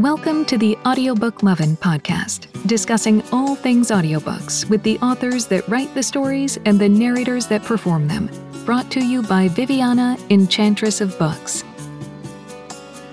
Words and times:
Welcome 0.00 0.46
to 0.46 0.56
the 0.56 0.78
Audiobook 0.86 1.42
Lovin' 1.42 1.76
podcast, 1.76 2.66
discussing 2.66 3.22
all 3.32 3.54
things 3.54 3.90
audiobooks 3.90 4.66
with 4.70 4.82
the 4.82 4.98
authors 5.00 5.44
that 5.48 5.68
write 5.68 5.92
the 5.92 6.02
stories 6.02 6.58
and 6.64 6.78
the 6.78 6.88
narrators 6.88 7.46
that 7.48 7.62
perform 7.64 8.08
them. 8.08 8.30
Brought 8.64 8.90
to 8.92 9.04
you 9.04 9.22
by 9.22 9.48
Viviana, 9.48 10.16
Enchantress 10.30 11.02
of 11.02 11.18
Books. 11.18 11.64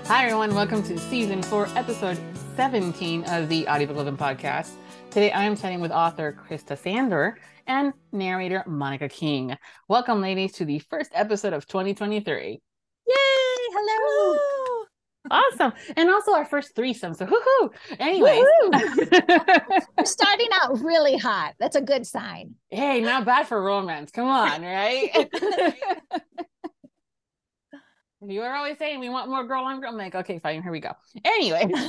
Hi, 0.06 0.24
everyone. 0.24 0.54
Welcome 0.54 0.82
to 0.84 0.98
season 0.98 1.42
four, 1.42 1.68
episode 1.76 2.18
17 2.56 3.24
of 3.24 3.50
the 3.50 3.68
Audiobook 3.68 3.98
Lovin' 3.98 4.16
podcast. 4.16 4.70
Today, 5.10 5.30
I 5.30 5.44
am 5.44 5.58
chatting 5.58 5.80
with 5.80 5.92
author 5.92 6.38
Krista 6.48 6.78
Sandor 6.78 7.36
and 7.66 7.92
narrator 8.12 8.64
Monica 8.66 9.10
King. 9.10 9.58
Welcome, 9.88 10.22
ladies, 10.22 10.52
to 10.52 10.64
the 10.64 10.78
first 10.78 11.10
episode 11.12 11.52
of 11.52 11.66
2023. 11.66 12.48
Yay! 12.48 12.60
Hello. 13.06 14.57
Awesome. 15.30 15.72
And 15.96 16.10
also 16.10 16.32
our 16.32 16.44
first 16.44 16.74
threesome. 16.74 17.14
So 17.14 17.26
woohoo. 17.26 17.70
Anyways. 17.98 18.44
We're 19.98 20.04
starting 20.04 20.48
out 20.60 20.80
really 20.80 21.16
hot. 21.16 21.54
That's 21.58 21.76
a 21.76 21.80
good 21.80 22.06
sign. 22.06 22.54
hey, 22.70 23.00
not 23.00 23.24
bad 23.24 23.46
for 23.46 23.62
romance. 23.62 24.10
Come 24.10 24.28
on, 24.28 24.62
right? 24.62 25.10
you 28.26 28.40
were 28.40 28.52
always 28.52 28.78
saying 28.78 29.00
we 29.00 29.08
want 29.08 29.30
more 29.30 29.46
girl 29.46 29.64
on 29.64 29.80
girl. 29.80 29.90
I'm 29.90 29.96
like, 29.96 30.14
okay, 30.14 30.38
fine, 30.38 30.62
here 30.62 30.72
we 30.72 30.80
go. 30.80 30.92
Anyway. 31.24 31.70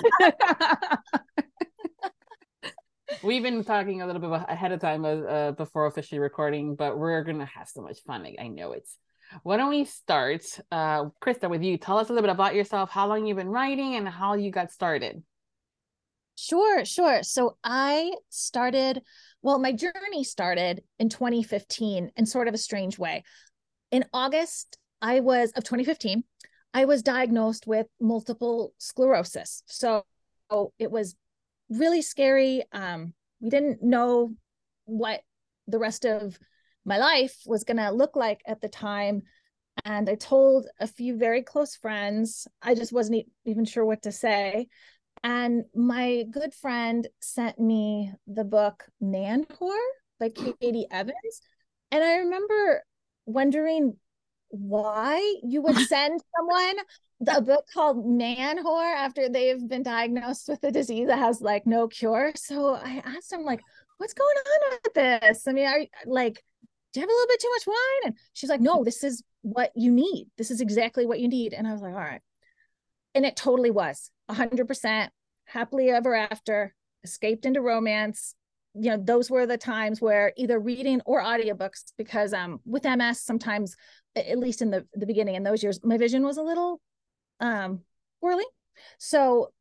We've 3.24 3.42
been 3.42 3.64
talking 3.64 4.02
a 4.02 4.06
little 4.06 4.22
bit 4.22 4.30
ahead 4.48 4.72
of 4.72 4.80
time 4.80 5.04
uh, 5.04 5.52
before 5.52 5.88
officially 5.88 6.20
recording, 6.20 6.76
but 6.76 6.98
we're 6.98 7.24
gonna 7.24 7.46
have 7.46 7.68
so 7.68 7.82
much 7.82 8.00
fun. 8.04 8.24
I, 8.26 8.36
I 8.40 8.48
know 8.48 8.72
it's 8.72 8.98
why 9.44 9.58
don't 9.58 9.70
we 9.70 9.86
start, 9.86 10.44
uh, 10.72 11.06
Krista, 11.22 11.50
with 11.50 11.64
you? 11.64 11.78
Tell 11.78 11.98
us 11.98 12.10
a 12.10 12.14
little 12.14 12.28
bit 12.28 12.34
about 12.34 12.56
yourself, 12.56 12.90
how 12.90 13.08
long 13.08 13.26
you've 13.26 13.38
been 13.38 13.50
writing, 13.50 13.96
and 13.96 14.08
how 14.08 14.34
you 14.34 14.52
got 14.52 14.72
started. 14.72 15.24
Sure, 16.36 16.86
sure. 16.86 17.22
So 17.24 17.58
I 17.64 18.14
started, 18.30 19.02
well, 19.42 19.60
my 19.60 19.74
journey 19.74 20.24
started 20.24 20.84
in 20.98 21.10
2015 21.10 22.12
in 22.16 22.26
sort 22.26 22.48
of 22.48 22.54
a 22.54 22.58
strange 22.58 22.98
way. 22.98 23.24
In 23.92 24.06
August, 24.14 24.78
I 25.02 25.20
was 25.20 25.52
of 25.52 25.64
2015, 25.64 26.24
I 26.74 26.86
was 26.86 27.02
diagnosed 27.02 27.68
with 27.68 27.88
multiple 28.00 28.74
sclerosis. 28.78 29.64
So 29.66 30.06
it 30.80 30.92
was 30.92 31.16
really 31.70 32.02
scary. 32.02 32.64
Um, 32.72 33.14
we 33.42 33.50
didn't 33.50 33.84
know 33.84 34.34
what 34.86 35.22
the 35.68 35.80
rest 35.80 36.06
of 36.06 36.40
my 36.90 36.98
life 36.98 37.38
was 37.46 37.64
going 37.64 37.78
to 37.78 37.92
look 37.92 38.16
like 38.16 38.42
at 38.48 38.62
the 38.62 38.68
time. 38.68 39.22
And 39.86 40.10
I 40.10 40.16
told 40.16 40.66
a 40.80 40.88
few 40.88 41.18
very 41.18 41.44
close 41.44 41.76
friends, 41.76 42.48
I 42.64 42.74
just 42.74 42.92
wasn't 42.92 43.28
even 43.46 43.64
sure 43.64 43.86
what 43.86 44.02
to 44.02 44.12
say. 44.12 44.68
And 45.24 45.66
my 45.76 46.26
good 46.32 46.54
friend 46.54 47.08
sent 47.22 47.60
me 47.60 48.12
the 48.26 48.44
book 48.44 48.86
Man 49.00 49.46
Whore 49.46 49.78
by 50.20 50.30
Katy 50.62 50.88
Evans. 50.92 51.42
And 51.92 52.04
I 52.04 52.18
remember 52.18 52.84
wondering 53.28 53.96
why 54.50 55.36
you 55.44 55.62
would 55.62 55.78
send 55.88 56.20
someone 56.36 56.76
a 57.28 57.42
book 57.42 57.66
called 57.72 58.04
Man 58.04 58.64
Whore 58.64 58.96
after 58.96 59.30
they've 59.30 59.68
been 59.68 59.84
diagnosed 59.84 60.50
with 60.50 60.64
a 60.64 60.72
disease 60.72 61.08
that 61.08 61.20
has 61.20 61.40
like 61.40 61.68
no 61.68 61.88
cure. 61.88 62.32
So 62.36 62.74
I 62.74 63.04
asked 63.06 63.32
him, 63.32 63.44
like, 63.44 63.62
what's 63.98 64.16
going 64.16 64.36
on 64.38 64.80
with 64.84 64.94
this? 64.96 65.48
I 65.48 65.52
mean, 65.52 65.68
are 65.68 65.82
like, 66.06 66.44
do 66.94 67.00
you 67.00 67.02
have 67.02 67.10
a 67.10 67.14
little 67.14 67.28
bit 67.28 67.40
too 67.40 67.50
much 67.52 67.68
wine? 67.68 68.06
And 68.06 68.16
she's 68.34 68.50
like, 68.50 68.62
no, 68.62 68.84
this 68.84 69.04
is 69.04 69.24
what 69.42 69.72
you 69.76 69.92
need. 69.92 70.28
This 70.38 70.52
is 70.52 70.62
exactly 70.62 71.06
what 71.06 71.20
you 71.20 71.28
need. 71.28 71.54
And 71.54 71.68
I 71.68 71.72
was 71.72 71.82
like, 71.82 71.94
all 71.94 72.00
right. 72.00 72.22
And 73.16 73.26
it 73.26 73.36
totally 73.36 73.72
was 73.72 74.12
100% 74.30 75.10
happily 75.46 75.90
ever 75.90 76.16
after, 76.16 76.74
escaped 77.04 77.46
into 77.46 77.62
romance. 77.62 78.36
You 78.76 78.92
know, 78.92 79.04
those 79.04 79.30
were 79.30 79.46
the 79.46 79.58
times 79.58 80.00
where 80.02 80.34
either 80.38 80.60
reading 80.60 81.02
or 81.06 81.22
audiobooks, 81.24 81.92
because 81.98 82.34
um, 82.34 82.60
with 82.66 82.84
MS, 82.84 83.22
sometimes, 83.22 83.76
at 84.16 84.38
least 84.38 84.62
in 84.62 84.70
the, 84.70 84.86
the 84.94 85.08
beginning 85.08 85.36
in 85.36 85.44
those 85.44 85.64
years, 85.64 85.80
my 85.84 85.98
vision 85.98 86.24
was 86.24 86.38
a 86.38 86.44
little 86.44 86.80
um, 87.40 87.82
poorly. 88.22 88.46
So 88.98 89.52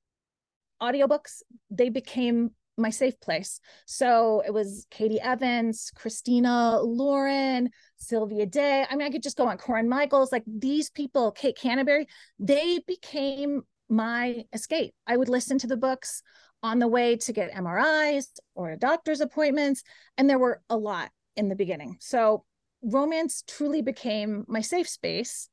audiobooks, 0.82 1.42
they 1.70 1.88
became 1.88 2.52
my 2.78 2.90
safe 2.90 3.20
place. 3.20 3.60
So 3.86 4.42
it 4.46 4.52
was 4.52 4.86
Katy 4.90 5.20
Evans, 5.20 5.90
Christina 5.94 6.80
Lauren, 6.80 7.70
Sylvia 7.96 8.46
Day. 8.46 8.86
I 8.88 8.96
mean, 8.96 9.06
I 9.06 9.10
could 9.10 9.22
just 9.22 9.36
go 9.36 9.46
on 9.46 9.58
Corinne 9.58 9.88
Michaels, 9.88 10.32
like 10.32 10.44
these 10.46 10.90
people, 10.90 11.32
Kate 11.32 11.56
Canterbary, 11.56 12.06
they 12.38 12.80
became 12.86 13.62
my 13.88 14.44
escape. 14.52 14.94
I 15.06 15.16
would 15.16 15.28
listen 15.28 15.58
to 15.58 15.66
the 15.66 15.76
books 15.76 16.22
on 16.62 16.78
the 16.78 16.88
way 16.88 17.16
to 17.16 17.32
get 17.32 17.52
MRIs 17.52 18.26
or 18.54 18.76
doctor's 18.76 19.20
appointments. 19.20 19.82
And 20.16 20.28
there 20.28 20.38
were 20.38 20.62
a 20.68 20.76
lot 20.76 21.10
in 21.36 21.48
the 21.48 21.56
beginning. 21.56 21.96
So 22.00 22.44
romance 22.82 23.42
truly 23.46 23.82
became 23.82 24.44
my 24.48 24.60
safe 24.60 24.88
space. 24.88 25.48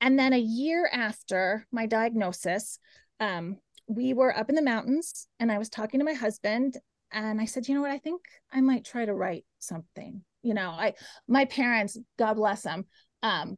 And 0.00 0.18
then 0.18 0.32
a 0.32 0.38
year 0.38 0.88
after 0.92 1.66
my 1.72 1.86
diagnosis, 1.86 2.78
um, 3.20 3.58
we 3.88 4.12
were 4.12 4.36
up 4.36 4.50
in 4.50 4.54
the 4.54 4.62
mountains 4.62 5.26
and 5.40 5.50
I 5.50 5.58
was 5.58 5.68
talking 5.68 5.98
to 5.98 6.04
my 6.04 6.12
husband 6.12 6.76
and 7.10 7.40
I 7.40 7.46
said, 7.46 7.66
you 7.68 7.74
know 7.74 7.80
what, 7.80 7.90
I 7.90 7.98
think 7.98 8.20
I 8.52 8.60
might 8.60 8.84
try 8.84 9.06
to 9.06 9.14
write 9.14 9.44
something. 9.58 10.22
You 10.42 10.54
know, 10.54 10.70
I 10.70 10.94
my 11.26 11.46
parents, 11.46 11.98
God 12.18 12.34
bless 12.34 12.62
them, 12.62 12.84
um, 13.22 13.56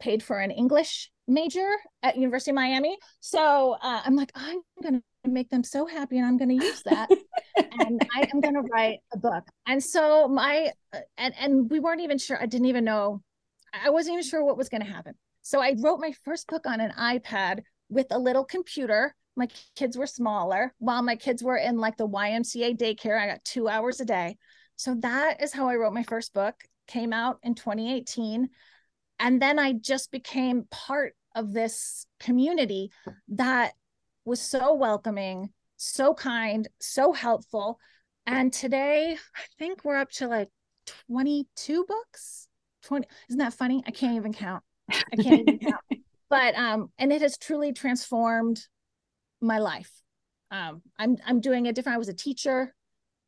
paid 0.00 0.22
for 0.22 0.38
an 0.38 0.52
English 0.52 1.10
major 1.26 1.68
at 2.02 2.16
University 2.16 2.52
of 2.52 2.54
Miami. 2.54 2.96
So 3.20 3.76
uh, 3.82 4.02
I'm 4.04 4.14
like, 4.14 4.30
I'm 4.36 4.60
gonna 4.82 5.02
make 5.24 5.50
them 5.50 5.64
so 5.64 5.84
happy 5.84 6.16
and 6.18 6.26
I'm 6.26 6.36
gonna 6.36 6.54
use 6.54 6.82
that. 6.84 7.10
and 7.56 8.00
I 8.14 8.28
am 8.32 8.40
gonna 8.40 8.62
write 8.62 8.98
a 9.12 9.18
book. 9.18 9.44
And 9.66 9.82
so 9.82 10.28
my 10.28 10.70
uh, 10.92 11.00
and 11.18 11.34
and 11.38 11.70
we 11.70 11.80
weren't 11.80 12.02
even 12.02 12.18
sure, 12.18 12.40
I 12.40 12.46
didn't 12.46 12.68
even 12.68 12.84
know, 12.84 13.20
I 13.72 13.90
wasn't 13.90 14.14
even 14.14 14.24
sure 14.24 14.44
what 14.44 14.56
was 14.56 14.68
gonna 14.68 14.84
happen. 14.84 15.14
So 15.42 15.60
I 15.60 15.74
wrote 15.78 16.00
my 16.00 16.12
first 16.24 16.46
book 16.46 16.66
on 16.66 16.80
an 16.80 16.92
iPad 16.92 17.62
with 17.88 18.06
a 18.10 18.18
little 18.18 18.44
computer 18.44 19.14
my 19.36 19.48
kids 19.74 19.96
were 19.96 20.06
smaller 20.06 20.74
while 20.78 21.02
my 21.02 21.16
kids 21.16 21.42
were 21.42 21.56
in 21.56 21.78
like 21.78 21.96
the 21.96 22.08
YMCA 22.08 22.76
daycare. 22.76 23.20
I 23.20 23.26
got 23.26 23.44
two 23.44 23.68
hours 23.68 24.00
a 24.00 24.04
day. 24.04 24.36
So 24.76 24.94
that 25.00 25.42
is 25.42 25.52
how 25.52 25.68
I 25.68 25.76
wrote 25.76 25.92
my 25.92 26.02
first 26.02 26.34
book, 26.34 26.54
came 26.86 27.12
out 27.12 27.38
in 27.42 27.54
2018. 27.54 28.48
And 29.18 29.40
then 29.40 29.58
I 29.58 29.72
just 29.72 30.10
became 30.10 30.64
part 30.70 31.14
of 31.34 31.52
this 31.52 32.06
community 32.20 32.90
that 33.28 33.72
was 34.24 34.40
so 34.40 34.74
welcoming, 34.74 35.50
so 35.76 36.14
kind, 36.14 36.66
so 36.80 37.12
helpful. 37.12 37.78
And 38.26 38.52
today, 38.52 39.16
I 39.36 39.40
think 39.58 39.84
we're 39.84 39.96
up 39.96 40.10
to 40.12 40.28
like 40.28 40.48
22 41.08 41.84
books. 41.86 42.48
20 42.84 43.06
isn't 43.28 43.38
that 43.38 43.54
funny? 43.54 43.82
I 43.86 43.90
can't 43.90 44.16
even 44.16 44.32
count. 44.32 44.62
I 44.90 45.16
can't 45.16 45.40
even 45.40 45.58
count. 45.58 45.82
But 46.28 46.56
um, 46.56 46.90
and 46.98 47.12
it 47.12 47.22
has 47.22 47.38
truly 47.38 47.72
transformed 47.72 48.60
my 49.40 49.58
life. 49.58 49.90
Um, 50.50 50.82
I'm 50.98 51.16
I'm 51.26 51.40
doing 51.40 51.66
it 51.66 51.74
different. 51.74 51.96
I 51.96 51.98
was 51.98 52.08
a 52.08 52.14
teacher. 52.14 52.74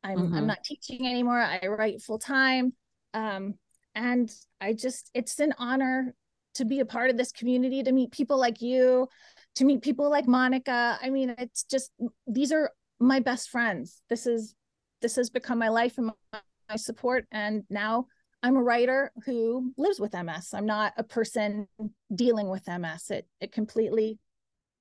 I'm 0.03 0.17
mm-hmm. 0.17 0.35
I'm 0.35 0.47
not 0.47 0.63
teaching 0.63 1.07
anymore. 1.07 1.39
I 1.39 1.67
write 1.67 2.01
full 2.01 2.19
time. 2.19 2.73
Um, 3.13 3.55
and 3.95 4.31
I 4.61 4.73
just 4.73 5.09
it's 5.13 5.39
an 5.39 5.53
honor 5.57 6.13
to 6.55 6.65
be 6.65 6.79
a 6.79 6.85
part 6.85 7.09
of 7.09 7.17
this 7.17 7.31
community, 7.31 7.83
to 7.83 7.91
meet 7.91 8.11
people 8.11 8.39
like 8.39 8.61
you, 8.61 9.07
to 9.55 9.65
meet 9.65 9.81
people 9.81 10.09
like 10.09 10.27
Monica. 10.27 10.97
I 11.01 11.09
mean, 11.09 11.35
it's 11.37 11.63
just 11.63 11.91
these 12.27 12.51
are 12.51 12.71
my 12.99 13.19
best 13.19 13.49
friends. 13.49 14.01
This 14.09 14.25
is 14.25 14.55
this 15.01 15.15
has 15.15 15.29
become 15.29 15.57
my 15.57 15.69
life 15.69 15.97
and 15.97 16.07
my, 16.07 16.39
my 16.69 16.75
support. 16.75 17.25
And 17.31 17.63
now 17.69 18.07
I'm 18.43 18.55
a 18.55 18.63
writer 18.63 19.11
who 19.25 19.73
lives 19.77 19.99
with 19.99 20.13
MS. 20.13 20.53
I'm 20.53 20.65
not 20.65 20.93
a 20.97 21.03
person 21.03 21.67
dealing 22.13 22.49
with 22.49 22.67
MS. 22.67 23.11
It 23.11 23.27
it 23.41 23.51
completely 23.51 24.19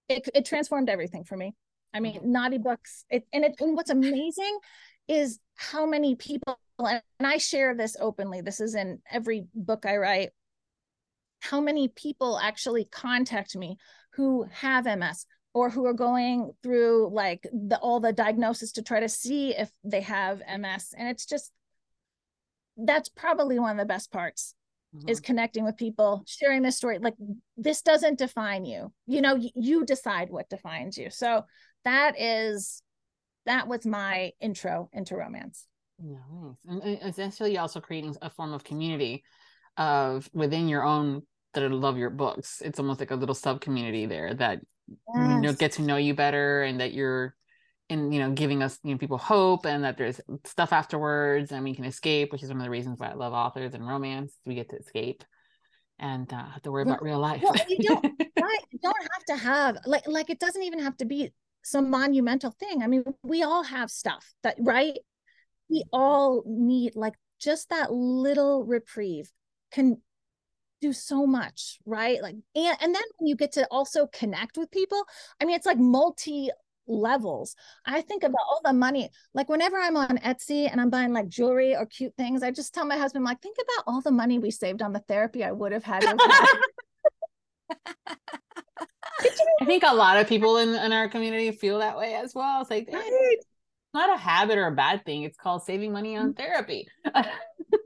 it, 0.08 0.28
it 0.34 0.44
transformed 0.44 0.88
everything 0.88 1.24
for 1.24 1.36
me. 1.36 1.54
I 1.92 2.00
mean, 2.00 2.16
mm-hmm. 2.16 2.32
naughty 2.32 2.58
books. 2.58 3.04
It, 3.10 3.26
and 3.32 3.44
it 3.44 3.56
and 3.60 3.76
what's 3.76 3.90
amazing 3.90 4.58
is 5.06 5.38
how 5.56 5.86
many 5.86 6.14
people 6.14 6.58
and 6.78 7.02
I 7.20 7.38
share 7.38 7.74
this 7.74 7.96
openly. 7.98 8.40
This 8.40 8.60
is 8.60 8.74
in 8.74 9.00
every 9.10 9.46
book 9.54 9.86
I 9.86 9.96
write. 9.96 10.30
How 11.40 11.60
many 11.60 11.88
people 11.88 12.38
actually 12.38 12.84
contact 12.84 13.56
me 13.56 13.78
who 14.14 14.46
have 14.52 14.84
MS 14.84 15.26
or 15.54 15.70
who 15.70 15.86
are 15.86 15.94
going 15.94 16.52
through 16.62 17.10
like 17.12 17.46
the 17.52 17.78
all 17.78 18.00
the 18.00 18.12
diagnosis 18.12 18.72
to 18.72 18.82
try 18.82 19.00
to 19.00 19.08
see 19.08 19.56
if 19.56 19.70
they 19.82 20.02
have 20.02 20.40
MS 20.40 20.94
and 20.96 21.08
it's 21.08 21.26
just 21.26 21.52
that's 22.76 23.08
probably 23.08 23.58
one 23.58 23.72
of 23.72 23.78
the 23.78 23.84
best 23.84 24.12
parts 24.12 24.54
mm-hmm. 24.94 25.08
is 25.08 25.20
connecting 25.20 25.64
with 25.64 25.76
people, 25.76 26.24
sharing 26.26 26.62
this 26.62 26.76
story. 26.76 26.98
Like 26.98 27.14
this 27.56 27.82
doesn't 27.82 28.18
define 28.18 28.64
you. 28.64 28.92
You 29.06 29.22
know, 29.22 29.38
you 29.54 29.84
decide 29.84 30.30
what 30.30 30.48
defines 30.48 30.98
you. 30.98 31.10
So 31.10 31.44
that 31.84 32.20
is 32.20 32.82
that 33.46 33.66
was 33.66 33.86
my 33.86 34.32
intro 34.40 34.90
into 34.92 35.16
romance. 35.16 35.66
Nice. 35.98 36.56
And 36.66 36.98
essentially 37.02 37.58
also 37.58 37.80
creating 37.80 38.16
a 38.22 38.30
form 38.30 38.52
of 38.52 38.62
community 38.62 39.24
of 39.76 40.28
within 40.32 40.68
your 40.68 40.84
own 40.84 41.22
that 41.54 41.70
love 41.70 41.96
your 41.96 42.10
books. 42.10 42.62
It's 42.64 42.78
almost 42.78 43.00
like 43.00 43.10
a 43.10 43.16
little 43.16 43.34
sub 43.34 43.60
community 43.60 44.06
there 44.06 44.34
that 44.34 44.60
yes. 44.88 45.42
know, 45.42 45.52
get 45.52 45.72
to 45.72 45.82
know 45.82 45.96
you 45.96 46.14
better 46.14 46.62
and 46.62 46.80
that 46.80 46.92
you're 46.92 47.34
in 47.88 48.12
you 48.12 48.20
know 48.20 48.30
giving 48.30 48.62
us 48.62 48.78
you 48.82 48.92
know 48.92 48.98
people 48.98 49.18
hope 49.18 49.64
and 49.64 49.84
that 49.84 49.96
there's 49.96 50.20
stuff 50.44 50.72
afterwards 50.72 51.52
and 51.52 51.64
we 51.64 51.74
can 51.74 51.84
escape 51.84 52.32
which 52.32 52.42
is 52.42 52.50
one 52.50 52.58
of 52.58 52.64
the 52.64 52.70
reasons 52.70 52.98
why 52.98 53.08
i 53.08 53.14
love 53.14 53.32
authors 53.32 53.74
and 53.74 53.86
romance. 53.86 54.34
We 54.44 54.54
get 54.54 54.70
to 54.70 54.76
escape 54.76 55.24
and 55.98 56.32
uh, 56.32 56.44
have 56.50 56.62
to 56.62 56.70
worry 56.70 56.82
about 56.82 57.02
real 57.02 57.18
life. 57.18 57.42
well, 57.42 57.54
you 57.68 57.78
don't 57.78 58.04
right 58.40 58.60
you 58.70 58.78
don't 58.82 58.96
have 58.96 59.24
to 59.28 59.36
have 59.36 59.78
like 59.86 60.06
like 60.06 60.30
it 60.30 60.38
doesn't 60.38 60.62
even 60.62 60.80
have 60.80 60.96
to 60.98 61.04
be 61.04 61.32
some 61.64 61.90
monumental 61.90 62.50
thing. 62.50 62.82
I 62.82 62.86
mean 62.86 63.04
we 63.22 63.42
all 63.42 63.62
have 63.62 63.90
stuff 63.90 64.34
that 64.42 64.56
right? 64.60 64.96
We 65.70 65.84
all 65.92 66.44
need 66.46 66.94
like 66.94 67.14
just 67.40 67.70
that 67.70 67.92
little 67.92 68.64
reprieve 68.64 69.30
can 69.72 70.00
do 70.80 70.92
so 70.92 71.26
much 71.26 71.78
right? 71.86 72.22
Like 72.22 72.36
and 72.54 72.76
and 72.80 72.94
then 72.94 73.02
when 73.16 73.26
you 73.26 73.34
get 73.34 73.52
to 73.52 73.66
also 73.70 74.06
connect 74.06 74.56
with 74.56 74.70
people 74.70 75.02
i 75.40 75.44
mean 75.44 75.56
it's 75.56 75.66
like 75.66 75.78
multi 75.78 76.50
levels 76.88 77.54
i 77.86 78.00
think 78.00 78.22
about 78.22 78.40
all 78.48 78.60
the 78.64 78.72
money 78.72 79.08
like 79.34 79.48
whenever 79.48 79.76
i'm 79.78 79.96
on 79.96 80.18
etsy 80.18 80.70
and 80.70 80.80
i'm 80.80 80.90
buying 80.90 81.12
like 81.12 81.28
jewelry 81.28 81.76
or 81.76 81.86
cute 81.86 82.14
things 82.16 82.42
i 82.42 82.50
just 82.50 82.74
tell 82.74 82.86
my 82.86 82.96
husband 82.96 83.24
like 83.24 83.40
think 83.40 83.56
about 83.62 83.84
all 83.86 84.00
the 84.00 84.10
money 84.10 84.38
we 84.38 84.50
saved 84.50 84.82
on 84.82 84.92
the 84.92 85.00
therapy 85.00 85.44
i 85.44 85.52
would 85.52 85.72
have 85.72 85.84
had 85.84 86.04
I 89.60 89.64
think 89.64 89.82
a 89.82 89.94
lot 89.94 90.16
of 90.16 90.28
people 90.28 90.58
in, 90.58 90.68
in 90.70 90.92
our 90.92 91.08
community 91.08 91.50
feel 91.50 91.80
that 91.80 91.98
way 91.98 92.14
as 92.14 92.34
well. 92.34 92.60
It's 92.60 92.70
like 92.70 92.88
right 92.92 93.36
not 93.94 94.14
a 94.14 94.18
habit 94.18 94.58
or 94.58 94.66
a 94.66 94.74
bad 94.74 95.04
thing. 95.04 95.22
It's 95.22 95.36
called 95.36 95.62
saving 95.62 95.92
money 95.92 96.16
on 96.16 96.32
mm-hmm. 96.32 96.42
therapy. 96.42 96.88
right, 97.14 97.26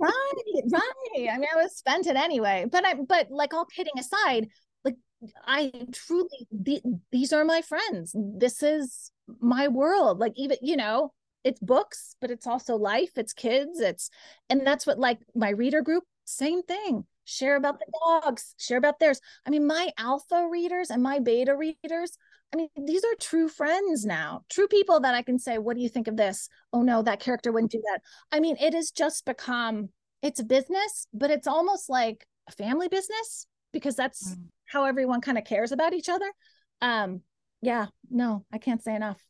right. 0.00 0.92
I 1.30 1.38
mean, 1.38 1.48
I 1.52 1.56
would 1.56 1.70
spend 1.70 2.06
it 2.06 2.16
anyway. 2.16 2.66
But 2.70 2.84
I, 2.84 2.94
but 2.94 3.30
like 3.30 3.54
all 3.54 3.64
kidding 3.64 3.98
aside, 3.98 4.48
I 5.46 5.72
truly, 5.92 6.46
the, 6.50 6.82
these 7.10 7.32
are 7.32 7.44
my 7.44 7.62
friends. 7.62 8.14
This 8.14 8.62
is 8.62 9.10
my 9.40 9.68
world. 9.68 10.18
Like 10.18 10.32
even 10.36 10.58
you 10.62 10.76
know, 10.76 11.12
it's 11.44 11.60
books, 11.60 12.16
but 12.20 12.30
it's 12.30 12.46
also 12.46 12.76
life. 12.76 13.12
It's 13.16 13.32
kids. 13.32 13.80
It's 13.80 14.10
and 14.50 14.66
that's 14.66 14.86
what 14.86 14.98
like 14.98 15.18
my 15.34 15.50
reader 15.50 15.82
group. 15.82 16.04
Same 16.24 16.62
thing. 16.62 17.04
Share 17.24 17.56
about 17.56 17.78
the 17.78 17.86
dogs. 18.04 18.54
Share 18.58 18.78
about 18.78 18.98
theirs. 18.98 19.20
I 19.46 19.50
mean, 19.50 19.66
my 19.66 19.90
alpha 19.98 20.48
readers 20.50 20.90
and 20.90 21.02
my 21.02 21.18
beta 21.18 21.56
readers 21.56 22.16
I 22.52 22.56
mean, 22.58 22.68
these 22.76 23.02
are 23.02 23.14
true 23.18 23.48
friends 23.48 24.04
now, 24.04 24.44
true 24.50 24.68
people 24.68 25.00
that 25.00 25.14
I 25.14 25.22
can 25.22 25.38
say, 25.38 25.56
What 25.58 25.76
do 25.76 25.82
you 25.82 25.88
think 25.88 26.06
of 26.06 26.16
this? 26.16 26.48
Oh, 26.72 26.82
no, 26.82 27.02
that 27.02 27.20
character 27.20 27.50
wouldn't 27.50 27.72
do 27.72 27.82
that. 27.92 28.02
I 28.30 28.40
mean, 28.40 28.56
it 28.60 28.74
has 28.74 28.90
just 28.90 29.24
become, 29.24 29.88
it's 30.20 30.40
a 30.40 30.44
business, 30.44 31.06
but 31.14 31.30
it's 31.30 31.46
almost 31.46 31.88
like 31.88 32.26
a 32.48 32.52
family 32.52 32.88
business 32.88 33.46
because 33.72 33.96
that's 33.96 34.34
mm. 34.34 34.44
how 34.66 34.84
everyone 34.84 35.20
kind 35.20 35.38
of 35.38 35.44
cares 35.44 35.72
about 35.72 35.94
each 35.94 36.08
other. 36.08 36.30
Um, 36.80 37.22
yeah, 37.60 37.86
no, 38.10 38.44
I 38.52 38.58
can't 38.58 38.82
say 38.82 38.94
enough. 38.94 39.22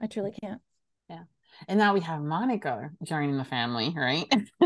I 0.00 0.06
truly 0.06 0.32
can't. 0.42 0.60
Yeah. 1.08 1.24
And 1.66 1.78
now 1.78 1.94
we 1.94 2.00
have 2.00 2.22
Monica 2.22 2.90
joining 3.02 3.38
the 3.38 3.44
family, 3.44 3.94
right? 3.96 4.26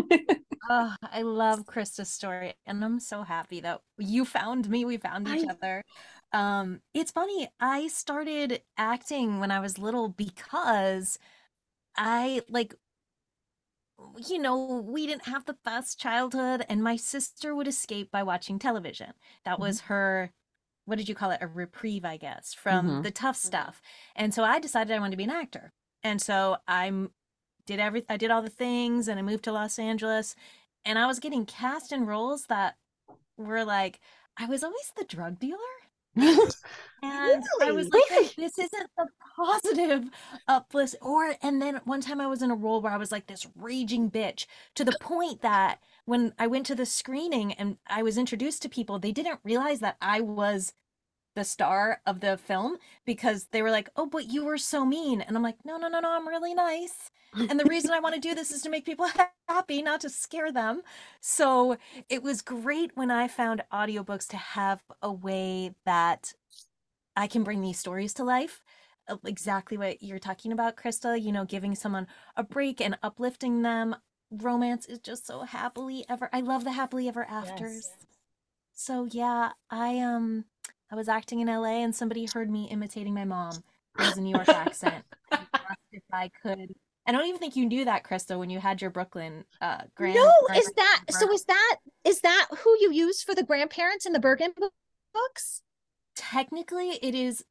oh, 0.70 0.94
I 1.02 1.22
love 1.22 1.64
Krista's 1.64 2.10
story. 2.10 2.54
And 2.66 2.84
I'm 2.84 3.00
so 3.00 3.22
happy 3.22 3.60
that 3.60 3.80
you 3.98 4.24
found 4.24 4.68
me. 4.68 4.84
We 4.84 4.96
found 4.96 5.28
each 5.28 5.46
I, 5.48 5.52
other. 5.52 5.82
Um, 6.32 6.80
it's 6.94 7.12
funny. 7.12 7.48
I 7.60 7.88
started 7.88 8.62
acting 8.76 9.38
when 9.38 9.50
I 9.50 9.60
was 9.60 9.78
little 9.78 10.08
because 10.08 11.18
I 11.96 12.42
like 12.48 12.74
you 14.28 14.38
know, 14.38 14.84
we 14.86 15.06
didn't 15.06 15.26
have 15.26 15.44
the 15.44 15.56
best 15.64 15.98
childhood, 15.98 16.64
and 16.68 16.82
my 16.82 16.96
sister 16.96 17.54
would 17.54 17.68
escape 17.68 18.10
by 18.10 18.22
watching 18.22 18.58
television. 18.58 19.12
That 19.44 19.54
mm-hmm. 19.54 19.62
was 19.62 19.80
her, 19.82 20.32
what 20.84 20.98
did 20.98 21.08
you 21.08 21.14
call 21.14 21.30
it? 21.30 21.38
A 21.40 21.46
reprieve, 21.46 22.04
I 22.04 22.16
guess, 22.16 22.54
from 22.54 22.86
mm-hmm. 22.86 23.02
the 23.02 23.10
tough 23.10 23.36
stuff. 23.36 23.80
And 24.16 24.32
so 24.32 24.44
I 24.44 24.58
decided 24.58 24.94
I 24.94 24.98
wanted 24.98 25.12
to 25.12 25.16
be 25.16 25.24
an 25.24 25.30
actor. 25.30 25.72
And 26.02 26.20
so 26.20 26.56
I 26.66 26.90
did 27.66 27.78
every, 27.78 28.04
I 28.08 28.16
did 28.16 28.30
all 28.30 28.42
the 28.42 28.50
things, 28.50 29.08
and 29.08 29.18
I 29.18 29.22
moved 29.22 29.44
to 29.44 29.52
Los 29.52 29.78
Angeles, 29.78 30.34
and 30.84 30.98
I 30.98 31.06
was 31.06 31.20
getting 31.20 31.46
cast 31.46 31.92
in 31.92 32.06
roles 32.06 32.46
that 32.46 32.74
were 33.36 33.64
like, 33.64 34.00
I 34.36 34.46
was 34.46 34.64
always 34.64 34.92
the 34.96 35.04
drug 35.04 35.38
dealer 35.38 35.58
and 36.16 36.26
really? 37.02 37.42
I 37.62 37.72
was 37.72 37.88
like, 37.90 38.34
this 38.36 38.58
isn't 38.58 38.90
the 38.96 39.06
positive 39.36 40.04
uplift. 40.48 40.96
Or, 41.00 41.34
and 41.42 41.60
then 41.60 41.80
one 41.84 42.00
time 42.00 42.20
I 42.20 42.26
was 42.26 42.42
in 42.42 42.50
a 42.50 42.56
role 42.56 42.80
where 42.80 42.92
I 42.92 42.98
was 42.98 43.12
like 43.12 43.26
this 43.26 43.46
raging 43.56 44.10
bitch 44.10 44.46
to 44.74 44.84
the 44.84 44.96
point 45.00 45.42
that 45.42 45.78
when 46.04 46.34
I 46.38 46.46
went 46.46 46.66
to 46.66 46.74
the 46.74 46.86
screening 46.86 47.52
and 47.54 47.76
I 47.86 48.02
was 48.02 48.18
introduced 48.18 48.62
to 48.62 48.68
people, 48.68 48.98
they 48.98 49.12
didn't 49.12 49.40
realize 49.44 49.80
that 49.80 49.96
I 50.00 50.20
was 50.20 50.72
the 51.34 51.44
star 51.44 52.00
of 52.06 52.20
the 52.20 52.36
film 52.36 52.76
because 53.06 53.46
they 53.52 53.62
were 53.62 53.70
like, 53.70 53.90
oh, 53.96 54.06
but 54.06 54.30
you 54.32 54.44
were 54.44 54.58
so 54.58 54.84
mean. 54.84 55.20
And 55.20 55.36
I'm 55.36 55.42
like, 55.42 55.58
no, 55.64 55.76
no, 55.78 55.88
no, 55.88 56.00
no, 56.00 56.10
I'm 56.10 56.28
really 56.28 56.54
nice 56.54 57.10
and 57.34 57.58
the 57.58 57.64
reason 57.64 57.90
I 57.92 58.00
want 58.00 58.14
to 58.14 58.20
do 58.20 58.34
this 58.34 58.50
is 58.50 58.62
to 58.62 58.70
make 58.70 58.84
people 58.84 59.06
happy, 59.48 59.82
not 59.82 60.00
to 60.02 60.10
scare 60.10 60.52
them. 60.52 60.82
So 61.20 61.76
it 62.08 62.22
was 62.22 62.42
great 62.42 62.92
when 62.94 63.10
I 63.10 63.28
found 63.28 63.62
audiobooks 63.72 64.26
to 64.28 64.36
have 64.36 64.82
a 65.00 65.12
way 65.12 65.74
that 65.86 66.34
I 67.16 67.26
can 67.26 67.42
bring 67.42 67.60
these 67.60 67.78
stories 67.78 68.14
to 68.14 68.24
life. 68.24 68.62
Uh, 69.08 69.16
exactly 69.24 69.76
what 69.76 70.02
you're 70.02 70.18
talking 70.18 70.52
about, 70.52 70.76
Krista, 70.76 71.20
you 71.20 71.32
know, 71.32 71.44
giving 71.44 71.74
someone 71.74 72.06
a 72.36 72.42
break 72.42 72.80
and 72.80 72.98
uplifting 73.02 73.62
them. 73.62 73.96
Romance 74.30 74.86
is 74.86 74.98
just 74.98 75.26
so 75.26 75.42
happily 75.42 76.04
ever. 76.08 76.28
I 76.32 76.40
love 76.40 76.64
the 76.64 76.72
happily 76.72 77.08
ever 77.08 77.24
afters. 77.24 77.88
Yes. 77.90 78.06
So 78.74 79.06
yeah, 79.10 79.52
I 79.70 79.98
um 79.98 80.44
I 80.92 80.94
was 80.94 81.08
acting 81.08 81.40
in 81.40 81.48
LA 81.48 81.82
and 81.82 81.94
somebody 81.94 82.28
heard 82.32 82.50
me 82.50 82.68
imitating 82.70 83.14
my 83.14 83.24
mom. 83.24 83.54
It 83.98 84.06
was 84.06 84.18
a 84.18 84.20
New 84.20 84.34
York 84.34 84.48
accent. 84.48 85.04
if 85.32 86.02
I 86.12 86.30
could 86.42 86.74
I 87.06 87.12
don't 87.12 87.26
even 87.26 87.40
think 87.40 87.56
you 87.56 87.66
knew 87.66 87.84
that, 87.86 88.04
Krista, 88.04 88.38
when 88.38 88.50
you 88.50 88.60
had 88.60 88.80
your 88.80 88.90
Brooklyn 88.90 89.44
uh 89.60 89.82
grand. 89.96 90.14
No, 90.14 90.30
is 90.54 90.70
that 90.76 91.02
so? 91.10 91.32
Is 91.32 91.44
that 91.44 91.76
is 92.04 92.20
that 92.20 92.46
who 92.58 92.76
you 92.80 92.92
use 92.92 93.22
for 93.22 93.34
the 93.34 93.42
grandparents 93.42 94.06
in 94.06 94.12
the 94.12 94.20
Bergen 94.20 94.52
books? 95.12 95.62
Technically, 96.14 96.90
it 97.02 97.14
is. 97.14 97.44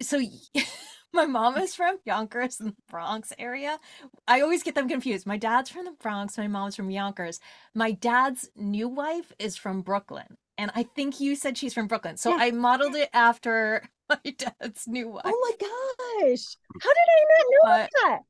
So, 0.00 0.20
my 1.12 1.26
mom 1.26 1.58
is 1.58 1.74
from 1.74 1.98
Yonkers 2.04 2.60
in 2.60 2.66
the 2.66 2.76
Bronx 2.88 3.32
area. 3.38 3.78
I 4.26 4.40
always 4.40 4.62
get 4.62 4.74
them 4.74 4.88
confused. 4.88 5.26
My 5.26 5.36
dad's 5.36 5.68
from 5.68 5.84
the 5.84 5.92
Bronx. 6.00 6.38
My 6.38 6.48
mom's 6.48 6.76
from 6.76 6.90
Yonkers. 6.90 7.40
My 7.74 7.92
dad's 7.92 8.48
new 8.56 8.88
wife 8.88 9.32
is 9.38 9.56
from 9.56 9.82
Brooklyn, 9.82 10.38
and 10.58 10.70
I 10.74 10.82
think 10.82 11.20
you 11.20 11.36
said 11.36 11.58
she's 11.58 11.74
from 11.74 11.86
Brooklyn. 11.86 12.16
So 12.16 12.30
yeah. 12.30 12.38
I 12.40 12.50
modeled 12.50 12.94
it 12.94 13.10
after 13.12 13.88
my 14.08 14.18
dad's 14.24 14.86
new 14.86 15.08
wife. 15.08 15.22
Oh 15.24 15.30
my 15.30 16.30
gosh! 16.30 16.56
How 16.80 16.90
did 16.90 17.08
I 17.08 17.20
not 17.30 17.46
know 17.50 17.58
but, 17.64 17.90
that? 18.02 18.20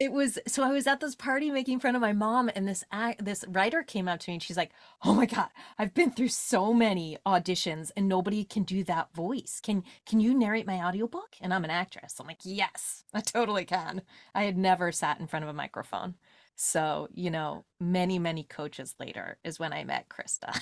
it 0.00 0.12
was 0.12 0.38
so 0.46 0.64
I 0.64 0.72
was 0.72 0.86
at 0.86 1.00
this 1.00 1.14
party 1.14 1.50
making 1.50 1.80
fun 1.80 1.94
of 1.94 2.00
my 2.00 2.14
mom, 2.14 2.50
and 2.54 2.66
this 2.66 2.82
act, 2.90 3.22
this 3.22 3.44
writer 3.46 3.82
came 3.82 4.08
up 4.08 4.18
to 4.20 4.30
me 4.30 4.34
and 4.34 4.42
she's 4.42 4.56
like, 4.56 4.72
"Oh 5.04 5.14
my 5.14 5.26
god, 5.26 5.50
I've 5.78 5.92
been 5.92 6.10
through 6.10 6.28
so 6.28 6.72
many 6.72 7.18
auditions 7.26 7.90
and 7.94 8.08
nobody 8.08 8.42
can 8.42 8.62
do 8.62 8.82
that 8.84 9.14
voice. 9.14 9.60
Can 9.62 9.84
can 10.06 10.18
you 10.18 10.32
narrate 10.34 10.66
my 10.66 10.82
audiobook?" 10.82 11.36
And 11.40 11.52
I'm 11.52 11.64
an 11.64 11.70
actress. 11.70 12.16
I'm 12.18 12.26
like, 12.26 12.40
"Yes, 12.44 13.04
I 13.12 13.20
totally 13.20 13.66
can." 13.66 14.00
I 14.34 14.44
had 14.44 14.56
never 14.56 14.90
sat 14.90 15.20
in 15.20 15.26
front 15.26 15.44
of 15.44 15.50
a 15.50 15.54
microphone. 15.54 16.14
So, 16.56 17.08
you 17.14 17.30
know, 17.30 17.64
many, 17.80 18.18
many 18.18 18.44
coaches 18.44 18.94
later 19.00 19.38
is 19.44 19.58
when 19.58 19.72
I 19.72 19.84
met 19.84 20.08
Krista. 20.08 20.58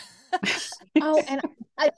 oh, 1.01 1.23
and 1.29 1.41
I 1.79 1.91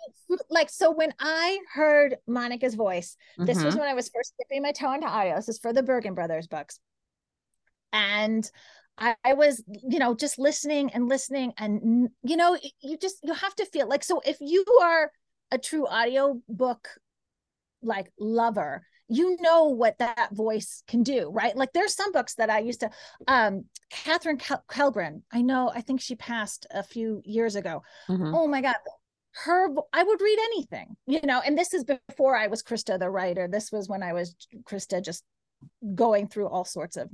like 0.48 0.70
so 0.70 0.90
when 0.90 1.12
I 1.18 1.58
heard 1.74 2.16
Monica's 2.26 2.74
voice, 2.74 3.16
this 3.36 3.58
mm-hmm. 3.58 3.66
was 3.66 3.76
when 3.76 3.88
I 3.88 3.94
was 3.94 4.10
first 4.14 4.34
dipping 4.38 4.62
my 4.62 4.72
toe 4.72 4.94
into 4.94 5.06
audio. 5.06 5.36
This 5.36 5.48
is 5.48 5.58
for 5.58 5.72
the 5.72 5.82
Bergen 5.82 6.14
Brothers 6.14 6.46
books 6.46 6.80
and 7.92 8.50
I, 8.98 9.14
I, 9.24 9.34
was 9.34 9.62
you 9.66 9.98
know 9.98 10.14
just 10.14 10.38
listening 10.38 10.90
and 10.92 11.08
listening 11.08 11.52
and 11.56 12.10
you 12.22 12.36
know 12.36 12.58
you 12.80 12.96
just 12.96 13.18
you 13.22 13.32
have 13.32 13.54
to 13.56 13.66
feel 13.66 13.88
like 13.88 14.04
so 14.04 14.20
if 14.24 14.38
you 14.40 14.64
are 14.82 15.10
a 15.50 15.58
true 15.58 15.86
audio 15.86 16.40
book 16.48 16.88
like 17.82 18.12
lover 18.18 18.86
you 19.10 19.36
know 19.40 19.64
what 19.64 19.98
that 19.98 20.28
voice 20.32 20.82
can 20.86 21.02
do 21.02 21.30
right? 21.32 21.56
Like 21.56 21.72
there's 21.72 21.94
some 21.94 22.12
books 22.12 22.34
that 22.36 22.48
i 22.48 22.60
used 22.60 22.80
to 22.80 22.90
um 23.26 23.64
katherine 23.90 24.38
Kel- 24.38 24.64
kelbrin 24.68 25.22
i 25.32 25.42
know 25.42 25.70
i 25.74 25.80
think 25.80 26.00
she 26.00 26.14
passed 26.14 26.66
a 26.70 26.82
few 26.82 27.20
years 27.24 27.56
ago. 27.56 27.82
Mm-hmm. 28.08 28.34
oh 28.34 28.46
my 28.46 28.60
god 28.62 28.76
her 29.44 29.68
i 29.92 30.02
would 30.02 30.20
read 30.20 30.38
anything 30.44 30.96
you 31.06 31.20
know 31.22 31.40
and 31.44 31.56
this 31.56 31.74
is 31.74 31.84
before 31.84 32.36
i 32.36 32.46
was 32.46 32.62
krista 32.62 32.98
the 32.98 33.10
writer. 33.10 33.48
This 33.48 33.70
was 33.72 33.88
when 33.88 34.02
i 34.02 34.12
was 34.12 34.34
krista 34.64 35.04
just 35.04 35.24
going 35.94 36.26
through 36.28 36.48
all 36.48 36.64
sorts 36.64 36.96
of 36.96 37.10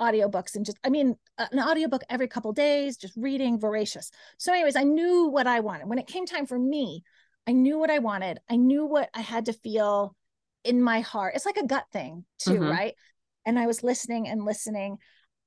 audiobooks 0.00 0.56
and 0.56 0.64
just 0.64 0.78
i 0.84 0.88
mean 0.88 1.16
an 1.38 1.60
audiobook 1.60 2.02
every 2.08 2.28
couple 2.28 2.52
days 2.52 2.96
just 2.96 3.14
reading 3.16 3.58
voracious. 3.58 4.10
So 4.38 4.52
anyways 4.52 4.76
i 4.76 4.82
knew 4.82 5.28
what 5.28 5.46
i 5.46 5.60
wanted. 5.60 5.88
When 5.88 5.98
it 5.98 6.06
came 6.06 6.26
time 6.26 6.46
for 6.46 6.58
me 6.58 7.02
i 7.46 7.52
knew 7.52 7.78
what 7.78 7.90
i 7.90 7.98
wanted. 7.98 8.38
I 8.48 8.56
knew 8.56 8.84
what 8.86 9.10
i 9.14 9.20
had 9.20 9.46
to 9.46 9.52
feel 9.52 10.14
in 10.64 10.82
my 10.82 11.00
heart 11.00 11.34
it's 11.34 11.46
like 11.46 11.56
a 11.56 11.66
gut 11.66 11.84
thing 11.92 12.24
too 12.38 12.52
mm-hmm. 12.52 12.70
right 12.70 12.94
and 13.46 13.58
i 13.58 13.66
was 13.66 13.82
listening 13.82 14.28
and 14.28 14.44
listening 14.44 14.98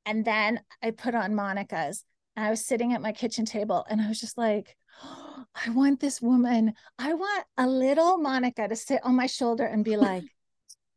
and 0.06 0.26
then 0.26 0.60
i 0.82 0.92
put 0.92 1.16
on 1.16 1.36
monica's 1.36 2.04
and 2.36 2.46
i 2.46 2.50
was 2.50 2.66
sitting 2.66 2.94
at 2.94 3.02
my 3.02 3.12
kitchen 3.12 3.46
table 3.46 3.86
and 3.90 4.02
i 4.02 4.08
was 4.08 4.20
just 4.20 4.38
like 4.38 4.76
I 5.66 5.70
want 5.70 6.00
this 6.00 6.22
woman, 6.22 6.74
I 6.98 7.14
want 7.14 7.46
a 7.58 7.68
little 7.68 8.18
Monica 8.18 8.68
to 8.68 8.76
sit 8.76 9.02
on 9.04 9.16
my 9.16 9.28
shoulder 9.28 9.66
and 9.66 9.84
be 9.84 9.98
like, 9.98 10.24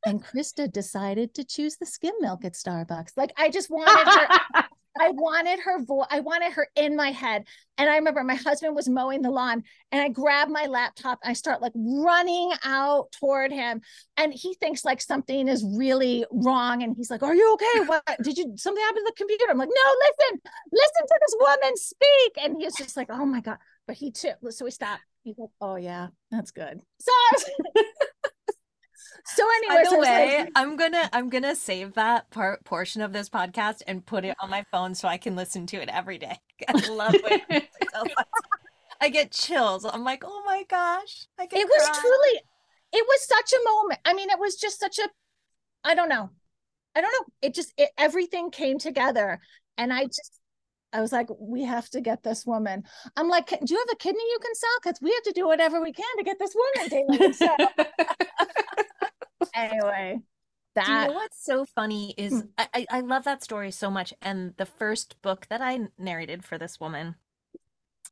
and 0.04 0.22
Krista 0.22 0.70
decided 0.70 1.34
to 1.34 1.44
choose 1.44 1.76
the 1.76 1.86
skim 1.86 2.14
milk 2.20 2.44
at 2.44 2.52
Starbucks. 2.52 3.12
Like 3.16 3.32
I 3.36 3.50
just 3.50 3.70
wanted 3.70 4.06
her, 4.54 4.62
I 5.00 5.10
wanted 5.10 5.60
her 5.60 5.82
voice, 5.84 6.06
I 6.10 6.20
wanted 6.20 6.52
her 6.52 6.68
in 6.76 6.96
my 6.96 7.10
head. 7.10 7.44
And 7.78 7.90
I 7.90 7.96
remember 7.96 8.24
my 8.24 8.34
husband 8.34 8.74
was 8.74 8.88
mowing 8.88 9.20
the 9.22 9.30
lawn 9.30 9.62
and 9.92 10.00
I 10.00 10.08
grab 10.08 10.48
my 10.48 10.64
laptop 10.66 11.18
and 11.22 11.30
I 11.30 11.34
start 11.34 11.60
like 11.60 11.72
running 11.74 12.52
out 12.64 13.12
toward 13.12 13.52
him. 13.52 13.82
And 14.16 14.32
he 14.32 14.54
thinks 14.54 14.84
like 14.84 15.02
something 15.02 15.48
is 15.48 15.64
really 15.76 16.24
wrong. 16.30 16.82
And 16.82 16.96
he's 16.96 17.10
like, 17.10 17.22
Are 17.22 17.34
you 17.34 17.52
okay? 17.54 17.86
What 17.86 18.02
did 18.22 18.38
you 18.38 18.54
something 18.56 18.82
happen 18.82 19.04
to 19.04 19.12
the 19.12 19.16
computer? 19.16 19.44
I'm 19.50 19.58
like, 19.58 19.68
No, 19.68 19.94
listen, 20.00 20.40
listen 20.72 21.06
to 21.06 21.20
this 21.20 21.36
woman 21.38 21.76
speak. 21.76 22.44
And 22.44 22.56
he's 22.58 22.76
just 22.76 22.96
like, 22.96 23.08
Oh 23.10 23.26
my 23.26 23.40
God. 23.40 23.58
But 23.86 23.96
he 23.96 24.10
too. 24.10 24.32
So 24.50 24.64
we 24.64 24.70
stopped. 24.70 25.02
He's 25.22 25.36
like, 25.38 25.50
Oh 25.60 25.76
yeah, 25.76 26.08
that's 26.30 26.50
good. 26.50 26.80
So 27.00 27.12
so 29.24 29.44
anyway, 29.56 29.82
By 29.84 29.90
the 29.90 29.98
way, 29.98 30.38
like, 30.40 30.52
I'm 30.56 30.76
gonna 30.76 31.08
I'm 31.12 31.28
gonna 31.28 31.56
save 31.56 31.94
that 31.94 32.30
part 32.30 32.64
portion 32.64 33.02
of 33.02 33.12
this 33.12 33.28
podcast 33.28 33.82
and 33.86 34.04
put 34.04 34.24
it 34.24 34.36
on 34.40 34.50
my 34.50 34.64
phone 34.70 34.94
so 34.94 35.08
I 35.08 35.16
can 35.16 35.36
listen 35.36 35.66
to 35.68 35.76
it 35.76 35.88
every 35.88 36.18
day. 36.18 36.38
I 36.68 36.88
love 36.88 37.14
it. 37.14 37.68
I 39.00 39.08
get 39.08 39.32
chills. 39.32 39.84
I'm 39.84 40.04
like, 40.04 40.22
oh 40.24 40.42
my 40.46 40.64
gosh. 40.68 41.26
it 41.38 41.50
cry. 41.50 41.64
was 41.64 41.98
truly, 41.98 42.40
it 42.92 43.06
was 43.06 43.26
such 43.26 43.52
a 43.52 43.64
moment. 43.64 44.00
I 44.04 44.14
mean, 44.14 44.30
it 44.30 44.38
was 44.38 44.56
just 44.56 44.80
such 44.80 44.98
a, 44.98 45.08
I 45.84 45.94
don't 45.94 46.08
know. 46.08 46.30
I 46.94 47.02
don't 47.02 47.12
know. 47.12 47.32
It 47.42 47.54
just, 47.54 47.74
it, 47.76 47.90
everything 47.98 48.50
came 48.50 48.78
together. 48.78 49.40
And 49.76 49.92
I 49.92 50.04
just, 50.04 50.40
I 50.94 51.02
was 51.02 51.12
like, 51.12 51.28
we 51.38 51.64
have 51.64 51.90
to 51.90 52.00
get 52.00 52.22
this 52.22 52.46
woman. 52.46 52.84
I'm 53.16 53.28
like, 53.28 53.48
do 53.48 53.74
you 53.74 53.78
have 53.78 53.92
a 53.92 53.96
kidney 53.96 54.22
you 54.22 54.38
can 54.40 54.54
sell? 54.54 54.70
Because 54.82 54.98
we 55.02 55.12
have 55.12 55.24
to 55.24 55.32
do 55.32 55.46
whatever 55.46 55.82
we 55.82 55.92
can 55.92 56.16
to 56.16 56.24
get 56.24 56.38
this 56.38 56.56
woman. 56.56 57.04
anyway, 59.54 60.20
that. 60.74 60.86
Do 60.86 60.92
you 60.92 61.06
know 61.08 61.12
what's 61.14 61.44
so 61.44 61.64
funny 61.64 62.14
is 62.16 62.32
hmm. 62.32 62.40
I, 62.56 62.86
I 62.90 63.00
love 63.00 63.24
that 63.24 63.42
story 63.42 63.70
so 63.70 63.90
much. 63.90 64.14
And 64.22 64.54
the 64.56 64.66
first 64.66 65.20
book 65.22 65.46
that 65.48 65.60
I 65.60 65.88
narrated 65.98 66.44
for 66.44 66.58
this 66.58 66.78
woman, 66.78 67.16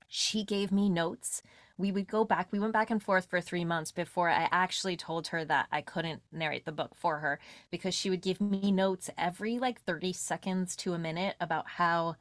she 0.09 0.45
gave 0.45 0.73
me 0.73 0.89
notes. 0.89 1.43
We 1.77 1.91
would 1.91 2.07
go 2.07 2.25
back, 2.25 2.49
we 2.53 2.61
went 2.61 2.73
back 2.73 2.91
and 2.91 3.03
forth 3.03 3.27
for 3.27 3.41
three 3.41 3.65
months 3.65 3.91
before 3.91 4.31
I 4.31 4.49
actually 4.53 4.97
told 4.97 5.29
her 5.29 5.45
that 5.45 5.67
I 5.73 5.81
couldn't 5.81 6.23
narrate 6.31 6.65
the 6.65 6.73
book 6.73 6.95
for 6.95 7.19
her 7.19 7.41
because 7.71 7.95
she 7.95 8.11
would 8.11 8.23
give 8.23 8.41
me 8.41 8.71
notes 8.71 9.11
every 9.19 9.59
like 9.59 9.81
30 9.81 10.13
seconds 10.13 10.77
to 10.77 10.95
a 10.95 10.99
minute 10.99 11.35
about 11.41 11.69
how 11.69 12.17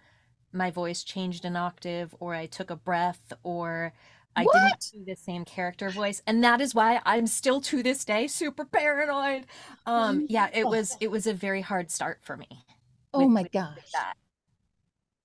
my 0.51 0.71
voice 0.71 1.03
changed 1.03 1.45
an 1.45 1.55
octave 1.55 2.15
or 2.19 2.33
I 2.33 2.47
took 2.47 2.69
a 2.69 2.75
breath 2.75 3.33
or 3.43 3.93
I 4.35 4.43
what? 4.43 4.53
didn't 4.53 5.05
do 5.05 5.11
the 5.11 5.15
same 5.15 5.45
character 5.45 5.89
voice, 5.89 6.21
and 6.25 6.43
that 6.43 6.61
is 6.61 6.73
why 6.73 7.01
I'm 7.05 7.27
still 7.27 7.61
to 7.61 7.83
this 7.83 8.03
day 8.03 8.27
super 8.27 8.65
paranoid. 8.65 9.45
Um, 9.85 10.25
yeah, 10.29 10.49
it 10.53 10.67
was 10.67 10.97
it 10.99 11.11
was 11.11 11.27
a 11.27 11.33
very 11.33 11.61
hard 11.61 11.91
start 11.91 12.19
for 12.21 12.37
me. 12.37 12.65
Oh 13.13 13.19
with, 13.19 13.29
my 13.29 13.43
gosh. 13.43 13.91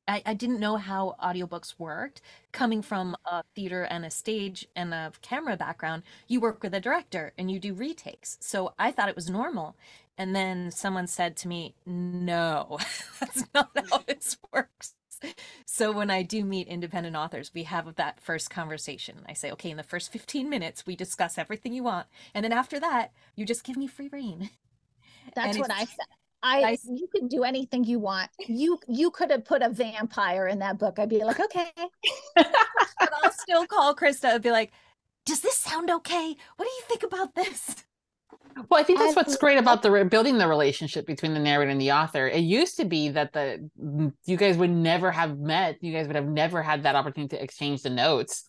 I, 0.07 0.23
I 0.25 0.35
didn't 0.35 0.61
know 0.61 0.77
how 0.77 1.17
audiobooks 1.23 1.75
worked. 1.79 2.23
Coming 2.51 2.81
from 2.81 3.15
a 3.27 3.45
theater 3.55 3.83
and 3.85 4.05
a 4.07 4.11
stage 4.11 4.67
and 4.75 4.95
a 4.95 5.13
camera 5.21 5.57
background, 5.57 6.03
you 6.27 6.41
work 6.41 6.63
with 6.63 6.73
a 6.75 6.81
director 6.81 7.33
and 7.37 7.51
you 7.51 7.61
do 7.61 7.75
retakes. 7.75 8.39
So 8.41 8.73
I 8.79 8.91
thought 8.91 9.11
it 9.11 9.17
was 9.17 9.29
normal. 9.29 9.77
And 10.17 10.35
then 10.35 10.71
someone 10.71 11.07
said 11.07 11.37
to 11.39 11.49
me, 11.49 11.75
No, 11.87 12.79
that's 13.21 13.45
not 13.55 13.71
how 13.91 13.99
this 13.99 14.39
works 14.53 14.95
so 15.67 15.93
when 15.93 16.11
I 16.11 16.23
do 16.23 16.45
meet 16.45 16.69
independent 16.69 17.17
authors, 17.17 17.53
we 17.55 17.65
have 17.65 17.95
that 17.97 18.21
first 18.21 18.51
conversation. 18.51 19.25
I 19.29 19.33
say, 19.33 19.51
okay, 19.53 19.71
in 19.71 19.77
the 19.77 19.83
first 19.83 20.13
15 20.13 20.49
minutes, 20.49 20.87
we 20.87 20.97
discuss 20.97 21.39
everything 21.39 21.73
you 21.73 21.83
want. 21.83 22.07
And 22.35 22.45
then 22.45 22.53
after 22.53 22.81
that, 22.81 23.13
you 23.37 23.45
just 23.45 23.65
give 23.65 23.77
me 23.77 23.87
free 23.87 24.09
reign. 24.13 24.51
That's 25.35 25.59
what 25.59 25.71
I 25.71 25.85
said. 25.85 26.07
I, 26.43 26.63
I 26.63 26.79
you 26.85 27.09
can 27.09 27.27
do 27.27 27.43
anything 27.43 27.83
you 27.83 27.99
want. 27.99 28.31
You 28.47 28.79
you 28.87 29.11
could 29.11 29.31
have 29.33 29.45
put 29.45 29.61
a 29.61 29.69
vampire 29.69 30.47
in 30.47 30.61
that 30.61 30.79
book. 30.79 30.99
I'd 30.99 31.09
be 31.09 31.25
like, 31.25 31.41
okay. 31.41 31.71
but 32.37 33.13
I'll 33.23 33.33
still 33.33 33.67
call 33.67 33.95
Krista 33.95 34.35
and 34.35 34.43
be 34.43 34.53
like, 34.53 34.71
does 35.27 35.41
this 35.41 35.57
sound 35.57 35.91
okay? 35.91 36.37
What 36.57 36.65
do 36.65 36.71
you 36.71 36.83
think 36.87 37.03
about 37.03 37.35
this? 37.35 37.85
Well, 38.69 38.81
I 38.81 38.83
think 38.83 38.99
that's 38.99 39.15
what's 39.15 39.37
great 39.37 39.59
about 39.59 39.83
the 39.83 40.05
building 40.11 40.39
the 40.39 40.49
relationship 40.49 41.07
between 41.07 41.33
the 41.33 41.41
narrator 41.41 41.71
and 41.71 41.81
the 41.81 41.93
author. 41.93 42.27
It 42.27 42.41
used 42.41 42.77
to 42.79 42.85
be 42.85 43.11
that 43.11 43.33
the 43.33 43.71
you 44.25 44.37
guys 44.37 44.57
would 44.57 44.71
never 44.71 45.11
have 45.11 45.39
met. 45.39 45.77
You 45.81 45.93
guys 45.93 46.07
would 46.07 46.17
have 46.17 46.27
never 46.27 46.63
had 46.63 46.83
that 46.83 46.97
opportunity 46.97 47.37
to 47.37 47.43
exchange 47.43 47.83
the 47.83 47.91
notes. 47.91 48.45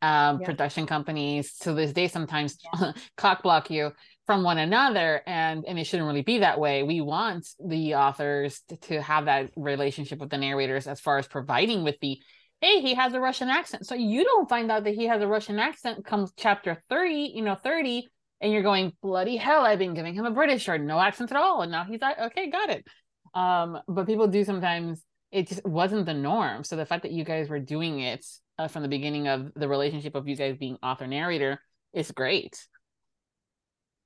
Um, 0.00 0.40
yeah. 0.40 0.46
Production 0.46 0.86
companies 0.86 1.56
to 1.58 1.74
this 1.74 1.92
day 1.92 2.08
sometimes 2.08 2.56
yeah. 2.74 2.92
cock 3.16 3.42
block 3.42 3.70
you 3.70 3.92
from 4.26 4.42
one 4.42 4.58
another, 4.58 5.22
and 5.26 5.64
and 5.66 5.78
it 5.78 5.84
shouldn't 5.84 6.06
really 6.06 6.22
be 6.22 6.38
that 6.38 6.60
way. 6.60 6.82
We 6.82 7.00
want 7.00 7.46
the 7.64 7.94
authors 7.96 8.62
to, 8.68 8.76
to 8.76 9.02
have 9.02 9.26
that 9.26 9.50
relationship 9.56 10.18
with 10.18 10.30
the 10.30 10.38
narrators 10.38 10.86
as 10.86 11.00
far 11.00 11.18
as 11.18 11.26
providing 11.26 11.84
with 11.84 11.96
the 12.00 12.18
hey, 12.60 12.80
he 12.80 12.94
has 12.94 13.12
a 13.12 13.20
Russian 13.20 13.50
accent. 13.50 13.86
So 13.86 13.94
you 13.94 14.24
don't 14.24 14.48
find 14.48 14.70
out 14.70 14.84
that 14.84 14.94
he 14.94 15.06
has 15.06 15.20
a 15.20 15.28
Russian 15.28 15.58
accent 15.58 16.04
comes 16.06 16.32
chapter 16.34 16.82
30, 16.88 17.32
you 17.34 17.42
know, 17.42 17.56
30, 17.56 18.08
and 18.44 18.52
you're 18.52 18.62
going 18.62 18.92
bloody 19.02 19.36
hell 19.36 19.64
i've 19.64 19.78
been 19.78 19.94
giving 19.94 20.14
him 20.14 20.26
a 20.26 20.30
british 20.30 20.68
or 20.68 20.78
no 20.78 21.00
accent 21.00 21.32
at 21.32 21.36
all. 21.36 21.62
And 21.62 21.72
now 21.72 21.84
he's 21.84 22.00
like 22.00 22.18
okay 22.18 22.50
got 22.50 22.70
it. 22.70 22.84
Um 23.32 23.78
but 23.88 24.06
people 24.06 24.28
do 24.28 24.44
sometimes 24.44 25.02
it 25.32 25.48
just 25.48 25.64
wasn't 25.64 26.06
the 26.06 26.14
norm. 26.14 26.62
So 26.62 26.76
the 26.76 26.86
fact 26.86 27.02
that 27.02 27.10
you 27.10 27.24
guys 27.24 27.48
were 27.48 27.58
doing 27.58 27.98
it 27.98 28.24
uh, 28.56 28.68
from 28.68 28.82
the 28.82 28.88
beginning 28.88 29.26
of 29.26 29.52
the 29.56 29.66
relationship 29.66 30.14
of 30.14 30.28
you 30.28 30.36
guys 30.36 30.56
being 30.56 30.76
author 30.80 31.08
narrator 31.08 31.60
is 31.92 32.12
great. 32.12 32.56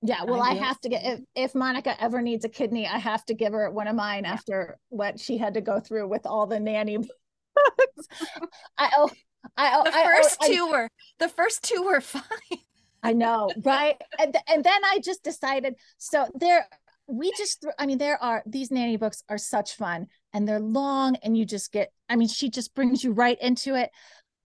Yeah 0.00 0.22
well 0.22 0.40
i, 0.40 0.50
I 0.50 0.54
have 0.54 0.80
to 0.82 0.88
get 0.88 1.04
if, 1.04 1.20
if 1.34 1.54
monica 1.56 2.00
ever 2.00 2.22
needs 2.22 2.44
a 2.44 2.48
kidney 2.48 2.86
i 2.86 2.98
have 2.98 3.24
to 3.26 3.34
give 3.34 3.52
her 3.52 3.68
one 3.68 3.88
of 3.88 3.96
mine 3.96 4.22
yeah. 4.22 4.32
after 4.32 4.78
what 4.90 5.18
she 5.18 5.38
had 5.38 5.54
to 5.54 5.60
go 5.60 5.80
through 5.80 6.06
with 6.06 6.24
all 6.24 6.46
the 6.46 6.60
nanny 6.60 6.98
i 8.78 8.90
oh 8.96 9.10
I, 9.56 9.72
oh, 9.74 9.84
the 9.84 9.90
first 9.90 10.36
I, 10.40 10.46
two 10.46 10.66
I, 10.68 10.70
were 10.70 10.88
the 11.18 11.28
first 11.28 11.64
two 11.64 11.82
were 11.82 12.00
fine 12.16 12.60
I 13.02 13.12
know, 13.12 13.50
right? 13.64 13.96
and, 14.18 14.36
and 14.48 14.64
then 14.64 14.84
I 14.84 15.00
just 15.02 15.22
decided. 15.22 15.74
So 15.98 16.26
there, 16.34 16.66
we 17.06 17.32
just, 17.36 17.64
I 17.78 17.86
mean, 17.86 17.98
there 17.98 18.22
are 18.22 18.42
these 18.46 18.70
nanny 18.70 18.96
books 18.96 19.22
are 19.28 19.38
such 19.38 19.74
fun 19.74 20.08
and 20.32 20.46
they're 20.46 20.60
long, 20.60 21.16
and 21.22 21.36
you 21.36 21.44
just 21.44 21.72
get. 21.72 21.92
I 22.08 22.16
mean, 22.16 22.28
she 22.28 22.50
just 22.50 22.74
brings 22.74 23.02
you 23.02 23.12
right 23.12 23.38
into 23.40 23.74
it. 23.74 23.90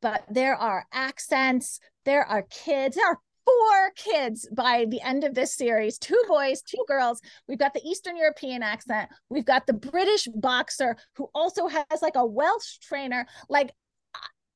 But 0.02 0.24
there 0.30 0.56
are 0.56 0.86
accents. 0.92 1.80
There 2.06 2.26
are 2.26 2.44
kids. 2.44 2.96
There 2.96 3.08
are 3.08 3.20
four 3.46 3.92
kids 3.96 4.48
by 4.56 4.86
the 4.90 5.02
end 5.02 5.24
of 5.24 5.34
this 5.34 5.54
series 5.54 5.98
two 5.98 6.22
boys 6.28 6.62
two 6.62 6.84
girls 6.88 7.20
we've 7.48 7.60
got 7.60 7.74
the 7.74 7.82
eastern 7.86 8.16
european 8.16 8.64
accent 8.64 9.10
we've 9.30 9.46
got 9.46 9.68
the 9.68 9.74
british 9.74 10.28
boxer 10.36 10.96
who 11.16 11.28
also 11.36 11.68
has 11.68 12.02
like 12.02 12.16
a 12.16 12.26
welsh 12.26 12.78
trainer 12.78 13.26
like 13.50 13.72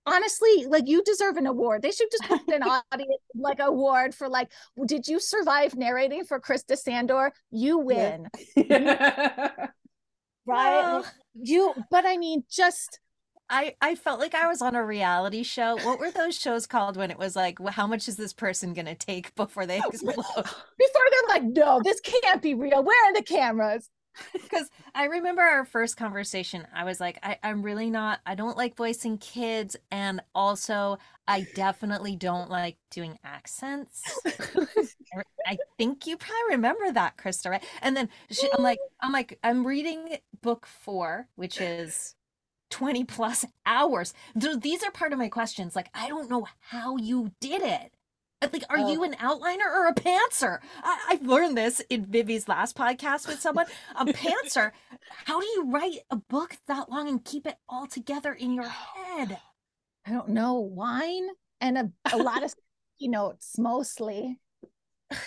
honestly, 0.07 0.65
like 0.67 0.87
you 0.87 1.03
deserve 1.03 1.37
an 1.37 1.45
award. 1.45 1.81
They 1.81 1.91
should 1.91 2.09
just 2.11 2.23
put 2.23 2.55
an 2.55 2.63
audience 2.91 3.21
like 3.35 3.59
award 3.59 4.15
for 4.15 4.29
like, 4.29 4.51
did 4.85 5.07
you 5.07 5.19
survive 5.19 5.75
narrating 5.75 6.23
for 6.23 6.39
Krista 6.39 6.77
Sandor? 6.77 7.31
You 7.51 7.77
win. 7.77 8.27
Yeah. 8.55 9.51
right? 10.45 10.81
Well, 10.81 11.05
you, 11.35 11.73
but 11.91 12.05
I 12.05 12.17
mean, 12.17 12.43
just. 12.49 12.99
I, 13.49 13.75
I 13.79 13.95
felt 13.95 14.19
like 14.19 14.35
I 14.35 14.47
was 14.47 14.61
on 14.61 14.75
a 14.75 14.85
reality 14.85 15.43
show. 15.43 15.77
What 15.77 15.99
were 15.99 16.11
those 16.11 16.37
shows 16.37 16.67
called 16.67 16.97
when 16.97 17.11
it 17.11 17.17
was 17.17 17.33
like, 17.33 17.61
well, 17.61 17.71
how 17.71 17.87
much 17.87 18.09
is 18.09 18.17
this 18.17 18.33
person 18.33 18.73
going 18.73 18.87
to 18.87 18.95
take 18.95 19.33
before 19.35 19.65
they 19.65 19.77
explode? 19.87 20.15
Before 20.15 20.45
they're 21.11 21.29
like, 21.29 21.43
no, 21.43 21.79
this 21.81 22.01
can't 22.01 22.41
be 22.41 22.55
real. 22.55 22.83
Where 22.83 23.09
are 23.09 23.13
the 23.13 23.23
cameras? 23.23 23.89
because 24.33 24.69
I 24.95 25.05
remember 25.05 25.41
our 25.41 25.65
first 25.65 25.97
conversation. 25.97 26.67
I 26.73 26.83
was 26.83 26.99
like, 26.99 27.19
I, 27.23 27.37
I'm 27.43 27.61
really 27.61 27.89
not, 27.89 28.19
I 28.25 28.35
don't 28.35 28.57
like 28.57 28.75
voicing 28.75 29.17
kids. 29.17 29.75
And 29.91 30.21
also, 30.33 30.97
I 31.27 31.47
definitely 31.55 32.15
don't 32.15 32.49
like 32.49 32.77
doing 32.91 33.17
accents. 33.23 34.01
I 35.45 35.57
think 35.77 36.05
you 36.07 36.17
probably 36.17 36.55
remember 36.55 36.91
that, 36.91 37.17
Krista, 37.17 37.49
right? 37.49 37.63
And 37.81 37.95
then 37.95 38.09
she, 38.29 38.49
I'm 38.57 38.63
like, 38.63 38.79
I'm 39.01 39.11
like, 39.11 39.39
I'm 39.43 39.65
reading 39.65 40.17
book 40.41 40.65
four, 40.65 41.27
which 41.35 41.61
is 41.61 42.15
20 42.69 43.03
plus 43.05 43.45
hours. 43.65 44.13
These 44.35 44.83
are 44.83 44.91
part 44.91 45.13
of 45.13 45.19
my 45.19 45.29
questions. 45.29 45.75
Like, 45.75 45.89
I 45.93 46.07
don't 46.09 46.29
know 46.29 46.47
how 46.59 46.97
you 46.97 47.31
did 47.39 47.61
it. 47.61 47.93
Like, 48.41 48.63
are 48.69 48.77
oh. 48.77 48.91
you 48.91 49.03
an 49.03 49.15
outliner 49.15 49.65
or 49.65 49.87
a 49.87 49.95
pantser? 49.95 50.59
I, 50.83 51.13
have 51.13 51.25
learned 51.25 51.57
this 51.57 51.79
in 51.89 52.05
Vivi's 52.05 52.47
last 52.47 52.77
podcast 52.77 53.27
with 53.27 53.39
someone. 53.39 53.65
A 53.95 54.05
pantser. 54.05 54.71
How 55.25 55.39
do 55.39 55.45
you 55.47 55.71
write 55.71 55.99
a 56.11 56.17
book 56.17 56.57
that 56.67 56.89
long 56.89 57.09
and 57.09 57.23
keep 57.23 57.47
it 57.47 57.57
all 57.67 57.87
together 57.87 58.33
in 58.33 58.53
your 58.53 58.69
head? 58.95 59.39
I 60.05 60.11
don't 60.11 60.29
know. 60.29 60.53
Wine 60.59 61.27
and 61.59 61.77
a, 61.77 61.91
a 62.13 62.17
lot 62.17 62.43
of 62.43 62.51
sticky 62.51 63.09
notes, 63.09 63.57
mostly. 63.57 64.39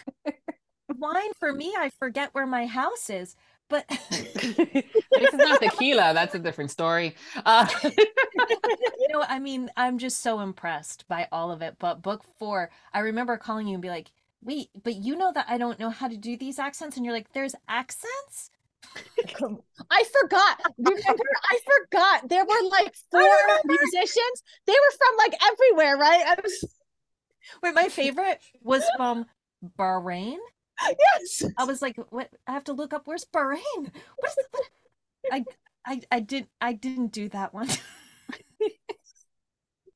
Wine 0.89 1.33
for 1.39 1.53
me, 1.53 1.75
I 1.77 1.91
forget 1.99 2.31
where 2.33 2.47
my 2.47 2.67
house 2.67 3.11
is. 3.11 3.35
But 3.71 3.89
this 4.11 4.85
is 5.33 5.35
not 5.35 5.63
tequila. 5.63 6.13
That's 6.13 6.35
a 6.35 6.39
different 6.39 6.71
story. 6.71 7.15
Uh, 7.47 7.67
you 7.85 9.09
know, 9.11 9.25
I 9.27 9.39
mean, 9.39 9.71
I'm 9.77 9.97
just 9.97 10.21
so 10.21 10.41
impressed 10.41 11.09
by 11.09 11.29
all 11.33 11.51
of 11.51 11.63
it. 11.63 11.77
But 11.79 12.03
book 12.03 12.23
four, 12.39 12.71
I 12.93 12.99
remember 12.99 13.39
calling 13.39 13.67
you 13.67 13.75
and 13.75 13.83
be 13.83 13.89
like, 13.89 14.11
wait, 14.43 14.69
but 14.83 14.97
you 14.97 15.17
know 15.17 15.33
that 15.33 15.47
I 15.49 15.57
don't 15.57 15.79
know 15.79 15.91
how 15.91 16.09
to 16.09 16.17
do 16.17 16.37
these 16.37 16.59
accents. 16.59 16.97
And 16.97 17.07
you're 17.07 17.15
like, 17.15 17.33
there's 17.33 17.55
accents? 17.69 18.51
I 19.91 20.05
forgot. 20.21 20.61
Remember, 20.77 21.25
I 21.51 21.59
forgot. 21.65 22.29
There 22.29 22.45
were 22.45 22.69
like 22.71 22.95
four 23.11 23.61
musicians. 23.65 24.43
They 24.67 24.73
were 24.73 24.97
from 24.99 25.17
like 25.19 25.35
everywhere, 25.47 25.97
right? 25.97 26.23
I 26.27 26.37
was 26.43 26.65
Wait, 27.63 27.75
my 27.75 27.89
favorite 27.89 28.41
was 28.63 28.85
from 28.97 29.27
Bahrain. 29.79 30.37
Yes. 30.99 31.45
I 31.57 31.65
was 31.65 31.83
like, 31.83 31.97
what? 32.11 32.31
I 32.47 32.53
have 32.53 32.65
to 32.65 32.73
look 32.73 32.93
up 32.93 33.03
where's 33.05 33.25
Bahrain. 33.25 33.91
What's 34.17 34.35
the, 34.35 34.45
what? 34.51 34.65
I 35.33 35.45
I 35.87 36.01
I 36.11 36.21
did 36.21 36.47
I 36.61 36.73
didn't 36.73 37.13
do 37.13 37.29
that 37.31 37.55
one. 37.55 37.69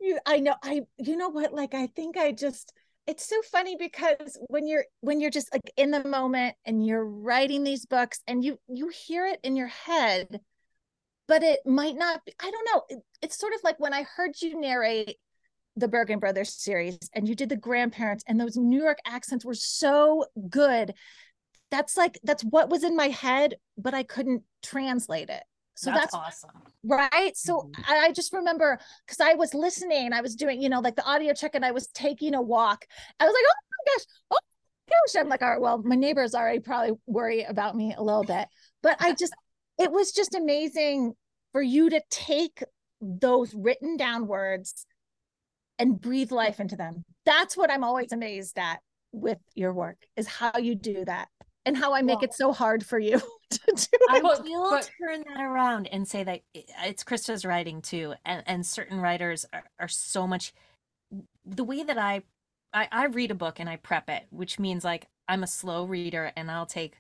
You, 0.01 0.19
I 0.27 0.39
know. 0.39 0.55
I 0.63 0.83
you 0.99 1.17
know 1.17 1.31
what? 1.31 1.55
Like 1.55 1.73
I 1.73 1.87
think 1.87 2.19
I 2.19 2.31
just 2.33 2.75
it's 3.07 3.27
so 3.27 3.41
funny 3.43 3.77
because 3.79 4.39
when 4.49 4.67
you're 4.67 4.85
when 5.01 5.21
you're 5.21 5.31
just 5.31 5.53
like 5.53 5.73
in 5.77 5.91
the 5.91 6.05
moment 6.05 6.57
and 6.65 6.85
you're 6.85 7.05
writing 7.05 7.65
these 7.65 7.87
books 7.87 8.21
and 8.27 8.45
you 8.45 8.59
you 8.69 8.89
hear 8.89 9.27
it 9.27 9.41
in 9.43 9.57
your 9.57 9.69
head 9.69 10.41
but 11.27 11.43
it 11.43 11.61
might 11.67 11.97
not 11.97 12.25
be, 12.25 12.33
i 12.41 12.51
don't 12.51 12.69
know 12.73 12.83
it, 12.89 12.99
it's 13.23 13.39
sort 13.39 13.53
of 13.55 13.61
like 13.63 13.79
when 13.79 13.93
i 13.93 14.03
heard 14.17 14.33
you 14.41 14.59
narrate 14.59 15.17
the 15.77 15.89
bergen 15.89 16.19
brothers 16.19 16.53
series 16.53 16.99
and 17.15 17.29
you 17.29 17.35
did 17.35 17.49
the 17.49 17.57
grandparents 17.57 18.23
and 18.29 18.41
those 18.41 18.57
new 18.57 18.81
york 18.83 18.99
accents 19.07 19.45
were 19.45 19.55
so 19.55 20.25
good. 20.49 20.95
That's 21.71 21.97
like 21.97 22.19
that's 22.23 22.45
what 22.45 22.69
was 22.71 22.85
in 22.85 22.95
my 22.97 23.09
head 23.09 23.57
but 23.77 23.95
i 23.95 24.03
couldn't 24.05 24.43
translate 24.63 25.31
it. 25.31 25.43
So 25.77 25.91
that's, 25.91 26.13
that's 26.13 26.15
awesome. 26.15 26.51
right? 26.85 27.37
So 27.37 27.63
Mhm. 27.63 27.85
I, 27.89 28.07
I 28.07 28.13
just 28.13 28.33
remember 28.33 28.79
because 29.07 29.21
i 29.21 29.35
was 29.35 29.55
listening 29.55 30.13
i 30.13 30.21
was 30.21 30.37
doing 30.37 30.63
you 30.63 30.69
know 30.69 30.81
like 30.81 30.95
the 30.95 31.05
audio 31.05 31.33
check 31.35 31.55
and 31.57 31.65
i 31.65 31.73
was 31.73 31.89
taking 31.89 32.35
a 32.35 32.43
walk. 32.43 32.85
I 33.19 33.25
was 33.25 33.35
like 33.35 33.45
oh 33.51 33.61
my 33.73 33.93
gosh 33.93 34.05
oh 34.31 34.39
my 34.39 34.95
gosh. 34.95 35.21
I'm 35.21 35.29
like 35.29 35.43
all 35.43 35.51
right 35.51 35.61
well 35.61 35.79
my 35.83 35.97
neighbors 35.97 36.35
already 36.35 36.61
probably 36.61 36.93
worry 37.07 37.43
about 37.43 37.75
me 37.75 37.95
a 37.97 38.03
little 38.03 38.23
bit. 38.25 38.47
But 38.83 38.97
i 39.01 39.13
just 39.13 39.35
it 39.79 39.91
was 39.91 40.13
just 40.13 40.37
amazing 40.37 41.15
for 41.51 41.61
you 41.63 41.91
to 41.91 42.01
take 42.11 42.63
those 43.01 43.53
written 43.55 43.97
down 43.97 44.29
words 44.29 44.87
and 45.79 46.01
breathe 46.01 46.33
life 46.33 46.61
into 46.61 46.77
them 46.77 47.05
that's 47.25 47.57
what 47.57 47.71
i'm 47.71 47.85
always 47.85 48.13
amazed 48.13 48.59
at 48.59 48.81
with 49.13 49.39
your 49.55 49.73
work 49.73 49.97
is 50.17 50.27
how 50.27 50.53
you 50.59 50.75
do 50.75 51.05
that 51.05 51.29
and 51.67 51.77
how 51.77 51.93
i 51.95 52.03
make 52.03 52.17
Well- 52.19 52.25
it 52.25 52.35
so 52.35 52.53
hard 52.53 52.85
for 52.85 52.99
you 52.99 53.19
to 53.51 53.61
do 53.67 53.99
I 54.11 54.17
it 54.19 54.23
But- 54.23 54.43
will 54.45 54.71
but- 54.71 54.91
turn 55.01 55.25
that 55.29 55.41
around 55.43 55.87
and 55.89 56.07
say 56.09 56.25
that 56.25 56.41
it's 56.55 57.05
Krista's 57.05 57.45
writing 57.45 57.81
too, 57.83 58.15
and 58.25 58.43
and 58.47 58.67
certain 58.67 59.01
writers 59.01 59.47
are, 59.53 59.65
are 59.79 59.89
so 59.89 60.27
much. 60.27 60.53
The 61.47 61.63
way 61.65 61.83
that 61.85 61.99
I, 61.99 62.23
I 62.73 62.89
I 62.91 63.07
read 63.07 63.31
a 63.31 63.35
book 63.35 63.61
and 63.61 63.69
I 63.69 63.77
prep 63.77 64.09
it, 64.11 64.25
which 64.31 64.59
means 64.59 64.83
like 64.85 65.07
I'm 65.29 65.43
a 65.43 65.47
slow 65.47 65.85
reader 65.85 66.33
and 66.37 66.51
I'll 66.51 66.67
take. 66.67 66.97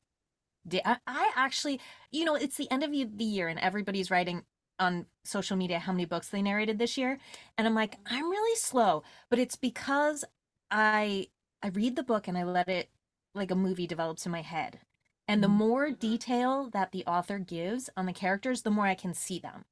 I, 0.85 0.97
I 1.07 1.31
actually, 1.35 1.81
you 2.12 2.25
know, 2.25 2.37
it's 2.37 2.57
the 2.57 2.71
end 2.71 2.85
of 2.85 2.93
the 2.93 3.04
the 3.04 3.25
year 3.25 3.49
and 3.49 3.59
everybody's 3.59 4.11
writing 4.11 4.43
on 4.78 5.07
social 5.25 5.57
media 5.57 5.78
how 5.78 5.93
many 5.93 6.04
books 6.04 6.28
they 6.31 6.43
narrated 6.43 6.78
this 6.78 6.97
year, 6.99 7.19
and 7.59 7.66
I'm 7.66 7.75
like 7.75 7.99
I'm 8.07 8.28
really 8.31 8.57
slow, 8.57 9.02
but 9.31 9.38
it's 9.38 9.57
because 9.57 10.25
I 10.71 11.28
I 11.62 11.69
read 11.69 11.97
the 11.97 12.02
book 12.02 12.28
and 12.28 12.37
I 12.38 12.45
let 12.45 12.69
it 12.69 12.90
like 13.35 13.50
a 13.50 13.54
movie 13.57 13.87
develops 13.87 14.26
in 14.26 14.33
my 14.33 14.43
head. 14.43 14.81
And 15.26 15.43
the 15.43 15.49
Mhm. 15.49 15.49
more 15.49 15.90
detail 15.90 16.69
that 16.71 16.93
the 16.93 17.04
author 17.07 17.38
gives 17.38 17.88
on 17.97 18.07
the 18.07 18.12
characters, 18.12 18.62
the 18.62 18.71
more 18.71 18.87
I 18.87 18.95
can 18.95 19.14
see 19.14 19.38
them. 19.38 19.64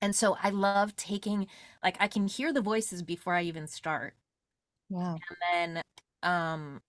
And 0.00 0.14
so 0.14 0.36
I 0.40 0.50
love 0.50 0.96
taking, 0.96 1.46
like, 1.82 1.96
I 2.00 2.08
can 2.08 2.26
hear 2.28 2.52
the 2.52 2.60
voices 2.62 3.02
before 3.02 3.34
I 3.34 3.42
even 3.42 3.66
start. 3.66 4.16
wow 4.90 5.22
And 5.30 5.74
then 5.74 5.82
um, 6.22 6.82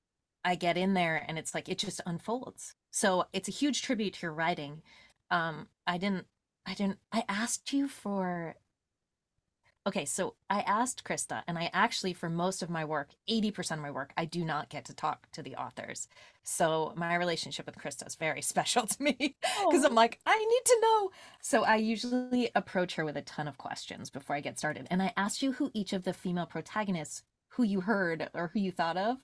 I 0.43 0.55
get 0.55 0.77
in 0.77 0.93
there 0.93 1.23
and 1.27 1.37
it's 1.37 1.53
like, 1.53 1.69
it 1.69 1.77
just 1.77 2.01
unfolds. 2.05 2.75
So 2.91 3.25
it's 3.33 3.47
a 3.49 3.51
huge 3.51 3.81
tribute 3.81 4.15
to 4.15 4.27
your 4.27 4.33
writing. 4.33 4.83
Um, 5.31 5.69
I 5.87 5.97
didn't, 5.97 6.27
I 6.65 6.73
didn't, 6.73 6.99
I 7.11 7.23
asked 7.27 7.73
you 7.73 7.87
for, 7.87 8.55
okay, 9.87 10.05
so 10.05 10.35
I 10.49 10.61
asked 10.61 11.03
Krista, 11.03 11.41
and 11.47 11.57
I 11.57 11.69
actually, 11.73 12.13
for 12.13 12.29
most 12.29 12.61
of 12.61 12.69
my 12.69 12.85
work, 12.85 13.09
80% 13.29 13.71
of 13.71 13.79
my 13.79 13.91
work, 13.91 14.13
I 14.17 14.25
do 14.25 14.45
not 14.45 14.69
get 14.69 14.85
to 14.85 14.95
talk 14.95 15.31
to 15.31 15.41
the 15.41 15.55
authors. 15.55 16.07
So 16.43 16.93
my 16.95 17.15
relationship 17.15 17.65
with 17.65 17.77
Krista 17.77 18.05
is 18.05 18.15
very 18.15 18.41
special 18.43 18.85
to 18.85 19.03
me 19.03 19.35
because 19.65 19.83
I'm 19.83 19.95
like, 19.95 20.19
I 20.25 20.37
need 20.37 20.65
to 20.65 20.79
know. 20.81 21.11
So 21.41 21.63
I 21.63 21.77
usually 21.77 22.49
approach 22.55 22.95
her 22.95 23.05
with 23.05 23.17
a 23.17 23.21
ton 23.21 23.47
of 23.47 23.57
questions 23.57 24.09
before 24.09 24.35
I 24.35 24.41
get 24.41 24.59
started. 24.59 24.87
And 24.91 25.01
I 25.01 25.13
asked 25.17 25.41
you 25.41 25.53
who 25.53 25.71
each 25.73 25.93
of 25.93 26.03
the 26.03 26.13
female 26.13 26.45
protagonists, 26.45 27.23
who 27.49 27.63
you 27.63 27.81
heard 27.81 28.29
or 28.33 28.51
who 28.53 28.59
you 28.59 28.71
thought 28.71 28.97
of, 28.97 29.17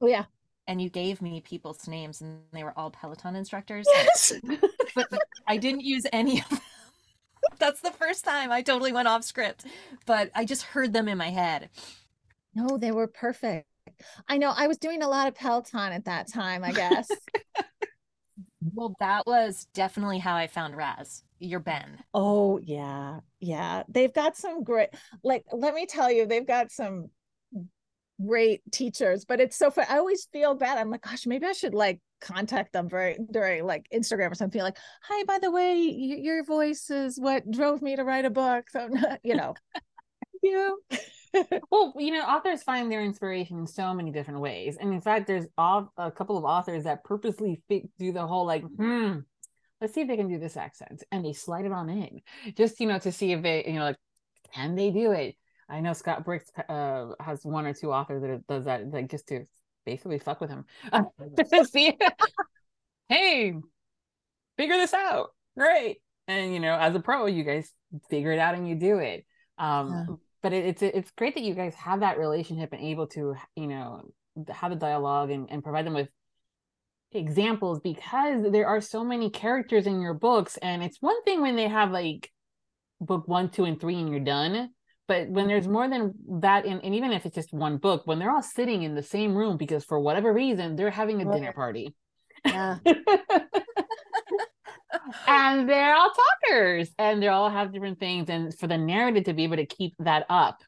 oh 0.00 0.06
yeah 0.06 0.24
and 0.68 0.82
you 0.82 0.90
gave 0.90 1.22
me 1.22 1.40
people's 1.40 1.88
names, 1.88 2.20
and 2.20 2.42
they 2.52 2.62
were 2.62 2.78
all 2.78 2.90
Peloton 2.90 3.34
instructors. 3.34 3.86
yes 3.90 4.32
But 4.94 5.08
I 5.46 5.56
didn't 5.56 5.82
use 5.82 6.04
any 6.12 6.40
of 6.40 6.48
them. 6.48 6.60
That's 7.58 7.80
the 7.80 7.92
first 7.92 8.24
time 8.24 8.50
I 8.50 8.62
totally 8.62 8.92
went 8.92 9.08
off 9.08 9.24
script, 9.24 9.64
but 10.06 10.30
I 10.34 10.44
just 10.44 10.62
heard 10.62 10.92
them 10.92 11.08
in 11.08 11.18
my 11.18 11.30
head. 11.30 11.70
No, 12.54 12.76
they 12.78 12.90
were 12.92 13.06
perfect. 13.06 13.66
I 14.28 14.38
know 14.38 14.52
I 14.54 14.66
was 14.66 14.78
doing 14.78 15.02
a 15.02 15.08
lot 15.08 15.28
of 15.28 15.34
Peloton 15.34 15.92
at 15.92 16.04
that 16.06 16.28
time, 16.28 16.64
I 16.64 16.72
guess. 16.72 17.08
Well, 18.74 18.94
that 19.00 19.26
was 19.26 19.66
definitely 19.72 20.18
how 20.18 20.34
I 20.34 20.46
found 20.48 20.76
Raz, 20.76 21.22
your 21.38 21.60
Ben. 21.60 21.98
oh, 22.12 22.58
yeah. 22.58 23.20
Yeah. 23.40 23.84
They've 23.88 24.12
got 24.12 24.36
some 24.36 24.64
great, 24.64 24.90
like, 25.22 25.44
let 25.52 25.74
me 25.74 25.86
tell 25.86 26.10
you, 26.10 26.26
they've 26.26 26.46
got 26.46 26.72
some 26.72 27.10
great 28.24 28.60
teachers, 28.72 29.24
but 29.24 29.40
it's 29.40 29.56
so 29.56 29.70
fun. 29.70 29.86
I 29.88 29.98
always 29.98 30.28
feel 30.32 30.54
bad. 30.54 30.78
I'm 30.78 30.90
like, 30.90 31.02
gosh, 31.02 31.26
maybe 31.26 31.46
I 31.46 31.52
should 31.52 31.74
like 31.74 32.00
contact 32.20 32.72
them 32.72 32.88
very 32.88 33.16
during 33.30 33.64
like 33.64 33.86
Instagram 33.94 34.30
or 34.30 34.34
something 34.34 34.60
like, 34.60 34.76
hi, 35.02 35.24
by 35.24 35.38
the 35.38 35.50
way, 35.50 35.74
your 35.76 36.44
voice 36.44 36.90
is 36.90 37.18
what 37.18 37.48
drove 37.50 37.82
me 37.82 37.96
to 37.96 38.04
write 38.04 38.24
a 38.24 38.30
book. 38.30 38.68
So, 38.70 38.88
you 39.22 39.36
know, 39.36 39.54
yeah. 40.42 40.70
Well, 41.70 41.92
you 41.98 42.10
know, 42.10 42.22
authors 42.22 42.62
find 42.62 42.90
their 42.90 43.04
inspiration 43.04 43.58
in 43.58 43.66
so 43.66 43.92
many 43.92 44.10
different 44.10 44.40
ways, 44.40 44.78
and 44.80 44.94
in 44.94 45.00
fact, 45.02 45.26
there's 45.26 45.44
all, 45.58 45.92
a 45.98 46.10
couple 46.10 46.38
of 46.38 46.44
authors 46.44 46.84
that 46.84 47.04
purposely 47.04 47.60
do 47.68 48.12
the 48.12 48.26
whole 48.26 48.46
like, 48.46 48.62
hmm, 48.62 49.18
let's 49.80 49.92
see 49.92 50.00
if 50.00 50.08
they 50.08 50.16
can 50.16 50.28
do 50.28 50.38
this 50.38 50.56
accent, 50.56 51.04
and 51.12 51.22
they 51.22 51.34
slide 51.34 51.66
it 51.66 51.72
on 51.72 51.90
in, 51.90 52.22
just 52.56 52.80
you 52.80 52.86
know, 52.86 52.98
to 52.98 53.12
see 53.12 53.32
if 53.32 53.42
they, 53.42 53.62
you 53.66 53.74
know, 53.74 53.84
like, 53.84 53.96
can 54.54 54.74
they 54.74 54.90
do 54.90 55.12
it? 55.12 55.36
I 55.68 55.80
know 55.80 55.92
Scott 55.92 56.24
Brooks 56.24 56.50
uh, 56.68 57.08
has 57.20 57.44
one 57.44 57.66
or 57.66 57.74
two 57.74 57.92
authors 57.92 58.22
that 58.22 58.46
does 58.46 58.64
that, 58.64 58.90
like 58.90 59.10
just 59.10 59.28
to 59.28 59.44
basically 59.84 60.18
fuck 60.18 60.40
with 60.40 60.50
him. 60.50 60.64
see, 61.70 61.96
hey, 63.08 63.54
figure 64.56 64.76
this 64.76 64.94
out, 64.94 65.28
great, 65.56 65.98
and 66.26 66.52
you 66.52 66.60
know, 66.60 66.74
as 66.74 66.94
a 66.94 67.00
pro, 67.00 67.26
you 67.26 67.44
guys 67.44 67.70
figure 68.10 68.32
it 68.32 68.38
out 68.38 68.54
and 68.54 68.68
you 68.68 68.74
do 68.74 68.98
it. 68.98 69.24
Um, 69.58 69.90
Yeah. 69.90 70.14
but 70.42 70.52
it, 70.52 70.64
it's 70.66 70.82
it's 70.82 71.10
great 71.12 71.34
that 71.34 71.44
you 71.44 71.54
guys 71.54 71.74
have 71.74 72.00
that 72.00 72.18
relationship 72.18 72.72
and 72.72 72.82
able 72.82 73.06
to 73.08 73.34
you 73.56 73.66
know 73.66 74.02
have 74.48 74.72
a 74.72 74.76
dialogue 74.76 75.30
and, 75.30 75.50
and 75.50 75.62
provide 75.64 75.84
them 75.84 75.94
with 75.94 76.08
examples 77.12 77.80
because 77.80 78.50
there 78.52 78.66
are 78.66 78.80
so 78.80 79.02
many 79.02 79.30
characters 79.30 79.86
in 79.86 80.00
your 80.00 80.14
books 80.14 80.58
and 80.58 80.82
it's 80.82 80.98
one 81.00 81.20
thing 81.24 81.40
when 81.40 81.56
they 81.56 81.66
have 81.66 81.90
like 81.90 82.30
book 83.00 83.26
one 83.26 83.48
two 83.48 83.64
and 83.64 83.80
three 83.80 83.96
and 83.96 84.10
you're 84.10 84.20
done 84.20 84.70
but 85.08 85.28
when 85.28 85.48
there's 85.48 85.64
mm-hmm. 85.64 85.72
more 85.72 85.88
than 85.88 86.14
that 86.40 86.66
in, 86.66 86.80
and 86.80 86.94
even 86.94 87.10
if 87.12 87.26
it's 87.26 87.34
just 87.34 87.52
one 87.52 87.78
book 87.78 88.02
when 88.04 88.18
they're 88.18 88.30
all 88.30 88.42
sitting 88.42 88.82
in 88.82 88.94
the 88.94 89.02
same 89.02 89.34
room 89.34 89.56
because 89.56 89.84
for 89.84 89.98
whatever 89.98 90.32
reason 90.32 90.76
they're 90.76 90.90
having 90.90 91.20
a 91.20 91.32
dinner 91.32 91.52
party 91.52 91.94
Yeah. 92.44 92.78
and 95.26 95.68
they're 95.68 95.96
all 95.96 96.10
talkers 96.10 96.90
and 96.98 97.22
they 97.22 97.28
all 97.28 97.50
have 97.50 97.72
different 97.72 97.98
things 97.98 98.28
and 98.28 98.56
for 98.56 98.66
the 98.66 98.78
narrative 98.78 99.24
to 99.24 99.32
be 99.32 99.44
able 99.44 99.56
to 99.56 99.66
keep 99.66 99.94
that 99.98 100.26
up 100.28 100.62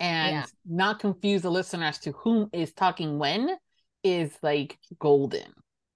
and 0.00 0.34
Yeah. 0.34 0.44
not 0.66 0.98
confuse 0.98 1.42
the 1.42 1.50
listener 1.50 1.86
as 1.86 1.98
to 2.00 2.12
whom 2.12 2.50
is 2.52 2.72
talking 2.72 3.18
when 3.18 3.56
is 4.02 4.36
like 4.42 4.78
golden 4.98 5.52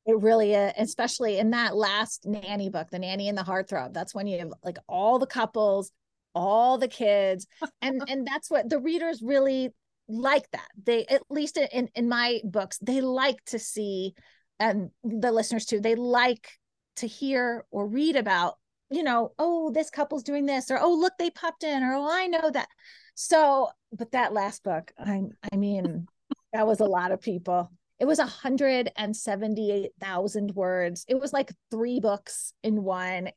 It 0.06 0.20
really 0.20 0.52
is, 0.52 0.72
especially 0.76 1.38
in 1.38 1.50
that 1.50 1.74
last 1.74 2.26
nanny 2.26 2.68
book, 2.68 2.90
The 2.90 2.98
Nanny 2.98 3.28
and 3.28 3.38
the 3.38 3.42
Heartthrob. 3.42 3.94
That's 3.94 4.14
when 4.14 4.26
you 4.26 4.38
have 4.40 4.52
like 4.62 4.78
all 4.86 5.18
the 5.18 5.26
couples, 5.26 5.90
all 6.34 6.78
the 6.78 6.88
kids, 6.88 7.46
and 7.82 8.02
and 8.08 8.26
that's 8.26 8.50
what 8.50 8.68
the 8.68 8.78
readers 8.78 9.22
really 9.22 9.70
like 10.08 10.50
that. 10.52 10.68
They 10.82 11.06
at 11.06 11.22
least 11.30 11.56
in 11.56 11.88
in 11.94 12.08
my 12.08 12.40
books, 12.44 12.78
they 12.78 13.00
like 13.00 13.44
to 13.46 13.58
see 13.58 14.14
and 14.60 14.90
the 15.02 15.32
listeners 15.32 15.66
too, 15.66 15.80
they 15.80 15.94
like 15.94 16.48
to 16.96 17.08
hear 17.08 17.64
or 17.70 17.88
read 17.88 18.16
about, 18.16 18.54
you 18.90 19.02
know, 19.02 19.32
oh, 19.38 19.72
this 19.72 19.90
couple's 19.90 20.22
doing 20.22 20.46
this, 20.46 20.70
or 20.70 20.78
oh, 20.78 20.94
look, 20.94 21.14
they 21.18 21.30
popped 21.30 21.64
in, 21.64 21.82
or 21.82 21.94
oh, 21.94 22.08
I 22.08 22.26
know 22.26 22.50
that. 22.50 22.68
So, 23.16 23.70
but 23.92 24.12
that 24.12 24.32
last 24.32 24.62
book, 24.62 24.92
I 24.98 25.22
I 25.52 25.56
mean, 25.56 26.06
that 26.52 26.66
was 26.66 26.80
a 26.80 26.84
lot 26.84 27.12
of 27.12 27.20
people. 27.20 27.70
It 27.98 28.04
it 28.04 28.06
was 28.06 28.18
178,000 28.18 30.54
words. 30.54 31.06
It 31.08 31.18
was 31.18 31.32
like 31.32 31.50
three 31.70 32.00
books 32.00 32.52
in 32.62 32.82
one. 32.82 33.30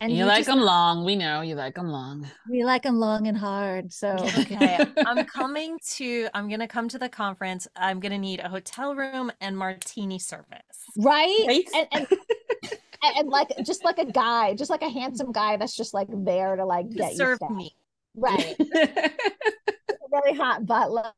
And 0.00 0.12
you, 0.12 0.18
you 0.18 0.24
like 0.26 0.38
just, 0.38 0.48
them 0.48 0.60
long. 0.60 1.04
We 1.04 1.16
know 1.16 1.40
you 1.40 1.56
like 1.56 1.74
them 1.74 1.88
long. 1.88 2.28
We 2.48 2.64
like 2.64 2.84
them 2.84 3.00
long 3.00 3.26
and 3.26 3.36
hard. 3.36 3.92
So 3.92 4.10
okay, 4.38 4.86
I'm 5.04 5.24
coming 5.24 5.78
to. 5.94 6.28
I'm 6.34 6.48
gonna 6.48 6.68
come 6.68 6.88
to 6.88 6.98
the 6.98 7.08
conference. 7.08 7.66
I'm 7.76 7.98
gonna 7.98 8.18
need 8.18 8.40
a 8.40 8.48
hotel 8.48 8.94
room 8.94 9.32
and 9.40 9.58
martini 9.58 10.20
service. 10.20 10.46
Right. 10.96 11.44
right? 11.48 11.64
And, 11.74 11.88
and, 11.92 12.06
and, 13.16 13.28
like 13.28 13.48
just 13.64 13.84
like 13.84 13.98
a 13.98 14.04
guy, 14.04 14.54
just 14.54 14.70
like 14.70 14.82
a 14.82 14.88
handsome 14.88 15.32
guy 15.32 15.56
that's 15.56 15.76
just 15.76 15.92
like 15.94 16.08
there 16.10 16.54
to 16.54 16.64
like 16.64 16.90
get 16.90 17.16
serve 17.16 17.40
me. 17.50 17.74
Right. 18.14 18.54
really 20.12 20.36
hot 20.36 20.64
butler, 20.64 21.12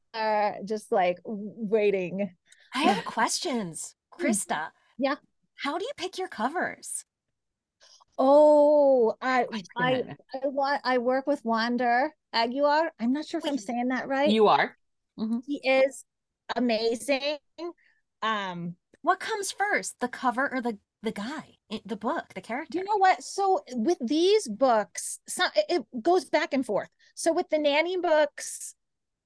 just 0.64 0.90
like 0.90 1.18
waiting. 1.24 2.30
I 2.74 2.82
have 2.82 3.04
questions, 3.04 3.94
hmm. 4.12 4.24
Krista. 4.24 4.68
Yeah. 4.98 5.16
How 5.56 5.76
do 5.76 5.84
you 5.84 5.92
pick 5.98 6.16
your 6.16 6.28
covers? 6.28 7.04
Oh, 8.18 9.14
I 9.20 9.46
I 9.76 10.16
I 10.54 10.78
I 10.84 10.98
work 10.98 11.26
with 11.26 11.44
Wander 11.44 12.10
Aguiar. 12.34 12.88
I'm 12.98 13.12
not 13.12 13.26
sure 13.26 13.38
if 13.38 13.46
I'm 13.46 13.58
saying 13.58 13.88
that 13.88 14.08
right. 14.08 14.30
You 14.30 14.48
are. 14.48 14.76
Mm-hmm. 15.18 15.38
He 15.46 15.56
is 15.56 16.04
amazing. 16.56 17.38
Um, 18.22 18.76
what 19.02 19.20
comes 19.20 19.52
first, 19.52 19.96
the 20.00 20.08
cover 20.08 20.52
or 20.52 20.60
the 20.60 20.78
the 21.02 21.12
guy, 21.12 21.56
the 21.86 21.96
book, 21.96 22.34
the 22.34 22.42
character? 22.42 22.78
You 22.78 22.84
know 22.84 22.98
what? 22.98 23.22
So 23.22 23.62
with 23.70 23.98
these 24.00 24.46
books, 24.48 25.20
some 25.26 25.50
it 25.54 25.84
goes 26.02 26.26
back 26.26 26.52
and 26.52 26.64
forth. 26.64 26.90
So 27.14 27.32
with 27.32 27.48
the 27.50 27.58
nanny 27.58 27.96
books, 27.96 28.74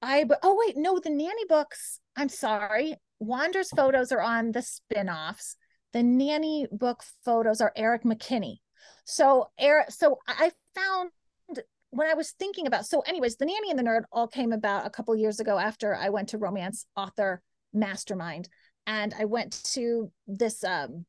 I 0.01 0.25
oh 0.42 0.57
wait, 0.64 0.77
no, 0.77 0.99
the 1.01 1.11
nanny 1.11 1.44
books. 1.49 2.01
I'm 2.16 2.29
sorry. 2.29 2.97
Wander's 3.18 3.70
photos 3.70 4.12
are 4.12 4.20
on 4.20 4.53
the 4.53 4.62
spin-offs. 4.62 5.57
The 5.92 6.03
nanny 6.03 6.66
book 6.70 7.03
photos 7.25 7.61
are 7.61 7.73
Eric 7.77 8.03
McKinney. 8.03 8.59
So 9.05 9.51
Eric, 9.59 9.90
so 9.90 10.19
I 10.27 10.51
found 10.75 11.11
when 11.90 12.11
I 12.11 12.14
was 12.14 12.33
thinking 12.33 12.67
about 12.67 12.87
so 12.87 13.01
anyways, 13.01 13.37
the 13.37 13.47
nanny 13.47 13.71
and 13.71 13.79
the 13.79 13.85
nerd 13.85 14.03
all 14.11 14.27
came 14.27 14.53
about 14.53 14.87
a 14.87 14.90
couple 14.90 15.14
years 15.17 15.40
ago 15.40 15.59
after 15.59 15.95
I 15.95 16.09
went 16.09 16.31
to 16.31 16.38
romance 16.38 16.87
author 16.97 17.40
mastermind. 17.73 18.49
And 18.87 19.14
I 19.19 19.25
went 19.27 19.62
to 19.75 20.11
this 20.27 20.64
um 20.64 21.07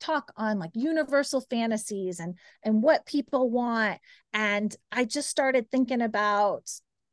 talk 0.00 0.32
on 0.36 0.58
like 0.58 0.70
universal 0.74 1.42
fantasies 1.42 2.20
and 2.20 2.36
and 2.64 2.82
what 2.82 3.06
people 3.06 3.50
want. 3.50 4.00
And 4.32 4.74
I 4.90 5.04
just 5.04 5.28
started 5.28 5.70
thinking 5.70 6.02
about 6.02 6.68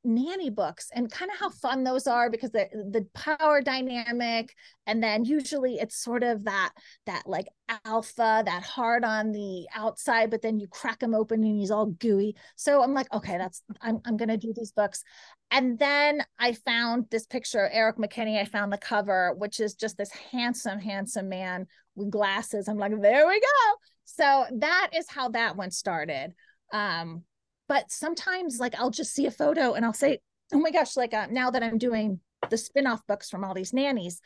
nanny 0.08 0.50
books 0.50 0.90
and 0.94 1.12
kind 1.12 1.30
of 1.30 1.38
how 1.38 1.50
fun 1.50 1.84
those 1.84 2.08
are 2.08 2.30
because 2.30 2.52
the 2.52 2.68
the 2.92 3.06
power 3.14 3.62
dynamic 3.62 4.56
and 4.86 5.04
then 5.04 5.26
usually 5.26 5.76
it's 5.76 6.02
sort 6.02 6.24
of 6.24 6.46
that 6.46 6.72
that 7.06 7.24
like 7.26 7.48
alpha 7.86 8.42
that 8.46 8.64
hard 8.64 9.04
on 9.04 9.32
the 9.32 9.68
outside 9.76 10.32
but 10.32 10.42
then 10.42 10.60
you 10.60 10.68
crack 10.68 11.04
him 11.04 11.14
open 11.14 11.44
and 11.44 11.60
he's 11.60 11.72
all 11.72 11.88
gooey. 11.88 12.36
So 12.56 12.82
i'm 12.82 12.94
like 12.94 13.14
okay 13.14 13.38
that's 13.38 13.62
i'm, 13.82 14.00
I'm 14.06 14.18
gonna 14.18 14.38
do 14.38 14.54
these 14.56 14.72
books. 14.72 15.04
And 15.52 15.78
then 15.78 16.24
i 16.40 16.54
found 16.54 17.06
this 17.12 17.26
picture 17.26 17.70
eric 17.72 17.98
mckinney 17.98 18.40
i 18.40 18.46
found 18.46 18.72
the 18.72 18.78
cover 18.78 19.34
which 19.38 19.60
is 19.60 19.76
just 19.76 19.98
this 19.98 20.12
handsome 20.12 20.80
handsome 20.80 21.30
man 21.30 21.68
with 21.96 22.10
glasses. 22.10 22.70
I'm 22.70 22.78
like 22.78 23.00
there 23.02 23.28
we 23.28 23.40
go. 23.40 23.76
So 24.06 24.46
that 24.60 24.92
is 24.96 25.10
how 25.10 25.30
that 25.30 25.58
one 25.58 25.72
started. 25.72 26.34
Um 26.72 27.24
but 27.68 27.92
sometimes 27.92 28.60
like 28.60 28.80
I'll 28.80 28.92
just 28.92 29.14
see 29.14 29.26
a 29.26 29.32
photo 29.32 29.74
and 29.74 29.86
I'll 29.86 29.94
say, 29.94 30.20
oh 30.54 30.60
my 30.60 30.72
gosh, 30.72 30.96
like 30.96 31.14
uh, 31.14 31.28
now 31.30 31.52
that 31.52 31.64
I'm 31.64 31.78
doing 31.78 32.20
the 32.50 32.58
spin-off 32.58 33.06
books 33.08 33.30
from 33.30 33.44
all 33.44 33.54
these 33.54 33.74
nannies, 33.74 34.22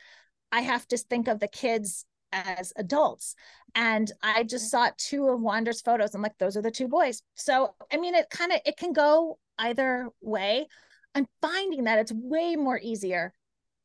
I 0.51 0.61
have 0.61 0.87
to 0.89 0.97
think 0.97 1.27
of 1.27 1.39
the 1.39 1.47
kids 1.47 2.05
as 2.31 2.73
adults. 2.75 3.35
And 3.75 4.11
I 4.21 4.43
just 4.43 4.69
saw 4.69 4.89
two 4.97 5.27
of 5.29 5.41
Wander's 5.41 5.81
photos. 5.81 6.13
I'm 6.13 6.21
like, 6.21 6.37
those 6.37 6.55
are 6.57 6.61
the 6.61 6.71
two 6.71 6.87
boys. 6.87 7.21
So 7.35 7.75
I 7.91 7.97
mean, 7.97 8.15
it 8.15 8.29
kind 8.29 8.51
of 8.51 8.59
it 8.65 8.77
can 8.77 8.93
go 8.93 9.37
either 9.57 10.09
way. 10.21 10.67
I'm 11.15 11.27
finding 11.41 11.85
that 11.85 11.99
it's 11.99 12.11
way 12.11 12.55
more 12.55 12.79
easier 12.81 13.33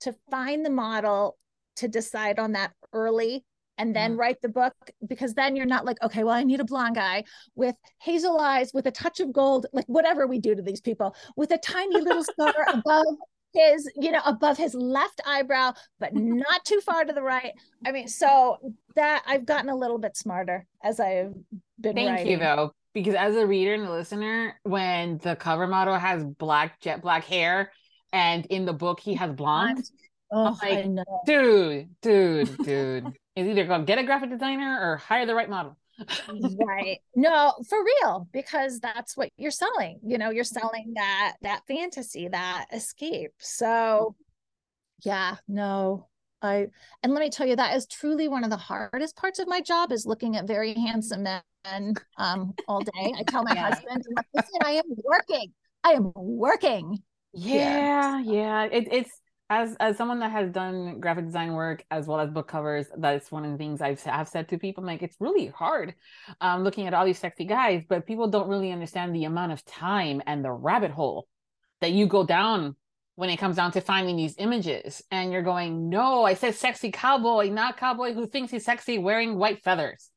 to 0.01 0.15
find 0.31 0.65
the 0.65 0.71
model 0.71 1.39
to 1.77 1.89
decide 1.89 2.39
on 2.39 2.53
that 2.53 2.73
early 2.93 3.45
and 3.79 3.95
then 3.95 4.15
mm. 4.15 4.19
write 4.19 4.41
the 4.43 4.49
book 4.49 4.75
because 5.09 5.35
then 5.35 5.57
you're 5.57 5.67
not 5.67 5.85
like 5.85 5.97
okay 6.03 6.25
well 6.25 6.35
i 6.35 6.43
need 6.43 6.61
a 6.61 6.65
blonde 6.65 6.95
guy 6.95 7.23
with 7.55 7.75
hazel 8.01 8.39
eyes 8.39 8.73
with 8.73 8.87
a 8.87 8.91
touch 8.91 9.21
of 9.21 9.33
gold 9.33 9.67
like 9.73 9.87
whatever 9.87 10.27
we 10.27 10.39
do 10.39 10.55
to 10.55 10.63
these 10.63 10.81
people 10.81 11.15
with 11.37 11.51
a 11.51 11.59
tiny 11.59 12.01
little 12.01 12.25
scar 12.41 12.55
above 12.73 13.07
his 13.55 13.91
you 13.97 14.11
know 14.11 14.21
above 14.27 14.57
his 14.57 14.75
left 14.75 15.21
eyebrow 15.27 15.73
but 15.99 16.11
not 16.15 16.65
too 16.65 16.81
far 16.81 17.05
to 17.05 17.13
the 17.13 17.23
right 17.23 17.53
i 17.87 17.93
mean 17.93 18.09
so 18.09 18.57
that 18.95 19.23
i've 19.27 19.47
gotten 19.47 19.71
a 19.71 19.77
little 19.77 19.99
bit 19.99 20.17
smarter 20.17 20.67
as 20.83 21.01
i've 21.01 21.33
been 21.81 21.95
thank 21.95 22.11
writing. 22.11 22.33
you 22.33 22.39
though 22.39 22.73
because 22.93 23.15
as 23.15 23.37
a 23.37 23.47
reader 23.47 23.75
and 23.75 23.85
a 23.85 23.93
listener 23.93 24.59
when 24.63 25.19
the 25.19 25.37
cover 25.37 25.67
model 25.67 25.95
has 25.95 26.25
black 26.25 26.81
jet 26.81 27.03
black 27.03 27.25
hair 27.25 27.71
and 28.13 28.47
in 28.47 28.65
the 28.65 28.73
book 28.73 29.01
he 29.01 29.15
has 29.15 29.33
blonde 29.33 29.83
Oh, 30.31 30.59
like, 30.61 30.85
dude, 31.25 31.89
dude, 32.03 32.57
dude. 32.59 33.13
is 33.37 33.47
either 33.47 33.65
go 33.65 33.83
get 33.83 33.99
a 33.99 34.03
graphic 34.03 34.31
designer 34.31 34.79
or 34.81 34.97
hire 34.97 35.27
the 35.27 35.35
right 35.35 35.49
model. 35.49 35.77
right. 36.59 36.99
No, 37.15 37.55
for 37.69 37.79
real, 37.83 38.29
because 38.33 38.81
that's 38.81 39.17
what 39.17 39.31
you're 39.37 39.51
selling. 39.51 40.01
You 40.05 40.19
know, 40.19 40.31
you're 40.31 40.45
selling 40.45 40.93
that 40.97 41.37
that 41.43 41.63
fantasy, 41.69 42.29
that 42.29 42.67
escape. 42.73 43.33
So 43.39 44.15
yeah, 45.03 45.37
no. 45.49 46.09
I 46.43 46.67
and 47.03 47.15
let 47.15 47.21
me 47.21 47.31
tell 47.31 47.47
you 47.47 47.57
that 47.57 47.77
is 47.77 47.87
truly 47.87 48.29
one 48.29 48.45
of 48.45 48.51
the 48.51 48.57
hardest 48.59 49.17
parts 49.17 49.39
of 49.39 49.49
my 49.49 49.63
job 49.63 49.91
is 49.91 50.05
looking 50.05 50.37
at 50.37 50.47
very 50.47 50.75
handsome 50.75 51.23
men 51.23 51.95
um 52.19 52.53
all 52.69 52.81
day. 52.81 53.15
I 53.19 53.23
tell 53.23 53.43
my 53.43 53.53
yeah. 53.55 53.71
husband, 53.71 54.05
listen, 54.35 54.61
I 54.63 54.73
am 54.73 54.85
working. 55.05 55.53
I 55.83 55.93
am 55.93 56.13
working. 56.15 57.03
Yeah, 57.33 58.19
yeah. 58.21 58.33
yeah. 58.33 58.65
It, 58.65 58.89
it's 58.91 59.21
as 59.49 59.77
as 59.79 59.97
someone 59.97 60.19
that 60.21 60.33
has 60.33 60.51
done 60.51 60.99
graphic 61.01 61.25
design 61.25 61.53
work 61.53 61.85
as 61.91 62.07
well 62.07 62.19
as 62.19 62.31
book 62.31 62.49
covers 62.49 62.87
that's 62.99 63.31
one 63.31 63.45
of 63.45 63.53
the 63.53 63.59
things 63.59 63.81
i've 63.81 64.03
have 64.03 64.29
said 64.29 64.49
to 64.49 64.59
people 64.59 64.83
like 64.85 65.03
it's 65.03 65.17
really 65.21 65.47
hard 65.47 65.95
um, 66.41 66.65
looking 66.65 66.87
at 66.87 66.95
all 66.95 67.05
these 67.05 67.19
sexy 67.19 67.45
guys 67.45 67.85
but 67.89 68.07
people 68.07 68.29
don't 68.29 68.49
really 68.49 68.73
understand 68.73 69.15
the 69.15 69.25
amount 69.25 69.53
of 69.53 69.65
time 69.65 70.21
and 70.27 70.45
the 70.45 70.51
rabbit 70.51 70.91
hole 70.91 71.29
that 71.81 71.93
you 71.93 72.07
go 72.07 72.25
down 72.25 72.75
when 73.17 73.31
it 73.31 73.39
comes 73.39 73.57
down 73.57 73.73
to 73.73 73.81
finding 73.81 74.17
these 74.17 74.35
images. 74.39 75.03
And 75.11 75.33
you're 75.33 75.43
going 75.43 75.89
no 75.89 76.25
i 76.25 76.35
said 76.35 76.55
sexy 76.55 76.91
cowboy 76.91 77.49
not 77.49 77.77
cowboy 77.77 78.13
who 78.13 78.27
thinks 78.27 78.53
he's 78.53 78.65
sexy 78.65 78.99
wearing 78.99 79.37
white 79.37 79.63
feathers 79.63 80.11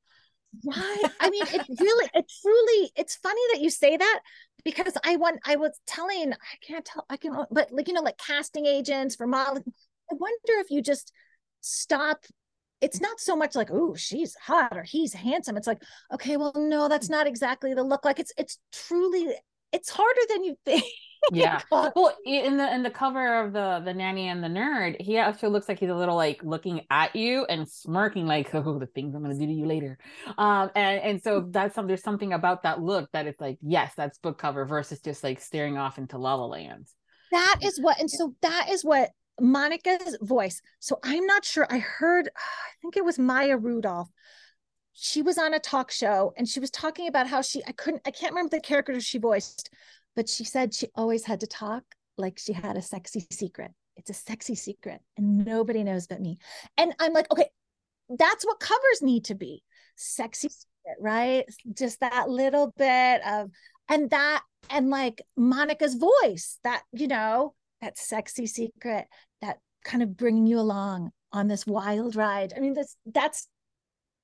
Right. 0.66 1.04
I 1.20 1.30
mean, 1.30 1.44
it 1.44 1.66
really, 1.80 2.10
it 2.14 2.32
truly, 2.42 2.92
it's 2.96 3.16
funny 3.16 3.42
that 3.54 3.62
you 3.62 3.70
say 3.70 3.96
that 3.96 4.20
because 4.66 4.94
I 5.06 5.16
want, 5.16 5.40
I 5.46 5.56
was 5.56 5.80
telling, 5.86 6.34
I 6.34 6.66
can't 6.66 6.84
tell, 6.84 7.06
I 7.10 7.18
can, 7.18 7.46
but 7.52 7.72
like, 7.72 7.88
you 7.88 7.94
know, 7.94 8.02
like 8.02 8.18
casting 8.18 8.66
agents 8.66 9.16
for 9.16 9.28
modeling. 9.28 9.64
I 10.12 10.16
wonder 10.16 10.60
if 10.60 10.72
you 10.72 10.82
just 10.82 11.14
stop. 11.62 12.26
It's 12.82 13.00
not 13.00 13.20
so 13.20 13.36
much 13.36 13.56
like, 13.56 13.70
oh, 13.72 13.94
she's 13.96 14.36
hot 14.36 14.76
or 14.76 14.84
he's 14.84 15.14
handsome. 15.14 15.56
It's 15.56 15.68
like, 15.68 15.82
okay, 16.14 16.38
well, 16.38 16.54
no, 16.56 16.88
that's 16.88 17.10
not 17.10 17.28
exactly 17.28 17.74
the 17.74 17.84
look. 17.84 18.04
Like 18.04 18.20
it's, 18.20 18.34
it's 18.38 18.58
truly, 18.72 19.28
it's 19.72 19.90
harder 19.90 20.22
than 20.30 20.44
you 20.44 20.56
think. 20.66 20.84
yeah. 21.32 21.62
well 21.72 22.16
in 22.26 22.58
the 22.58 22.74
in 22.74 22.84
the 22.84 22.90
cover 22.90 23.44
of 23.44 23.54
the 23.54 23.82
the 23.84 23.94
nanny 23.94 24.28
and 24.28 24.44
the 24.44 24.48
nerd 24.48 25.00
he 25.02 25.18
actually 25.18 25.50
looks 25.50 25.68
like 25.68 25.80
he's 25.80 25.90
a 25.90 25.96
little 25.96 26.16
like 26.16 26.44
looking 26.44 26.82
at 26.90 27.16
you 27.16 27.46
and 27.46 27.68
smirking 27.68 28.26
like 28.26 28.50
oh 28.54 28.80
the 28.80 28.86
things 28.88 29.14
i'm 29.14 29.22
gonna 29.22 29.38
do 29.38 29.46
to 29.46 29.52
you 29.52 29.66
later. 29.66 29.98
Um 30.38 30.70
and 30.76 31.02
and 31.02 31.24
so 31.24 31.46
that's 31.50 31.76
some 31.76 31.88
there's 31.88 32.04
something 32.04 32.34
about 32.34 32.64
that 32.64 32.82
look 32.82 33.12
that 33.12 33.28
it's 33.28 33.42
like 33.42 33.58
yes 33.62 33.94
that's 33.96 34.18
book 34.18 34.38
cover 34.38 34.66
versus 34.66 35.00
just 35.02 35.24
like 35.24 35.40
staring 35.40 35.78
off 35.78 35.98
into 35.98 36.18
la 36.18 36.36
la 36.36 36.46
land. 36.46 36.88
That 37.32 37.58
is 37.62 37.80
what 37.80 38.00
and 38.00 38.10
so 38.10 38.36
that 38.42 38.68
is 38.70 38.84
what 38.84 39.12
monica's 39.42 40.18
voice 40.22 40.62
so 40.80 41.00
i'm 41.02 41.26
not 41.26 41.46
sure 41.46 41.66
i 41.70 41.78
heard 41.78 42.28
i 42.38 42.72
think 42.82 42.98
it 42.98 43.06
was 43.06 43.20
maya 43.20 43.58
rudolph. 43.58 44.10
She 45.02 45.22
was 45.22 45.38
on 45.38 45.54
a 45.54 45.60
talk 45.60 45.92
show 45.92 46.34
and 46.36 46.46
she 46.46 46.60
was 46.60 46.70
talking 46.70 47.08
about 47.08 47.28
how 47.28 47.42
she 47.42 47.62
i 47.68 47.72
couldn't 47.72 48.02
i 48.06 48.12
can't 48.12 48.34
remember 48.34 48.58
the 48.58 48.62
character 48.62 49.00
she 49.00 49.18
voiced 49.18 49.70
but 50.20 50.28
she 50.28 50.44
said 50.44 50.74
she 50.74 50.90
always 50.96 51.24
had 51.24 51.40
to 51.40 51.48
talk 51.48 51.82
like 52.18 52.38
she 52.38 52.52
had 52.52 52.76
a 52.76 52.82
sexy 52.82 53.26
secret. 53.32 53.72
It's 53.96 54.10
a 54.10 54.14
sexy 54.14 54.54
secret 54.54 55.00
and 55.16 55.46
nobody 55.46 55.82
knows 55.82 56.08
but 56.08 56.20
me. 56.20 56.40
And 56.78 56.94
I'm 57.00 57.14
like, 57.14 57.32
okay, 57.32 57.48
that's 58.10 58.46
what 58.46 58.60
covers 58.60 59.02
need 59.02 59.24
to 59.26 59.36
be 59.36 59.64
sexy 59.96 60.50
secret, 60.50 60.98
right? 61.00 61.46
Just 61.74 62.02
that 62.02 62.30
little 62.30 62.74
bit 62.76 63.26
of, 63.26 63.50
and 63.88 64.10
that, 64.10 64.44
and 64.70 64.90
like 64.90 65.22
Monica's 65.38 65.96
voice, 65.96 66.60
that, 66.66 66.84
you 66.92 67.08
know, 67.08 67.54
that 67.80 67.98
sexy 67.98 68.46
secret, 68.46 69.06
that 69.42 69.60
kind 69.86 70.04
of 70.04 70.18
bringing 70.18 70.48
you 70.48 70.60
along 70.60 71.12
on 71.32 71.48
this 71.48 71.66
wild 71.66 72.18
ride. 72.18 72.52
I 72.54 72.60
mean, 72.60 72.74
that's, 72.74 72.98
that's, 73.06 73.48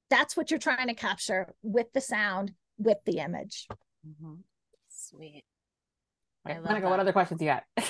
that's 0.10 0.36
what 0.36 0.52
you're 0.52 0.60
trying 0.60 0.90
to 0.90 0.94
capture 0.94 1.56
with 1.64 1.88
the 1.94 2.02
sound, 2.02 2.52
with 2.78 2.98
the 3.06 3.20
image. 3.20 3.70
Mm-hmm. 4.06 4.42
Sweet. 4.90 5.46
Right, 6.46 6.64
Monica, 6.64 6.88
what 6.88 7.00
other 7.00 7.12
questions 7.12 7.40
do 7.40 7.46
you 7.46 7.52
got? 7.52 7.64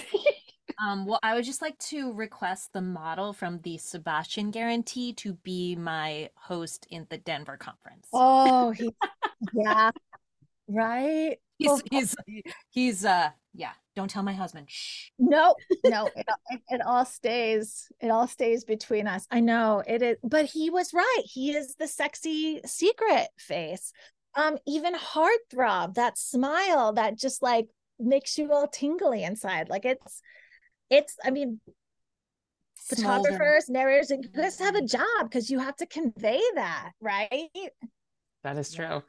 Um, 0.83 1.05
well, 1.05 1.19
I 1.23 1.35
would 1.35 1.45
just 1.45 1.61
like 1.61 1.77
to 1.79 2.11
request 2.13 2.73
the 2.73 2.81
model 2.81 3.33
from 3.33 3.59
the 3.59 3.77
Sebastian 3.77 4.51
Guarantee 4.51 5.13
to 5.13 5.33
be 5.33 5.75
my 5.75 6.29
host 6.35 6.85
in 6.89 7.07
the 7.09 7.17
Denver 7.17 7.57
conference. 7.57 8.07
Oh, 8.11 8.71
he, 8.71 8.91
yeah, 9.53 9.91
right. 10.67 11.37
He's 11.57 11.67
Well, 11.67 11.81
he's 11.89 12.15
he's 12.69 13.05
uh 13.05 13.29
yeah. 13.53 13.71
Don't 13.95 14.09
tell 14.09 14.23
my 14.23 14.33
husband. 14.33 14.69
Shh. 14.69 15.11
No, 15.17 15.55
no, 15.85 16.07
it, 16.17 16.27
it, 16.49 16.61
it 16.67 16.81
all 16.85 17.05
stays. 17.05 17.89
It 18.01 18.09
all 18.09 18.27
stays 18.27 18.65
between 18.65 19.07
us. 19.07 19.25
I 19.31 19.39
know 19.39 19.81
it 19.87 20.01
is, 20.01 20.17
but 20.21 20.45
he 20.45 20.69
was 20.69 20.93
right. 20.93 21.21
He 21.23 21.55
is 21.55 21.75
the 21.75 21.87
sexy 21.87 22.59
secret 22.65 23.29
face. 23.37 23.93
Um, 24.35 24.57
even 24.67 24.93
heartthrob, 24.95 25.93
that 25.93 26.17
smile 26.17 26.91
that 26.93 27.17
just 27.17 27.41
like 27.41 27.69
makes 27.99 28.37
you 28.37 28.51
all 28.51 28.67
tingly 28.67 29.23
inside. 29.23 29.69
Like 29.69 29.85
it's, 29.85 30.21
it's. 30.89 31.15
I 31.23 31.31
mean, 31.31 31.59
photographers, 32.75 33.69
narrators, 33.69 34.11
and 34.11 34.23
you 34.23 34.29
guys 34.29 34.59
have 34.59 34.75
a 34.75 34.81
job 34.81 35.23
because 35.23 35.49
you 35.49 35.59
have 35.59 35.75
to 35.77 35.85
convey 35.85 36.41
that, 36.55 36.91
right? 37.01 37.49
That 38.43 38.57
is 38.57 38.71
true. 38.71 39.01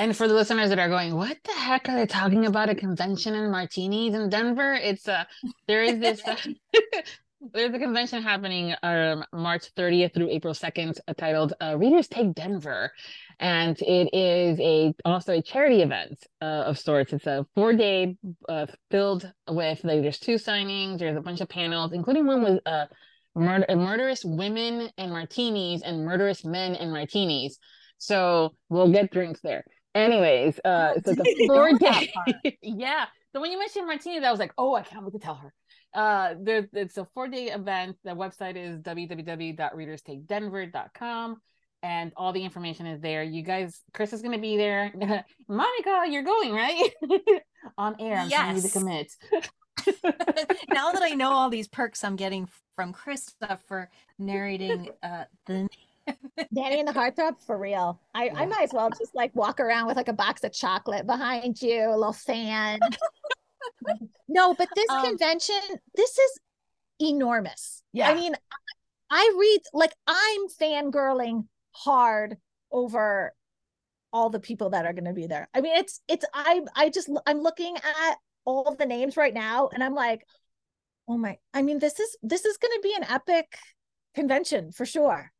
And 0.00 0.16
for 0.16 0.26
the 0.26 0.34
listeners 0.34 0.68
that 0.70 0.80
are 0.80 0.88
going, 0.88 1.14
what 1.14 1.38
the 1.44 1.52
heck 1.52 1.88
are 1.88 1.94
they 1.94 2.06
talking 2.06 2.46
about? 2.46 2.70
A 2.70 2.74
convention 2.74 3.34
and 3.34 3.52
martinis 3.52 4.14
in 4.14 4.28
Denver? 4.28 4.74
It's 4.74 5.06
uh 5.06 5.24
there 5.68 5.84
is 5.84 6.00
this 6.00 6.26
uh, 6.26 6.36
there's 7.40 7.74
a 7.74 7.78
convention 7.78 8.22
happening 8.22 8.74
um 8.82 9.24
March 9.32 9.74
30th 9.74 10.14
through 10.14 10.28
April 10.30 10.52
2nd 10.52 10.98
uh, 11.08 11.14
titled 11.14 11.54
uh, 11.62 11.76
Readers 11.76 12.08
Take 12.08 12.34
Denver. 12.34 12.92
And 13.38 13.80
it 13.80 14.14
is 14.14 14.60
a 14.60 14.94
also 15.04 15.34
a 15.34 15.42
charity 15.42 15.82
event 15.82 16.22
uh, 16.42 16.64
of 16.66 16.78
sorts. 16.78 17.12
It's 17.12 17.26
a 17.26 17.46
four 17.54 17.72
day 17.72 18.16
uh, 18.48 18.66
filled 18.90 19.30
with 19.48 19.82
like 19.84 20.02
there's 20.02 20.18
two 20.18 20.34
signings, 20.34 20.98
there's 20.98 21.16
a 21.16 21.22
bunch 21.22 21.40
of 21.40 21.48
panels, 21.48 21.92
including 21.92 22.26
one 22.26 22.42
with 22.42 22.60
uh 22.66 22.86
murder 23.34 23.64
murderous 23.74 24.24
women 24.24 24.90
and 24.98 25.10
martinis 25.10 25.82
and 25.82 26.04
murderous 26.04 26.44
men 26.44 26.74
and 26.74 26.92
martinis. 26.92 27.58
So 27.98 28.54
we'll 28.68 28.92
get 28.92 29.10
drinks 29.10 29.40
there. 29.40 29.64
Anyways, 29.94 30.60
uh, 30.64 30.94
so 31.04 31.12
it's 31.12 31.20
a 31.20 31.46
four 31.46 31.72
day. 31.78 32.12
yeah. 32.62 33.06
So 33.32 33.40
when 33.40 33.50
you 33.50 33.58
mentioned 33.58 33.86
martinis, 33.86 34.24
I 34.24 34.30
was 34.30 34.40
like, 34.40 34.52
oh, 34.58 34.74
I 34.74 34.82
can't 34.82 35.04
wait 35.04 35.12
to 35.12 35.18
tell 35.18 35.36
her. 35.36 35.52
Uh, 35.92 36.34
there, 36.40 36.68
it's 36.72 36.96
a 36.98 37.04
four 37.14 37.26
day 37.28 37.50
event. 37.50 37.96
The 38.04 38.10
website 38.10 38.56
is 38.56 38.78
www.readerstakedenver.com, 38.80 41.36
and 41.82 42.12
all 42.16 42.32
the 42.32 42.44
information 42.44 42.86
is 42.86 43.00
there. 43.00 43.22
You 43.22 43.42
guys, 43.42 43.80
Chris 43.92 44.12
is 44.12 44.22
going 44.22 44.34
to 44.34 44.40
be 44.40 44.56
there. 44.56 44.92
Monica, 45.48 46.04
you're 46.08 46.22
going 46.22 46.52
right 46.52 46.90
on 47.78 47.96
air. 47.98 48.18
I'm 48.18 48.30
telling 48.30 48.56
you 48.56 48.62
to 48.62 48.68
commit. 48.68 49.12
now 50.68 50.92
that 50.92 51.02
I 51.02 51.14
know 51.14 51.32
all 51.32 51.48
these 51.48 51.66
perks 51.66 52.04
I'm 52.04 52.16
getting 52.16 52.46
from 52.76 52.92
Krista 52.92 53.58
for 53.66 53.88
narrating 54.18 54.90
uh 55.02 55.24
the 55.46 55.66
Nanny 56.50 56.80
and 56.80 56.88
the 56.88 56.92
heartthrob 56.92 57.40
for 57.40 57.56
real. 57.56 58.00
I, 58.14 58.30
I 58.30 58.46
might 58.46 58.62
as 58.62 58.72
well 58.72 58.90
just 58.90 59.14
like 59.14 59.34
walk 59.34 59.60
around 59.60 59.86
with 59.86 59.96
like 59.96 60.08
a 60.08 60.12
box 60.12 60.44
of 60.44 60.52
chocolate 60.52 61.06
behind 61.06 61.60
you, 61.62 61.88
a 61.88 61.96
little 61.96 62.12
fan. 62.12 62.80
No, 64.28 64.54
but 64.54 64.68
this 64.74 64.88
Um, 64.90 65.04
convention, 65.04 65.60
this 65.94 66.18
is 66.18 66.40
enormous. 67.00 67.82
Yeah. 67.92 68.10
I 68.10 68.14
mean, 68.14 68.34
I 69.10 69.32
read 69.38 69.60
like 69.72 69.94
I'm 70.06 70.48
fangirling 70.60 71.46
hard 71.72 72.36
over 72.70 73.34
all 74.12 74.30
the 74.30 74.40
people 74.40 74.70
that 74.70 74.86
are 74.86 74.92
going 74.92 75.04
to 75.04 75.12
be 75.12 75.26
there. 75.26 75.48
I 75.54 75.60
mean, 75.60 75.76
it's 75.76 76.00
it's 76.08 76.24
I 76.34 76.62
I 76.74 76.90
just 76.90 77.08
I'm 77.26 77.40
looking 77.40 77.76
at 77.76 78.16
all 78.44 78.74
the 78.74 78.86
names 78.86 79.16
right 79.16 79.34
now 79.34 79.68
and 79.72 79.82
I'm 79.82 79.94
like, 79.94 80.26
oh 81.08 81.16
my, 81.16 81.38
I 81.54 81.62
mean, 81.62 81.78
this 81.78 81.98
is 82.00 82.16
this 82.22 82.44
is 82.44 82.56
going 82.56 82.72
to 82.72 82.80
be 82.82 82.94
an 82.94 83.04
epic 83.04 83.56
convention 84.14 84.72
for 84.72 84.86
sure. 84.86 85.32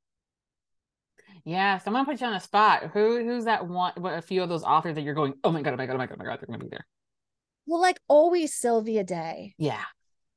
Yeah, 1.44 1.78
someone 1.78 2.04
put 2.04 2.20
you 2.20 2.26
on 2.26 2.34
a 2.34 2.40
spot. 2.40 2.90
Who 2.92 3.24
who's 3.24 3.44
that 3.44 3.66
one? 3.66 3.92
What 3.96 4.18
a 4.18 4.22
few 4.22 4.42
of 4.42 4.48
those 4.48 4.62
authors 4.62 4.94
that 4.94 5.02
you're 5.02 5.14
going? 5.14 5.34
Oh 5.42 5.50
my 5.50 5.62
god! 5.62 5.74
Oh 5.74 5.76
my 5.76 5.86
god! 5.86 5.94
Oh 5.94 5.98
my 5.98 6.06
god! 6.06 6.14
Oh 6.14 6.18
my 6.18 6.24
god! 6.24 6.38
They're 6.40 6.46
gonna 6.46 6.58
be 6.58 6.68
there. 6.70 6.86
Well, 7.70 7.80
like 7.80 8.00
always 8.08 8.52
Sylvia 8.52 9.04
Day. 9.04 9.54
Yeah. 9.56 9.84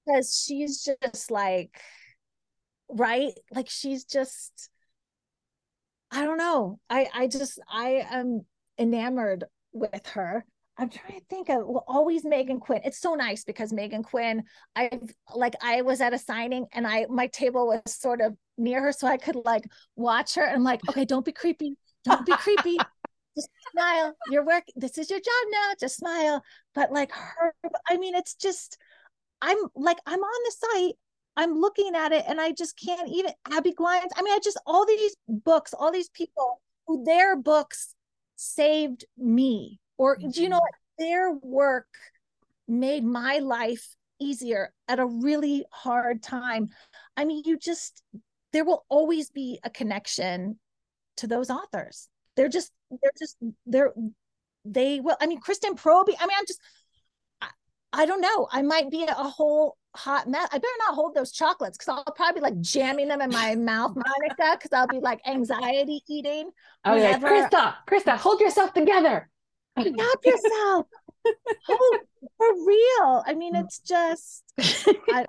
because 0.05 0.39
she's 0.45 0.83
just 0.83 1.31
like 1.31 1.71
right? 2.89 3.33
Like 3.51 3.69
she's 3.69 4.05
just 4.05 4.69
i 6.11 6.25
don't 6.25 6.37
know. 6.37 6.79
I 6.91 7.07
i 7.11 7.27
just 7.27 7.59
i 7.67 8.05
am 8.11 8.45
enamored 8.77 9.45
with 9.71 10.05
her. 10.09 10.45
I'm 10.77 10.89
trying 10.89 11.19
to 11.19 11.25
think 11.27 11.49
of 11.49 11.65
well 11.65 11.83
always 11.87 12.23
meghan 12.23 12.59
quinn. 12.59 12.81
It's 12.85 12.99
so 12.99 13.15
nice 13.15 13.43
because 13.43 13.71
meghan 13.73 14.03
quinn 14.03 14.43
i've 14.75 15.11
like 15.33 15.55
i 15.63 15.81
was 15.81 16.01
at 16.01 16.13
a 16.13 16.19
signing 16.19 16.67
and 16.71 16.85
i 16.85 17.07
my 17.09 17.25
table 17.27 17.65
was 17.67 17.81
sort 17.87 18.21
of 18.21 18.35
near 18.59 18.79
her 18.83 18.91
so 18.91 19.07
i 19.07 19.17
could 19.17 19.37
like 19.43 19.63
watch 19.95 20.35
her 20.35 20.43
and 20.43 20.55
i'm 20.57 20.63
like 20.63 20.81
okay 20.87 21.05
don't 21.05 21.25
be 21.25 21.31
creepy. 21.31 21.77
Don't 22.05 22.25
be 22.27 22.33
creepy 22.33 22.77
just 23.35 23.49
smile 23.71 24.13
your 24.29 24.45
work 24.45 24.63
this 24.75 24.97
is 24.97 25.09
your 25.09 25.19
job 25.19 25.51
now 25.51 25.71
just 25.79 25.97
smile 25.97 26.43
but 26.75 26.91
like 26.91 27.11
her 27.11 27.53
i 27.89 27.97
mean 27.97 28.15
it's 28.15 28.35
just 28.35 28.77
I'm 29.43 29.57
like, 29.75 29.97
I'm 30.05 30.19
on 30.19 30.43
the 30.45 30.51
site, 30.51 30.95
I'm 31.35 31.59
looking 31.59 31.95
at 31.95 32.13
it, 32.13 32.23
and 32.27 32.39
I 32.39 32.53
just 32.53 32.79
can't 32.79 33.09
even. 33.09 33.31
Abby 33.51 33.73
Glines, 33.73 34.09
I 34.15 34.21
mean, 34.21 34.33
I 34.33 34.39
just, 34.41 34.59
all 34.65 34.85
these 34.85 35.15
books, 35.27 35.73
all 35.73 35.91
these 35.91 36.09
people 36.09 36.61
who 36.87 37.03
their 37.03 37.35
books 37.35 37.93
saved 38.37 39.03
me, 39.17 39.81
or 39.97 40.15
do 40.15 40.41
you 40.41 40.47
know 40.47 40.55
mm-hmm. 40.55 40.61
what? 40.61 40.73
Their 40.97 41.31
work 41.33 41.87
made 42.69 43.03
my 43.03 43.39
life 43.39 43.85
easier 44.19 44.71
at 44.87 44.99
a 44.99 45.05
really 45.05 45.65
hard 45.71 46.23
time. 46.23 46.69
I 47.17 47.25
mean, 47.25 47.43
you 47.45 47.57
just, 47.57 48.01
there 48.53 48.63
will 48.63 48.85
always 48.87 49.29
be 49.29 49.59
a 49.65 49.69
connection 49.69 50.57
to 51.17 51.27
those 51.27 51.49
authors. 51.49 52.07
They're 52.35 52.49
just, 52.49 52.71
they're 52.89 53.11
just, 53.17 53.37
they're, 53.65 53.93
they 54.65 54.99
will. 54.99 55.17
I 55.21 55.27
mean, 55.27 55.39
Kristen 55.39 55.75
Proby, 55.75 56.15
I 56.19 56.25
mean, 56.25 56.37
I'm 56.37 56.45
just, 56.47 56.59
I 57.93 58.05
don't 58.05 58.21
know. 58.21 58.47
I 58.51 58.63
might 58.63 58.89
be 58.89 59.03
a 59.03 59.13
whole 59.13 59.77
hot 59.95 60.27
mess. 60.27 60.47
I 60.51 60.57
better 60.57 60.67
not 60.87 60.95
hold 60.95 61.13
those 61.13 61.31
chocolates 61.31 61.77
because 61.77 62.03
I'll 62.05 62.13
probably 62.15 62.39
be 62.39 62.43
like 62.43 62.59
jamming 62.61 63.07
them 63.07 63.21
in 63.21 63.29
my 63.29 63.55
mouth, 63.55 63.95
Monica, 63.95 64.57
because 64.57 64.73
I'll 64.73 64.87
be 64.87 64.99
like 64.99 65.19
anxiety 65.27 66.01
eating. 66.09 66.49
Oh 66.85 66.95
yeah, 66.95 67.19
Krista, 67.19 67.75
Krista, 67.87 68.17
hold 68.17 68.41
yourself 68.41 68.73
together. 68.73 69.29
Stop 69.79 70.19
yourself. 70.25 70.87
oh, 71.69 71.99
for 72.37 72.65
real. 72.65 73.23
I 73.25 73.35
mean, 73.35 73.55
it's 73.55 73.79
just, 73.79 74.43
I, 74.59 75.25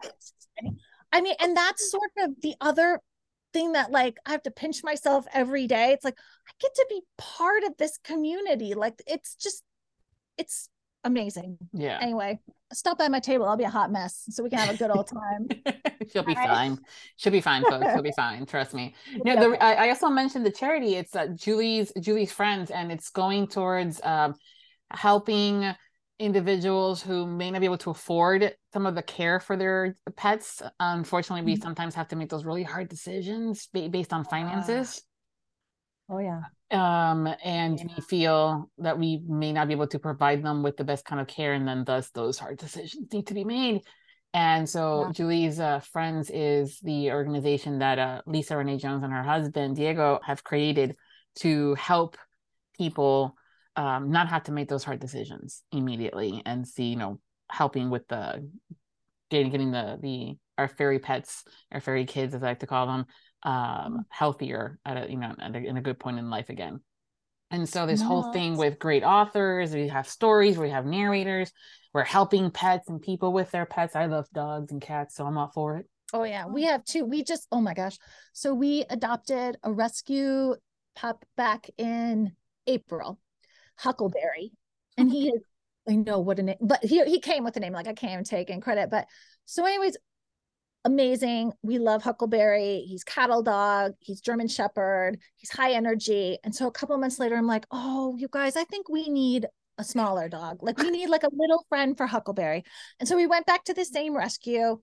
I 1.13 1.21
mean, 1.21 1.35
and 1.41 1.57
that's 1.57 1.91
sort 1.91 2.11
of 2.19 2.31
the 2.43 2.55
other 2.61 3.01
thing 3.55 3.73
that 3.73 3.91
like 3.91 4.19
I 4.27 4.33
have 4.33 4.43
to 4.43 4.51
pinch 4.51 4.85
myself 4.85 5.25
every 5.33 5.67
day. 5.67 5.93
It's 5.93 6.05
like 6.05 6.19
I 6.19 6.53
get 6.61 6.75
to 6.75 6.87
be 6.91 7.01
part 7.17 7.65
of 7.65 7.73
this 7.79 7.99
community. 8.05 8.75
Like 8.75 9.01
it's 9.07 9.35
just, 9.37 9.63
it's 10.37 10.69
amazing. 11.05 11.57
Yeah, 11.73 11.99
Anyway, 12.03 12.41
stop 12.73 12.99
by 12.99 13.09
my 13.09 13.21
table. 13.21 13.47
I'll 13.47 13.57
be 13.57 13.65
a 13.65 13.71
hot 13.71 13.91
mess 13.93 14.25
so 14.31 14.43
we 14.43 14.51
can 14.51 14.59
have 14.59 14.75
a 14.75 14.77
good 14.77 14.91
old 14.91 15.07
time. 15.09 15.49
she'll 16.13 16.23
be 16.25 16.35
Right. 16.35 16.49
fine. 16.49 16.79
She'll 17.17 17.33
be 17.33 17.41
fine, 17.41 17.63
folks. 17.63 17.87
She'll 17.93 18.03
be 18.03 18.13
fine. 18.17 18.45
Trust 18.47 18.75
me. 18.75 18.95
No, 19.25 19.37
the. 19.53 19.63
I, 19.65 19.87
I 19.87 19.89
also 19.91 20.09
mentioned 20.09 20.45
the 20.45 20.51
charity. 20.51 20.97
It's 20.97 21.15
uh, 21.15 21.29
Julie's 21.35 21.93
Julie's 22.01 22.33
friends, 22.33 22.71
and 22.71 22.91
it's 22.91 23.11
going 23.11 23.47
towards 23.49 24.03
um, 24.03 24.35
helping 24.91 25.73
individuals 26.19 27.03
who 27.03 27.27
may 27.27 27.51
not 27.51 27.61
be 27.61 27.67
able 27.67 27.79
to 27.79 27.91
afford 27.91 28.55
some 28.75 28.87
of 28.87 28.97
the 28.97 29.03
care 29.03 29.39
for 29.39 29.57
their 29.57 29.97
pets. 30.17 30.61
Unfortunately, 30.81 31.45
we 31.45 31.57
Mhm. 31.57 31.63
sometimes 31.63 31.95
have 31.95 32.09
to 32.09 32.17
make 32.17 32.29
those 32.29 32.45
really 32.45 32.65
hard 32.65 32.89
decisions 32.89 33.69
ba- 33.73 33.89
based 33.89 34.13
on 34.13 34.25
finances. 34.25 35.03
Oh 36.11 36.19
yeah. 36.19 36.43
um 36.71 37.27
and 37.45 37.79
Yeah. 37.79 37.87
we 37.97 38.03
feel 38.03 38.71
that 38.79 38.99
we 38.99 39.23
may 39.27 39.53
not 39.53 39.69
be 39.69 39.75
able 39.75 39.87
to 39.87 39.99
provide 39.99 40.43
them 40.43 40.63
with 40.63 40.77
the 40.77 40.85
best 40.85 41.05
kind 41.05 41.21
of 41.21 41.27
care 41.27 41.53
and 41.55 41.67
then 41.69 41.85
thus 41.85 42.11
those 42.11 42.39
hard 42.39 42.59
decisions 42.59 43.07
need 43.13 43.27
to 43.29 43.35
be 43.35 43.45
made 43.45 43.81
and 44.35 44.69
so 44.69 45.05
Yeah. 45.07 45.13
julie's 45.13 45.61
uh, 45.61 45.81
friends 45.81 46.31
is 46.31 46.79
the 46.81 47.13
organization 47.13 47.79
that 47.79 47.99
uh, 47.99 48.23
lisa 48.27 48.57
renee 48.57 48.77
jones 48.77 49.03
and 49.03 49.13
her 49.13 49.23
husband 49.23 49.77
diego 49.77 50.19
have 50.25 50.43
created 50.45 50.97
to 51.37 51.75
help 51.75 52.17
people 52.77 53.37
um, 53.77 54.11
not 54.11 54.29
have 54.29 54.45
to 54.45 54.53
make 54.53 54.69
those 54.69 54.85
hard 54.85 55.01
decisions 55.01 55.63
immediately 55.73 56.43
and 56.45 56.67
see 56.67 56.89
you 56.93 56.97
know 56.97 57.19
helping 57.51 57.91
with 57.91 58.07
the 58.09 58.49
getting 59.31 59.51
getting 59.51 59.71
the 59.71 59.99
the 60.01 60.37
our 60.59 60.69
fairy 60.69 60.99
pets 60.99 61.45
our 61.73 61.81
fairy 61.81 62.05
kids 62.05 62.35
as 62.35 62.43
i 62.43 62.49
like 62.49 62.61
to 62.61 62.67
call 62.67 62.87
them 62.87 63.07
um 63.43 64.05
healthier 64.09 64.79
at 64.85 64.97
a 64.97 65.11
you 65.11 65.17
know 65.17 65.35
at 65.39 65.55
a, 65.55 65.59
in 65.59 65.77
a 65.77 65.83
good 65.83 65.99
point 65.99 66.19
in 66.19 66.31
life 66.31 66.49
again 66.49 66.81
and 67.51 67.69
so 67.69 67.87
this 67.87 68.03
whole 68.03 68.33
thing 68.33 68.57
with 68.57 68.79
great 68.79 69.03
authors 69.03 69.75
we 69.75 69.89
have 69.89 70.09
stories 70.09 70.57
we 70.57 70.71
have 70.71 70.87
narrators 70.87 71.53
we're 71.93 72.03
helping 72.05 72.51
pets 72.51 72.89
and 72.89 73.03
people 73.03 73.33
with 73.33 73.51
their 73.51 73.67
pets 73.67 73.95
i 73.95 74.07
love 74.07 74.27
dogs 74.33 74.73
and 74.73 74.81
cats 74.81 75.15
so 75.15 75.27
i'm 75.27 75.37
all 75.39 75.51
for 75.55 75.77
it 75.77 75.87
Oh 76.15 76.23
yeah. 76.23 76.47
We 76.47 76.63
have 76.63 76.85
two. 76.85 77.05
We 77.05 77.25
just 77.25 77.49
oh 77.51 77.61
my 77.61 77.75
gosh. 77.75 77.99
So 78.33 78.55
we 78.55 78.85
adopted 78.89 79.57
a 79.65 79.73
rescue 79.73 80.55
pup 80.95 81.25
back 81.37 81.69
in 81.77 82.33
April, 82.69 83.19
Huckleberry. 83.77 84.53
And 84.97 85.11
he 85.11 85.29
is 85.35 85.43
I 85.89 85.97
know 85.97 86.21
what 86.21 86.39
a 86.39 86.43
name, 86.43 86.57
but 86.61 86.83
he 86.85 87.05
he 87.05 87.21
came 87.21 87.45
with 87.45 87.57
a 87.57 87.61
name, 87.61 87.73
like 87.73 87.89
I 87.89 87.95
can't 87.95 88.13
even 88.13 88.25
take 88.25 88.51
in 88.51 88.61
credit, 88.61 88.91
but 88.91 89.07
So, 89.47 89.65
anyways, 89.67 89.97
amazing. 90.85 91.53
We 91.63 91.79
love 91.79 92.03
Huckleberry. 92.03 92.85
He's 92.87 93.05
cattle 93.05 93.43
dog. 93.43 93.93
He's 94.01 94.21
German 94.21 94.49
Shepherd. 94.49 95.19
He's 95.37 95.51
high 95.51 95.73
energy. 95.73 96.39
And 96.45 96.55
so 96.55 96.67
a 96.67 96.71
couple 96.73 96.97
months 96.99 97.19
later, 97.19 97.37
I'm 97.37 97.47
like, 97.47 97.67
oh, 97.71 98.17
you 98.19 98.29
guys, 98.31 98.57
I 98.57 98.65
think 98.65 98.89
we 98.89 99.09
need 99.09 99.47
a 99.79 99.85
smaller 99.85 100.29
dog. 100.29 100.63
Like 100.63 100.79
we 100.79 100.91
need 100.91 101.09
like 101.09 101.25
a 101.25 101.31
little 101.35 101.65
friend 101.69 101.97
for 101.97 102.07
Huckleberry. 102.07 102.65
And 103.01 103.09
so 103.09 103.17
we 103.17 103.27
went 103.27 103.47
back 103.47 103.65
to 103.65 103.75
the 103.75 103.85
same 103.85 104.17
rescue. 104.17 104.81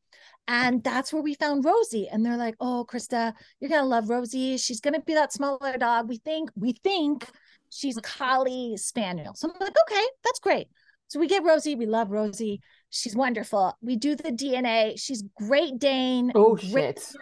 And 0.48 0.84
that's 0.84 1.14
where 1.14 1.22
we 1.22 1.36
found 1.36 1.66
Rosie. 1.66 2.10
And 2.10 2.26
they're 2.26 2.38
like, 2.38 2.56
oh, 2.60 2.86
Krista, 2.90 3.34
you're 3.60 3.70
gonna 3.70 3.88
love 3.88 4.10
Rosie. 4.10 4.58
She's 4.58 4.82
gonna 4.82 5.02
be 5.02 5.14
that 5.14 5.34
smaller 5.34 5.78
dog. 5.78 6.10
We 6.10 6.18
think, 6.18 6.50
we 6.56 6.74
think 6.74 7.28
she's 7.70 7.98
collie 8.04 8.76
spaniel. 8.78 9.34
So 9.36 9.50
I'm 9.50 9.56
like, 9.60 9.76
okay, 9.82 10.06
that's 10.24 10.40
great. 10.40 10.68
So 11.12 11.20
we 11.20 11.28
get 11.28 11.44
Rosie. 11.44 11.76
We 11.76 11.88
love 11.88 12.10
Rosie. 12.10 12.62
She's 12.90 13.18
wonderful. 13.18 13.78
We 13.82 13.98
do 13.98 14.16
the 14.16 14.32
DNA. 14.32 14.98
She's 14.98 15.26
Great 15.38 15.78
Dane. 15.78 16.32
Oh 16.36 16.56
great 16.56 17.00
shit. 17.00 17.16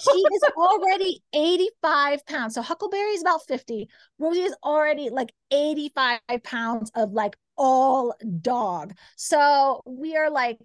she 0.00 0.10
is 0.10 0.42
already 0.56 1.22
85 1.32 2.26
pounds. 2.26 2.54
So 2.54 2.62
Huckleberry 2.62 3.12
is 3.12 3.20
about 3.20 3.46
50. 3.46 3.88
Rosie 4.18 4.40
is 4.40 4.56
already 4.64 5.08
like 5.10 5.32
85 5.52 6.18
pounds 6.42 6.90
of 6.96 7.12
like 7.12 7.36
all 7.56 8.16
dog. 8.40 8.94
So 9.14 9.82
we 9.86 10.16
are 10.16 10.30
like 10.30 10.58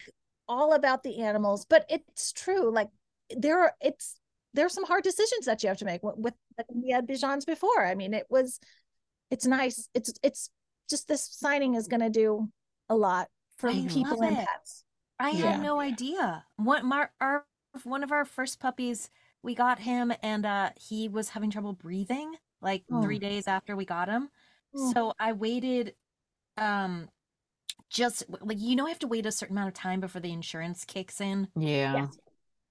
all 0.47 0.73
about 0.73 1.03
the 1.03 1.21
animals, 1.21 1.67
but 1.69 1.85
it's 1.89 2.33
true. 2.33 2.73
Like 2.73 2.89
there 3.37 3.59
are, 3.59 3.73
it's, 3.81 4.15
there 4.55 4.65
are 4.65 4.69
some 4.69 4.85
hard 4.85 5.03
decisions 5.03 5.45
that 5.45 5.61
you 5.61 5.69
have 5.69 5.77
to 5.77 5.85
make 5.85 6.01
with, 6.01 6.17
with 6.17 6.33
like 6.57 6.65
we 6.73 6.89
had 6.89 7.07
Bijans 7.07 7.45
before. 7.45 7.85
I 7.85 7.93
mean, 7.93 8.15
it 8.15 8.25
was, 8.31 8.59
it's 9.29 9.45
nice. 9.45 9.89
It's, 9.93 10.11
it's 10.23 10.49
just 10.89 11.07
this 11.07 11.29
signing 11.31 11.75
is 11.75 11.87
going 11.87 12.01
to 12.01 12.09
do 12.09 12.49
a 12.89 12.95
lot 12.95 13.29
for 13.57 13.69
I 13.69 13.85
people 13.87 14.19
love 14.19 14.29
and 14.29 14.37
it. 14.39 14.47
pets. 14.47 14.83
I 15.19 15.31
Yeah. 15.31 15.51
had 15.53 15.61
no 15.61 15.79
idea. 15.79 16.45
One 16.57 16.85
my 16.85 17.07
our 17.21 17.45
one 17.83 18.03
of 18.03 18.11
our 18.11 18.25
first 18.25 18.59
puppies, 18.59 19.09
we 19.41 19.55
got 19.55 19.79
him 19.79 20.13
and 20.21 20.45
uh 20.45 20.71
he 20.75 21.07
was 21.07 21.29
having 21.29 21.49
trouble 21.49 21.73
breathing 21.73 22.35
like 22.61 22.83
Oh. 22.91 23.01
3 23.01 23.19
days 23.19 23.47
after 23.47 23.75
we 23.75 23.85
got 23.85 24.09
him. 24.09 24.29
Oh. 24.75 24.91
So 24.93 25.13
I 25.19 25.33
waited 25.33 25.95
um 26.57 27.09
just 27.89 28.23
like 28.41 28.59
you 28.59 28.75
know 28.75 28.85
I 28.85 28.89
have 28.89 28.99
to 28.99 29.07
wait 29.07 29.25
a 29.25 29.31
certain 29.31 29.55
amount 29.57 29.69
of 29.69 29.73
time 29.75 29.99
before 29.99 30.21
the 30.21 30.31
insurance 30.31 30.85
kicks 30.85 31.21
in. 31.21 31.47
Yeah. 31.55 31.95
Yes. 32.03 32.17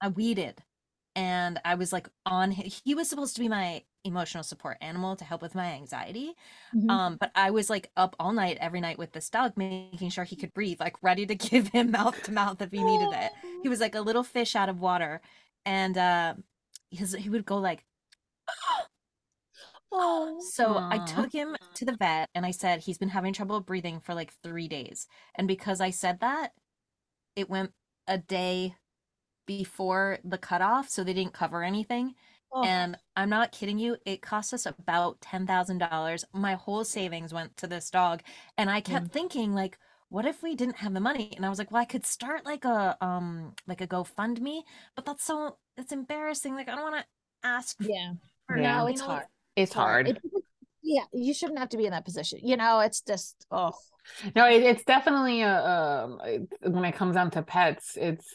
I 0.01 0.09
waited 0.09 0.61
and 1.15 1.59
I 1.63 1.75
was 1.75 1.93
like 1.93 2.09
on 2.25 2.51
he 2.51 2.95
was 2.95 3.09
supposed 3.09 3.35
to 3.35 3.41
be 3.41 3.49
my 3.49 3.83
emotional 4.03 4.43
support 4.43 4.77
animal 4.81 5.15
to 5.15 5.25
help 5.25 5.41
with 5.41 5.55
my 5.55 5.71
anxiety. 5.73 6.33
Mhm. 6.75 6.89
Um, 6.89 7.17
but 7.17 7.31
I 7.35 7.51
was 7.51 7.69
like 7.69 7.91
up 7.97 8.15
all 8.19 8.33
night 8.33 8.57
every 8.59 8.81
night 8.81 8.97
with 8.97 9.13
this 9.13 9.29
dog, 9.29 9.55
making 9.57 10.09
sure 10.09 10.23
he 10.25 10.35
could 10.35 10.53
breathe, 10.53 10.79
like 10.79 11.01
ready 11.01 11.25
to 11.25 11.35
give 11.35 11.69
him 11.69 11.91
mouth 11.91 12.21
to 12.23 12.31
mouth 12.31 12.61
if 12.61 12.71
he 12.71 12.83
needed 12.83 13.11
it. 13.13 13.33
He 13.61 13.69
was 13.69 13.79
like 13.79 13.95
a 13.95 14.01
little 14.01 14.23
fish 14.23 14.55
out 14.55 14.69
of 14.69 14.79
water, 14.79 15.21
and 15.65 15.97
uh, 15.97 16.35
his 16.91 17.13
he 17.13 17.29
would 17.29 17.45
go 17.45 17.57
like. 17.57 17.85
Oh. 19.91 20.39
So 20.39 20.83
I 20.89 20.97
took 20.99 21.31
him 21.31 21.55
to 21.75 21.85
the 21.85 21.95
vet, 21.95 22.29
and 22.33 22.45
I 22.45 22.51
said 22.51 22.81
he's 22.81 22.97
been 22.97 23.09
having 23.09 23.33
trouble 23.33 23.59
breathing 23.61 23.99
for 23.99 24.13
like 24.15 24.33
three 24.43 24.67
days, 24.67 25.07
and 25.35 25.47
because 25.47 25.81
I 25.81 25.91
said 25.91 26.19
that, 26.21 26.53
it 27.35 27.49
went 27.49 27.73
a 28.07 28.17
day 28.17 28.75
before 29.47 30.19
the 30.23 30.37
cutoff, 30.37 30.89
so 30.89 31.03
they 31.03 31.13
didn't 31.13 31.33
cover 31.33 31.63
anything. 31.63 32.15
Oh. 32.53 32.63
And 32.63 32.97
I'm 33.15 33.29
not 33.29 33.51
kidding 33.51 33.79
you, 33.79 33.97
it 34.05 34.21
cost 34.21 34.53
us 34.53 34.65
about 34.67 35.19
$10,000. 35.21 36.23
My 36.33 36.53
whole 36.53 36.85
savings 36.85 37.33
went 37.33 37.57
to 37.57 37.67
this 37.67 37.89
dog. 37.89 38.21
And 38.57 38.69
I 38.69 38.79
kept 38.79 39.11
thinking 39.11 39.53
like 39.53 39.77
what 40.13 40.27
if 40.27 40.43
we 40.43 40.53
didn't 40.53 40.75
have 40.75 40.93
the 40.93 40.99
money? 40.99 41.33
And 41.35 41.43
I 41.43 41.49
was 41.49 41.57
like, 41.57 41.71
well, 41.71 41.81
I 41.81 41.85
could 41.85 42.05
start 42.05 42.45
like 42.45 42.65
a 42.65 42.95
um 43.01 43.53
like 43.65 43.81
a 43.81 43.87
GoFundMe, 43.87 44.61
but 44.95 45.05
that's 45.05 45.23
so 45.23 45.57
it's 45.75 45.91
embarrassing. 45.91 46.53
Like 46.53 46.69
I 46.69 46.75
don't 46.75 46.83
want 46.83 47.03
to 47.03 47.47
ask 47.47 47.75
yeah. 47.79 48.11
for 48.45 48.55
Yeah. 48.55 48.77
No, 48.77 48.85
you 48.85 48.91
it's 48.91 49.01
know, 49.01 49.07
hard. 49.07 49.25
It's 49.55 49.73
hard. 49.73 50.07
It- 50.09 50.21
yeah, 50.83 51.05
you 51.13 51.33
shouldn't 51.33 51.57
have 51.57 51.69
to 51.69 51.77
be 51.77 51.85
in 51.85 51.91
that 51.91 52.05
position. 52.05 52.41
You 52.43 52.57
know, 52.57 52.81
it's 52.81 53.01
just 53.01 53.47
oh 53.49 53.73
No, 54.35 54.47
it, 54.47 54.61
it's 54.61 54.83
definitely 54.83 55.41
a 55.41 55.65
um 55.65 56.19
when 56.61 56.85
it 56.85 56.93
comes 56.93 57.15
down 57.15 57.31
to 57.31 57.41
pets, 57.41 57.97
it's 57.99 58.27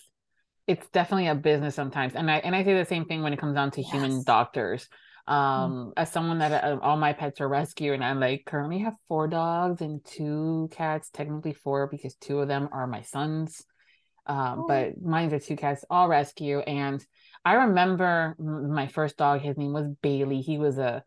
it's 0.68 0.88
definitely 0.90 1.28
a 1.28 1.35
business 1.35 1.74
sometimes. 1.74 2.14
And 2.14 2.31
I 2.31 2.37
and 2.37 2.54
I 2.54 2.62
say 2.62 2.74
the 2.74 2.85
same 2.85 3.07
thing 3.07 3.22
when 3.22 3.33
it 3.33 3.38
comes 3.38 3.54
down 3.54 3.70
to 3.72 3.83
human 3.83 4.22
doctors. 4.22 4.88
Um, 5.26 5.92
as 5.96 6.11
someone 6.11 6.38
that 6.38 6.64
uh, 6.64 6.78
all 6.81 6.96
my 6.96 7.12
pets 7.12 7.40
are 7.40 7.48
rescue, 7.48 7.92
and 7.92 8.04
I 8.04 8.12
like 8.12 8.44
currently 8.46 8.78
have 8.81 8.94
four 9.09 9.28
dogs 9.28 9.83
and 9.83 10.04
two 10.04 10.68
cats, 10.72 11.11
technically 11.11 11.52
four 11.52 11.87
because 11.87 12.14
two 12.14 12.38
of 12.40 12.48
them 12.48 12.68
are 12.72 12.87
my 12.87 13.02
sons. 13.02 13.64
Um, 14.26 14.61
Oh. 14.61 14.66
but 14.68 15.00
mine 15.00 15.33
are 15.33 15.40
two 15.40 15.57
cats, 15.57 15.85
all 15.88 16.07
rescue. 16.07 16.59
And 16.61 17.04
I 17.44 17.54
remember 17.54 18.37
my 18.38 18.87
first 18.88 19.16
dog, 19.16 19.40
his 19.40 19.57
name 19.57 19.72
was 19.72 19.87
Bailey. 20.02 20.42
He 20.42 20.59
was 20.59 20.76
a 20.76 21.02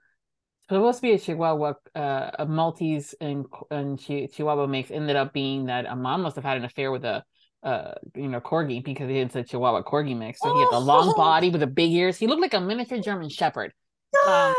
supposed 0.69 1.00
to 1.00 1.02
be 1.04 1.12
a 1.12 1.19
Chihuahua, 1.19 1.74
uh, 1.95 2.32
a 2.39 2.45
Maltese 2.45 3.13
and 3.21 3.45
and 3.69 4.00
Chihuahua 4.00 4.65
mix. 4.67 4.89
Ended 4.89 5.15
up 5.15 5.34
being 5.34 5.65
that 5.65 5.86
a 5.86 5.95
mom 5.95 6.21
must 6.24 6.36
have 6.36 6.45
had 6.45 6.58
an 6.58 6.65
affair 6.65 6.91
with 6.91 7.06
a 7.06 7.24
uh 7.63 7.93
you 8.15 8.28
know 8.28 8.41
corgi 8.41 8.84
because 8.84 9.10
it's 9.10 9.36
a 9.36 9.43
Chihuahua 9.43 9.84
corgi 9.84 10.17
mix. 10.17 10.41
So 10.41 10.50
he 10.50 10.60
had 10.60 10.69
the 10.69 10.80
long 10.80 11.10
Oh. 11.10 11.13
body 11.13 11.50
with 11.50 11.62
the 11.62 11.67
big 11.67 11.91
ears. 11.91 12.17
He 12.17 12.28
looked 12.28 12.41
like 12.41 12.54
a 12.54 12.62
miniature 12.62 13.00
German 13.00 13.30
Shepherd. 13.30 13.74
Um. 14.24 14.56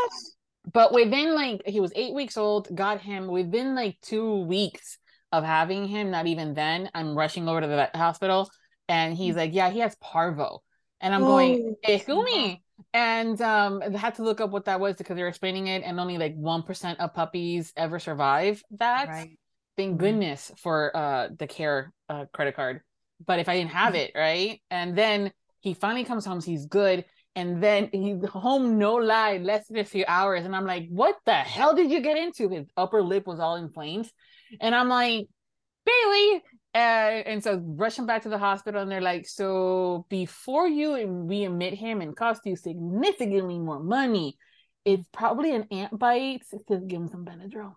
But 0.71 0.93
within 0.93 1.35
like 1.35 1.61
he 1.65 1.79
was 1.79 1.91
eight 1.95 2.13
weeks 2.13 2.37
old, 2.37 2.73
got 2.73 3.01
him 3.01 3.27
within 3.27 3.75
like 3.75 3.97
two 4.01 4.43
weeks 4.45 4.97
of 5.31 5.43
having 5.43 5.87
him, 5.87 6.11
not 6.11 6.27
even 6.27 6.53
then, 6.53 6.89
I'm 6.93 7.15
rushing 7.17 7.49
over 7.49 7.59
to 7.61 7.67
the 7.67 7.75
vet 7.75 7.95
hospital 7.95 8.49
and 8.87 9.13
he's 9.15 9.35
like, 9.35 9.53
Yeah, 9.53 9.69
he 9.69 9.79
has 9.79 9.95
parvo. 9.95 10.63
And 11.01 11.13
I'm 11.13 11.25
going, 11.25 11.55
Oh, 11.59 11.75
Excuse 11.83 12.23
me. 12.37 12.63
And 12.93 13.41
um 13.41 13.81
I 13.83 13.97
had 13.97 14.15
to 14.15 14.23
look 14.23 14.39
up 14.39 14.51
what 14.51 14.65
that 14.65 14.79
was 14.79 14.95
because 14.95 15.15
they 15.15 15.21
were 15.21 15.27
explaining 15.27 15.67
it, 15.67 15.83
and 15.83 15.99
only 15.99 16.17
like 16.17 16.35
one 16.35 16.63
percent 16.63 16.99
of 16.99 17.13
puppies 17.13 17.73
ever 17.75 17.99
survive 17.99 18.63
that. 18.79 19.09
right. 19.09 19.37
Thank 19.75 19.95
Mhm. 19.95 19.99
goodness 19.99 20.51
for 20.57 20.95
uh 20.95 21.29
the 21.37 21.47
care 21.47 21.91
uh 22.07 22.25
credit 22.31 22.55
card. 22.55 22.81
But 23.25 23.39
if 23.39 23.49
I 23.49 23.55
didn't 23.55 23.71
have 23.71 23.95
it, 23.95 24.11
right? 24.15 24.61
And 24.69 24.97
then 24.97 25.31
he 25.61 25.73
finally 25.73 26.03
comes 26.03 26.25
home, 26.25 26.41
he's 26.41 26.65
good. 26.65 27.05
And 27.35 27.63
then 27.63 27.89
he's 27.91 28.23
home, 28.27 28.77
no 28.77 28.95
lie, 28.95 29.37
less 29.37 29.67
than 29.67 29.77
a 29.77 29.85
few 29.85 30.05
hours. 30.07 30.45
And 30.45 30.55
I'm 30.55 30.65
like, 30.65 30.87
what 30.89 31.15
the 31.25 31.33
hell 31.33 31.75
did 31.75 31.89
you 31.89 32.01
get 32.01 32.17
into? 32.17 32.49
His 32.49 32.67
upper 32.77 33.01
lip 33.01 33.25
was 33.25 33.39
all 33.39 33.55
inflamed. 33.55 34.09
And 34.61 34.75
I'm 34.75 34.87
like, 34.87 35.27
Bailey. 35.85 36.43
Uh, 36.75 37.21
and 37.25 37.43
so 37.43 37.61
rush 37.63 37.97
him 37.99 38.07
back 38.07 38.23
to 38.23 38.29
the 38.29 38.37
hospital, 38.37 38.81
and 38.81 38.91
they're 38.91 38.99
like, 38.99 39.27
so 39.27 40.07
before 40.09 40.67
you 40.67 40.89
readmit 40.89 41.75
him 41.75 42.01
and 42.01 42.15
cost 42.15 42.41
you 42.45 42.55
significantly 42.55 43.59
more 43.59 43.79
money, 43.79 44.35
it's 44.83 45.07
probably 45.13 45.55
an 45.55 45.67
ant 45.71 45.97
bite. 45.97 46.41
So 46.47 46.57
give 46.79 46.99
him 46.99 47.07
some 47.09 47.25
Benadryl. 47.25 47.75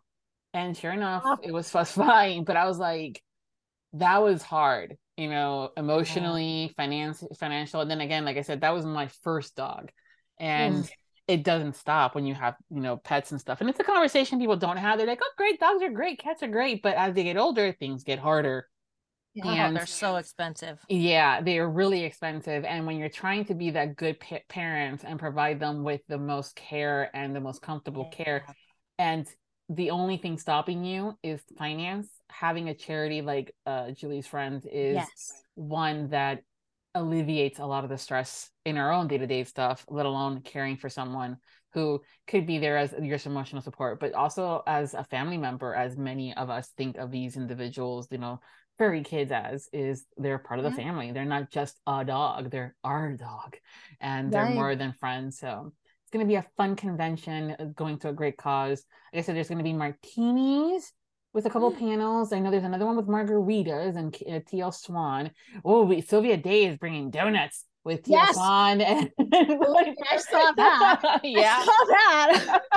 And 0.54 0.74
sure 0.76 0.92
enough, 0.92 1.24
it 1.42 1.52
was 1.52 1.70
just 1.70 1.94
fine. 1.94 2.44
But 2.44 2.56
I 2.56 2.66
was 2.66 2.78
like, 2.78 3.22
that 3.92 4.22
was 4.22 4.42
hard, 4.42 4.96
you 5.16 5.28
know, 5.28 5.70
emotionally, 5.76 6.74
finance, 6.76 7.24
financial. 7.38 7.80
And 7.80 7.90
then 7.90 8.00
again, 8.00 8.24
like 8.24 8.36
I 8.36 8.42
said, 8.42 8.60
that 8.60 8.74
was 8.74 8.84
my 8.84 9.08
first 9.22 9.56
dog, 9.56 9.90
mm. 10.40 10.44
and 10.44 10.90
it 11.26 11.42
doesn't 11.42 11.74
stop 11.76 12.14
when 12.14 12.24
you 12.24 12.34
have, 12.34 12.54
you 12.70 12.80
know, 12.80 12.96
pets 12.96 13.32
and 13.32 13.40
stuff. 13.40 13.60
And 13.60 13.68
it's 13.68 13.80
a 13.80 13.84
conversation 13.84 14.38
people 14.38 14.56
don't 14.56 14.76
have. 14.76 14.98
They're 14.98 15.06
like, 15.08 15.20
oh, 15.22 15.32
great, 15.36 15.58
dogs 15.58 15.82
are 15.82 15.90
great, 15.90 16.20
cats 16.20 16.42
are 16.42 16.48
great, 16.48 16.82
but 16.82 16.96
as 16.96 17.14
they 17.14 17.24
get 17.24 17.36
older, 17.36 17.72
things 17.72 18.04
get 18.04 18.18
harder. 18.18 18.68
Yeah. 19.34 19.44
Oh, 19.44 19.50
And- 19.50 19.76
they're 19.76 19.86
so 19.86 20.16
expensive. 20.16 20.78
Yeah, 20.88 21.42
they 21.42 21.58
are 21.58 21.68
really 21.68 22.04
expensive. 22.04 22.64
And 22.64 22.86
when 22.86 22.98
you're 22.98 23.08
trying 23.08 23.44
to 23.46 23.54
be 23.54 23.70
that 23.70 23.96
good 23.96 24.20
pa- 24.20 24.38
parent 24.48 25.02
and 25.04 25.18
provide 25.18 25.60
them 25.60 25.82
with 25.82 26.00
the 26.08 26.16
most 26.16 26.56
care 26.56 27.10
and 27.14 27.34
the 27.34 27.40
most 27.40 27.60
comfortable 27.60 28.06
care, 28.06 28.46
and 28.98 29.26
the 29.68 29.90
only 29.90 30.16
thing 30.16 30.38
stopping 30.38 30.84
you 30.84 31.18
is 31.22 31.40
finance, 31.58 32.08
having 32.30 32.68
a 32.68 32.74
charity 32.74 33.22
like 33.22 33.54
uh, 33.66 33.90
Julie's 33.90 34.26
friend 34.26 34.64
is 34.70 34.94
Yes. 34.94 35.32
one 35.54 36.10
that 36.10 36.42
alleviates 36.94 37.58
a 37.58 37.66
lot 37.66 37.84
of 37.84 37.90
the 37.90 37.98
stress 37.98 38.50
in 38.64 38.78
our 38.78 38.92
own 38.92 39.06
day-to-day 39.08 39.44
stuff, 39.44 39.84
let 39.88 40.06
alone 40.06 40.40
caring 40.40 40.76
for 40.76 40.88
someone 40.88 41.36
who 41.74 42.00
could 42.26 42.46
be 42.46 42.58
there 42.58 42.78
as 42.78 42.94
your 43.02 43.18
emotional 43.26 43.60
support, 43.60 44.00
but 44.00 44.14
also 44.14 44.62
as 44.66 44.94
a 44.94 45.04
family 45.04 45.36
member, 45.36 45.74
as 45.74 45.96
many 45.96 46.32
of 46.34 46.48
us 46.48 46.68
think 46.78 46.96
of 46.96 47.10
these 47.10 47.36
individuals, 47.36 48.08
you 48.10 48.16
know, 48.16 48.40
furry 48.78 49.02
kids 49.02 49.30
as 49.30 49.68
is 49.72 50.06
they're 50.16 50.38
part 50.38 50.58
of 50.58 50.64
the 50.64 50.70
Yeah. 50.70 50.76
family. 50.84 51.12
They're 51.12 51.24
not 51.26 51.50
just 51.50 51.78
a 51.86 52.04
dog, 52.04 52.50
they're 52.50 52.74
our 52.82 53.12
dog. 53.12 53.56
And 54.00 54.32
they're 54.32 54.48
more 54.48 54.74
than 54.74 54.94
friends. 54.94 55.38
So 55.38 55.72
it's 56.16 56.22
gonna 56.22 56.28
be 56.28 56.36
a 56.36 56.46
fun 56.56 56.76
convention 56.76 57.54
uh, 57.58 57.64
going 57.76 57.98
to 58.00 58.08
a 58.08 58.12
great 58.12 58.38
cause. 58.38 58.84
Like 59.12 59.20
I 59.20 59.22
said, 59.22 59.36
there's 59.36 59.48
gonna 59.48 59.62
be 59.62 59.74
martinis 59.74 60.92
with 61.34 61.44
a 61.44 61.50
couple 61.50 61.70
panels. 61.70 62.32
I 62.32 62.38
know 62.38 62.50
there's 62.50 62.64
another 62.64 62.86
one 62.86 62.96
with 62.96 63.06
margaritas 63.06 63.96
and 63.96 64.14
uh, 64.14 64.40
TL 64.50 64.72
Swan. 64.72 65.30
Oh, 65.64 65.84
we, 65.84 66.00
Sylvia 66.00 66.38
Day 66.38 66.64
is 66.64 66.78
bringing 66.78 67.10
donuts 67.10 67.66
with 67.84 68.02
TL 68.02 68.08
Yes. 68.08 68.34
Swan. 68.34 68.80
And, 68.80 69.10
I 69.20 70.16
saw 70.16 70.52
that. 70.56 71.20
yeah. 71.22 71.58
I 71.60 71.64
saw 71.64 71.84
that. 71.86 72.62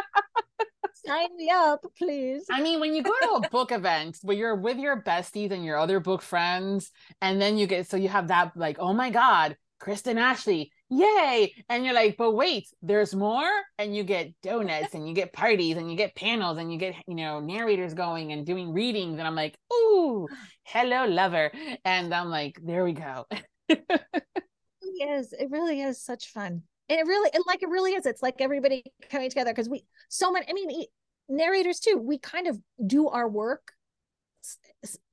sign 1.06 1.36
me 1.38 1.50
up, 1.54 1.86
please. 1.98 2.44
I 2.52 2.62
mean, 2.62 2.82
when 2.82 2.94
you 2.94 3.02
go 3.02 3.14
to 3.22 3.46
a 3.46 3.50
book 3.52 3.72
event 3.72 4.18
where 4.22 4.36
you're 4.36 4.56
with 4.56 4.78
your 4.78 5.02
besties 5.02 5.52
and 5.52 5.64
your 5.64 5.78
other 5.78 6.02
book 6.02 6.22
friends, 6.22 6.92
and 7.22 7.42
then 7.42 7.58
you 7.58 7.68
get 7.68 7.90
so 7.90 7.96
you 7.96 8.10
have 8.10 8.28
that 8.28 8.52
like, 8.58 8.78
oh 8.80 8.94
my 8.94 9.10
God, 9.10 9.56
Kristen 9.80 10.18
Ashley, 10.18 10.72
yay. 10.90 11.54
And 11.70 11.86
you're 11.86 11.94
like, 11.94 12.18
but 12.18 12.32
wait, 12.32 12.68
there's 12.82 13.16
more. 13.16 13.50
And 13.78 13.96
you 13.96 14.04
get 14.04 14.34
donuts 14.42 14.94
and 14.94 15.08
you 15.08 15.14
get 15.14 15.34
parties 15.34 15.78
and 15.78 15.90
you 15.90 15.96
get 15.96 16.16
panels 16.16 16.58
and 16.58 16.72
you 16.72 16.78
get, 16.78 16.96
you 17.08 17.16
know, 17.16 17.40
narrators 17.40 17.94
going 17.94 18.32
and 18.32 18.46
doing 18.46 18.74
readings. 18.74 19.20
And 19.20 19.28
I'm 19.28 19.36
like, 19.36 19.58
ooh, 19.74 20.28
hello, 20.64 21.06
lover. 21.06 21.52
And 21.86 22.14
I'm 22.14 22.30
like, 22.30 22.60
there 22.64 22.84
we 22.84 22.94
go. 22.94 23.26
it. 23.70 25.28
It 25.40 25.52
really 25.52 25.82
is 25.82 26.02
such 26.02 26.32
fun. 26.32 26.64
And 26.90 27.00
it 27.00 27.06
really, 27.06 27.30
it, 27.34 27.42
like, 27.46 27.62
it 27.62 27.70
really 27.70 27.94
is. 27.94 28.06
It's 28.06 28.24
like 28.24 28.42
everybody 28.42 28.84
coming 29.10 29.30
together 29.30 29.52
because 29.52 29.70
we, 29.70 29.86
so 30.10 30.32
many, 30.32 30.46
I 30.50 30.54
mean, 30.54 30.86
narrators 31.28 31.80
too, 31.80 31.98
we 31.98 32.18
kind 32.18 32.48
of 32.48 32.60
do 32.86 33.08
our 33.10 33.28
work 33.30 33.72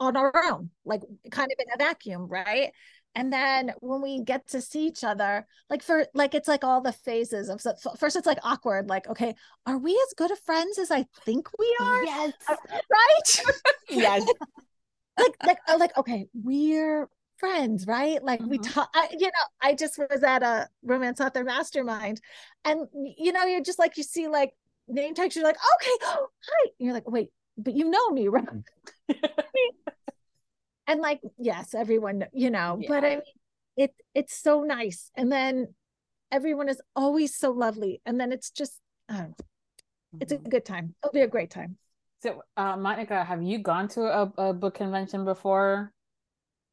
on 0.01 0.17
our 0.17 0.33
own, 0.51 0.71
like 0.85 1.03
kind 1.31 1.51
of 1.51 1.59
in 1.59 1.67
a 1.75 1.79
vacuum, 1.85 2.29
right? 2.29 2.73
And 3.17 3.33
then 3.33 3.73
when 3.81 4.03
we 4.03 4.21
get 4.21 4.47
to 4.47 4.61
see 4.61 4.87
each 4.87 5.03
other 5.03 5.47
like 5.71 5.83
for 5.83 6.07
like 6.15 6.35
it's 6.35 6.47
like 6.47 6.63
all 6.63 6.81
the 6.83 6.93
phases 6.93 7.49
of 7.49 7.61
so 7.61 7.73
first 7.99 8.15
it's 8.15 8.27
like 8.27 8.39
awkward 8.45 8.89
like 8.89 9.09
okay 9.09 9.35
are 9.65 9.79
we 9.79 9.93
as 10.07 10.15
good 10.17 10.31
of 10.31 10.39
friends 10.41 10.79
as 10.79 10.91
i 10.91 11.05
think 11.25 11.49
we 11.59 11.77
are? 11.81 12.05
Yes. 12.05 12.33
Uh, 12.49 12.57
right? 12.71 13.43
Yes. 13.91 14.25
Like 15.19 15.35
like 15.47 15.59
uh, 15.67 15.79
like 15.79 15.97
okay 15.97 16.27
we're 16.35 17.09
friends 17.39 17.87
right? 17.87 18.23
Like 18.23 18.39
mm-hmm. 18.39 18.51
we 18.51 18.59
talk 18.59 18.91
I, 18.95 19.09
you 19.13 19.29
know 19.29 19.47
i 19.63 19.73
just 19.75 19.99
was 19.99 20.23
at 20.23 20.43
a 20.43 20.69
romance 20.83 21.23
author 21.23 21.43
mastermind 21.43 22.21
and 22.67 22.87
you 22.93 23.33
know 23.33 23.47
you're 23.47 23.63
just 23.63 23.79
like 23.79 23.97
you 23.97 24.03
see 24.03 24.29
like 24.29 24.53
name 24.89 25.15
tags 25.15 25.35
you're 25.35 25.43
like 25.43 25.57
okay 25.57 25.97
oh, 26.03 26.27
hi 26.47 26.71
and 26.79 26.85
you're 26.85 26.93
like 26.93 27.09
wait 27.11 27.31
but 27.57 27.75
you 27.75 27.89
know 27.89 28.11
me 28.11 28.29
right 28.29 28.47
and 30.87 31.01
like 31.01 31.21
yes 31.39 31.75
everyone 31.75 32.25
you 32.33 32.51
know 32.51 32.79
yeah. 32.81 32.89
but 32.89 33.05
i 33.05 33.11
mean 33.11 33.23
it 33.77 33.95
it's 34.15 34.35
so 34.35 34.63
nice. 34.63 35.11
And 35.15 35.31
then 35.31 35.75
everyone 36.33 36.69
is 36.69 36.81
always 36.95 37.37
so 37.37 37.51
lovely. 37.51 38.01
And 38.07 38.19
then 38.19 38.33
it's 38.33 38.51
just 38.51 38.81
uh, 39.09 39.27
it's 40.21 40.33
a 40.33 40.37
mm-hmm. 40.37 40.49
good 40.49 40.65
time. 40.65 40.95
It'll 41.03 41.13
be 41.13 41.21
a 41.21 41.29
great 41.29 41.51
time. 41.51 41.77
So 42.23 42.43
uh 42.57 42.77
monica 42.77 43.23
have 43.25 43.43
you 43.43 43.59
gone 43.59 43.89
to 43.89 44.03
a, 44.05 44.33
a 44.39 44.53
book 44.55 44.75
convention 44.75 45.25
before? 45.25 45.93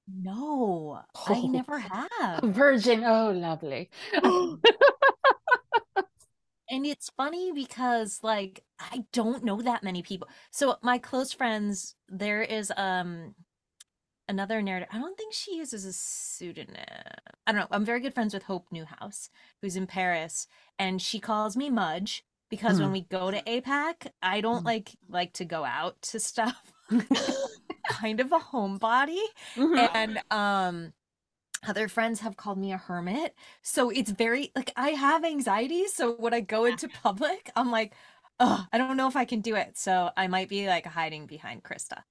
No 0.07 1.01
oh. 1.15 1.25
i 1.27 1.41
never 1.41 1.77
have. 2.19 2.43
Virgin. 2.43 3.03
Oh 3.03 3.31
lovely. 3.31 3.89
And 6.69 6.87
it's 6.87 7.11
funny 7.15 7.51
because 7.51 8.19
like 8.23 8.63
i 8.79 9.03
don't 9.11 9.43
know 9.43 9.61
that 9.61 9.83
many 9.83 10.01
people. 10.01 10.27
So 10.49 10.77
my 10.81 10.97
close 10.97 11.31
friends 11.31 11.95
there 12.07 12.41
is 12.41 12.71
um 12.75 13.35
another 14.27 14.61
narrator. 14.61 14.87
I 14.91 14.99
don't 14.99 15.17
think 15.17 15.33
she 15.33 15.55
uses 15.55 15.85
a 15.85 15.93
pseudonym. 15.93 16.75
I 17.45 17.51
don't 17.51 17.61
know. 17.61 17.67
I'm 17.71 17.85
very 17.85 17.99
good 17.99 18.13
friends 18.13 18.33
with 18.33 18.43
Hope 18.43 18.67
Newhouse, 18.71 19.29
who's 19.61 19.75
in 19.75 19.87
Paris, 19.87 20.47
and 20.79 21.01
she 21.01 21.19
calls 21.19 21.57
me 21.57 21.69
Mudge 21.69 22.23
because 22.49 22.77
mm. 22.77 22.83
when 22.83 22.91
we 22.91 23.01
go 23.01 23.31
to 23.31 23.41
APAC, 23.43 24.07
I 24.21 24.41
don't 24.41 24.63
mm. 24.63 24.65
like 24.65 24.91
like 25.09 25.33
to 25.33 25.45
go 25.45 25.63
out 25.65 26.01
to 26.03 26.19
stuff. 26.19 26.73
kind 27.89 28.19
of 28.19 28.31
a 28.31 28.39
homebody, 28.39 29.21
mm-hmm. 29.55 29.85
and 29.93 30.21
um 30.31 30.93
other 31.67 31.87
friends 31.87 32.19
have 32.19 32.37
called 32.37 32.57
me 32.57 32.73
a 32.73 32.77
hermit. 32.77 33.35
So 33.61 33.89
it's 33.89 34.11
very 34.11 34.51
like 34.55 34.71
I 34.75 34.89
have 34.89 35.23
anxiety. 35.23 35.87
So 35.87 36.13
when 36.13 36.33
I 36.33 36.41
go 36.41 36.65
into 36.65 36.89
public, 37.03 37.49
I'm 37.55 37.71
like, 37.71 37.93
oh, 38.39 38.65
I 38.71 38.77
don't 38.77 38.97
know 38.97 39.07
if 39.07 39.15
I 39.15 39.25
can 39.25 39.41
do 39.41 39.55
it. 39.55 39.77
So 39.77 40.11
I 40.17 40.27
might 40.27 40.49
be 40.49 40.67
like 40.67 40.85
hiding 40.85 41.25
behind 41.25 41.63
Krista 41.63 42.03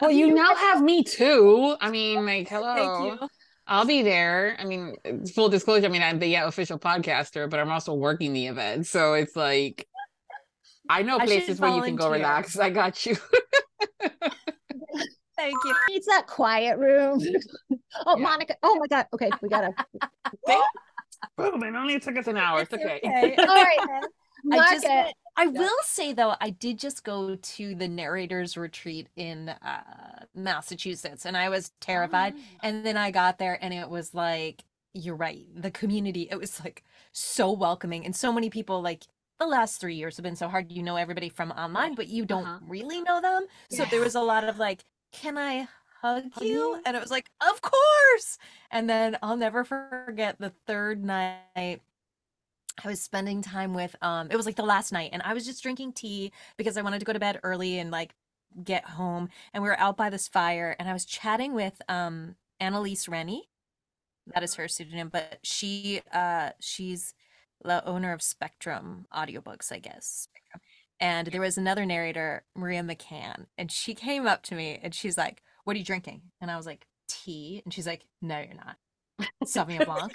well, 0.00 0.10
you 0.10 0.34
now 0.34 0.54
have 0.54 0.82
me 0.82 1.04
too. 1.04 1.76
I 1.80 1.90
mean, 1.90 2.24
like, 2.24 2.48
hello. 2.48 3.18
I'll 3.66 3.86
be 3.86 4.02
there. 4.02 4.56
I 4.58 4.64
mean, 4.64 4.96
full 5.34 5.48
disclosure, 5.48 5.86
I 5.86 5.88
mean, 5.88 6.02
I'm 6.02 6.18
the 6.18 6.26
yeah, 6.26 6.46
official 6.46 6.78
podcaster, 6.78 7.48
but 7.48 7.60
I'm 7.60 7.70
also 7.70 7.94
working 7.94 8.32
the 8.32 8.48
event. 8.48 8.86
So 8.86 9.14
it's 9.14 9.36
like, 9.36 9.86
I 10.88 11.02
know 11.02 11.18
places 11.18 11.60
I 11.60 11.68
where 11.68 11.76
you 11.76 11.82
can 11.82 11.96
go 11.96 12.10
relax. 12.10 12.58
I 12.58 12.70
got 12.70 13.06
you. 13.06 13.16
Thank 15.36 15.54
you. 15.64 15.74
It's 15.90 16.06
that 16.06 16.26
quiet 16.26 16.78
room. 16.78 17.20
oh, 18.06 18.16
yeah. 18.16 18.22
Monica. 18.22 18.56
Oh 18.62 18.76
my 18.78 18.86
God. 18.88 19.06
Okay, 19.14 19.30
we 19.40 19.48
gotta. 19.48 19.72
Boom! 21.36 21.62
It 21.62 21.74
only 21.74 21.98
took 21.98 22.16
us 22.16 22.26
an 22.26 22.36
hour. 22.36 22.62
It's 22.62 22.72
okay. 22.72 23.00
okay. 23.04 23.36
All 23.36 23.46
right. 23.46 23.78
Then. 23.86 24.02
I 24.50 24.74
just 24.74 25.14
I 25.36 25.46
will 25.46 25.70
say 25.84 26.12
though, 26.12 26.34
I 26.40 26.50
did 26.50 26.78
just 26.78 27.04
go 27.04 27.36
to 27.36 27.74
the 27.74 27.88
narrators 27.88 28.56
retreat 28.56 29.08
in 29.16 29.48
uh, 29.48 30.24
Massachusetts, 30.34 31.24
and 31.24 31.36
I 31.36 31.48
was 31.48 31.72
terrified. 31.80 32.34
Oh. 32.36 32.40
And 32.62 32.84
then 32.84 32.96
I 32.96 33.10
got 33.10 33.38
there, 33.38 33.58
and 33.62 33.72
it 33.72 33.88
was 33.88 34.14
like, 34.14 34.64
you're 34.94 35.16
right, 35.16 35.46
the 35.54 35.70
community. 35.70 36.28
It 36.30 36.38
was 36.38 36.62
like 36.62 36.84
so 37.12 37.50
welcoming, 37.50 38.04
and 38.04 38.14
so 38.14 38.32
many 38.32 38.50
people 38.50 38.82
like. 38.82 39.04
The 39.40 39.48
last 39.48 39.80
three 39.80 39.96
years 39.96 40.16
have 40.18 40.22
been 40.22 40.36
so 40.36 40.46
hard. 40.46 40.70
You 40.70 40.84
know 40.84 40.94
everybody 40.94 41.28
from 41.28 41.50
online, 41.50 41.96
but 41.96 42.06
you 42.06 42.24
don't 42.24 42.46
uh-huh. 42.46 42.58
really 42.68 43.00
know 43.00 43.20
them. 43.20 43.46
So 43.70 43.84
there 43.86 44.00
was 44.00 44.14
a 44.14 44.20
lot 44.20 44.44
of 44.44 44.60
like, 44.60 44.84
"Can 45.10 45.36
I 45.36 45.66
hug 46.00 46.26
you?" 46.40 46.80
And 46.86 46.94
it 46.96 47.00
was 47.00 47.10
like, 47.10 47.28
"Of 47.40 47.60
course!" 47.60 48.38
And 48.70 48.88
then 48.88 49.18
I'll 49.20 49.36
never 49.36 49.64
forget 49.64 50.36
the 50.38 50.52
third 50.64 51.02
night 51.02 51.80
I 52.82 52.88
was 52.88 53.00
spending 53.00 53.42
time 53.42 53.74
with 53.74 53.94
um 54.02 54.28
it 54.30 54.36
was 54.36 54.46
like 54.46 54.56
the 54.56 54.62
last 54.62 54.92
night 54.92 55.10
and 55.12 55.22
I 55.22 55.34
was 55.34 55.46
just 55.46 55.62
drinking 55.62 55.92
tea 55.92 56.32
because 56.56 56.76
I 56.76 56.82
wanted 56.82 57.00
to 57.00 57.04
go 57.04 57.12
to 57.12 57.20
bed 57.20 57.40
early 57.42 57.78
and 57.78 57.90
like 57.90 58.14
get 58.62 58.84
home 58.84 59.28
and 59.52 59.62
we 59.62 59.68
were 59.68 59.78
out 59.78 59.96
by 59.96 60.10
this 60.10 60.28
fire 60.28 60.76
and 60.78 60.88
I 60.88 60.92
was 60.92 61.04
chatting 61.04 61.54
with 61.54 61.80
um 61.88 62.36
Annalise 62.60 63.08
Rennie. 63.08 63.48
That 64.34 64.42
is 64.42 64.54
her 64.54 64.68
pseudonym, 64.68 65.08
but 65.08 65.38
she 65.42 66.02
uh 66.12 66.50
she's 66.60 67.14
the 67.64 67.84
owner 67.86 68.12
of 68.12 68.22
Spectrum 68.22 69.06
audiobooks, 69.14 69.72
I 69.72 69.78
guess. 69.78 70.28
And 71.00 71.28
there 71.28 71.40
was 71.40 71.58
another 71.58 71.84
narrator, 71.84 72.44
Maria 72.54 72.82
McCann, 72.82 73.46
and 73.58 73.70
she 73.70 73.94
came 73.94 74.26
up 74.26 74.42
to 74.44 74.54
me 74.54 74.78
and 74.82 74.94
she's 74.94 75.18
like, 75.18 75.42
What 75.64 75.74
are 75.74 75.78
you 75.78 75.84
drinking? 75.84 76.22
And 76.40 76.50
I 76.50 76.56
was 76.56 76.66
like, 76.66 76.86
Tea. 77.08 77.62
And 77.64 77.74
she's 77.74 77.86
like, 77.86 78.04
No, 78.20 78.38
you're 78.38 78.54
not. 78.54 78.76
Sauvignon 79.44 79.84
Blanc. 79.84 80.12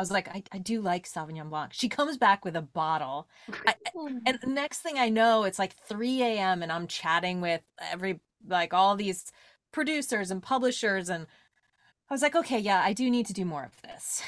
I 0.00 0.02
was 0.02 0.10
like, 0.10 0.28
I, 0.28 0.42
I 0.50 0.56
do 0.56 0.80
like 0.80 1.06
Sauvignon 1.06 1.50
Blanc. 1.50 1.74
She 1.74 1.90
comes 1.90 2.16
back 2.16 2.42
with 2.42 2.56
a 2.56 2.62
bottle. 2.62 3.28
I, 3.66 3.74
and 4.24 4.38
next 4.46 4.78
thing 4.78 4.96
I 4.96 5.10
know, 5.10 5.44
it's 5.44 5.58
like 5.58 5.76
3 5.86 6.22
a.m. 6.22 6.62
and 6.62 6.72
I'm 6.72 6.86
chatting 6.86 7.42
with 7.42 7.60
every, 7.92 8.20
like 8.48 8.72
all 8.72 8.96
these 8.96 9.30
producers 9.72 10.30
and 10.30 10.42
publishers. 10.42 11.10
And 11.10 11.26
I 12.08 12.14
was 12.14 12.22
like, 12.22 12.34
okay, 12.34 12.58
yeah, 12.58 12.80
I 12.82 12.94
do 12.94 13.10
need 13.10 13.26
to 13.26 13.34
do 13.34 13.44
more 13.44 13.62
of 13.62 13.82
this. 13.82 14.22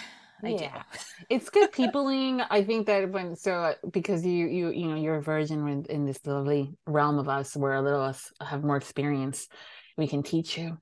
I 0.44 0.48
yeah. 0.48 0.82
do. 0.92 0.98
it's 1.30 1.48
good 1.48 1.72
peopling. 1.72 2.42
I 2.50 2.64
think 2.64 2.86
that 2.88 3.10
when, 3.10 3.34
so 3.34 3.74
because 3.90 4.26
you, 4.26 4.48
you, 4.48 4.68
you 4.72 4.88
know, 4.88 4.96
you're 4.96 5.16
a 5.16 5.22
virgin 5.22 5.66
in, 5.66 5.86
in 5.86 6.04
this 6.04 6.20
lovely 6.26 6.74
realm 6.86 7.18
of 7.18 7.30
us 7.30 7.56
where 7.56 7.76
a 7.76 7.80
little 7.80 8.02
us 8.02 8.30
have 8.42 8.62
more 8.62 8.76
experience, 8.76 9.48
we 9.96 10.06
can 10.06 10.22
teach 10.22 10.58
you. 10.58 10.76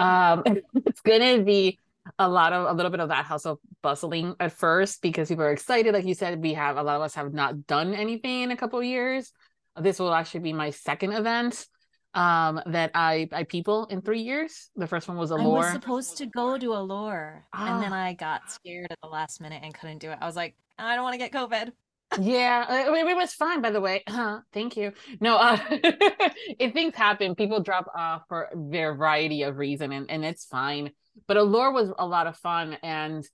Um, 0.00 0.42
it's 0.74 1.00
going 1.00 1.38
to 1.38 1.44
be 1.44 1.78
a 2.18 2.28
lot 2.28 2.52
of 2.52 2.68
a 2.68 2.72
little 2.72 2.90
bit 2.90 3.00
of 3.00 3.08
that 3.08 3.24
hustle 3.24 3.60
bustling 3.82 4.34
at 4.40 4.52
first 4.52 5.02
because 5.02 5.28
people 5.28 5.44
are 5.44 5.52
excited. 5.52 5.94
Like 5.94 6.04
you 6.04 6.14
said, 6.14 6.42
we 6.42 6.54
have 6.54 6.76
a 6.76 6.82
lot 6.82 6.96
of 6.96 7.02
us 7.02 7.14
have 7.14 7.32
not 7.32 7.66
done 7.66 7.94
anything 7.94 8.42
in 8.42 8.50
a 8.50 8.56
couple 8.56 8.78
of 8.78 8.84
years. 8.84 9.32
This 9.80 9.98
will 9.98 10.12
actually 10.12 10.40
be 10.40 10.52
my 10.52 10.70
second 10.70 11.12
event 11.12 11.66
um 12.14 12.60
that 12.66 12.90
I 12.94 13.28
I 13.32 13.44
people 13.44 13.86
in 13.86 14.02
three 14.02 14.20
years. 14.20 14.70
The 14.76 14.86
first 14.86 15.08
one 15.08 15.16
was 15.16 15.30
Allure. 15.30 15.58
I 15.58 15.58
was 15.60 15.72
supposed 15.72 16.18
to 16.18 16.26
go 16.26 16.58
to 16.58 16.74
Allure 16.74 17.46
ah. 17.52 17.74
and 17.74 17.82
then 17.82 17.92
I 17.92 18.12
got 18.12 18.50
scared 18.50 18.88
at 18.90 18.98
the 19.02 19.08
last 19.08 19.40
minute 19.40 19.62
and 19.64 19.72
couldn't 19.72 19.98
do 19.98 20.10
it. 20.10 20.18
I 20.20 20.26
was 20.26 20.36
like, 20.36 20.54
I 20.78 20.94
don't 20.94 21.04
want 21.04 21.14
to 21.14 21.18
get 21.18 21.32
COVID. 21.32 21.72
Yeah, 22.20 22.86
it, 22.88 23.16
was 23.16 23.32
fine 23.32 23.62
by 23.62 23.70
the 23.70 23.80
way. 23.80 24.02
Uh, 24.06 24.40
thank 24.52 24.76
you. 24.76 24.92
No, 25.20 25.36
uh, 25.36 25.58
if 25.70 26.72
things 26.72 26.94
happen, 26.94 27.34
people 27.34 27.60
drop 27.60 27.86
off 27.96 28.22
for 28.28 28.48
a 28.52 28.56
variety 28.56 29.42
of 29.42 29.58
reason, 29.58 29.92
and, 29.92 30.10
and 30.10 30.24
it's 30.24 30.44
fine 30.44 30.92
but 31.26 31.36
allure 31.36 31.72
was 31.72 31.92
a 31.98 32.06
lot 32.06 32.26
of 32.26 32.36
fun 32.36 32.76
and 32.82 33.26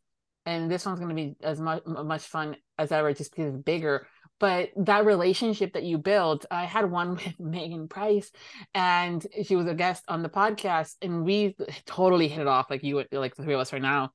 and 0.47 0.71
this 0.71 0.87
one's 0.87 1.01
going 1.01 1.15
to 1.15 1.15
be 1.15 1.35
as 1.43 1.61
much 1.61 1.85
much 1.87 2.23
fun 2.23 2.57
as 2.79 2.93
ever 2.93 3.13
just 3.13 3.31
because 3.31 3.55
it's 3.55 3.63
bigger 3.63 4.07
but 4.41 4.71
that 4.77 5.05
relationship 5.05 5.75
that 5.75 5.85
you 5.85 5.99
built 5.99 6.47
i 6.51 6.65
had 6.65 6.91
one 6.91 7.11
with 7.15 7.39
megan 7.39 7.89
price 7.89 8.31
and 8.75 9.27
she 9.45 9.57
was 9.57 9.67
a 9.67 9.75
guest 9.75 10.05
on 10.09 10.23
the 10.23 10.29
podcast 10.29 10.95
and 11.03 11.25
we 11.25 11.57
totally 11.87 12.29
hit 12.29 12.41
it 12.41 12.47
off 12.47 12.71
like 12.71 12.83
you 12.83 13.05
like 13.13 13.35
the 13.35 13.43
three 13.43 13.55
of 13.55 13.61
us 13.61 13.73
right 13.73 13.83
now 13.83 14.11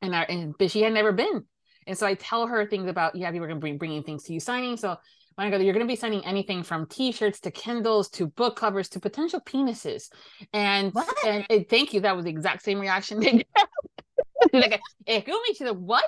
and, 0.00 0.14
our, 0.14 0.26
and 0.28 0.54
but 0.58 0.70
she 0.70 0.82
had 0.82 0.92
never 0.92 1.12
been 1.12 1.44
and 1.86 1.96
so 1.96 2.06
i 2.06 2.14
tell 2.14 2.46
her 2.46 2.66
things 2.66 2.88
about 2.88 3.14
yeah 3.14 3.30
people 3.30 3.44
are 3.44 3.48
going 3.48 3.58
to 3.58 3.60
bring 3.60 3.78
bringing 3.78 4.02
things 4.02 4.24
to 4.24 4.32
you 4.32 4.40
signing 4.40 4.76
so 4.76 4.96
Monica, 5.38 5.64
you're 5.64 5.72
going 5.72 5.86
to 5.86 5.90
be 5.90 5.96
signing 5.96 6.24
anything 6.26 6.62
from 6.62 6.86
T-shirts 6.86 7.40
to 7.40 7.50
Kindles 7.50 8.10
to 8.10 8.26
book 8.26 8.54
covers 8.56 8.88
to 8.90 9.00
potential 9.00 9.40
penises. 9.40 10.10
And 10.52 10.92
what? 10.92 11.08
and, 11.26 11.46
and 11.48 11.68
thank 11.68 11.94
you. 11.94 12.00
That 12.00 12.14
was 12.16 12.26
the 12.26 12.30
exact 12.30 12.62
same 12.62 12.78
reaction. 12.78 13.20
like, 14.52 14.80
me, 15.06 15.24
she's 15.48 15.62
like, 15.62 15.76
what? 15.76 16.04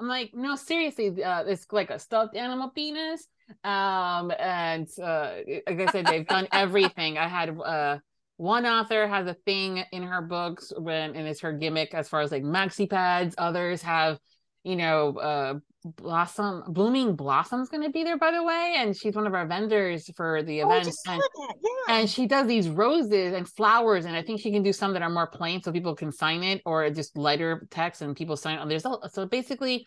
I'm 0.00 0.08
like, 0.08 0.34
no, 0.34 0.56
seriously, 0.56 1.22
uh, 1.22 1.44
it's 1.44 1.66
like 1.70 1.90
a 1.90 1.98
stuffed 1.98 2.34
animal 2.34 2.70
penis. 2.70 3.26
Um, 3.62 4.32
and 4.38 4.88
uh, 5.00 5.34
like 5.68 5.80
I 5.80 5.92
said, 5.92 6.06
they've 6.06 6.26
done 6.26 6.48
everything. 6.52 7.18
I 7.18 7.28
had 7.28 7.56
uh, 7.58 7.98
one 8.36 8.66
author 8.66 9.06
has 9.06 9.26
a 9.26 9.34
thing 9.34 9.84
in 9.92 10.02
her 10.02 10.22
books 10.22 10.72
when, 10.76 11.14
and 11.14 11.28
it's 11.28 11.40
her 11.40 11.52
gimmick 11.52 11.94
as 11.94 12.08
far 12.08 12.20
as 12.20 12.32
like 12.32 12.42
maxi 12.42 12.88
pads. 12.88 13.34
Others 13.38 13.82
have, 13.82 14.18
you 14.64 14.76
know, 14.76 15.16
uh, 15.18 15.54
blossom 15.96 16.62
blooming 16.68 17.16
blossom's 17.16 17.68
going 17.68 17.82
to 17.82 17.90
be 17.90 18.04
there 18.04 18.16
by 18.16 18.30
the 18.30 18.40
way 18.42 18.74
and 18.78 18.96
she's 18.96 19.16
one 19.16 19.26
of 19.26 19.34
our 19.34 19.44
vendors 19.48 20.08
for 20.14 20.40
the 20.44 20.62
Oh, 20.62 20.68
I 20.70 20.76
event 20.78 20.94
and, 21.08 21.20
that. 21.20 21.54
Yeah. 21.60 21.94
and 21.98 22.08
she 22.08 22.26
does 22.26 22.46
these 22.46 22.68
roses 22.68 23.32
and 23.34 23.48
flowers 23.48 24.04
and 24.04 24.14
i 24.14 24.22
think 24.22 24.40
she 24.40 24.52
can 24.52 24.62
do 24.62 24.72
some 24.72 24.92
that 24.92 25.02
are 25.02 25.10
more 25.10 25.26
plain 25.26 25.60
so 25.60 25.72
people 25.72 25.96
can 25.96 26.12
sign 26.12 26.44
it 26.44 26.62
or 26.64 26.88
just 26.90 27.16
lighter 27.18 27.66
text 27.72 28.00
and 28.00 28.14
people 28.14 28.36
sign 28.36 28.60
it 28.60 28.68
there's 28.68 28.84
so 29.12 29.26
basically 29.26 29.84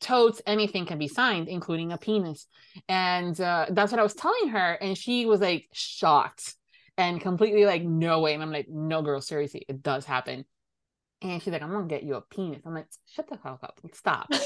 totes 0.00 0.42
anything 0.48 0.84
can 0.84 0.98
be 0.98 1.06
signed 1.06 1.46
including 1.46 1.92
a 1.92 1.96
penis 1.96 2.48
and 2.88 3.40
uh, 3.40 3.66
that's 3.70 3.92
what 3.92 4.00
i 4.00 4.02
was 4.02 4.14
telling 4.14 4.48
her 4.48 4.72
and 4.72 4.98
she 4.98 5.26
was 5.26 5.40
like 5.40 5.68
shocked 5.72 6.56
and 6.98 7.20
completely 7.20 7.64
like 7.66 7.84
no 7.84 8.18
way 8.20 8.34
and 8.34 8.42
i'm 8.42 8.50
like 8.50 8.66
no 8.68 9.00
girl 9.00 9.20
seriously 9.20 9.64
it 9.68 9.80
does 9.80 10.04
happen 10.04 10.44
and 11.32 11.42
she's 11.42 11.52
like 11.52 11.62
i'm 11.62 11.70
gonna 11.70 11.86
get 11.86 12.02
you 12.02 12.14
a 12.14 12.20
penis 12.20 12.62
i'm 12.64 12.74
like 12.74 12.86
shut 13.14 13.28
the 13.28 13.36
fuck 13.36 13.60
up 13.62 13.80
stop 13.92 14.28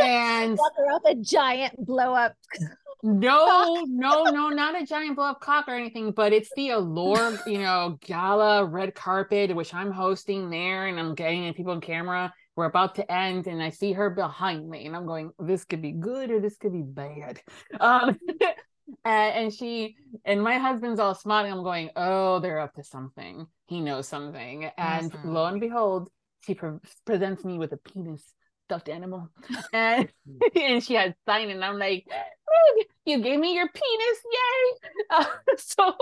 and 0.00 0.56
Walk 0.56 0.72
around 0.78 1.00
with 1.04 1.18
a 1.18 1.20
giant 1.20 1.74
blow 1.84 2.14
up. 2.14 2.34
no, 3.02 3.84
no, 3.86 4.24
no, 4.24 4.48
not 4.48 4.80
a 4.80 4.86
giant 4.86 5.16
blow 5.16 5.26
up 5.26 5.40
cock 5.40 5.66
or 5.68 5.74
anything, 5.74 6.12
but 6.12 6.32
it's 6.32 6.50
the 6.56 6.70
Allure, 6.70 7.38
you 7.46 7.58
know, 7.58 7.98
gala 8.00 8.64
red 8.64 8.94
carpet, 8.94 9.54
which 9.54 9.74
I'm 9.74 9.90
hosting 9.90 10.50
there 10.50 10.86
and 10.86 10.98
I'm 10.98 11.14
getting 11.14 11.52
people 11.54 11.72
on 11.72 11.80
camera. 11.80 12.32
We're 12.56 12.66
about 12.66 12.94
to 12.96 13.12
end, 13.12 13.48
and 13.48 13.60
I 13.60 13.70
see 13.70 13.92
her 13.94 14.10
behind 14.10 14.70
me, 14.70 14.86
and 14.86 14.94
I'm 14.94 15.06
going, 15.06 15.32
this 15.40 15.64
could 15.64 15.82
be 15.82 15.90
good 15.90 16.30
or 16.30 16.38
this 16.38 16.56
could 16.56 16.72
be 16.72 16.82
bad. 16.82 17.40
Um, 17.80 18.16
and, 19.04 19.34
and 19.44 19.54
she 19.54 19.96
and 20.24 20.42
my 20.42 20.58
husband's 20.58 21.00
all 21.00 21.14
smiling. 21.14 21.52
I'm 21.52 21.62
going, 21.62 21.90
oh, 21.96 22.38
they're 22.40 22.60
up 22.60 22.74
to 22.74 22.84
something. 22.84 23.46
He 23.66 23.80
knows 23.80 24.08
something. 24.08 24.64
And 24.76 25.12
Awesome. 25.14 25.34
lo 25.34 25.46
and 25.46 25.60
behold, 25.60 26.08
she 26.44 26.54
pre- 26.54 26.78
presents 27.04 27.44
me 27.44 27.58
with 27.58 27.72
a 27.72 27.76
penis 27.78 28.22
stuffed 28.66 28.88
animal, 28.88 29.28
and 29.72 30.08
and 30.56 30.82
she 30.82 30.94
had 30.94 31.14
signed, 31.26 31.50
it, 31.50 31.54
and 31.54 31.64
I'm 31.64 31.78
like, 31.78 32.06
"Look, 32.08 32.86
you 33.04 33.20
gave 33.20 33.38
me 33.38 33.54
your 33.54 33.68
penis, 33.68 34.18
yay! 34.32 34.88
Uh, 35.10 35.24
so 35.58 35.94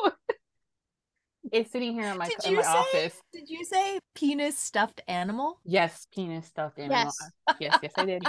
it's 1.51 1.71
sitting 1.73 1.93
here 1.93 2.05
in 2.11 2.17
my 2.19 2.29
Did 2.29 2.45
in 2.47 2.55
my 2.55 2.63
say- 2.63 2.69
office. 2.69 3.21
Did 3.33 3.49
you 3.49 3.65
say 3.65 3.99
penis 4.15 4.57
stuffed 4.57 5.03
animal? 5.09 5.61
Yes, 5.65 6.07
penis 6.15 6.47
stuffed 6.47 6.79
animal. 6.79 7.11
Yes. 7.59 7.59
yes, 7.61 7.79
yes, 7.83 7.93
I 7.97 8.05
did. 8.07 8.23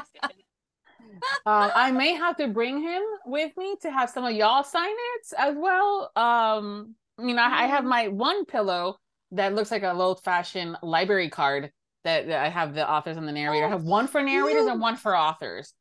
Um, 1.45 1.71
I 1.75 1.91
may 1.91 2.13
have 2.13 2.37
to 2.37 2.47
bring 2.47 2.81
him 2.81 3.01
with 3.25 3.51
me 3.57 3.75
to 3.81 3.91
have 3.91 4.09
some 4.09 4.25
of 4.25 4.33
y'all 4.33 4.63
sign 4.63 4.89
it 4.89 5.33
as 5.37 5.55
well. 5.57 6.11
Um, 6.15 6.95
you 7.19 7.33
know, 7.33 7.41
I, 7.41 7.63
I 7.63 7.67
have 7.67 7.85
my 7.85 8.07
one 8.07 8.45
pillow 8.45 8.97
that 9.31 9.55
looks 9.55 9.71
like 9.71 9.83
a 9.83 9.91
old 9.93 10.23
fashioned 10.23 10.77
library 10.81 11.29
card 11.29 11.71
that, 12.03 12.27
that 12.27 12.45
I 12.45 12.49
have 12.49 12.73
the 12.73 12.89
authors 12.89 13.17
and 13.17 13.27
the 13.27 13.31
narrator. 13.31 13.65
I 13.65 13.69
have 13.69 13.83
one 13.83 14.07
for 14.07 14.21
narrators 14.21 14.65
and 14.65 14.79
one 14.81 14.95
for 14.95 15.17
authors. 15.17 15.73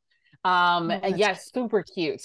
Um, 0.43 0.91
Oh, 0.91 0.99
and 1.01 1.17
yes, 1.17 1.51
super 1.53 1.83
cute. 1.83 2.23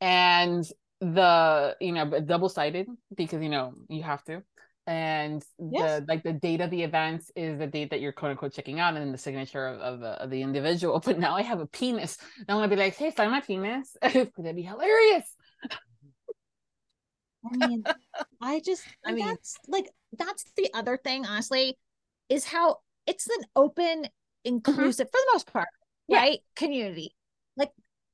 And 0.00 0.64
the 1.00 1.76
you 1.80 1.92
know 1.92 2.20
double 2.20 2.48
sided 2.48 2.88
because 3.16 3.40
you 3.40 3.48
know 3.48 3.74
you 3.88 4.02
have 4.02 4.22
to 4.24 4.42
and 4.88 5.44
Yes. 5.58 6.00
the 6.00 6.06
like 6.08 6.22
the 6.24 6.32
date 6.32 6.60
of 6.62 6.70
the 6.70 6.82
event 6.82 7.22
is 7.36 7.58
the 7.58 7.66
date 7.66 7.90
that 7.90 8.00
you're 8.00 8.10
quote 8.12 8.30
unquote 8.32 8.54
checking 8.54 8.80
out 8.80 8.94
and 8.94 9.02
then 9.02 9.12
the 9.12 9.18
signature 9.18 9.66
of, 9.68 9.78
of, 9.80 10.00
the, 10.00 10.08
of 10.22 10.30
the 10.30 10.42
individual 10.42 10.98
but 11.04 11.18
now 11.18 11.36
i 11.36 11.42
have 11.42 11.60
a 11.60 11.66
penis 11.66 12.16
and 12.38 12.46
i'm 12.48 12.56
gonna 12.56 12.68
be 12.68 12.76
like 12.76 12.96
hey 12.96 13.10
sign 13.12 13.30
my 13.30 13.40
penis 13.40 13.96
gonna 14.36 14.54
be 14.54 14.62
hilarious 14.62 15.26
I 17.52 17.66
mean, 17.66 17.84
I 18.40 18.60
just, 18.64 18.82
I 19.06 19.12
mean- 19.12 19.26
that's 19.26 19.56
like, 19.68 19.88
that's 20.18 20.44
the 20.56 20.68
other 20.74 20.96
thing, 21.02 21.24
honestly, 21.26 21.78
is 22.28 22.44
how 22.44 22.78
it's 23.06 23.28
an 23.28 23.44
open, 23.56 24.02
mm-hmm. 24.02 24.08
inclusive, 24.44 25.06
for 25.08 25.18
the 25.18 25.30
most 25.32 25.52
part, 25.52 25.68
Yeah. 26.08 26.18
right? 26.18 26.40
Community. 26.56 27.14
Like, 27.56 27.70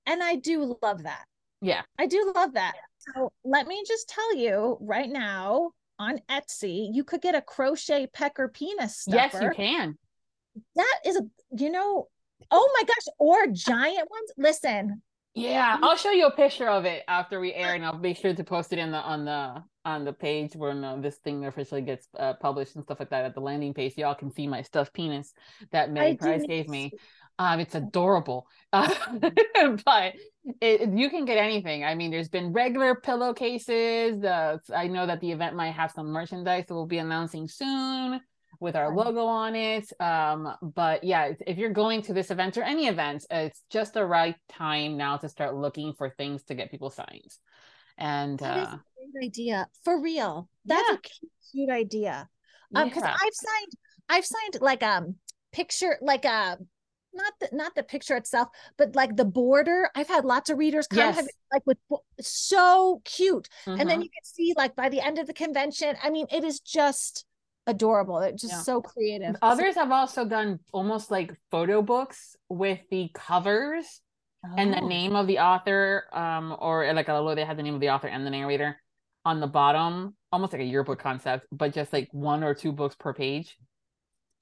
and 0.06 0.22
I 0.22 0.36
do 0.36 0.76
love 0.82 1.04
that. 1.04 1.24
yeah 1.60 1.82
I 1.98 2.06
do 2.06 2.32
love 2.34 2.54
that. 2.54 2.74
So 3.14 3.32
let 3.44 3.66
me 3.66 3.82
just 3.86 4.08
tell 4.08 4.36
you 4.36 4.76
right 4.80 5.08
now 5.10 5.70
on 5.98 6.20
Etsy, 6.28 6.88
you 6.92 7.04
could 7.04 7.22
get 7.22 7.34
a 7.34 7.40
crochet 7.40 8.06
pecker 8.06 8.48
penis 8.48 8.98
stuffer. 8.98 9.38
yes 9.38 9.42
you 9.42 9.50
can 9.54 9.96
That 10.76 10.98
is 11.06 11.16
a, 11.16 11.22
you 11.56 11.70
know, 11.70 12.08
oh 12.50 12.70
my 12.74 12.82
gosh, 12.86 13.14
or 13.18 13.46
giant 13.48 14.08
ones. 14.10 14.32
Listen, 14.36 15.02
yeah 15.34 15.78
i'll 15.82 15.96
show 15.96 16.12
you 16.12 16.26
a 16.26 16.30
picture 16.30 16.68
of 16.68 16.84
it 16.84 17.02
after 17.08 17.40
we 17.40 17.52
air 17.54 17.74
and 17.74 17.84
i'll 17.84 17.98
make 17.98 18.16
sure 18.16 18.32
to 18.32 18.44
post 18.44 18.72
it 18.72 18.78
in 18.78 18.92
the 18.92 18.98
on 18.98 19.24
the 19.24 19.62
on 19.84 20.04
the 20.04 20.12
page 20.12 20.54
when 20.54 20.82
uh, 20.82 20.96
this 20.96 21.16
thing 21.16 21.44
officially 21.44 21.82
gets 21.82 22.06
uh, 22.18 22.32
published 22.34 22.74
and 22.74 22.84
stuff 22.84 23.00
like 23.00 23.10
that 23.10 23.24
at 23.24 23.34
the 23.34 23.40
landing 23.40 23.74
page 23.74 23.94
y'all 23.96 24.14
can 24.14 24.30
see 24.30 24.46
my 24.46 24.62
stuffed 24.62 24.94
penis 24.94 25.34
that 25.72 25.90
Meg 25.90 26.18
Price 26.18 26.44
gave 26.46 26.68
me 26.68 26.92
Um, 27.38 27.60
it's 27.60 27.74
adorable, 27.74 28.46
uh, 28.72 28.94
but 29.84 30.14
it, 30.60 30.90
you 30.96 31.10
can 31.10 31.24
get 31.24 31.38
anything. 31.38 31.84
I 31.84 31.94
mean, 31.94 32.10
there's 32.10 32.28
been 32.28 32.52
regular 32.52 32.94
pillowcases. 32.94 34.22
Uh, 34.22 34.58
I 34.74 34.86
know 34.88 35.06
that 35.06 35.20
the 35.20 35.32
event 35.32 35.56
might 35.56 35.72
have 35.72 35.90
some 35.90 36.06
merchandise 36.08 36.66
that 36.68 36.74
we'll 36.74 36.86
be 36.86 36.98
announcing 36.98 37.48
soon 37.48 38.20
with 38.60 38.76
our 38.76 38.94
logo 38.94 39.24
on 39.26 39.56
it. 39.56 39.90
Um, 40.00 40.54
but 40.62 41.02
yeah, 41.02 41.32
if- 41.46 41.58
you're 41.58 41.70
going 41.70 42.02
to 42.02 42.12
this 42.12 42.30
event 42.30 42.56
or 42.56 42.62
any 42.62 42.86
event, 42.86 43.24
it's 43.30 43.62
just 43.68 43.94
the 43.94 44.04
right 44.06 44.36
time 44.48 44.96
now 44.96 45.16
to 45.16 45.28
start 45.28 45.56
looking 45.56 45.92
for 45.92 46.10
things 46.10 46.44
to 46.44 46.54
get 46.54 46.70
people 46.70 46.90
signed. 46.90 47.32
And 47.98 48.38
That 48.38 48.68
uh, 48.68 48.76
a 48.76 48.80
great 49.12 49.26
idea. 49.26 49.66
For 49.82 50.00
real. 50.00 50.48
That's 50.64 50.88
Yeah. 50.88 50.94
a 50.94 50.98
cute, 50.98 51.32
cute 51.52 51.70
idea. 51.70 52.28
Um, 52.74 52.88
because 52.88 53.02
yeah. 53.02 53.14
I've 53.14 53.34
signed, 53.34 53.72
I've 54.08 54.24
signed 54.24 54.58
like 54.62 54.82
um 54.82 55.16
picture, 55.52 55.96
like 56.00 56.24
a 56.24 56.58
not 57.14 57.32
the 57.40 57.48
not 57.52 57.74
the 57.74 57.82
picture 57.82 58.16
itself, 58.16 58.48
but 58.76 58.94
like 58.94 59.16
the 59.16 59.24
border. 59.24 59.90
I've 59.94 60.08
had 60.08 60.24
lots 60.24 60.50
of 60.50 60.58
readers 60.58 60.86
come 60.86 60.98
have 61.00 61.16
Yes. 61.16 61.28
like 61.52 61.66
with 61.66 61.78
so 62.20 63.00
cute. 63.04 63.48
And 63.66 63.88
then 63.88 64.00
Mhm. 64.00 64.04
you 64.04 64.10
can 64.10 64.24
see 64.24 64.54
like 64.56 64.74
by 64.76 64.88
the 64.88 65.00
end 65.00 65.18
of 65.18 65.26
the 65.26 65.32
convention, 65.34 65.96
I 66.02 66.10
mean, 66.10 66.26
it 66.30 66.44
is 66.44 66.60
just 66.60 67.24
adorable. 67.66 68.18
It's 68.18 68.42
just 68.42 68.52
Yeah. 68.54 68.60
so 68.60 68.80
creative. 68.82 69.34
So- 69.36 69.38
others 69.42 69.74
have 69.76 69.90
also 69.90 70.24
done 70.24 70.60
almost 70.72 71.10
like 71.10 71.34
photo 71.50 71.80
books 71.82 72.36
with 72.48 72.80
the 72.90 73.10
covers 73.14 74.00
and 74.58 74.74
the 74.74 74.80
Oh. 74.82 74.86
name 74.86 75.16
of 75.16 75.26
the 75.26 75.38
author 75.38 76.04
um 76.12 76.54
or 76.60 76.92
like 76.92 77.08
a 77.08 77.14
logo 77.14 77.34
they 77.34 77.44
had 77.46 77.56
the 77.56 77.62
name 77.62 77.74
of 77.74 77.80
the 77.80 77.88
author 77.88 78.08
and 78.08 78.26
the 78.26 78.30
narrator 78.30 78.78
on 79.24 79.40
the 79.40 79.46
bottom 79.46 80.14
almost 80.32 80.52
like 80.52 80.60
a 80.60 80.64
yearbook 80.66 80.98
concept 80.98 81.46
but 81.50 81.72
just 81.72 81.94
like 81.94 82.10
one 82.12 82.44
or 82.44 82.52
two 82.54 82.70
books 82.70 82.94
per 82.94 83.14
page 83.14 83.56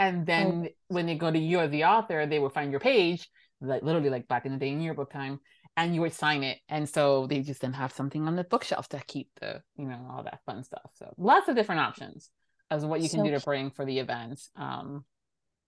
and 0.02 0.26
then 0.26 0.68
when 0.88 1.06
they 1.06 1.14
go 1.14 1.30
to 1.30 1.38
you 1.38 1.60
as 1.60 1.70
the 1.70 1.84
author 1.84 2.26
they 2.26 2.38
will 2.38 2.50
find 2.50 2.70
your 2.70 2.80
page 2.80 3.28
like 3.60 3.82
literally 3.82 4.10
like 4.10 4.26
back 4.28 4.44
in 4.46 4.52
the 4.52 4.58
day 4.58 4.68
in 4.70 4.80
yearbook 4.80 5.10
time 5.12 5.38
and 5.76 5.94
you 5.94 6.00
would 6.00 6.12
sign 6.12 6.42
it 6.42 6.58
and 6.68 6.88
so 6.88 7.26
they 7.26 7.40
just 7.40 7.60
then 7.60 7.72
have 7.72 7.92
something 7.92 8.26
on 8.26 8.36
the 8.36 8.44
bookshelf 8.44 8.88
to 8.88 9.00
keep 9.06 9.28
the 9.40 9.62
you 9.76 9.86
know 9.86 10.00
all 10.10 10.22
that 10.22 10.40
fun 10.46 10.62
stuff 10.62 10.90
so 10.94 11.12
lots 11.16 11.48
of 11.48 11.56
different 11.56 11.80
options 11.80 12.30
as 12.70 12.84
what 12.84 13.00
you 13.00 13.08
can 13.08 13.20
So 13.20 13.24
do 13.24 13.30
to 13.30 13.40
bring 13.40 13.70
for 13.70 13.84
the 13.84 13.98
event 13.98 14.40
um 14.56 15.04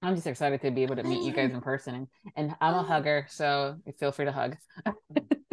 I'm 0.03 0.14
just 0.14 0.26
excited 0.26 0.61
to 0.61 0.70
be 0.70 0.82
able 0.82 0.97
to 0.97 1.03
meet 1.03 1.22
you 1.22 1.32
guys 1.37 1.51
in 1.53 1.62
person 1.62 1.95
and, 1.95 2.09
and 2.37 2.55
I'm 2.61 2.74
a 2.74 2.80
Oh. 2.80 2.87
hugger, 2.87 3.26
so 3.30 3.76
feel 3.99 4.12
free 4.12 4.26
to 4.26 4.32
hug. 4.32 4.57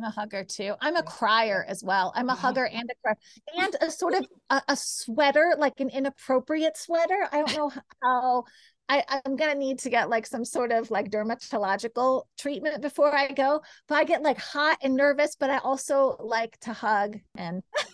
I'm 0.00 0.04
a 0.04 0.10
hugger 0.10 0.44
too. 0.44 0.74
I'm 0.80 0.96
a 0.96 1.02
crier 1.02 1.64
as 1.68 1.84
well. 1.84 2.12
I'm 2.16 2.30
a 2.30 2.32
mm-hmm. 2.32 2.40
hugger 2.40 2.66
and 2.66 2.88
a 2.90 2.94
crier 3.02 3.16
and 3.58 3.76
a 3.82 3.90
sort 3.90 4.14
of 4.14 4.26
a, 4.48 4.62
a 4.68 4.76
sweater, 4.76 5.54
like 5.58 5.80
an 5.80 5.90
inappropriate 5.90 6.76
sweater. 6.76 7.28
I 7.30 7.42
don't 7.42 7.56
know 7.56 7.72
how 8.02 8.44
I, 8.88 9.04
I'm 9.26 9.36
gonna 9.36 9.54
need 9.54 9.78
to 9.80 9.90
get 9.90 10.08
like 10.08 10.26
some 10.26 10.44
sort 10.44 10.72
of 10.72 10.90
like 10.90 11.10
dermatological 11.10 12.24
treatment 12.38 12.80
before 12.80 13.14
I 13.14 13.28
go. 13.28 13.60
But 13.88 13.96
I 13.96 14.04
get 14.04 14.22
like 14.22 14.38
hot 14.38 14.78
and 14.82 14.96
nervous, 14.96 15.36
but 15.38 15.50
I 15.50 15.58
also 15.58 16.16
like 16.18 16.58
to 16.60 16.72
hug 16.72 17.18
and, 17.36 17.56
and 17.56 17.62
I 17.62 17.82
guess 17.82 17.89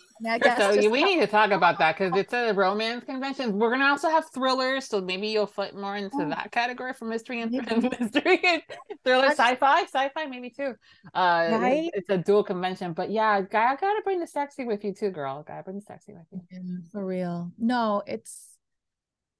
so 0.57 0.89
we 0.89 1.03
need 1.03 1.19
to 1.21 1.27
talk 1.27 1.51
about 1.51 1.77
that 1.79 1.97
because 1.97 2.17
it's 2.17 2.33
a 2.33 2.53
romance 2.53 3.03
convention. 3.05 3.57
We're 3.57 3.69
gonna 3.71 3.85
also 3.85 4.09
have 4.09 4.25
thrillers, 4.33 4.85
so 4.87 5.01
maybe 5.01 5.27
you'll 5.27 5.47
fit 5.47 5.75
more 5.75 5.95
into 5.95 6.17
Oh. 6.21 6.29
that 6.29 6.51
category 6.51 6.93
for 6.93 7.05
mystery 7.05 7.41
and 7.41 7.51
mystery 7.99 8.39
and 8.43 8.61
thriller, 9.03 9.27
I 9.27 9.29
sci-fi, 9.33 9.83
sci-fi 9.83 10.25
maybe 10.25 10.49
too. 10.49 10.73
Uh, 11.13 11.43
it's- 11.47 11.61
Right? 11.61 11.89
it's, 11.93 12.09
a 12.09 12.17
dual 12.17 12.43
convention, 12.43 12.93
but 12.93 13.09
yeah, 13.11 13.27
I 13.29 13.41
gotta 13.41 14.01
bring 14.03 14.19
the 14.19 14.27
sexy 14.27 14.65
with 14.65 14.83
you 14.83 14.93
too, 14.93 15.11
girl. 15.11 15.43
Gotta 15.47 15.63
bring 15.63 15.77
the 15.77 15.81
sexy 15.85 16.13
with 16.13 16.25
you. 16.31 16.41
Yeah, 16.51 16.59
for 16.91 17.05
real. 17.05 17.51
No, 17.57 18.01
it's 18.07 18.53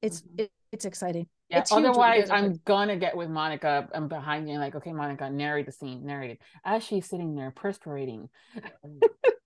it's 0.02 0.22
Mhm. 0.22 0.42
it, 0.42 0.52
it's 0.72 0.86
exciting. 0.86 1.28
Yeah. 1.50 1.60
It's 1.60 1.72
huge 1.72 1.84
what 1.84 1.84
you 1.84 1.90
Otherwise, 1.92 2.30
I'm 2.30 2.60
gonna 2.66 2.98
get 2.98 3.16
with 3.16 3.30
Monica. 3.30 3.88
I'm 3.94 4.08
behind 4.10 4.48
you, 4.48 4.54
and 4.56 4.62
like, 4.62 4.76
okay, 4.76 4.92
Monica, 4.94 5.30
narrate 5.30 5.66
the 5.66 5.72
scene, 5.72 6.06
narrate 6.06 6.32
it 6.32 6.40
as 6.66 6.84
she's 6.84 7.08
sitting 7.08 7.36
there 7.36 7.52
perspirating. 7.52 8.30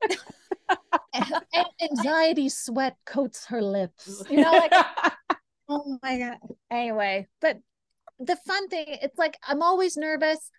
and, 1.13 1.25
and 1.53 1.65
anxiety 1.81 2.49
sweat 2.49 2.97
coats 3.05 3.45
her 3.47 3.61
lips. 3.61 4.23
You 4.29 4.41
know, 4.41 4.51
like 4.51 4.73
oh 5.69 5.97
my 6.03 6.19
god. 6.19 6.37
Anyway, 6.69 7.27
but 7.41 7.57
the 8.19 8.35
fun 8.47 8.67
thing, 8.69 8.85
it's 8.87 9.17
like 9.17 9.37
I'm 9.47 9.61
always 9.61 9.97
nervous, 9.97 10.49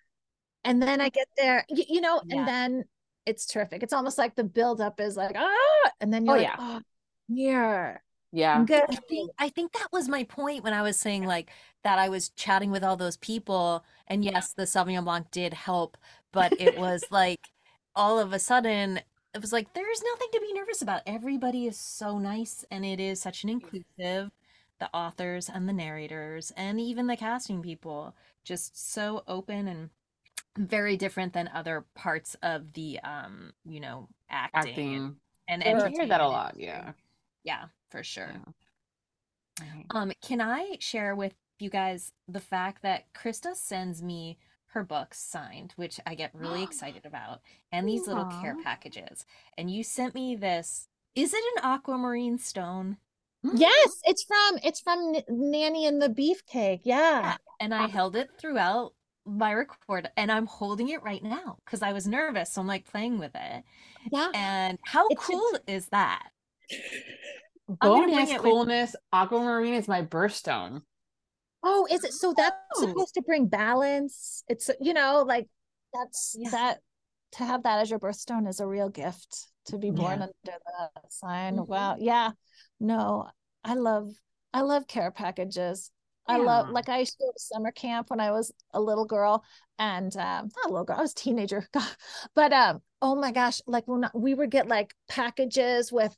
and 0.64 0.82
then 0.82 1.00
I 1.00 1.08
get 1.08 1.28
there, 1.36 1.64
you, 1.68 1.84
you 1.88 2.00
know, 2.00 2.20
Yeah. 2.26 2.38
and 2.38 2.48
then 2.48 2.84
it's 3.26 3.46
terrific. 3.46 3.82
It's 3.82 3.92
almost 3.92 4.18
like 4.18 4.34
the 4.34 4.44
buildup 4.44 5.00
is 5.00 5.16
like 5.16 5.36
ah, 5.36 5.90
and 6.00 6.12
then 6.12 6.26
you're 6.26 6.34
Oh, 6.36 6.38
like, 6.38 6.48
yeah. 6.48 6.56
oh, 6.58 6.80
here, 7.28 8.02
Yeah. 8.32 8.54
I'm 8.56 8.66
good. 8.66 8.84
I 8.88 8.96
think 9.08 9.30
I 9.38 9.48
think 9.48 9.72
that 9.72 9.88
was 9.92 10.08
my 10.08 10.24
point 10.24 10.64
when 10.64 10.72
I 10.72 10.82
was 10.82 10.98
saying 10.98 11.24
like 11.24 11.50
that 11.84 11.98
I 11.98 12.08
was 12.08 12.30
chatting 12.30 12.70
with 12.70 12.82
all 12.84 12.96
those 12.96 13.16
people 13.16 13.84
and 14.08 14.24
yes, 14.24 14.52
the 14.54 14.64
Sauvignon 14.64 15.04
Blanc 15.04 15.30
did 15.30 15.54
help, 15.54 15.96
but 16.32 16.52
it 16.60 16.76
was 16.78 17.04
like 17.10 17.48
all 17.94 18.18
of 18.18 18.32
a 18.32 18.38
sudden 18.38 19.00
it 19.34 19.40
was 19.40 19.52
like 19.52 19.72
there's 19.72 20.02
nothing 20.02 20.28
to 20.32 20.40
be 20.40 20.52
nervous 20.52 20.82
about. 20.82 21.02
Everybody 21.06 21.66
is 21.66 21.78
so 21.78 22.18
nice 22.18 22.64
and 22.70 22.84
it 22.84 23.00
is 23.00 23.20
such 23.20 23.44
an 23.44 23.50
inclusive 23.50 24.30
the 24.78 24.90
authors 24.92 25.48
and 25.48 25.68
the 25.68 25.72
narrators 25.72 26.52
and 26.56 26.80
even 26.80 27.06
the 27.06 27.16
casting 27.16 27.62
people 27.62 28.14
just 28.44 28.92
so 28.92 29.22
open 29.28 29.68
and 29.68 29.90
very 30.58 30.96
different 30.96 31.32
than 31.32 31.48
other 31.54 31.84
parts 31.94 32.36
of 32.42 32.72
the 32.72 32.98
um 33.04 33.52
you 33.64 33.78
know 33.80 34.08
acting, 34.28 34.70
Acting. 34.70 35.16
and, 35.48 35.62
and 35.64 35.94
hear 35.94 36.06
that 36.06 36.20
a 36.20 36.26
lot. 36.26 36.54
Yeah. 36.58 36.92
yeah 37.44 37.64
for 37.90 38.02
sure 38.02 38.30
Yeah. 39.60 39.66
Right. 39.74 39.86
um, 39.90 40.12
can 40.20 40.40
I 40.40 40.76
share 40.80 41.14
with 41.14 41.34
you 41.58 41.70
guys 41.70 42.12
the 42.26 42.40
fact 42.40 42.82
that 42.82 43.04
Krista 43.14 43.54
sends 43.54 44.02
me 44.02 44.38
her 44.72 44.84
books 44.84 45.18
signed, 45.18 45.72
which 45.76 45.98
I 46.06 46.14
get 46.14 46.34
really 46.34 46.62
excited 46.68 47.06
about, 47.06 47.40
and 47.70 47.88
these 47.88 48.06
little 48.06 48.26
care 48.40 48.56
packages. 48.62 49.24
And 49.56 49.70
you 49.70 49.82
sent 49.84 50.14
me 50.14 50.36
this. 50.36 50.88
Is 51.14 51.32
it 51.34 51.42
an 51.56 51.64
aquamarine 51.64 52.38
stone? 52.38 52.96
Yes, 53.54 54.00
it's 54.04 54.22
from 54.22 54.58
it's 54.62 54.80
from 54.80 55.14
N- 55.16 55.22
Nanny 55.28 55.86
and 55.86 56.00
the 56.00 56.08
Beefcake. 56.08 56.80
Yeah. 56.84 57.36
And 57.60 57.74
I 57.74 57.88
held 57.88 58.14
it 58.16 58.30
throughout 58.40 58.92
my 59.26 59.52
record, 59.52 60.08
and 60.16 60.30
I'm 60.32 60.46
holding 60.46 60.88
it 60.90 61.02
right 61.02 61.22
now 61.22 61.58
because 61.64 61.82
I 61.82 61.92
was 61.92 62.06
nervous. 62.06 62.52
So 62.52 62.60
I'm 62.60 62.66
like 62.66 62.86
playing 62.90 63.18
with 63.18 63.32
it. 63.34 63.64
Yeah. 64.12 64.30
And 64.34 64.78
how 64.84 65.06
It's- 65.08 65.26
cool 65.26 65.58
is 65.66 65.88
that? 65.88 66.28
I'm 66.70 67.76
gonna 67.80 68.04
bring 68.04 68.14
Bonus 68.16 68.30
it 68.30 68.32
with- 68.34 68.42
coolness. 68.42 68.96
Aquamarine 69.12 69.74
is 69.74 69.88
my 69.88 70.02
birthstone. 70.02 70.82
Oh, 71.62 71.86
is 71.90 72.04
it 72.04 72.12
so 72.12 72.32
that's 72.36 72.56
Oh. 72.76 72.80
supposed 72.88 73.14
to 73.14 73.22
bring 73.22 73.46
balance? 73.46 74.44
It's 74.48 74.70
you 74.80 74.94
know, 74.94 75.22
like 75.26 75.48
that's 75.92 76.34
Yeah. 76.38 76.50
that 76.50 76.80
to 77.32 77.44
have 77.44 77.62
that 77.62 77.80
as 77.80 77.90
your 77.90 77.98
birthstone 77.98 78.48
is 78.48 78.60
a 78.60 78.66
real 78.66 78.88
gift 78.88 79.48
to 79.66 79.78
be 79.78 79.90
born 79.90 80.18
Yeah. 80.18 80.24
under 80.24 80.58
that 80.78 81.12
sign. 81.12 81.56
Mhm. 81.56 81.66
Wow. 81.68 81.96
Yeah. 81.98 82.32
No, 82.80 83.28
I 83.64 83.74
love 83.74 84.12
I 84.52 84.62
love 84.62 84.86
care 84.86 85.10
packages. 85.10 85.90
I 86.26 86.38
love 86.38 86.68
like 86.68 86.88
I 86.88 86.98
used 87.00 87.12
to 87.18 87.24
go 87.24 87.32
to 87.32 87.38
summer 87.38 87.72
camp 87.72 88.10
when 88.10 88.20
I 88.20 88.30
was 88.30 88.52
a 88.72 88.80
little 88.80 89.04
girl 89.04 89.44
and 89.78 90.14
um 90.16 90.50
not 90.56 90.66
a 90.66 90.68
little 90.68 90.84
girl, 90.84 90.98
I 90.98 91.02
was 91.02 91.12
a 91.12 91.16
teenager. 91.16 91.68
But 92.34 92.52
um 92.52 92.82
oh 93.00 93.14
my 93.16 93.32
gosh, 93.32 93.60
like 93.66 93.86
when 93.88 94.08
we 94.14 94.34
would 94.34 94.50
get 94.50 94.68
like 94.68 94.94
packages 95.08 95.92
with 95.92 96.16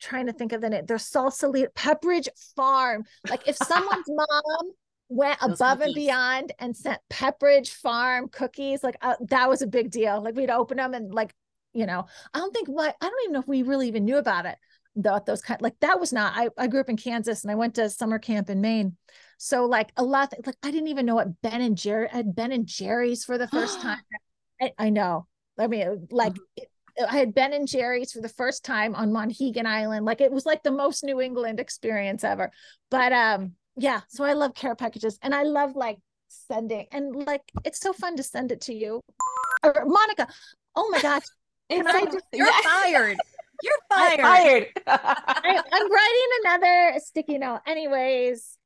trying 0.00 0.26
to 0.26 0.32
think 0.32 0.52
of 0.52 0.60
the 0.60 0.70
name. 0.70 0.84
There's 0.86 1.08
salsa 1.10 1.52
lead 1.52 1.68
Pepperidge 1.74 2.28
Farm. 2.56 3.04
Like 3.28 3.46
if 3.46 3.56
someone's 3.56 4.06
mom 4.08 4.72
went 5.08 5.40
Those 5.40 5.60
above 5.60 5.80
and 5.80 5.94
beyond 5.94 6.52
and 6.58 6.76
sent 6.76 7.00
Pepperidge 7.10 7.70
Farm 7.70 8.28
cookies, 8.28 8.82
like 8.82 8.96
uh, 9.02 9.16
that 9.28 9.48
was 9.48 9.62
a 9.62 9.66
big 9.66 9.90
deal. 9.90 10.22
Like 10.22 10.34
we'd 10.36 10.50
open 10.50 10.76
them 10.76 10.94
and 10.94 11.12
like, 11.12 11.34
you 11.72 11.86
know, 11.86 12.06
I 12.34 12.38
don't 12.38 12.52
think 12.52 12.68
what 12.68 12.96
I 13.00 13.08
don't 13.08 13.22
even 13.24 13.32
know 13.32 13.40
if 13.40 13.48
we 13.48 13.62
really 13.62 13.88
even 13.88 14.04
knew 14.04 14.16
about 14.16 14.46
it. 14.46 14.56
Though 14.96 15.20
those 15.24 15.42
kind 15.42 15.62
like 15.62 15.78
that 15.80 16.00
was 16.00 16.12
not. 16.12 16.32
I 16.34 16.48
I 16.58 16.66
grew 16.66 16.80
up 16.80 16.88
in 16.88 16.96
Kansas 16.96 17.44
and 17.44 17.50
I 17.52 17.54
went 17.54 17.76
to 17.76 17.88
summer 17.88 18.18
camp 18.18 18.50
in 18.50 18.60
Maine. 18.60 18.96
So 19.36 19.66
like 19.66 19.92
a 19.96 20.02
lot 20.02 20.34
like 20.44 20.56
I 20.62 20.70
didn't 20.72 20.88
even 20.88 21.06
know 21.06 21.14
what 21.14 21.40
Ben 21.40 21.60
and 21.60 21.76
Jerry 21.78 22.08
had 22.08 22.34
Ben 22.34 22.50
and 22.50 22.66
Jerry's 22.66 23.24
for 23.24 23.38
the 23.38 23.46
first 23.46 23.80
time. 23.82 24.00
I, 24.60 24.72
I 24.76 24.90
know. 24.90 25.26
I 25.56 25.68
mean, 25.68 26.08
like 26.10 26.34
it- 26.56 26.68
I 27.06 27.16
had 27.18 27.34
Ben 27.34 27.52
and 27.52 27.68
Jerry's 27.68 28.12
for 28.12 28.20
the 28.20 28.28
first 28.28 28.64
time 28.64 28.94
on 28.94 29.10
Monhegan 29.10 29.66
Island. 29.66 30.04
Like 30.04 30.20
it 30.20 30.32
was 30.32 30.46
like 30.46 30.62
the 30.62 30.70
most 30.70 31.04
New 31.04 31.20
England 31.20 31.60
experience 31.60 32.24
ever. 32.24 32.50
But 32.90 33.12
um, 33.12 33.52
yeah. 33.76 34.00
So 34.08 34.24
I 34.24 34.32
love 34.32 34.54
care 34.54 34.74
packages, 34.74 35.18
and 35.22 35.34
I 35.34 35.42
love 35.44 35.76
like 35.76 35.98
sending, 36.28 36.86
and 36.92 37.14
like 37.26 37.42
it's 37.64 37.80
so 37.80 37.92
fun 37.92 38.16
to 38.16 38.22
send 38.22 38.52
it 38.52 38.62
to 38.62 38.74
you, 38.74 39.00
or 39.62 39.84
Monica. 39.86 40.26
Oh 40.74 40.88
my 40.90 41.00
gosh, 41.00 41.22
Can 41.70 41.86
I 41.86 42.04
just- 42.04 42.24
You're 42.32 42.46
fired. 42.64 43.16
You're 43.62 43.72
I'm 43.90 44.18
fired. 44.18 44.20
fired. 44.24 44.66
I, 44.86 45.62
I'm 45.72 45.92
writing 45.92 46.28
another 46.44 47.00
sticky 47.04 47.38
note. 47.38 47.60
Anyways, 47.66 48.56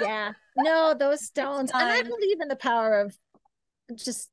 yeah. 0.00 0.32
No, 0.56 0.94
those 0.98 1.22
stones, 1.24 1.70
and 1.74 1.82
I 1.82 2.02
believe 2.02 2.40
in 2.40 2.48
the 2.48 2.56
power 2.56 3.00
of 3.00 3.14
just 3.94 4.30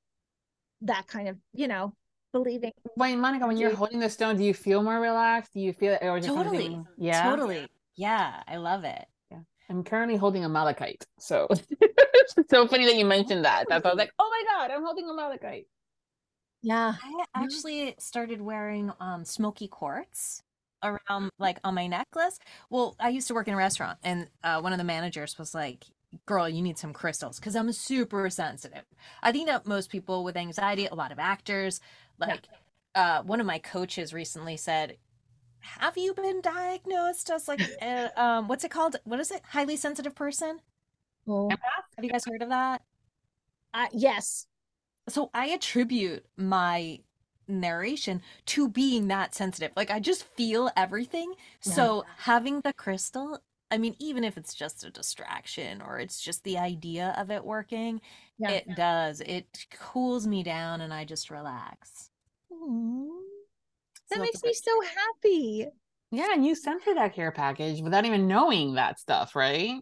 that 0.82 1.08
kind 1.08 1.28
of, 1.28 1.38
you 1.54 1.68
know, 1.68 1.94
believing. 2.32 2.72
Wait, 2.96 3.16
Monica, 3.16 3.48
when 3.48 3.58
you're 3.58 3.76
holding 3.76 4.00
the 4.00 4.10
stone, 4.10 4.38
do 4.38 4.44
you 4.44 4.54
feel 4.54 4.84
more 4.84 5.00
relaxed? 5.00 5.54
Do 5.54 5.60
you 5.60 5.74
feel 5.74 5.94
it, 5.94 6.04
or 6.04 6.20
just 6.20 6.30
Totally. 6.34 6.64
something? 6.64 6.88
Yeah, 6.98 7.30
Totally. 7.30 7.68
Yeah, 7.96 8.44
I 8.48 8.58
love 8.58 8.84
it. 8.84 9.06
Yeah. 9.32 9.40
I'm 9.70 9.84
currently 9.84 10.18
holding 10.18 10.46
a 10.46 10.50
malachite, 10.50 11.06
so 11.20 11.48
it's 11.50 12.36
so 12.50 12.68
funny 12.68 12.86
that 12.86 12.96
you 12.96 13.06
mentioned 13.06 13.46
that. 13.46 13.66
That's 13.68 13.84
why 13.84 13.90
I 13.90 13.94
was 13.94 13.98
like, 13.98 14.12
oh 14.20 14.30
my 14.30 14.44
god, 14.54 14.74
I'm 14.74 14.84
holding 14.84 15.10
a 15.10 15.14
malachite. 15.14 15.68
Yeah. 16.62 16.96
I 17.02 17.44
actually 17.44 17.96
started 18.00 18.42
wearing 18.42 18.92
um 19.00 19.26
smoky 19.26 19.68
quartz 19.68 20.42
around 20.84 21.32
like 21.40 21.60
on 21.64 21.76
my 21.76 21.88
necklace. 21.88 22.40
Well, 22.70 22.96
I 23.00 23.10
used 23.10 23.28
to 23.30 23.34
work 23.34 23.48
in 23.48 23.54
a 23.54 23.58
restaurant 23.58 23.98
and 24.04 24.28
uh, 24.44 24.60
one 24.62 24.74
of 24.74 24.78
the 24.78 24.84
managers 24.84 25.38
was 25.38 25.56
like, 25.56 25.86
"Girl, 26.26 26.48
you 26.48 26.62
need 26.62 26.78
some 26.78 26.94
crystals 26.94 27.40
because 27.40 27.56
I'm 27.56 27.72
super 27.72 28.30
sensitive." 28.30 28.84
I 29.24 29.32
think 29.32 29.48
that 29.48 29.66
most 29.66 29.90
people 29.90 30.24
with 30.24 30.38
anxiety, 30.38 30.86
a 30.88 30.96
lot 30.96 31.12
of 31.12 31.20
actors, 31.20 31.80
Yeah. 32.20 32.28
like 32.28 32.48
uh 32.96 33.24
one 33.24 33.40
of 33.40 33.46
my 33.48 33.60
coaches 33.60 34.14
recently 34.14 34.58
said, 34.58 34.98
"Have 35.60 35.98
you 35.98 36.14
been 36.14 36.42
diagnosed 36.42 37.30
as 37.30 37.48
like 37.48 37.62
uh, 37.82 38.10
um 38.18 38.48
what's 38.48 38.64
it 38.64 38.72
called? 38.72 38.96
What 39.06 39.20
is 39.20 39.32
it? 39.32 39.42
Highly 39.50 39.78
sensitive 39.78 40.16
person?" 40.16 40.62
Oh, 41.28 41.50
Have 41.50 42.04
you 42.06 42.10
guys 42.12 42.26
heard 42.26 42.42
of 42.42 42.50
that? 42.50 42.82
uh, 43.74 43.88
yes. 43.94 44.48
so 45.10 45.30
I 45.34 45.48
attribute 45.48 46.26
my 46.38 47.00
narration 47.48 48.22
to 48.48 48.70
being 48.70 49.08
that 49.10 49.36
sensitive. 49.36 49.72
Like 49.76 49.92
I 49.92 50.00
just 50.00 50.24
feel 50.24 50.70
everything. 50.78 51.34
Yeah. 51.66 51.74
So 51.74 52.06
having 52.18 52.62
the 52.62 52.74
crystal, 52.74 53.40
I 53.72 53.78
mean, 53.78 53.96
even 54.00 54.24
if 54.24 54.38
it's 54.38 54.54
just 54.56 54.84
a 54.86 54.90
distraction 54.92 55.82
or 55.82 56.00
it's 56.00 56.22
just 56.22 56.44
the 56.44 56.58
idea 56.58 57.14
of 57.18 57.32
it 57.32 57.44
working, 57.46 58.02
Yeah. 58.38 58.52
it 58.52 58.76
does. 58.76 59.22
It 59.22 59.66
cools 59.72 60.28
me 60.28 60.44
down 60.44 60.82
and 60.82 60.94
I 60.94 61.06
just 61.06 61.30
relax. 61.30 62.07
Aw. 62.64 63.22
That 64.10 64.16
So 64.16 64.22
makes 64.22 64.44
me 64.44 64.54
so 64.54 64.72
happy. 64.82 65.68
Yeah, 66.12 66.28
and 66.34 66.46
you 66.46 66.56
sent 66.56 66.84
her 66.86 66.94
that 66.96 67.14
care 67.14 67.32
package 67.32 67.82
without 67.82 68.06
even 68.06 68.28
knowing 68.28 68.76
that 68.76 69.00
stuff, 69.00 69.36
right? 69.36 69.82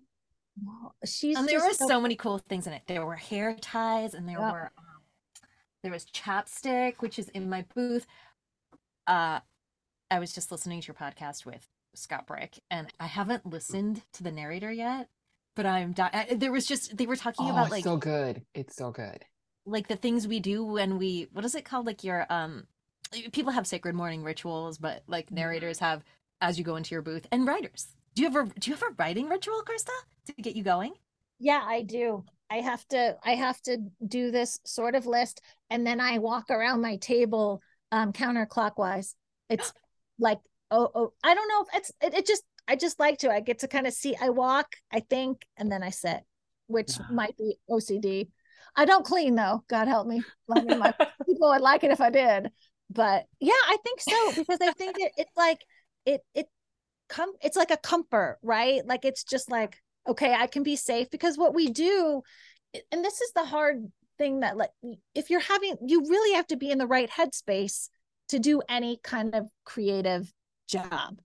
Wow, 0.64 0.94
She's 1.06 1.38
and 1.38 1.48
there 1.48 1.60
were 1.60 1.68
just 1.68 1.88
so 1.88 2.00
many 2.02 2.16
cool 2.16 2.40
things 2.50 2.66
in 2.66 2.74
it. 2.74 2.82
There 2.88 3.06
were 3.06 3.16
hair 3.16 3.56
ties, 3.62 4.14
and 4.14 4.28
there 4.28 4.40
Yeah. 4.40 4.52
were 4.52 4.72
um, 4.78 4.86
there 5.84 5.92
was 5.92 6.06
chapstick, 6.06 6.96
which 7.02 7.20
is 7.20 7.30
in 7.30 7.50
my 7.50 7.66
booth. 7.76 8.08
Uh, 9.06 9.42
I 10.10 10.20
was 10.20 10.34
just 10.34 10.52
listening 10.52 10.82
to 10.82 10.88
your 10.88 10.96
podcast 10.96 11.46
with 11.46 11.68
Scott 11.94 12.26
Brick, 12.26 12.60
and 12.72 12.88
I 13.00 13.06
haven't 13.06 13.46
listened 13.46 14.02
to 14.14 14.24
the 14.24 14.32
narrator 14.32 14.72
yet. 14.72 15.10
But 15.56 15.66
I'm 15.68 15.94
di- 15.94 16.10
I- 16.12 16.34
there 16.36 16.52
was 16.52 16.66
just 16.66 16.98
they 16.98 17.06
were 17.06 17.16
talking 17.16 17.46
Oh, 17.46 17.52
about 17.52 17.64
it's 17.68 17.72
like 17.72 17.84
so 17.84 17.98
good. 17.98 18.44
It's 18.56 18.76
so 18.76 18.92
good. 18.92 19.24
Like 19.66 19.88
the 19.88 19.96
things 19.96 20.28
we 20.28 20.40
do 20.40 20.64
when 20.64 20.98
we 20.98 21.28
what 21.32 21.46
is 21.46 21.56
it 21.56 21.66
called 21.66 21.86
like 21.86 22.04
your 22.04 22.26
um 22.32 22.68
people 23.32 23.52
have 23.52 23.68
sacred 23.68 23.96
morning 23.96 24.24
rituals, 24.24 24.78
but 24.78 25.04
like 25.08 25.32
narrators 25.32 25.80
have 25.80 26.04
as 26.42 26.58
you 26.58 26.64
go 26.64 26.76
into 26.76 26.94
your 26.94 27.02
booth 27.02 27.26
and 27.32 27.48
writers. 27.48 27.88
Do 28.16 28.22
you 28.22 28.28
ever 28.28 28.44
do 28.46 28.70
you 28.70 28.76
have 28.76 28.84
a 28.84 28.94
writing 28.98 29.30
ritual, 29.30 29.64
Krista, 29.64 29.92
to 30.28 30.34
get 30.42 30.56
you 30.56 30.64
going? 30.64 30.94
Yeah, 31.40 31.62
I 31.66 31.82
do. 31.82 32.24
I 32.50 32.58
have 32.62 32.88
to 32.90 33.18
I 33.24 33.32
have 33.36 33.62
to 33.64 33.78
do 34.08 34.32
this 34.32 34.60
sort 34.66 34.96
of 34.96 35.06
list 35.06 35.42
and 35.70 35.86
then 35.86 36.00
I 36.00 36.20
walk 36.20 36.50
around 36.50 36.82
my 36.82 36.98
table 36.98 37.62
um 37.92 38.14
counterclockwise. 38.14 39.16
It's 39.50 39.74
like 40.20 40.40
oh 40.72 40.90
oh 40.94 41.14
I 41.24 41.34
don't 41.36 41.48
know 41.48 41.62
if 41.64 41.68
it's 41.78 41.92
it, 42.02 42.14
it 42.20 42.28
just 42.28 42.44
I 42.68 42.76
just 42.76 43.00
like 43.00 43.20
to. 43.20 43.32
I 43.32 43.42
get 43.42 43.60
to 43.60 43.68
kind 43.68 43.86
of 43.86 43.94
see 43.94 44.16
I 44.20 44.30
walk, 44.30 44.68
I 44.92 45.00
think, 45.02 45.46
and 45.58 45.72
then 45.72 45.84
I 45.84 45.90
sit, 45.92 46.22
which 46.68 46.98
Yeah. 47.00 47.06
might 47.12 47.38
be 47.38 47.58
OCD. 47.70 48.30
I 48.76 48.86
don't 48.86 49.06
clean 49.06 49.36
though. 49.36 49.64
God 49.68 49.88
help 49.88 50.08
me. 50.08 50.24
I 50.52 50.62
mean, 50.62 50.80
my 50.80 50.94
people 51.26 51.50
would 51.50 51.62
like 51.62 51.84
it 51.84 51.92
if 51.92 52.02
I 52.02 52.10
did. 52.10 52.50
But 52.90 53.26
yeah, 53.40 53.54
I 53.54 53.78
think 53.84 54.02
so 54.02 54.32
because 54.36 54.60
I 54.62 54.72
think 54.74 54.98
it, 55.00 55.12
it's 55.18 55.36
like 55.36 55.60
it 56.06 56.22
it 56.34 56.48
come 57.10 57.32
it's 57.42 57.58
like 57.58 57.72
a 57.72 57.78
comfort, 57.78 58.38
right? 58.42 58.86
Like 58.86 59.06
it's 59.06 59.24
just 59.24 59.50
like 59.50 59.78
okay, 60.08 60.34
I 60.34 60.48
can 60.48 60.64
be 60.64 60.76
safe 60.76 61.10
because 61.10 61.38
what 61.38 61.56
we 61.56 61.70
do 61.70 62.22
and 62.92 63.04
this 63.04 63.22
is 63.22 63.32
the 63.34 63.46
hard 63.46 63.92
thing 64.18 64.42
that 64.42 64.58
like 64.58 64.70
if 65.14 65.30
you're 65.30 65.40
having 65.40 65.76
you 65.86 66.02
really 66.02 66.36
have 66.36 66.48
to 66.48 66.58
be 66.58 66.70
in 66.70 66.78
the 66.78 66.88
right 66.88 67.10
headspace 67.10 67.90
to 68.30 68.40
do 68.40 68.62
any 68.70 69.00
kind 69.04 69.36
of 69.36 69.50
creative 69.66 70.32
job. 70.68 71.20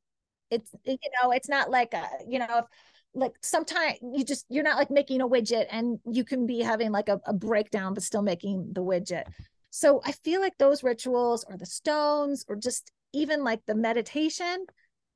It's 0.50 0.70
you 0.84 0.96
know, 1.22 1.30
it's 1.30 1.48
not 1.48 1.70
like 1.70 1.94
a, 1.94 2.06
you 2.28 2.38
know, 2.38 2.58
if 2.58 2.64
like 3.14 3.32
sometimes 3.42 3.98
you 4.02 4.24
just 4.24 4.46
you're 4.48 4.62
not 4.64 4.76
like 4.78 4.90
making 4.90 5.20
a 5.20 5.28
widget 5.28 5.66
and 5.70 5.98
you 6.10 6.24
can 6.24 6.46
be 6.46 6.60
having 6.60 6.92
like 6.92 7.08
a, 7.08 7.20
a 7.26 7.32
breakdown 7.32 7.92
but 7.94 8.02
still 8.02 8.22
making 8.22 8.72
the 8.72 8.82
widget 8.82 9.24
So 9.70 10.00
I 10.04 10.12
feel 10.12 10.40
like 10.40 10.56
those 10.58 10.82
rituals 10.82 11.44
or 11.48 11.56
the 11.56 11.66
stones 11.66 12.44
or 12.48 12.56
just 12.56 12.90
even 13.12 13.42
like 13.44 13.60
the 13.66 13.74
meditation, 13.74 14.66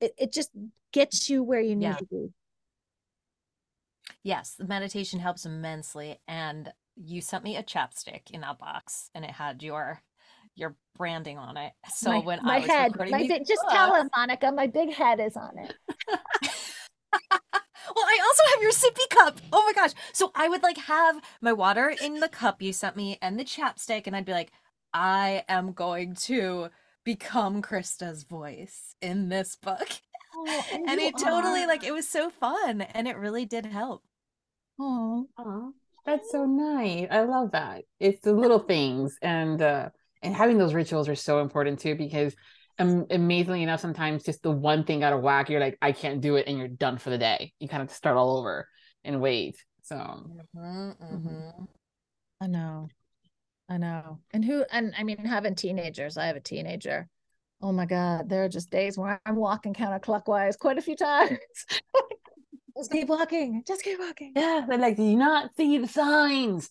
it, 0.01 0.13
it 0.19 0.33
just 0.33 0.51
gets 0.93 1.29
you 1.29 1.43
where 1.43 1.61
you 1.61 1.77
need 1.77 1.83
Yeah. 1.87 1.97
to 1.97 2.07
be. 2.07 2.29
Yes, 4.23 4.55
the 4.59 4.67
meditation 4.67 5.21
helps 5.21 5.45
immensely. 5.47 6.21
And 6.29 6.73
you 6.97 7.21
sent 7.21 7.45
me 7.45 7.57
a 7.57 7.63
chapstick 7.63 8.31
in 8.31 8.41
that 8.43 8.59
box 8.59 9.11
and 9.15 9.25
it 9.25 9.31
had 9.31 9.63
your 9.63 10.01
your 10.57 10.77
branding 10.97 11.37
on 11.37 11.57
it. 11.57 11.73
So 11.93 12.11
my, 12.11 12.21
when 12.21 12.39
my 12.45 12.57
I 12.57 12.61
was 12.61 12.71
head, 12.71 12.93
my 13.11 13.23
these 13.23 13.49
just 13.49 13.63
tell 13.71 13.95
him, 13.95 14.09
Monica, 14.17 14.53
my 14.53 14.69
big 14.69 14.93
head 14.93 15.19
is 15.19 15.37
on 15.37 15.59
it. 15.59 15.75
Your 18.65 18.73
sippy 18.73 19.09
cup. 19.11 19.41
Oh 19.53 19.63
my 19.65 19.73
gosh. 19.75 19.93
So 20.13 20.33
I 20.35 20.49
would 20.49 20.63
like 20.63 20.79
have 20.79 21.21
my 21.43 21.53
water 21.53 21.91
in 21.91 22.21
the 22.21 22.29
cup 22.29 22.63
you 22.63 22.73
sent 22.73 22.97
me 22.97 23.19
and 23.23 23.39
the 23.39 23.45
chapstick, 23.45 24.07
and 24.07 24.17
I'd 24.17 24.25
be 24.25 24.33
like, 24.33 24.53
I 24.95 25.45
am 25.49 25.73
going 25.73 26.15
to 26.29 26.71
become 27.05 27.63
Krista's 27.63 28.25
voice 28.25 28.97
in 29.03 29.29
this 29.29 29.57
book. 29.57 29.89
Oh, 30.35 30.67
And 30.87 31.01
you 31.01 31.01
it 31.01 31.17
totally 31.19 31.67
are. 31.67 31.67
like 31.67 31.85
it 31.85 31.93
was 31.93 32.09
so 32.09 32.31
fun 32.31 32.81
and 32.83 33.09
it 33.09 33.17
really 33.17 33.47
did 33.47 33.67
help. 33.67 34.05
Oh, 34.79 35.73
that's 36.05 36.31
so 36.31 36.45
nice. 36.47 37.09
I 37.11 37.23
love 37.23 37.53
that. 37.53 37.85
It's 38.01 38.21
the 38.21 38.33
little 38.33 38.59
things 38.59 39.17
and 39.23 39.61
uh 39.63 39.91
and 40.23 40.35
having 40.35 40.59
those 40.59 40.75
rituals 40.75 41.09
are 41.09 41.15
so 41.15 41.41
important 41.41 41.81
too 41.81 41.95
because 41.95 42.35
um, 42.79 43.07
amazingly 43.11 43.63
enough, 43.63 43.81
sometimes 43.81 44.25
just 44.25 44.43
the 44.43 44.51
one 44.51 44.85
thing 44.85 45.03
out 45.03 45.13
of 45.13 45.23
whack, 45.23 45.49
you're 45.49 45.61
like, 45.61 45.79
I 45.81 45.93
can't 45.93 46.21
do 46.21 46.37
it, 46.37 46.47
and 46.47 46.59
you're 46.59 46.69
done 46.69 46.99
for 46.99 47.11
the 47.11 47.19
day. 47.19 47.53
You 47.59 47.69
kind 47.69 47.83
of 47.83 47.91
start 47.91 48.17
all 48.17 48.39
over 48.39 48.69
and 49.05 49.21
wait. 49.21 49.57
So 49.83 49.97
Mm-hmm, 50.57 51.65
I 52.41 52.47
know. 52.47 52.89
I 53.69 53.79
know. 53.79 54.21
And 54.33 54.45
who, 54.45 54.65
and 54.71 54.95
I 54.97 55.05
mean, 55.05 55.19
having 55.19 55.55
teenagers, 55.55 56.17
I 56.17 56.27
have 56.27 56.37
a 56.37 56.41
teenager. 56.41 57.09
Oh 57.63 57.73
my 57.73 57.87
God, 57.87 58.29
there 58.29 58.45
are 58.45 58.49
just 58.49 58.71
days 58.71 58.99
where 58.99 59.21
I'm 59.25 59.37
walking 59.37 59.73
counterclockwise 59.73 60.59
quite 60.59 60.79
a 60.79 60.83
few 60.83 60.97
times. 60.97 61.39
just 62.77 62.91
keep 62.91 63.09
walking, 63.09 63.63
just 63.67 63.83
keep 63.83 63.99
walking. 63.99 64.33
yeah, 64.37 64.67
they're 64.69 64.79
like, 64.79 64.97
do 64.97 65.03
you 65.03 65.17
not 65.17 65.55
see 65.57 65.79
the 65.79 65.89
signs? 65.89 66.69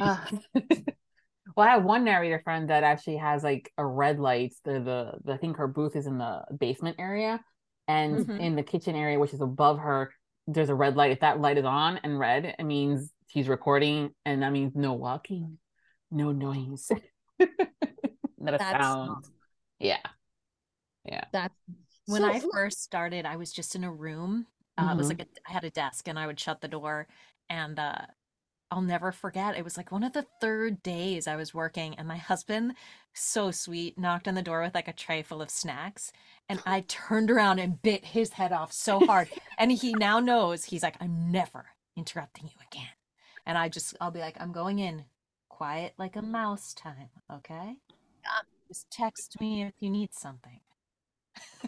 Uh, 0.00 0.18
well, 1.54 1.66
I 1.68 1.72
have 1.72 1.84
one 1.84 2.04
narrator 2.04 2.40
friend 2.42 2.70
that 2.70 2.82
actually 2.82 3.18
has 3.18 3.42
like 3.44 3.72
a 3.78 3.84
red 3.86 4.18
light. 4.18 4.54
The 4.64 4.80
the, 4.80 5.12
the 5.24 5.32
I 5.34 5.36
think 5.36 5.56
her 5.58 5.68
booth 5.68 5.96
is 5.96 6.06
in 6.06 6.18
the 6.18 6.42
basement 6.58 6.96
area, 6.98 7.40
and 7.88 8.18
Mhm. 8.20 8.40
in 8.40 8.56
the 8.56 8.62
kitchen 8.62 8.96
area, 8.96 9.18
which 9.18 9.32
is 9.34 9.40
above 9.40 9.78
her, 9.78 10.12
there's 10.46 10.70
a 10.70 10.74
red 10.74 10.96
light. 10.96 11.12
If 11.12 11.20
that 11.20 11.40
light 11.40 11.58
is 11.58 11.64
on 11.64 11.98
and 11.98 12.18
red, 12.18 12.54
it 12.58 12.64
means 12.64 13.12
she's 13.28 13.48
recording, 13.48 14.10
and 14.24 14.42
that 14.42 14.52
means 14.52 14.74
no 14.74 14.94
walking, 14.94 15.58
no 16.10 16.32
noise, 16.32 16.90
not 17.38 18.54
a 18.54 18.58
That's 18.58 18.70
sound. 18.70 19.24
Yeah, 19.78 19.98
Yeah. 21.04 21.24
That's 21.32 21.54
When 22.06 22.22
so 22.22 22.28
I 22.28 22.40
first 22.40 22.82
started, 22.82 23.26
I 23.26 23.36
was 23.36 23.52
just 23.52 23.74
in 23.74 23.84
a 23.84 23.92
room. 23.92 24.46
Uh, 24.78 24.90
It 24.92 24.96
was 24.96 25.06
Mhm. 25.06 25.18
like 25.18 25.20
a, 25.20 25.26
I 25.48 25.52
had 25.52 25.64
a 25.64 25.70
desk 25.70 26.08
and 26.08 26.18
I 26.18 26.26
would 26.26 26.38
shut 26.40 26.60
the 26.60 26.68
door 26.68 27.06
and 27.48 27.78
uh 27.78 28.06
I'll 28.70 28.82
never 28.82 29.12
forget. 29.12 29.56
It 29.56 29.62
was 29.64 29.76
like 29.76 29.92
one 29.92 30.02
of 30.02 30.12
the 30.12 30.26
third 30.40 30.82
days 30.82 31.26
I 31.28 31.36
was 31.36 31.54
working, 31.54 31.94
and 31.96 32.08
my 32.08 32.16
husband, 32.16 32.74
so 33.14 33.50
sweet, 33.52 33.96
knocked 33.98 34.26
on 34.26 34.34
the 34.34 34.42
door 34.42 34.62
with 34.62 34.74
like 34.74 34.88
a 34.88 34.92
tray 34.92 35.22
full 35.22 35.40
of 35.42 35.50
snacks. 35.50 36.12
And 36.48 36.60
I 36.66 36.80
turned 36.88 37.30
around 37.30 37.58
and 37.60 37.80
bit 37.80 38.04
his 38.06 38.32
head 38.34 38.52
off 38.52 38.72
so 38.72 39.00
hard. 39.00 39.28
and 39.58 39.70
he 39.72 39.94
now 39.94 40.18
knows 40.20 40.64
he's 40.64 40.82
like, 40.82 40.96
I'm 41.00 41.30
never 41.30 41.66
interrupting 41.96 42.46
you 42.46 42.56
again. 42.72 42.88
And 43.46 43.56
I 43.56 43.68
just, 43.68 43.96
I'll 44.00 44.10
be 44.10 44.20
like, 44.20 44.36
I'm 44.40 44.52
going 44.52 44.78
in 44.80 45.04
quiet 45.48 45.94
like 45.98 46.16
a 46.16 46.22
mouse 46.22 46.74
time. 46.74 47.10
Okay. 47.32 47.76
Yeah. 48.24 48.42
Just 48.68 48.90
text 48.90 49.40
me 49.40 49.62
if 49.62 49.74
you 49.80 49.90
need 49.90 50.12
something. 50.12 50.60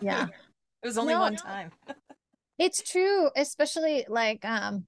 yeah. 0.01 0.27
It 0.81 0.87
was 0.87 0.97
only 0.99 1.15
No, 1.15 1.21
one 1.21 1.35
no. 1.35 1.39
time. 1.43 1.73
It's 2.59 2.83
true, 2.83 3.31
especially 3.37 4.05
like 4.09 4.45
um 4.45 4.87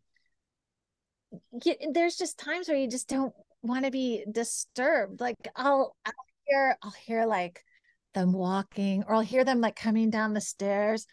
y- 1.51 1.77
there's 1.93 2.17
just 2.17 2.39
times 2.39 2.69
where 2.69 2.77
you 2.77 2.89
just 2.89 3.09
don't 3.09 3.35
want 3.63 3.85
to 3.85 3.91
be 3.91 4.25
disturbed. 4.31 5.21
Like 5.21 5.37
I'll 5.57 5.97
I'll 6.05 6.13
hear 6.47 6.77
I'll 6.83 6.91
hear 6.91 7.27
like 7.27 7.63
them 8.15 8.33
walking 8.33 9.05
or 9.07 9.15
I'll 9.15 9.21
hear 9.21 9.45
them 9.45 9.61
like 9.61 9.77
coming 9.77 10.11
down 10.11 10.35
the 10.35 10.41
stairs 10.41 11.07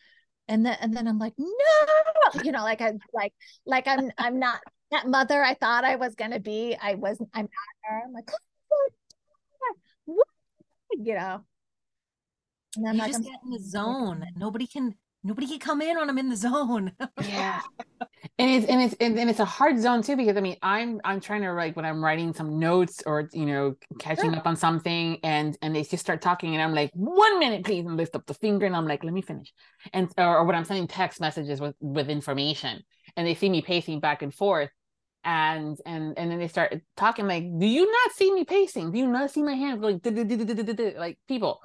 and 0.48 0.66
then 0.66 0.78
and 0.82 0.96
then 0.96 1.08
I'm 1.08 1.20
like, 1.20 1.34
no, 1.38 2.42
you 2.44 2.52
know, 2.52 2.64
like 2.64 2.82
I 2.82 2.94
like 3.14 3.34
like 3.66 3.88
I'm 3.88 4.12
I'm 4.18 4.40
not 4.40 4.62
that 4.92 5.08
mother 5.08 5.44
I 5.44 5.54
thought 5.54 5.84
I 5.84 5.98
was 5.98 6.16
gonna 6.16 6.40
be. 6.40 6.76
I 6.82 6.96
wasn't 6.96 7.30
I'm 7.34 7.44
not 7.46 7.92
her. 7.92 8.02
I'm 8.06 8.14
like, 8.14 8.30
what? 10.06 10.28
you 10.98 11.16
know. 11.16 11.44
And 12.78 12.88
I'm 12.88 12.96
You 12.96 13.02
like, 13.02 13.12
just 13.12 13.20
I'm 13.20 13.24
get 13.24 13.40
in 13.44 13.52
the 13.52 13.60
zone. 13.64 14.26
Nobody 14.36 14.68
can, 14.68 14.96
nobody 15.28 15.48
can 15.48 15.60
come 15.60 15.82
in 15.82 15.98
when 15.98 16.10
I'm 16.10 16.18
in 16.18 16.30
the 16.30 16.36
zone. 16.36 16.94
yeah. 17.22 17.62
and 18.40 18.50
it's 18.50 18.66
and 18.66 18.82
it's 18.82 18.96
and, 19.00 19.20
and 19.20 19.30
it's 19.30 19.40
a 19.40 19.46
hard 19.46 19.78
zone 19.80 20.02
too 20.02 20.16
because 20.16 20.38
I 20.38 20.42
mean 20.42 20.56
I'm 20.62 21.02
I'm 21.04 21.20
trying 21.20 21.42
to 21.42 21.54
like 21.54 21.76
when 21.76 21.86
I'm 21.86 22.04
writing 22.04 22.34
some 22.34 22.58
notes 22.58 23.04
or 23.06 23.30
you 23.34 23.46
know 23.46 23.76
catching 24.00 24.32
Sure. 24.32 24.40
up 24.40 24.48
on 24.48 24.56
something 24.56 25.20
and 25.24 25.58
and 25.62 25.76
they 25.76 25.84
just 25.84 26.00
start 26.04 26.22
talking 26.22 26.54
and 26.54 26.62
I'm 26.62 26.74
like 26.74 26.92
one 26.94 27.40
minute 27.40 27.66
please 27.66 27.86
and 27.86 27.98
lift 27.98 28.16
up 28.16 28.26
the 28.26 28.34
finger 28.34 28.66
and 28.66 28.76
I'm 28.76 28.88
like 28.88 29.04
let 29.04 29.14
me 29.14 29.22
finish 29.22 29.54
and 29.94 30.10
or, 30.18 30.38
or 30.38 30.46
when 30.46 30.56
I'm 30.56 30.66
sending 30.66 30.88
text 30.88 31.20
messages 31.20 31.60
with 31.60 31.76
with 31.82 32.10
information 32.10 32.84
and 33.16 33.28
they 33.28 33.36
see 33.36 33.50
me 33.50 33.62
pacing 33.62 34.00
back 34.00 34.22
and 34.22 34.34
forth 34.34 34.70
and 35.24 35.78
and 35.86 36.18
and 36.18 36.32
then 36.32 36.40
they 36.40 36.48
start 36.48 36.80
talking 36.96 37.28
like 37.28 37.44
do 37.60 37.66
you 37.66 37.86
not 37.86 38.12
see 38.16 38.32
me 38.34 38.46
pacing 38.46 38.92
do 38.92 39.00
you 39.00 39.08
not 39.08 39.30
see 39.30 39.44
my 39.44 39.54
hands 39.54 39.82
going 39.82 40.00
like 40.98 41.18
people 41.28 41.62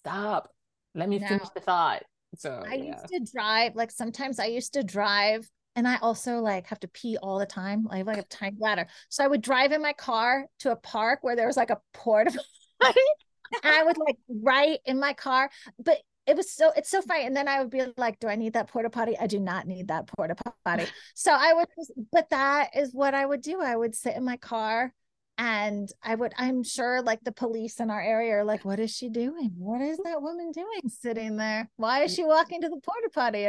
stop 0.00 0.50
let 0.94 1.08
me 1.08 1.18
finish 1.18 1.48
the 1.54 1.60
thought 1.60 2.02
so 2.36 2.62
I 2.68 2.74
yeah 2.74 2.84
used 2.84 3.08
to 3.08 3.20
drive, 3.32 3.74
like 3.74 3.90
sometimes 3.90 4.38
I 4.38 4.46
used 4.46 4.74
to 4.74 4.82
drive 4.82 5.48
and 5.76 5.86
I 5.86 5.98
also 5.98 6.40
like 6.40 6.66
have 6.68 6.80
to 6.80 6.88
pee 6.88 7.18
all 7.22 7.38
the 7.38 7.46
time. 7.46 7.86
I 7.90 7.98
have 7.98 8.06
like 8.06 8.18
a 8.18 8.22
tiny 8.24 8.56
bladder. 8.56 8.86
So 9.10 9.22
I 9.22 9.28
would 9.28 9.42
drive 9.42 9.72
in 9.72 9.82
my 9.82 9.92
car 9.92 10.46
to 10.60 10.72
a 10.72 10.76
park 10.76 11.20
where 11.22 11.36
there 11.36 11.46
was 11.46 11.56
like 11.56 11.70
a 11.70 11.80
porta 11.92 12.38
potty. 12.80 13.00
and 13.62 13.74
I 13.74 13.84
would 13.84 13.98
like 13.98 14.16
write 14.42 14.80
in 14.86 14.98
my 14.98 15.12
car. 15.12 15.50
But 15.78 15.98
it 16.26 16.34
was 16.34 16.50
so 16.50 16.72
it's 16.76 16.90
so 16.90 17.02
funny. 17.02 17.26
And 17.26 17.36
then 17.36 17.46
I 17.46 17.60
would 17.60 17.70
be 17.70 17.82
like, 17.98 18.18
Do 18.18 18.28
I 18.28 18.36
need 18.36 18.54
that 18.54 18.68
porta 18.68 18.88
potty? 18.88 19.18
I 19.18 19.26
do 19.26 19.38
not 19.38 19.66
need 19.66 19.88
that 19.88 20.06
porta 20.06 20.34
potty. 20.64 20.86
So 21.14 21.30
I 21.32 21.52
would 21.52 21.68
just, 21.78 21.92
but 22.10 22.30
that 22.30 22.70
is 22.74 22.94
what 22.94 23.14
I 23.14 23.26
would 23.26 23.42
do. 23.42 23.60
I 23.60 23.76
would 23.76 23.94
sit 23.94 24.16
in 24.16 24.24
my 24.24 24.38
car 24.38 24.94
and 25.38 25.88
I 26.02 26.14
would, 26.14 26.32
I'm 26.38 26.62
sure 26.62 27.02
like 27.02 27.20
the 27.22 27.32
police 27.32 27.80
in 27.80 27.90
our 27.90 28.00
area 28.00 28.36
are 28.36 28.44
like, 28.44 28.64
what 28.64 28.80
is 28.80 28.90
she 28.90 29.08
doing? 29.08 29.52
What 29.58 29.82
is 29.82 29.98
that 30.04 30.22
woman 30.22 30.50
doing 30.52 30.88
sitting 30.88 31.36
there? 31.36 31.70
Why 31.76 32.04
is 32.04 32.14
she 32.14 32.24
walking 32.24 32.62
to 32.62 32.68
the 32.68 32.80
porta 32.82 33.10
potty? 33.12 33.40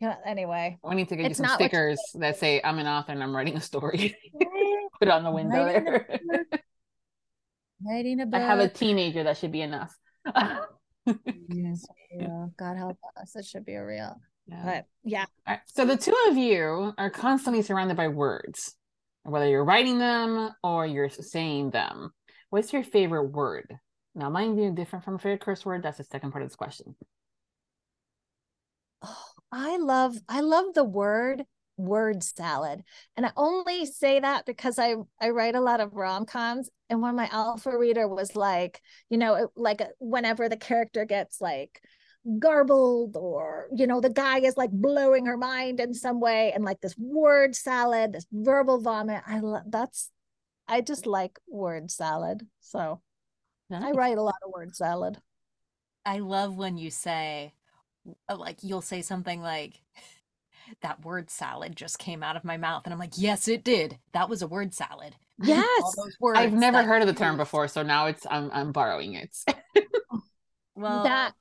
You 0.00 0.08
know, 0.08 0.16
anyway. 0.24 0.78
I 0.84 0.94
need 0.94 1.08
to 1.10 1.16
get 1.16 1.28
you 1.28 1.34
some 1.34 1.46
stickers 1.54 2.00
that 2.14 2.38
say 2.38 2.60
I'm 2.64 2.78
an 2.78 2.86
author 2.86 3.12
and 3.12 3.22
I'm 3.22 3.34
writing 3.34 3.56
a 3.56 3.60
story. 3.60 4.16
Put 4.98 5.08
it 5.08 5.10
on 5.10 5.22
the 5.22 5.30
window 5.30 5.64
Writing 5.64 5.84
there. 5.84 6.46
Writing 7.86 8.20
a 8.20 8.36
I 8.36 8.38
have 8.40 8.58
a 8.58 8.68
teenager. 8.68 9.22
That 9.22 9.36
should 9.36 9.52
be 9.52 9.60
enough. 9.60 9.94
Yes, 11.06 11.86
yeah, 12.10 12.46
God 12.58 12.76
help 12.76 12.98
us. 13.20 13.36
It 13.36 13.44
should 13.44 13.64
be 13.64 13.74
a 13.74 13.84
real. 13.84 14.16
Yeah. 14.46 14.62
But 14.64 14.86
yeah, 15.04 15.24
right, 15.46 15.60
So 15.66 15.84
the 15.84 15.96
two 15.96 16.14
of 16.28 16.36
you 16.36 16.94
are 16.96 17.10
constantly 17.10 17.62
surrounded 17.62 17.96
by 17.96 18.08
words, 18.08 18.76
whether 19.26 19.48
you're 19.48 19.64
writing 19.64 19.98
them 19.98 20.50
or 20.62 20.86
you're 20.86 21.10
saying 21.10 21.70
them. 21.70 22.12
What's 22.50 22.72
your 22.72 22.84
favorite 22.84 23.30
word? 23.30 23.76
Now, 24.14 24.30
mind 24.30 24.58
you, 24.58 24.70
different 24.70 25.04
from 25.04 25.18
favorite 25.18 25.40
curse 25.40 25.64
word. 25.64 25.82
That's 25.82 25.98
the 25.98 26.04
second 26.04 26.30
part 26.30 26.42
of 26.42 26.48
this 26.48 26.56
question. 26.56 26.96
Oh, 29.02 29.24
I 29.52 29.76
love 29.76 30.16
I 30.28 30.40
love 30.40 30.74
the 30.74 30.84
word 30.84 31.44
word 31.76 32.22
salad. 32.22 32.82
And 33.16 33.26
I 33.26 33.32
only 33.36 33.84
say 33.84 34.20
that 34.20 34.46
because 34.46 34.78
I 34.78 34.94
I 35.20 35.30
write 35.30 35.54
a 35.54 35.60
lot 35.60 35.80
of 35.80 35.94
rom-coms 35.94 36.70
and 36.88 37.02
when 37.02 37.16
my 37.16 37.28
alpha 37.30 37.76
reader 37.76 38.08
was 38.08 38.34
like, 38.34 38.80
you 39.10 39.18
know, 39.18 39.48
like 39.56 39.80
uh, 39.80 39.88
whenever 39.98 40.48
the 40.48 40.56
character 40.56 41.04
gets 41.04 41.40
like 41.40 41.82
garbled 42.38 43.16
or 43.16 43.68
you 43.74 43.86
know 43.86 44.00
the 44.00 44.10
guy 44.10 44.38
is 44.38 44.56
like 44.56 44.70
blowing 44.70 45.26
her 45.26 45.36
mind 45.36 45.80
in 45.80 45.94
some 45.94 46.20
way 46.20 46.52
and 46.52 46.64
like 46.64 46.80
this 46.80 46.96
word 46.98 47.54
salad, 47.54 48.12
this 48.12 48.26
verbal 48.32 48.80
vomit. 48.80 49.22
I 49.26 49.40
love 49.40 49.62
that's 49.68 50.10
I 50.68 50.80
just 50.80 51.06
like 51.06 51.38
word 51.48 51.90
salad. 51.90 52.46
So 52.60 53.00
I 53.70 53.92
write 53.92 54.18
a 54.18 54.22
lot 54.22 54.36
of 54.44 54.52
word 54.52 54.74
salad. 54.76 55.18
I 56.04 56.18
love 56.18 56.56
when 56.56 56.78
you 56.78 56.90
say, 56.90 57.52
uh, 58.28 58.36
like, 58.36 58.58
you'll 58.62 58.80
say 58.80 59.02
something 59.02 59.42
like, 59.42 59.80
that 60.82 61.04
word 61.04 61.30
salad 61.30 61.76
just 61.76 61.98
came 61.98 62.22
out 62.22 62.36
of 62.36 62.44
my 62.44 62.56
mouth. 62.56 62.82
And 62.84 62.92
I'm 62.92 62.98
like, 62.98 63.14
yes, 63.16 63.48
it 63.48 63.64
did. 63.64 63.98
That 64.12 64.28
was 64.28 64.42
a 64.42 64.48
word 64.48 64.74
salad. 64.74 65.14
Yes. 65.38 65.94
I've 66.34 66.54
never 66.54 66.82
heard 66.82 67.02
of 67.02 67.08
the 67.08 67.12
term 67.12 67.36
before, 67.36 67.68
so 67.68 67.82
now 67.82 68.06
it's 68.06 68.26
I'm 68.30 68.50
I'm 68.54 68.72
borrowing 68.72 69.12
it. 69.12 69.36
Well, 70.74 71.04
that 71.04 71.32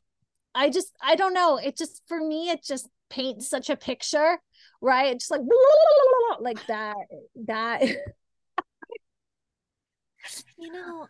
I 0.56 0.70
just 0.70 0.94
I 1.02 1.16
don't 1.16 1.34
know. 1.34 1.58
It 1.58 1.78
just 1.78 2.02
for 2.08 2.20
me 2.20 2.50
it 2.50 2.64
just 2.64 2.90
paints 3.10 3.50
such 3.50 3.70
a 3.70 3.76
picture, 3.76 4.40
right? 4.82 5.16
It's 5.16 5.28
just 5.28 5.32
like 5.32 5.42
like 6.40 6.66
that 6.68 6.96
that 7.48 7.82
you 10.58 10.72
know, 10.72 11.08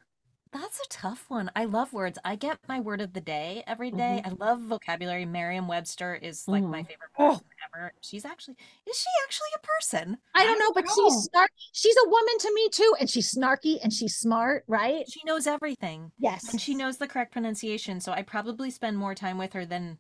That's 0.56 0.80
a 0.80 0.88
tough 0.90 1.26
one. 1.28 1.52
I 1.54 1.66
love 1.66 1.92
words. 1.92 2.18
I 2.24 2.38
get 2.38 2.60
my 2.70 2.80
word 2.80 3.02
of 3.02 3.12
the 3.12 3.20
day 3.20 3.62
every 3.68 3.92
day. 3.92 4.22
I 4.24 4.30
love 4.30 4.62
vocabulary. 4.62 5.26
Merriam-Webster 5.26 6.16
is 6.16 6.48
like 6.48 6.64
my 6.64 6.84
favorite 6.84 7.10
Oh. 7.20 7.42
ever. 7.76 7.92
She's 8.00 8.24
actually 8.24 8.56
is 8.86 8.98
she 8.98 9.10
actually 9.26 9.50
a 9.56 9.60
person? 9.60 10.18
I 10.34 10.46
don't 10.46 10.58
know, 10.58 10.72
but 10.74 10.86
know. 10.86 10.94
she's 10.96 11.28
snarky. 11.28 11.48
She's 11.74 11.98
a 12.06 12.10
woman 12.10 12.38
to 12.40 12.54
me 12.54 12.70
too, 12.70 12.96
and 13.02 13.10
she's 13.10 13.36
snarky 13.36 13.80
and 13.84 13.92
she's 13.92 14.16
smart, 14.16 14.64
right? 14.68 15.04
She 15.12 15.20
knows 15.26 15.46
everything. 15.46 16.14
Yes. 16.18 16.50
And 16.50 16.62
she 16.62 16.74
knows 16.74 17.00
the 17.00 17.08
correct 17.08 17.34
pronunciation, 17.34 18.00
so 18.00 18.14
I 18.14 18.22
probably 18.22 18.72
spend 18.72 18.98
more 18.98 19.14
time 19.14 19.38
with 19.38 19.52
her 19.52 19.66
than 19.66 19.98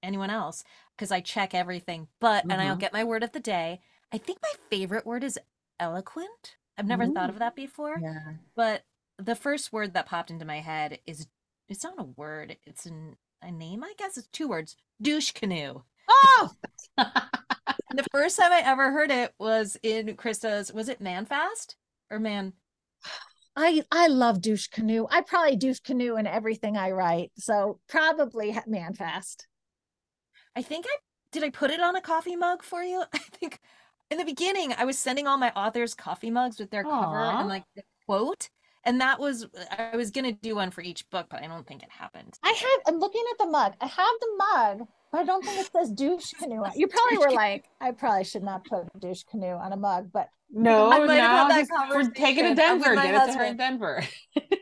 anyone 0.00 0.30
else 0.30 0.62
because 0.96 1.10
I 1.10 1.20
check 1.20 1.54
everything. 1.54 2.06
But 2.20 2.44
and 2.44 2.52
I'll 2.52 2.76
Mhm. 2.76 2.80
get 2.80 2.92
my 2.92 3.02
word 3.02 3.24
of 3.24 3.32
the 3.32 3.40
day. 3.40 3.80
I 4.12 4.18
think 4.18 4.38
my 4.42 4.52
favorite 4.70 5.04
word 5.06 5.24
is 5.24 5.40
eloquent. 5.80 6.54
I've 6.78 6.86
never 6.86 7.08
thought 7.08 7.30
of 7.30 7.40
that 7.40 7.56
before. 7.56 7.98
Yeah. 8.00 8.34
But 8.54 8.84
the 9.18 9.34
first 9.34 9.72
word 9.72 9.94
that 9.94 10.06
popped 10.06 10.30
into 10.30 10.44
my 10.44 10.60
head 10.60 10.98
is 11.06 11.26
it's 11.68 11.84
not 11.84 11.98
a 11.98 12.04
word, 12.04 12.56
it's 12.64 12.86
an, 12.86 13.16
a 13.42 13.50
name, 13.52 13.84
I 13.84 13.92
guess. 13.98 14.16
It's 14.16 14.28
two 14.28 14.48
words. 14.48 14.76
Douche 15.00 15.32
canoe. 15.32 15.82
Oh, 16.08 16.50
the 16.96 18.06
first 18.10 18.38
time 18.38 18.52
I 18.52 18.62
ever 18.64 18.90
heard 18.90 19.10
it 19.10 19.34
was 19.38 19.76
in 19.82 20.16
Krista's 20.16 20.72
was 20.72 20.88
it 20.88 21.00
Manfast? 21.00 21.76
Or 22.10 22.18
Man 22.18 22.54
I 23.58 23.82
I 23.90 24.06
love 24.06 24.40
douche 24.40 24.68
canoe. 24.68 25.06
I 25.10 25.20
probably 25.20 25.56
douche 25.56 25.80
canoe 25.80 26.16
in 26.16 26.28
everything 26.28 26.76
I 26.76 26.92
write. 26.92 27.32
So 27.36 27.80
probably 27.88 28.52
ha- 28.52 28.62
man 28.68 28.94
fast. 28.94 29.48
I 30.54 30.62
think 30.62 30.86
I 30.88 30.96
did 31.32 31.42
I 31.42 31.50
put 31.50 31.72
it 31.72 31.80
on 31.80 31.96
a 31.96 32.00
coffee 32.00 32.36
mug 32.36 32.62
for 32.62 32.82
you? 32.82 33.02
I 33.12 33.18
think 33.18 33.58
in 34.12 34.18
the 34.18 34.24
beginning 34.24 34.72
I 34.78 34.84
was 34.84 34.96
sending 34.96 35.26
all 35.26 35.38
my 35.38 35.50
authors 35.56 35.94
coffee 35.94 36.30
mugs 36.30 36.60
with 36.60 36.70
their 36.70 36.84
cover 36.84 37.18
and 37.18 37.48
like 37.48 37.64
the 37.74 37.82
quote. 38.06 38.48
And 38.88 39.00
that 39.02 39.20
was 39.20 39.46
I 39.78 39.94
was 39.96 40.10
gonna 40.10 40.32
do 40.32 40.54
one 40.54 40.70
for 40.70 40.80
each 40.80 41.08
book, 41.10 41.26
but 41.28 41.42
I 41.42 41.46
don't 41.46 41.66
think 41.66 41.82
it 41.82 41.90
happened. 41.90 42.38
I 42.42 42.48
have. 42.48 42.80
I'm 42.94 42.98
looking 43.00 43.22
at 43.32 43.36
the 43.38 43.50
mug. 43.50 43.74
I 43.82 43.86
have 43.86 44.14
the 44.20 44.28
mug, 44.38 44.88
but 45.12 45.18
I 45.20 45.24
don't 45.24 45.44
think 45.44 45.60
it 45.60 45.70
says 45.70 45.90
douche 45.90 46.32
canoe. 46.40 46.64
on- 46.64 46.72
You 46.74 46.86
probably 46.96 47.18
were 47.18 47.30
like, 47.34 47.66
I 47.82 47.90
probably 47.92 48.24
should 48.24 48.42
not 48.42 48.64
put 48.64 48.86
douche 48.98 49.24
canoe 49.30 49.48
on 49.48 49.72
a 49.74 49.76
mug, 49.76 50.10
but 50.10 50.30
No, 50.50 50.90
I 50.90 51.00
might 51.00 51.16
have 51.16 51.30
had 51.30 51.42
no, 51.42 51.48
that 51.48 51.68
just- 51.68 51.90
we're 51.94 52.10
taking 52.12 52.46
it 52.46 52.54
to 52.56 52.62
conversation 52.62 52.80
with 52.80 52.82
Denver. 52.82 52.94
my 52.94 53.06
Get 53.06 53.28
it 53.28 53.32
to 53.32 53.38
her 53.38 53.44
in. 53.44 53.56
Denver. 53.58 54.02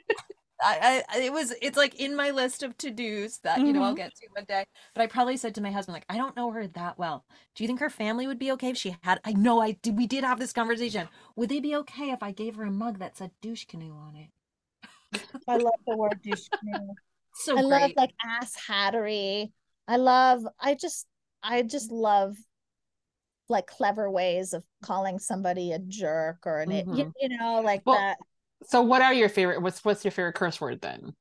I, 0.63 1.05
I 1.09 1.19
it 1.21 1.33
was 1.33 1.53
it's 1.63 1.77
like 1.77 1.95
in 1.97 2.17
my 2.17 2.31
list 2.31 2.63
of 2.63 2.77
to 2.79 2.91
dos 2.91 3.39
that 3.39 3.67
you 3.67 3.73
know 3.73 3.83
I'll 3.83 3.93
Mhm. 3.93 3.97
get 3.97 4.15
to 4.17 4.29
one 4.33 4.45
day. 4.45 4.65
But 4.95 5.03
I 5.03 5.07
probably 5.07 5.37
said 5.37 5.55
to 5.57 5.61
my 5.61 5.71
husband 5.71 5.95
like 5.95 6.07
I 6.09 6.17
don't 6.17 6.37
know 6.37 6.51
her 6.53 6.67
that 6.69 6.99
well. 6.99 7.25
Do 7.55 7.63
you 7.65 7.69
think 7.69 7.81
her 7.81 7.91
family 7.91 8.27
would 8.27 8.39
be 8.39 8.53
okay 8.53 8.71
if 8.71 8.77
she 8.79 8.97
had? 9.03 9.21
I 9.25 9.33
know 9.33 9.61
I 9.61 9.73
did. 9.73 9.97
We 9.97 10.07
did 10.07 10.25
have 10.25 10.39
this 10.39 10.53
conversation. 10.53 11.09
Would 11.37 11.51
they 11.51 11.61
be 11.61 11.77
okay 11.77 12.11
if 12.11 12.23
I 12.23 12.33
gave 12.33 12.57
her 12.57 12.65
a 12.65 12.71
mug 12.71 12.99
that 12.99 13.17
said 13.17 13.33
douche 13.43 13.67
canoe 13.67 13.95
on 13.95 14.17
it? 14.17 14.31
I 15.49 15.57
love 15.57 15.75
the 15.87 15.95
word 15.97 16.23
douche 16.23 16.49
canoe. 16.59 16.95
So 17.33 17.59
I 17.59 17.63
great. 17.63 17.71
love 17.73 17.93
like 17.97 18.13
ass 18.25 18.55
hattery. 18.69 19.53
I 19.89 19.97
love. 19.97 20.47
I 20.61 20.75
just. 20.75 21.07
I 21.43 21.63
just 21.63 21.93
love 21.93 22.37
like 23.49 23.67
clever 23.67 24.11
ways 24.11 24.53
of 24.53 24.65
calling 24.83 25.19
somebody 25.19 25.73
a 25.73 25.79
jerk 25.79 26.39
or 26.47 26.61
an 26.61 26.73
it, 26.73 26.89
you, 26.91 27.13
you 27.21 27.29
know 27.39 27.61
like 27.63 27.83
Well, 27.85 27.99
that. 27.99 28.19
So, 28.65 28.83
what 28.83 29.03
are 29.03 29.15
your 29.15 29.29
favorite? 29.29 29.63
What's 29.63 29.85
what's 29.85 30.05
your 30.05 30.13
favorite 30.13 30.35
curse 30.35 30.61
word 30.61 30.81
then? 30.81 31.15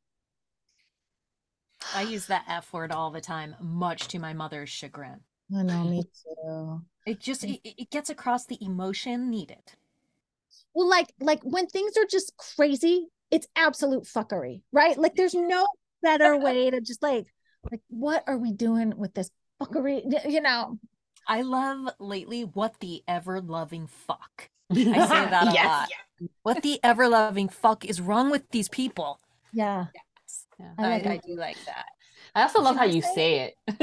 I 1.92 2.04
use 2.04 2.28
that 2.28 2.46
F 2.48 2.72
word 2.74 2.92
all 2.92 3.10
the 3.10 3.22
time, 3.22 3.56
much 3.60 4.08
to 4.10 4.20
my 4.20 4.34
mother's 4.34 4.70
chagrin. 4.70 5.22
I 5.56 5.64
know, 5.64 5.84
me 5.86 6.04
too. 6.24 6.86
It 7.06 7.20
just 7.20 7.44
it, 7.44 7.62
it 7.64 7.90
gets 7.90 8.12
across 8.12 8.46
the 8.46 8.64
emotion 8.64 9.30
needed. 9.32 9.74
Well, 10.74 10.90
like 10.90 11.14
like 11.20 11.42
when 11.44 11.68
things 11.68 11.98
are 11.98 12.06
just 12.06 12.36
crazy, 12.38 13.08
it's 13.32 13.48
absolute 13.56 14.04
fuckery, 14.04 14.62
right? 14.72 14.98
Like 14.98 15.16
there's 15.16 15.34
no 15.34 15.66
better 16.02 16.38
way 16.38 16.70
to 16.70 16.82
just 16.82 17.02
like 17.02 17.28
like 17.72 17.82
what 17.90 18.24
are 18.28 18.38
we 18.38 18.52
doing 18.52 18.94
with 18.98 19.14
this 19.14 19.32
fuckery? 19.62 20.04
You 20.30 20.42
know, 20.42 20.80
I 21.28 21.42
love 21.44 21.90
lately 22.00 22.44
what 22.46 22.80
the 22.80 23.04
ever 23.08 23.40
loving 23.42 23.86
fuck. 23.88 24.50
I 24.92 25.00
say 25.02 25.26
that 25.26 25.48
a 25.48 25.54
Yes, 25.54 25.56
lot. 25.56 25.92
What 26.44 26.62
the 26.64 26.80
ever 26.84 27.08
loving 27.08 27.50
fuck 27.50 27.86
is 27.86 28.02
wrong 28.02 28.30
with 28.32 28.50
these 28.52 28.70
people? 28.70 29.20
yeah, 29.52 29.88
Yeah. 30.60 30.74
I 30.78 30.86
I, 30.86 30.90
like 30.90 31.06
I, 31.08 31.14
it. 31.16 31.24
do 31.28 31.36
like 31.36 31.58
that. 31.66 31.86
I 32.36 32.44
also 32.44 32.62
love 32.62 32.78
how 32.78 32.86
you 32.86 33.02
say 33.02 33.16
say 33.16 33.40
it. 33.42 33.56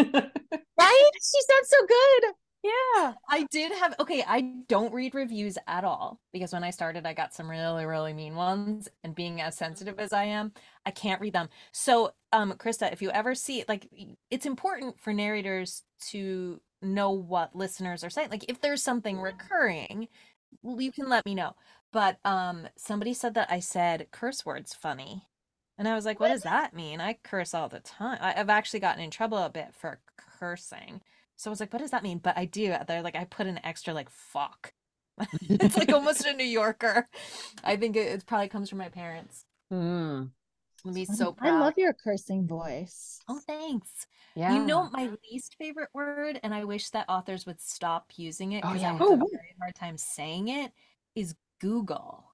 right? 0.79 1.11
She 1.15 1.41
said 1.43 1.65
so 1.65 1.87
good. 1.87 2.35
yeah. 2.65 3.15
I 3.29 3.47
did 3.51 3.73
have 3.73 3.95
okay, 4.01 4.25
I 4.27 4.41
don't 4.69 4.93
read 4.95 5.15
reviews 5.15 5.59
at 5.67 5.85
all 5.85 6.21
because 6.33 6.53
when 6.53 6.65
I 6.65 6.71
started 6.71 7.07
I 7.07 7.15
got 7.15 7.35
some 7.35 7.51
really 7.51 7.85
really 7.87 8.13
mean 8.15 8.35
ones 8.37 8.89
and 9.05 9.15
being 9.15 9.41
as 9.41 9.57
sensitive 9.57 9.99
as 9.99 10.13
I 10.13 10.25
am, 10.25 10.53
I 10.87 10.91
can't 10.93 11.21
read 11.21 11.35
them. 11.35 11.49
So, 11.73 12.13
um 12.33 12.53
Krista, 12.55 12.93
if 12.93 13.03
you 13.03 13.11
ever 13.11 13.35
see 13.35 13.65
like 13.69 13.89
it's 14.31 14.47
important 14.47 15.01
for 15.01 15.13
narrators 15.13 15.83
to 16.11 16.61
know 16.83 17.11
what 17.13 17.55
listeners 17.57 18.05
are 18.05 18.11
saying. 18.11 18.31
Like 18.31 18.45
if 18.49 18.61
there's 18.61 18.83
something 18.83 19.19
recurring, 19.21 20.09
well, 20.63 20.81
you 20.81 20.93
can 20.93 21.09
let 21.09 21.25
me 21.27 21.35
know. 21.35 21.55
But 21.93 22.19
um 22.25 22.69
somebody 22.77 23.15
said 23.15 23.35
that 23.35 23.51
I 23.51 23.61
said 23.61 24.09
curse 24.11 24.45
words 24.47 24.75
funny. 24.75 25.27
And 25.79 25.89
I 25.89 25.95
was 25.95 26.05
like, 26.05 26.21
what 26.21 26.29
does 26.29 26.43
that 26.43 26.75
mean? 26.75 27.01
I 27.01 27.15
curse 27.25 27.55
all 27.55 27.69
the 27.69 27.81
time. 27.81 28.19
I, 28.21 28.35
I've 28.39 28.51
actually 28.51 28.81
gotten 28.81 29.03
in 29.03 29.11
trouble 29.11 29.39
a 29.39 29.51
bit 29.51 29.75
for 29.75 30.01
cursing. 30.17 31.01
So 31.37 31.51
I 31.51 31.53
was 31.53 31.61
like, 31.61 31.73
what 31.73 31.81
does 31.81 31.91
that 31.91 32.03
mean? 32.03 32.19
But 32.19 32.37
I 32.39 32.45
do. 32.45 32.75
They're 32.87 33.03
like, 33.03 33.17
I 33.17 33.25
put 33.25 33.47
an 33.47 33.59
extra 33.65 33.95
like 33.95 34.11
fuck. 34.11 34.73
it's 35.61 35.77
like 35.77 35.91
almost 35.93 36.27
a 36.27 36.33
New 36.35 36.45
Yorker. 36.45 37.09
I 37.65 37.77
think 37.77 37.97
it, 37.97 38.07
it 38.13 38.27
probably 38.27 38.49
comes 38.49 38.69
from 38.69 38.79
my 38.79 38.89
parents. 38.91 39.45
Mm, 39.73 40.31
I'd 40.87 40.95
be 40.95 41.05
so 41.05 41.37
I 41.41 41.51
love 41.51 41.75
your 41.77 41.93
cursing 41.93 42.47
voice. 42.47 43.21
Oh, 43.29 43.41
thanks. 43.47 44.07
yeah. 44.35 44.53
You 44.55 44.65
know 44.65 44.91
my 44.91 45.11
least 45.31 45.57
favorite 45.59 45.91
word, 45.95 46.41
and 46.43 46.53
I 46.55 46.65
wish 46.65 46.91
that 46.91 47.09
authors 47.09 47.47
would 47.47 47.61
stop 47.61 48.13
using 48.17 48.53
it 48.53 48.65
Oh, 48.65 48.69
because 48.69 48.83
yeah. 48.83 48.91
I 48.91 48.93
have 48.95 49.01
Oh, 49.03 49.15
a 49.15 49.17
very 49.17 49.55
hard 49.61 49.75
time 49.75 49.97
saying 49.97 50.49
it. 50.49 50.73
Is 51.15 51.35
Google. 51.63 52.25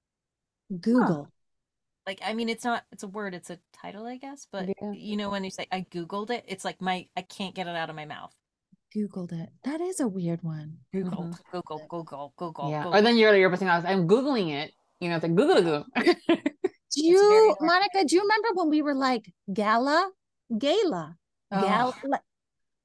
Google. 0.81 1.29
Like, 2.05 2.19
I 2.25 2.33
mean, 2.33 2.49
it's 2.49 2.65
not. 2.65 2.83
It's 2.91 3.03
a 3.03 3.07
word. 3.07 3.33
It's 3.35 3.49
a 3.51 3.59
title, 3.71 4.05
I 4.05 4.17
guess. 4.17 4.47
But 4.51 4.67
Yeah. 4.67 4.91
you 4.93 5.15
know, 5.15 5.29
when 5.29 5.43
you 5.43 5.51
say 5.51 5.67
I 5.71 5.85
Googled 5.91 6.31
it, 6.31 6.43
it's 6.47 6.65
like 6.65 6.81
my 6.81 7.07
I 7.15 7.21
can't 7.21 7.53
get 7.55 7.67
it 7.67 7.75
out 7.75 7.89
of 7.89 7.95
my 7.95 8.05
mouth. 8.05 8.33
Googled 8.95 9.31
it. 9.31 9.49
That 9.63 9.81
is 9.81 9.99
a 9.99 10.07
weird 10.07 10.41
one. 10.41 10.79
Google, 10.91 11.25
Mhm. 11.25 11.37
Google, 11.51 11.85
Google, 11.87 12.33
Google. 12.37 12.69
yeah. 12.71 12.83
Google. 12.83 12.97
Or 12.97 13.01
then 13.03 13.17
you're 13.17 13.35
you're 13.35 13.51
putting 13.51 13.67
out. 13.67 13.85
I'm 13.85 14.07
googling 14.07 14.49
it. 14.51 14.73
You 14.99 15.09
know, 15.09 15.15
it's 15.17 15.23
like 15.23 15.35
Google 15.35 15.61
Google. 15.61 15.85
Do 16.91 17.05
you. 17.05 17.55
Monica, 17.61 18.03
do 18.03 18.15
you 18.15 18.21
remember 18.23 18.47
when 18.55 18.69
we 18.69 18.81
were 18.81 18.95
like 18.95 19.31
gala? 19.53 20.09
Gala. 20.57 21.15
Oh. 21.51 21.61
Gal 21.61 21.95
like, 22.03 22.21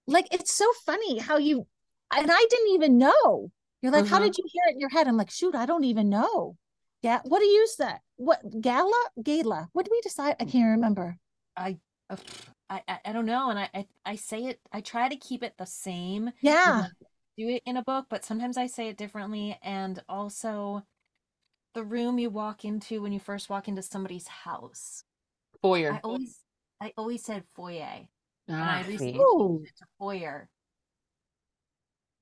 like 0.06 0.28
it's 0.30 0.52
so 0.52 0.66
funny 0.84 1.18
how 1.18 1.38
you 1.38 1.66
and 2.14 2.30
I 2.30 2.46
didn't 2.50 2.74
even 2.74 2.98
know. 2.98 3.50
You're 3.84 3.92
like, 3.92 4.06
how 4.06 4.16
Uh-huh. 4.16 4.24
did 4.24 4.38
you 4.38 4.44
hear 4.50 4.62
it 4.68 4.72
in 4.72 4.80
your 4.80 4.88
head? 4.88 5.06
I'm 5.06 5.18
like, 5.18 5.30
shoot, 5.30 5.54
I 5.54 5.66
don't 5.66 5.84
even 5.84 6.08
know. 6.08 6.56
Yeah, 7.02 7.20
what 7.24 7.40
do 7.40 7.44
you 7.44 7.66
say? 7.66 7.92
What 8.16 8.40
gala? 8.62 9.10
Gala. 9.22 9.68
What 9.74 9.84
did 9.84 9.90
we 9.92 10.00
decide? 10.00 10.36
I 10.40 10.46
can't 10.46 10.70
remember. 10.70 11.18
I, 11.54 11.76
uh, 12.08 12.16
I, 12.70 12.80
I, 12.88 12.98
I 13.04 13.12
don't 13.12 13.26
know, 13.26 13.50
and 13.50 13.58
I, 13.58 13.68
I, 13.74 13.86
I 14.06 14.16
say 14.16 14.44
it. 14.44 14.58
I 14.72 14.80
try 14.80 15.10
to 15.10 15.16
keep 15.16 15.42
it 15.42 15.58
the 15.58 15.66
same. 15.66 16.30
Yeah. 16.40 16.88
do 17.36 17.46
it 17.50 17.62
in 17.66 17.76
a 17.76 17.82
book, 17.82 18.06
but 18.08 18.24
sometimes 18.24 18.56
I 18.56 18.68
say 18.68 18.88
it 18.88 18.96
differently. 18.96 19.58
And 19.62 20.02
also, 20.08 20.82
the 21.74 21.84
room 21.84 22.18
you 22.18 22.30
walk 22.30 22.64
into 22.64 23.02
when 23.02 23.12
you 23.12 23.20
first 23.20 23.50
walk 23.50 23.68
into 23.68 23.82
somebody's 23.82 24.28
house. 24.28 25.04
Foyer. 25.60 25.92
I 25.92 26.00
always, 26.04 26.38
I 26.80 26.92
always 26.96 27.22
said 27.22 27.44
foyer, 27.54 27.82
and 27.82 28.08
Ah, 28.48 28.78
I 28.78 28.82
see. 28.82 28.88
recently 28.88 29.18
Ooh. 29.18 29.58
changed 29.60 29.66
it 29.66 29.76
to 29.76 29.86
foyer. 29.98 30.48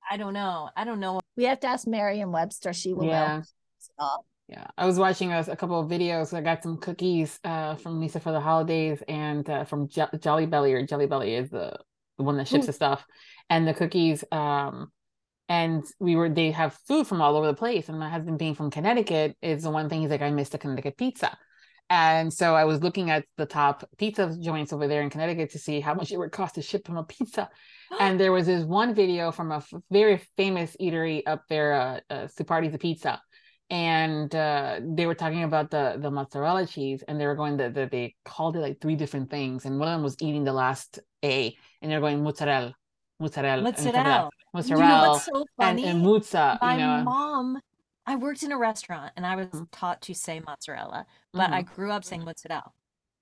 I 0.09 0.17
don't 0.17 0.33
know. 0.33 0.69
I 0.75 0.83
don't 0.83 0.99
know. 0.99 1.19
We 1.35 1.45
have 1.45 1.59
to 1.61 1.67
ask 1.67 1.87
Merriam 1.87 2.31
Webster. 2.31 2.73
She 2.73 2.93
will 2.93 3.05
Yeah. 3.05 3.41
know. 3.99 4.07
Yeah, 4.49 4.67
I 4.77 4.85
was 4.85 4.99
watching 4.99 5.31
a, 5.31 5.39
a 5.39 5.55
couple 5.55 5.79
of 5.79 5.89
videos. 5.89 6.33
I 6.33 6.41
got 6.41 6.63
some 6.63 6.77
cookies 6.77 7.39
uh, 7.45 7.75
from 7.75 7.99
Lisa 8.01 8.19
for 8.19 8.31
the 8.31 8.41
holidays, 8.41 9.01
and 9.07 9.49
uh, 9.49 9.63
from 9.63 9.87
jo- 9.87 10.09
Jolly 10.19 10.45
Belly 10.45 10.73
or 10.73 10.85
Jelly 10.85 11.07
Belly 11.07 11.33
is 11.35 11.49
the 11.49 11.77
the 12.17 12.23
one 12.23 12.37
that 12.37 12.47
ships 12.47 12.65
Ooh. 12.65 12.67
the 12.67 12.73
stuff, 12.73 13.05
and 13.49 13.67
the 13.67 13.73
cookies. 13.73 14.23
Um, 14.31 14.91
and 15.49 15.83
we 15.99 16.15
were 16.15 16.29
they 16.29 16.51
have 16.51 16.77
food 16.87 17.07
from 17.07 17.21
all 17.21 17.35
over 17.37 17.47
the 17.47 17.53
place. 17.53 17.87
And 17.89 17.97
my 17.97 18.09
husband, 18.09 18.37
being 18.37 18.53
from 18.53 18.69
Connecticut, 18.69 19.37
is 19.41 19.63
the 19.63 19.71
one 19.71 19.87
thing 19.87 20.01
he's 20.01 20.09
like, 20.09 20.21
I 20.21 20.29
miss 20.29 20.49
the 20.49 20.57
Connecticut 20.57 20.97
pizza. 20.97 21.37
And 21.89 22.33
so 22.33 22.55
I 22.55 22.65
was 22.65 22.81
looking 22.81 23.09
at 23.09 23.25
the 23.37 23.45
top 23.45 23.87
pizza 23.97 24.35
joints 24.41 24.73
over 24.73 24.87
there 24.87 25.01
in 25.01 25.09
Connecticut 25.09 25.51
to 25.51 25.59
see 25.59 25.79
how 25.79 25.93
much 25.93 26.11
it 26.11 26.17
would 26.17 26.31
cost 26.31 26.55
to 26.55 26.61
ship 26.61 26.87
him 26.87 26.97
a 26.97 27.03
pizza. 27.03 27.49
and 27.99 28.19
there 28.19 28.31
was 28.31 28.47
this 28.47 28.63
one 28.63 28.95
video 28.95 29.31
from 29.31 29.51
a 29.51 29.57
f- 29.57 29.73
very 29.91 30.17
famous 30.37 30.75
eatery 30.81 31.21
up 31.27 31.43
there, 31.49 31.73
uh, 31.73 31.99
uh 32.09 32.27
Zuppardi's 32.27 32.75
Pizza, 32.77 33.21
and 33.69 34.33
uh, 34.35 34.79
they 34.83 35.05
were 35.05 35.15
talking 35.15 35.43
about 35.43 35.71
the 35.71 35.97
the 35.99 36.09
mozzarella 36.09 36.65
cheese, 36.65 37.03
and 37.07 37.19
they 37.19 37.25
were 37.25 37.35
going 37.35 37.57
that 37.57 37.73
the, 37.73 37.87
they 37.91 38.15
called 38.25 38.55
it 38.55 38.59
like 38.59 38.79
three 38.81 38.95
different 38.95 39.29
things, 39.29 39.65
and 39.65 39.79
one 39.79 39.87
of 39.87 39.93
them 39.95 40.03
was 40.03 40.15
eating 40.21 40.43
the 40.43 40.53
last 40.53 40.99
A, 41.23 41.55
and 41.81 41.91
they're 41.91 42.01
going 42.01 42.23
mozzarella, 42.23 42.73
mozzarella, 43.19 43.67
and 43.67 43.77
stuff 43.77 43.93
like 43.93 44.05
that. 44.05 44.29
Mozzarella. 44.53 44.83
You 44.83 44.87
know 44.87 44.87
mozzarella, 44.87 45.09
what's 45.09 45.25
so 45.25 45.45
and, 45.59 45.79
funny? 45.79 45.85
and 45.85 46.05
muzza, 46.05 46.57
My 46.61 46.73
you 46.73 46.79
know. 46.79 47.03
mom, 47.03 47.59
I 48.05 48.15
worked 48.15 48.43
in 48.43 48.51
a 48.51 48.57
restaurant 48.57 49.13
and 49.15 49.25
I 49.25 49.35
was 49.35 49.47
Mhm. 49.47 49.67
taught 49.71 50.01
to 50.03 50.13
say 50.13 50.39
mozzarella, 50.41 51.05
but 51.31 51.51
I 51.51 51.63
Mhm. 51.63 51.73
grew 51.75 51.91
up 51.91 52.03
saying 52.03 52.23
mozzarella. 52.25 52.71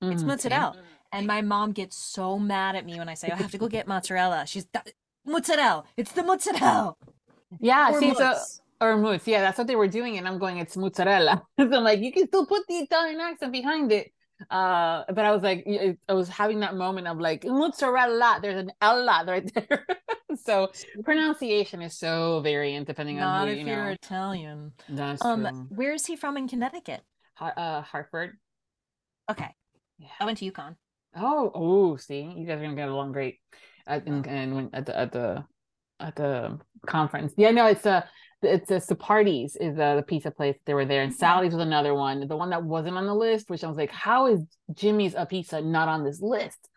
It's 0.01 0.23
Mhm, 0.23 0.27
mozzarella. 0.27 0.84
And 1.11 1.27
my 1.27 1.41
mom 1.41 1.71
gets 1.73 1.95
so 1.95 2.39
mad 2.39 2.75
at 2.75 2.86
me 2.86 2.97
when 2.97 3.07
I 3.09 3.13
say 3.13 3.29
I 3.29 3.36
have 3.36 3.51
to 3.51 3.57
go 3.57 3.67
get 3.67 3.88
mozzarella. 3.88 4.45
She's 4.47 4.65
"That- 4.73 4.93
mozzarella. 5.25 5.84
It's 5.97 6.11
the 6.13 6.23
mozzarella. 6.23 6.95
Yeah, 7.59 7.91
Or 7.91 7.99
see, 7.99 8.13
so 8.15 8.36
or 8.79 8.97
mousse. 8.97 9.27
Yeah, 9.27 9.41
that's 9.41 9.57
what 9.59 9.67
they 9.67 9.75
were 9.75 9.88
doing, 9.88 10.17
and 10.17 10.27
I'm 10.27 10.39
going, 10.39 10.57
it's 10.57 10.75
mozzarella. 10.75 11.45
so 11.59 11.65
I'm 11.77 11.84
like, 11.84 11.99
you 11.99 12.11
can 12.11 12.27
still 12.27 12.47
put 12.47 12.65
the 12.67 12.75
Italian 12.79 13.19
accent 13.19 13.51
behind 13.51 13.91
it. 13.91 14.11
Uh, 14.49 15.03
but 15.07 15.19
I 15.25 15.31
was 15.31 15.43
like, 15.43 15.65
I 16.09 16.13
was 16.13 16.27
having 16.29 16.61
that 16.61 16.75
moment 16.75 17.07
of 17.07 17.19
like 17.19 17.43
mozzarella. 17.45 18.39
There's 18.41 18.59
an 18.59 18.71
Ella 18.81 19.23
right 19.27 19.51
there. 19.53 19.85
so 20.43 20.71
pronunciation 21.03 21.81
is 21.81 21.97
so 21.97 22.39
variant 22.41 22.87
depending 22.87 23.19
on 23.19 23.23
Not 23.23 23.47
who 23.47 23.53
if 23.53 23.59
you 23.59 23.65
you're 23.67 23.85
know. 23.85 23.91
Italian. 23.91 24.71
That's 24.89 25.23
Um, 25.23 25.41
true. 25.43 25.67
where 25.69 25.93
is 25.93 26.05
he 26.05 26.15
from 26.15 26.37
in 26.37 26.47
Connecticut? 26.47 27.01
Uh, 27.39 27.81
Hartford. 27.81 28.37
Okay, 29.29 29.49
Yeah. 29.97 30.07
I 30.19 30.25
went 30.25 30.37
to 30.39 30.51
UConn. 30.51 30.75
Oh, 31.15 31.51
oh, 31.53 31.95
see, 31.97 32.21
you 32.21 32.45
guys 32.45 32.59
are 32.59 32.63
gonna 32.63 32.75
get 32.75 32.89
along 32.89 33.11
great 33.11 33.39
at 33.87 34.05
and, 34.07 34.25
and 34.27 34.55
when 34.55 34.69
at 34.73 34.85
the 34.85 34.97
at 34.97 35.11
the 35.11 35.43
at 35.99 36.15
the 36.15 36.59
conference. 36.85 37.33
Yeah, 37.37 37.51
no, 37.51 37.67
it's 37.67 37.85
a 37.85 38.07
it's 38.41 38.71
a 38.71 38.75
Zuppardi's 38.75 39.55
is 39.55 39.77
uh, 39.77 39.95
the 39.95 40.01
pizza 40.01 40.31
place 40.31 40.57
they 40.65 40.73
were 40.73 40.85
there, 40.85 41.03
and 41.03 41.13
Sally's 41.13 41.53
was 41.53 41.61
another 41.61 41.93
one, 41.93 42.27
the 42.27 42.35
one 42.35 42.49
that 42.49 42.63
wasn't 42.63 42.97
on 42.97 43.05
the 43.05 43.13
list, 43.13 43.49
which 43.49 43.63
I 43.63 43.67
was 43.67 43.77
like, 43.77 43.91
how 43.91 44.27
is 44.27 44.41
Jimmy's 44.73 45.13
a 45.15 45.25
pizza 45.25 45.61
not 45.61 45.87
on 45.87 46.03
this 46.03 46.21
list? 46.21 46.69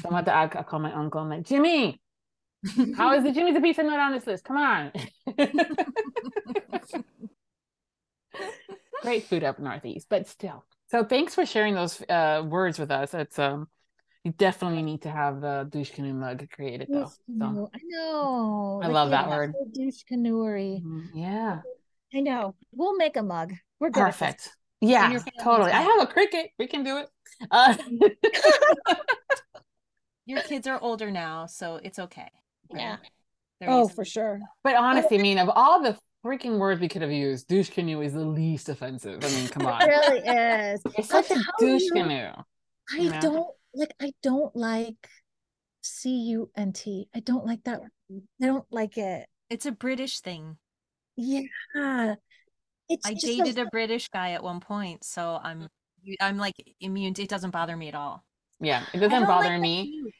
So 0.00 0.08
I'm 0.08 0.14
about 0.14 0.26
to 0.26 0.34
I, 0.34 0.44
I 0.60 0.62
call 0.62 0.80
my 0.80 0.92
uncle. 0.92 1.20
I'm 1.20 1.30
like, 1.30 1.44
Jimmy, 1.44 2.00
how 2.96 3.14
is 3.14 3.24
the 3.24 3.32
Jimmy's 3.34 3.56
a 3.56 3.60
pizza 3.60 3.82
not 3.82 3.98
on 3.98 4.12
this 4.12 4.26
list? 4.26 4.44
Come 4.44 4.56
on. 4.56 4.92
Great 9.02 9.24
food 9.24 9.42
up 9.44 9.58
northeast, 9.58 10.06
but 10.08 10.28
still. 10.28 10.64
So 10.90 11.04
thanks 11.04 11.34
for 11.34 11.44
sharing 11.46 11.74
those 11.74 12.00
uh, 12.08 12.44
words 12.46 12.78
with 12.78 12.90
us. 12.90 13.14
It's 13.14 13.38
um, 13.38 13.68
you 14.24 14.32
definitely 14.32 14.82
need 14.82 15.02
to 15.02 15.10
have 15.10 15.40
the 15.40 15.66
douche 15.70 15.90
canoe 15.90 16.14
mug 16.14 16.48
created 16.54 16.88
though. 16.90 17.06
So. 17.38 17.70
I 17.74 17.78
know. 17.84 18.80
I 18.82 18.86
like 18.86 18.94
love 18.94 19.08
the 19.08 19.16
that 19.16 19.28
word. 19.28 19.50
actual 19.50 19.66
Douche 19.72 20.02
canoery. 20.10 20.82
Mhm, 20.82 21.08
yeah, 21.14 21.60
I 22.14 22.20
know. 22.20 22.54
We'll 22.72 22.96
make 22.96 23.16
a 23.16 23.22
mug. 23.22 23.52
We're 23.80 23.90
good. 23.90 24.00
perfect. 24.04 24.50
Yeah, 24.80 25.18
totally. 25.42 25.70
I 25.70 25.80
have 25.82 26.02
a 26.02 26.06
Cricut. 26.12 26.48
We 26.58 26.66
can 26.66 26.82
do 26.84 26.98
it. 26.98 27.08
Uh, 27.50 27.74
Your 30.26 30.40
kids 30.42 30.66
are 30.66 30.80
older 30.80 31.10
now, 31.10 31.46
so 31.46 31.76
it's 31.82 31.98
okay. 31.98 32.30
right? 32.72 32.80
Yeah. 32.80 32.96
They're 33.60 33.70
Oh, 33.70 33.88
for 33.88 34.04
sure. 34.04 34.40
but 34.64 34.76
honestly, 34.76 35.18
I 35.18 35.22
mean, 35.22 35.38
of 35.38 35.48
all 35.54 35.82
the 35.82 35.96
freaking 36.24 36.58
words 36.58 36.80
we 36.80 36.88
could 36.88 37.02
have 37.02 37.10
used, 37.12 37.48
douche 37.48 37.70
canoe 37.70 38.00
is 38.00 38.12
the 38.12 38.24
least 38.24 38.68
offensive. 38.68 39.24
I 39.24 39.28
mean, 39.30 39.48
come 39.48 39.66
on. 39.66 39.82
It 39.82 39.86
really 39.86 40.18
is. 40.20 40.80
It's 40.96 41.08
But 41.08 41.24
such 41.26 41.30
a 41.38 41.42
douche 41.58 41.82
you- 41.82 41.92
canoe. 41.92 42.30
I 42.92 42.96
you 42.96 43.10
know? 43.10 43.20
don't 43.20 43.46
like 43.74 43.94
I 44.00 44.12
don't 44.22 44.54
like 44.54 45.08
C 45.82 46.10
U 46.30 46.50
N 46.56 46.72
T. 46.72 47.08
I 47.14 47.20
don't 47.20 47.46
like 47.46 47.62
that. 47.64 47.80
word. 47.80 47.90
I 48.40 48.46
don't 48.46 48.64
like 48.70 48.98
it. 48.98 49.26
It's 49.50 49.66
a 49.66 49.72
British 49.72 50.20
thing. 50.20 50.56
Yeah. 51.16 52.14
It's 52.88 53.06
I 53.06 53.14
dated 53.14 53.56
so- 53.56 53.62
a 53.62 53.66
British 53.66 54.08
guy 54.08 54.32
at 54.32 54.42
one 54.42 54.60
point, 54.60 55.04
so 55.04 55.38
I'm 55.42 55.68
I'm 56.20 56.36
like 56.38 56.54
immune. 56.80 57.14
It 57.18 57.28
doesn't 57.28 57.50
bother 57.50 57.76
me 57.76 57.88
at 57.88 57.94
all. 57.94 58.24
Yeah, 58.60 58.84
it 58.92 58.98
doesn't 58.98 59.26
bother 59.26 59.50
like 59.50 59.60
me. 59.60 60.12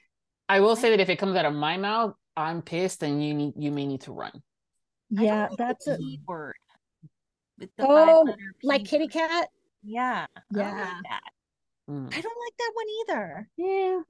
I 0.48 0.61
will 0.61 0.76
say 0.76 0.90
that 0.90 1.00
if 1.00 1.09
it 1.09 1.16
comes 1.18 1.36
out 1.36 1.44
of 1.44 1.55
my 1.55 1.76
mouth, 1.76 2.14
I'm 2.36 2.62
pissed, 2.62 3.03
and 3.03 3.24
you 3.24 3.34
need 3.34 3.55
you 3.57 3.70
may 3.70 3.86
need 3.86 4.00
to 4.03 4.12
run. 4.12 4.42
Yeah, 5.11 5.48
like 5.48 5.59
that's 5.59 5.86
a 5.88 5.98
word. 6.26 6.55
With 7.59 7.70
the 7.76 7.84
Oh, 7.86 8.24
five-letter 8.26 8.55
like 8.62 8.84
kitty 8.84 9.09
cat. 9.09 9.48
Yeah. 9.84 10.26
I 10.34 10.40
like 10.57 10.66
Yeah. 10.66 11.00
that. 11.11 11.20
Mm. 11.91 12.07
I 12.14 12.20
don't 12.20 12.39
like 12.45 12.57
that 12.59 12.72
one 12.74 12.87
either. 13.01 13.49
Yeah. 13.57 14.01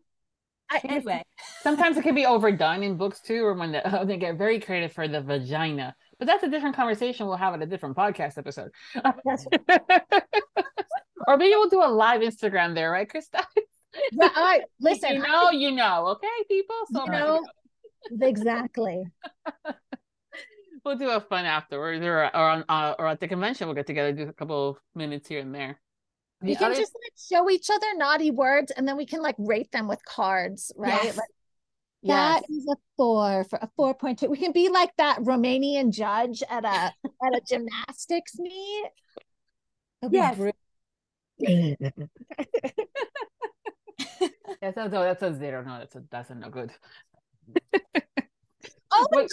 I, 0.71 0.81
Anyway, 0.85 1.23
Sometimes 1.63 1.97
it 1.97 2.03
can 2.03 2.15
be 2.15 2.25
overdone 2.27 2.83
in 2.83 2.97
books 2.97 3.21
too, 3.21 3.45
or 3.45 3.55
when 3.55 3.73
the, 3.73 4.03
they 4.07 4.17
get 4.17 4.37
very 4.39 4.59
creative 4.61 4.93
for 4.93 5.07
the 5.09 5.21
vagina. 5.21 5.95
But 6.19 6.27
that's 6.27 6.45
a 6.45 6.49
different 6.49 6.77
conversation 6.77 7.27
we'll 7.27 7.37
have 7.37 7.55
at 7.55 7.63
a 7.63 7.67
different 7.67 7.97
podcast 7.97 8.39
episode. 8.39 8.71
Or 11.27 11.37
maybe 11.37 11.51
we'll 11.55 11.69
do 11.69 11.83
a 11.83 11.87
live 11.89 12.21
Instagram 12.21 12.75
there, 12.75 12.91
right, 12.91 13.09
Krista? 13.09 13.45
yeah, 14.13 14.29
I 14.35 14.63
listen. 14.81 15.15
you 15.15 15.25
I 15.25 15.29
know, 15.29 15.51
you 15.51 15.71
know, 15.71 16.07
okay, 16.09 16.27
people. 16.49 16.77
So 16.93 17.05
You 17.05 17.13
know- 17.13 17.47
exactly. 18.21 19.05
we'll 20.85 20.97
do 20.97 21.11
a 21.11 21.21
fun 21.21 21.45
afterwards, 21.45 22.05
or 22.05 22.25
or 22.25 22.49
on 22.49 22.65
uh, 22.69 22.95
or 22.99 23.07
at 23.07 23.21
the 23.21 23.29
convention 23.29 23.69
we'll 23.69 23.77
get 23.77 23.87
together, 23.87 24.13
do 24.13 24.29
a 24.29 24.33
couple 24.33 24.71
of 24.71 24.77
minutes 24.95 25.29
here 25.29 25.41
and 25.41 25.55
there. 25.55 25.81
We 26.43 26.53
The 26.55 26.57
can 26.59 26.73
other- 26.73 26.81
just 26.81 26.93
like 26.95 27.13
show 27.41 27.49
each 27.51 27.71
other 27.71 27.87
naughty 27.97 28.31
words 28.31 28.71
and 28.73 28.87
then 28.89 28.97
we 28.97 29.07
can 29.07 29.23
like 29.23 29.37
rate 29.39 29.71
them 29.73 29.87
with 29.89 30.05
cards, 30.05 30.73
right? 30.77 31.05
Yes. 31.05 31.17
Like, 31.17 31.29
yes. 32.03 32.41
That 32.41 32.51
is 32.53 32.67
a 32.69 32.77
four 32.97 33.45
for 33.45 33.59
a 33.63 33.69
four 33.77 33.95
point 33.95 34.19
two. 34.19 34.29
We 34.29 34.39
can 34.39 34.53
be 34.53 34.69
like 34.69 34.91
that 34.97 35.21
Romanian 35.21 35.93
judge 35.93 36.43
at 36.51 36.65
a 36.65 36.69
at 36.69 37.35
a 37.35 37.41
gymnastics 37.47 38.39
meet. 38.39 38.91
Yes. 40.11 40.37
brilliant. 40.37 40.55
That's 44.61 44.77
a, 44.77 44.89
that's 44.89 45.23
a 45.23 45.35
zero. 45.35 45.65
No, 45.65 45.79
that's 45.79 45.97
a 45.97 46.03
that's 46.11 46.31
a 46.31 46.35
no 46.35 46.49
good. 46.51 46.71
Oh 48.95 49.07
my 49.11 49.23
God. 49.23 49.29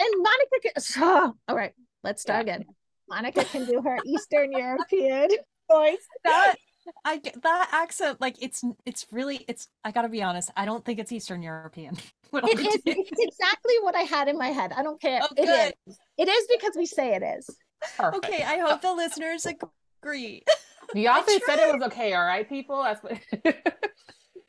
And 0.00 0.10
Monica 0.22 0.60
can, 0.62 0.72
oh, 0.98 1.32
all 1.48 1.56
right, 1.56 1.72
let's 2.04 2.20
start 2.20 2.42
again. 2.42 2.66
Monica 3.08 3.42
can 3.44 3.64
do 3.64 3.80
her 3.80 3.96
Eastern 4.04 4.52
European 4.52 5.30
voice. 5.70 5.98
that 6.24 6.56
I 7.04 7.18
get 7.18 7.40
that 7.42 7.68
accent, 7.72 8.20
like 8.20 8.42
it's 8.42 8.64
it's 8.84 9.06
really 9.12 9.44
it's. 9.48 9.68
I 9.84 9.90
gotta 9.92 10.08
be 10.08 10.22
honest. 10.22 10.50
I 10.56 10.64
don't 10.64 10.84
think 10.84 10.98
it's 10.98 11.12
Eastern 11.12 11.42
European. 11.42 11.96
what 12.30 12.44
It 12.48 12.56
doing. 12.56 12.80
it's 12.84 13.20
exactly 13.20 13.74
what 13.82 13.94
I 13.94 14.00
had 14.02 14.28
in 14.28 14.36
my 14.36 14.48
head. 14.48 14.72
I 14.76 14.82
don't 14.82 15.00
care. 15.00 15.20
Oh, 15.22 15.28
It 15.36 15.46
good. 15.46 15.74
is. 15.86 15.98
It 16.18 16.28
is 16.28 16.46
because 16.52 16.72
we 16.76 16.86
say 16.86 17.14
it 17.14 17.22
is. 17.22 17.48
Perfect. 17.96 18.24
Okay, 18.26 18.42
I 18.42 18.58
hope 18.58 18.80
the 18.82 18.92
listeners 18.94 19.46
agree. 19.46 20.42
The 20.94 21.08
author 21.08 21.30
said 21.46 21.58
it 21.60 21.72
was 21.72 21.82
okay. 21.84 22.12
All 22.12 22.24
right, 22.24 22.46
people. 22.46 22.82
That's 22.82 23.02
what. 23.02 23.18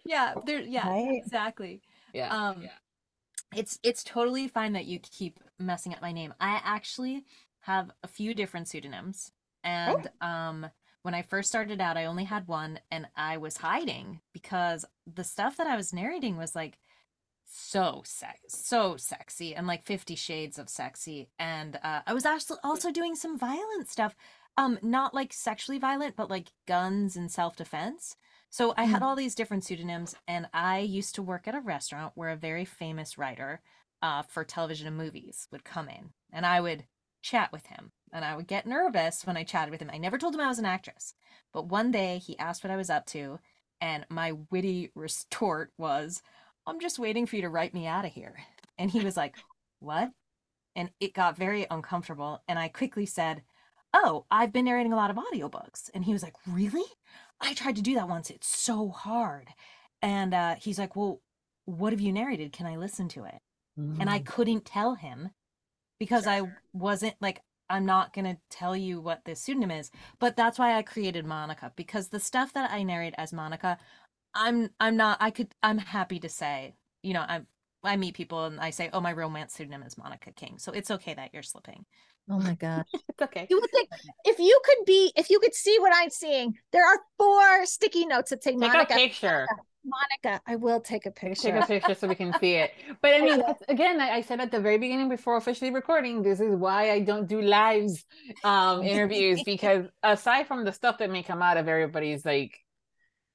yeah, 0.05 0.33
there. 0.45 0.59
Yeah, 0.59 0.89
Right. 0.89 1.21
exactly. 1.23 1.81
yeah. 2.13 2.29
Um, 2.35 2.67
it's 3.55 3.79
it's 3.83 4.03
totally 4.03 4.47
fine 4.47 4.73
that 4.73 4.85
you 4.85 4.99
keep 4.99 5.39
messing 5.59 5.93
up 5.93 6.01
my 6.01 6.11
name. 6.11 6.33
I 6.39 6.59
actually 6.63 7.23
have 7.61 7.91
a 8.03 8.07
few 8.07 8.33
different 8.33 8.67
pseudonyms, 8.67 9.31
and 9.63 10.09
um, 10.21 10.67
when 11.03 11.13
I 11.13 11.21
first 11.21 11.49
started 11.49 11.79
out, 11.79 11.97
I 11.97 12.05
only 12.05 12.23
had 12.23 12.47
one, 12.47 12.79
and 12.89 13.07
I 13.15 13.37
was 13.37 13.57
hiding 13.57 14.21
because 14.33 14.85
the 15.05 15.23
stuff 15.23 15.57
that 15.57 15.67
I 15.67 15.75
was 15.75 15.93
narrating 15.93 16.37
was 16.37 16.55
like 16.55 16.79
so 17.45 18.01
sex 18.05 18.39
so 18.47 18.97
sexy 18.97 19.53
and 19.55 19.67
like 19.67 19.85
50 19.85 20.15
shades 20.15 20.57
of 20.57 20.69
sexy. 20.69 21.29
And 21.37 21.77
uh, 21.83 22.01
i 22.07 22.13
was 22.13 22.25
actually 22.25 22.57
also 22.63 22.91
doing 22.91 23.15
some 23.15 23.37
violent 23.37 23.89
stuff 23.89 24.15
um 24.57 24.79
not 24.81 25.13
like 25.13 25.31
sexually 25.33 25.77
violent 25.77 26.15
but 26.15 26.29
like 26.29 26.51
guns 26.67 27.15
and 27.15 27.31
self-defense. 27.31 28.15
So 28.49 28.73
i 28.77 28.85
had 28.85 29.03
all 29.03 29.15
these 29.15 29.35
different 29.35 29.63
pseudonyms 29.63 30.15
and 30.27 30.47
i 30.53 30.79
used 30.79 31.15
to 31.15 31.21
work 31.21 31.47
at 31.47 31.55
a 31.55 31.59
restaurant 31.59 32.13
where 32.15 32.29
a 32.29 32.35
very 32.35 32.65
famous 32.65 33.17
writer 33.17 33.61
uh, 34.01 34.23
for 34.23 34.43
television 34.43 34.87
and 34.87 34.97
movies 34.97 35.47
would 35.51 35.63
come 35.63 35.89
in 35.89 36.09
and 36.31 36.45
i 36.45 36.59
would 36.59 36.85
chat 37.21 37.51
with 37.51 37.67
him 37.67 37.91
and 38.13 38.23
i 38.23 38.35
would 38.35 38.47
get 38.47 38.65
nervous 38.65 39.25
when 39.25 39.37
i 39.37 39.43
chatted 39.43 39.71
with 39.71 39.81
him 39.81 39.91
i 39.93 39.97
never 39.97 40.17
told 40.17 40.33
him 40.35 40.41
i 40.41 40.47
was 40.47 40.59
an 40.59 40.65
actress 40.65 41.13
but 41.53 41.67
one 41.67 41.91
day 41.91 42.19
he 42.19 42.39
asked 42.39 42.63
what 42.63 42.71
i 42.71 42.77
was 42.77 42.89
up 42.89 43.05
to 43.05 43.39
and 43.81 44.05
my 44.09 44.33
witty 44.51 44.91
retort 44.95 45.71
was 45.77 46.21
I'm 46.65 46.79
just 46.79 46.99
waiting 46.99 47.25
for 47.25 47.35
you 47.35 47.41
to 47.41 47.49
write 47.49 47.73
me 47.73 47.87
out 47.87 48.05
of 48.05 48.13
here. 48.13 48.35
And 48.77 48.89
he 48.89 49.01
was 49.01 49.17
like, 49.17 49.35
What? 49.79 50.11
And 50.75 50.91
it 50.99 51.13
got 51.13 51.37
very 51.37 51.67
uncomfortable. 51.69 52.41
And 52.47 52.57
I 52.57 52.69
quickly 52.69 53.05
said, 53.05 53.43
Oh, 53.93 54.25
I've 54.31 54.53
been 54.53 54.65
narrating 54.65 54.93
a 54.93 54.97
lot 54.97 55.11
of 55.11 55.17
audiobooks. 55.17 55.89
And 55.93 56.05
he 56.05 56.13
was 56.13 56.23
like, 56.23 56.35
Really? 56.47 56.85
I 57.41 57.53
tried 57.53 57.75
to 57.77 57.81
do 57.81 57.95
that 57.95 58.09
once. 58.09 58.29
It's 58.29 58.47
so 58.47 58.89
hard. 58.89 59.49
And 60.01 60.33
uh, 60.33 60.55
he's 60.55 60.79
like, 60.79 60.95
Well, 60.95 61.21
what 61.65 61.93
have 61.93 62.01
you 62.01 62.13
narrated? 62.13 62.53
Can 62.53 62.65
I 62.65 62.77
listen 62.77 63.07
to 63.09 63.25
it? 63.25 63.39
And 63.99 64.09
I 64.09 64.19
Mm. 64.19 64.25
couldn't 64.25 64.65
tell 64.65 64.95
him 64.95 65.31
because 65.99 66.27
I 66.27 66.41
wasn't 66.73 67.15
like, 67.21 67.41
I'm 67.69 67.85
not 67.85 68.13
going 68.13 68.25
to 68.25 68.37
tell 68.49 68.75
you 68.75 69.01
what 69.01 69.25
this 69.25 69.41
pseudonym 69.41 69.71
is. 69.71 69.91
But 70.19 70.35
that's 70.35 70.59
why 70.59 70.77
I 70.77 70.81
created 70.81 71.25
Monica 71.25 71.71
because 71.75 72.09
the 72.09 72.19
stuff 72.19 72.53
that 72.53 72.71
I 72.71 72.83
narrate 72.83 73.15
as 73.17 73.33
Monica, 73.33 73.77
I'm 74.33 74.69
I'm 74.79 74.97
not 74.97 75.17
I 75.21 75.31
could 75.31 75.53
I'm 75.61 75.77
happy 75.77 76.19
to 76.19 76.29
say, 76.29 76.75
you 77.01 77.13
know, 77.13 77.21
I 77.21 77.41
I 77.83 77.97
meet 77.97 78.15
people 78.15 78.45
and 78.45 78.59
I 78.59 78.69
say, 78.69 78.89
"Oh, 78.93 79.01
my 79.01 79.11
romance 79.11 79.53
pseudonym 79.53 79.83
is 79.83 79.97
Monica 79.97 80.31
King." 80.31 80.57
So 80.57 80.71
it's 80.71 80.89
okay 80.89 81.13
that 81.13 81.31
you're 81.33 81.43
slipping. 81.43 81.85
Oh 82.29 82.39
my 82.39 82.55
god. 82.55 82.85
it's 82.93 83.21
okay. 83.21 83.47
You 83.49 83.59
would 83.59 83.71
think 83.71 83.89
if 84.25 84.39
you 84.39 84.59
could 84.63 84.85
be 84.85 85.11
if 85.15 85.29
you 85.29 85.39
could 85.39 85.53
see 85.53 85.77
what 85.79 85.93
I'm 85.93 86.09
seeing, 86.09 86.55
there 86.71 86.85
are 86.85 86.99
four 87.17 87.65
sticky 87.65 88.05
notes 88.05 88.29
that 88.29 88.43
say 88.43 88.51
Take 88.51 88.59
Monica. 88.59 88.93
a 88.93 88.95
picture. 88.95 89.47
Monica, 89.49 89.63
I 90.47 90.55
will 90.55 90.79
take 90.79 91.05
a 91.05 91.11
picture. 91.11 91.51
Take 91.51 91.63
a 91.63 91.67
picture 91.67 91.93
so 91.95 92.07
we 92.07 92.15
can 92.15 92.33
see 92.39 92.55
it. 92.55 92.71
But 93.01 93.13
I 93.13 93.21
mean, 93.21 93.39
that's, 93.39 93.63
again, 93.67 93.99
I, 93.99 94.17
I 94.17 94.21
said 94.21 94.39
at 94.39 94.51
the 94.51 94.59
very 94.59 94.77
beginning 94.77 95.09
before 95.09 95.37
officially 95.37 95.71
recording, 95.71 96.21
this 96.21 96.39
is 96.39 96.55
why 96.55 96.91
I 96.91 96.99
don't 96.99 97.27
do 97.27 97.41
lives 97.41 98.05
um 98.43 98.83
interviews 98.83 99.43
because 99.45 99.85
aside 100.01 100.47
from 100.47 100.63
the 100.63 100.71
stuff 100.71 100.97
that 100.99 101.09
may 101.09 101.23
come 101.23 101.41
out 101.41 101.57
of 101.57 101.67
everybody's 101.67 102.25
like 102.25 102.59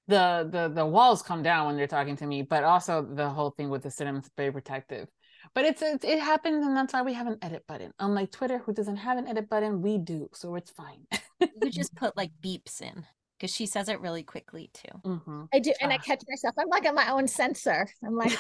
the 0.07 0.49
the 0.51 0.69
the 0.75 0.87
walls 0.87 1.23
come 1.23 1.43
down 1.43 1.67
when 1.67 1.77
they're 1.77 1.87
talking 1.87 2.17
to 2.17 2.27
me, 2.27 2.43
but 2.43 2.65
also 2.65 3.03
the 3.03 3.29
whole 3.29 3.51
thing 3.51 3.69
with 3.69 3.83
the 3.83 3.91
synonyms 3.91 4.31
very 4.37 4.53
protective. 4.53 5.09
But 5.55 5.65
it's, 5.65 5.83
it's 5.83 6.05
it 6.05 6.19
happens, 6.19 6.65
and 6.67 6.77
that's 6.77 6.93
why 6.93 7.03
we 7.03 7.15
have 7.15 7.27
an 7.27 7.39
edit 7.43 7.67
button. 7.67 7.93
Unlike 7.99 8.33
Twitter, 8.33 8.59
who 8.59 8.73
doesn't 8.73 8.97
have 8.97 9.19
an 9.19 9.29
edit 9.29 9.49
button, 9.49 9.83
we 9.83 9.99
do, 9.99 10.29
so 10.33 10.57
it's 10.57 10.71
fine. 10.71 11.07
you 11.41 11.71
just 11.71 11.95
put 12.03 12.17
like 12.17 12.33
beeps 12.43 12.81
in 12.81 13.05
because 13.39 13.55
she 13.55 13.67
says 13.67 13.89
it 13.89 14.01
really 14.01 14.23
quickly 14.23 14.71
too. 14.75 14.99
Mm-hmm. 15.05 15.45
I 15.55 15.59
do, 15.61 15.73
and 15.81 15.93
I 15.93 15.99
catch 15.99 16.23
myself. 16.29 16.55
I'm 16.59 16.69
like 16.69 16.87
on 16.87 16.95
my 16.95 17.11
own 17.11 17.29
censor. 17.29 17.89
I'm 18.05 18.17
like, 18.17 18.33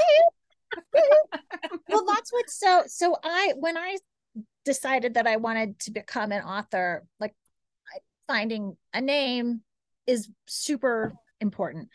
well, 1.88 2.04
that's 2.06 2.32
what. 2.32 2.50
so. 2.50 2.82
So 2.86 3.16
I, 3.22 3.54
when 3.58 3.76
I 3.76 3.96
decided 4.64 5.14
that 5.14 5.26
I 5.26 5.36
wanted 5.36 5.78
to 5.80 5.90
become 5.90 6.32
an 6.32 6.42
author, 6.42 7.04
like 7.20 7.34
finding 8.26 8.76
a 8.92 9.00
name 9.00 9.62
is 10.06 10.28
super 10.46 11.14
important, 11.40 11.88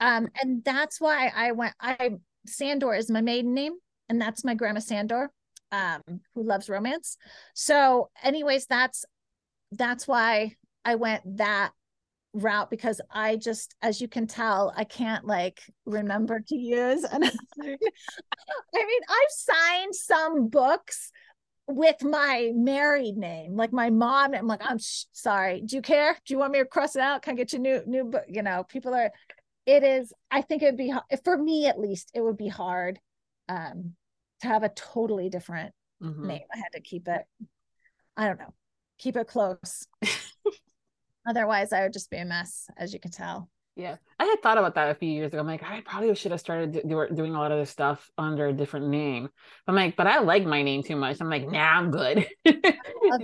um, 0.00 0.28
and 0.40 0.64
that's 0.64 1.00
why 1.00 1.30
I 1.34 1.52
went. 1.52 1.74
I 1.80 2.12
Sandor 2.46 2.94
is 2.94 3.10
my 3.10 3.20
maiden 3.20 3.54
name, 3.54 3.74
and 4.08 4.20
that's 4.20 4.44
my 4.44 4.54
grandma 4.54 4.80
Sandor, 4.80 5.30
um, 5.72 6.02
who 6.34 6.42
loves 6.42 6.68
romance. 6.68 7.18
So, 7.54 8.10
anyways, 8.22 8.66
that's 8.66 9.04
that's 9.72 10.08
why 10.08 10.54
I 10.84 10.94
went 10.94 11.38
that 11.38 11.72
route 12.36 12.70
because 12.70 13.00
I 13.10 13.36
just, 13.36 13.74
as 13.82 14.00
you 14.00 14.08
can 14.08 14.26
tell, 14.26 14.72
I 14.76 14.84
can't 14.84 15.24
like 15.24 15.60
remember 15.84 16.40
to 16.40 16.56
use. 16.56 17.04
I 17.12 17.18
mean, 17.62 17.80
I've 18.74 19.30
signed 19.30 19.94
some 19.94 20.48
books 20.48 21.10
with 21.68 22.02
my 22.02 22.52
married 22.54 23.16
name, 23.16 23.56
like 23.56 23.72
my 23.72 23.90
mom. 23.90 24.34
I'm 24.34 24.46
like, 24.46 24.62
I'm 24.64 24.78
sh- 24.78 25.04
sorry. 25.12 25.62
Do 25.62 25.76
you 25.76 25.82
care? 25.82 26.16
Do 26.24 26.34
you 26.34 26.38
want 26.38 26.52
me 26.52 26.60
to 26.60 26.64
cross 26.64 26.94
it 26.94 27.02
out? 27.02 27.22
Can 27.22 27.32
I 27.32 27.36
get 27.36 27.52
you 27.52 27.58
new 27.58 27.82
new 27.86 28.04
book? 28.04 28.24
You 28.28 28.42
know, 28.42 28.64
people 28.64 28.94
are. 28.94 29.10
It 29.66 29.82
is. 29.82 30.12
I 30.30 30.42
think 30.42 30.62
it'd 30.62 30.76
be 30.76 30.94
for 31.24 31.36
me 31.36 31.66
at 31.66 31.80
least. 31.80 32.12
It 32.14 32.20
would 32.20 32.36
be 32.36 32.48
hard 32.48 33.00
um, 33.48 33.94
to 34.42 34.46
have 34.46 34.62
a 34.62 34.68
totally 34.68 35.28
different 35.28 35.72
mm-hmm. 36.02 36.26
name. 36.26 36.46
I 36.54 36.58
had 36.58 36.72
to 36.74 36.80
keep 36.80 37.08
it. 37.08 37.22
I 38.16 38.28
don't 38.28 38.38
know. 38.38 38.54
Keep 38.98 39.16
it 39.16 39.26
close. 39.26 39.86
Otherwise, 41.26 41.72
I 41.72 41.82
would 41.82 41.92
just 41.92 42.10
be 42.10 42.18
a 42.18 42.24
mess, 42.24 42.68
as 42.76 42.92
you 42.92 43.00
can 43.00 43.10
tell. 43.10 43.48
Yeah, 43.76 43.96
I 44.18 44.24
had 44.24 44.42
thought 44.42 44.56
about 44.56 44.74
that 44.76 44.90
a 44.90 44.94
few 44.94 45.10
years 45.10 45.32
ago. 45.32 45.40
I'm 45.40 45.46
like, 45.46 45.62
I 45.62 45.82
probably 45.82 46.14
should 46.14 46.30
have 46.30 46.40
started 46.40 46.72
do, 46.72 47.06
doing 47.14 47.34
a 47.34 47.38
lot 47.38 47.52
of 47.52 47.58
this 47.58 47.68
stuff 47.68 48.10
under 48.16 48.46
a 48.46 48.52
different 48.52 48.88
name. 48.88 49.28
I'm 49.68 49.74
like, 49.74 49.96
but 49.96 50.06
I 50.06 50.20
like 50.20 50.46
my 50.46 50.62
name 50.62 50.82
too 50.82 50.96
much. 50.96 51.18
I'm 51.20 51.28
like, 51.28 51.46
nah, 51.46 51.78
I'm 51.78 51.90
good. 51.90 52.26
You're 52.44 52.54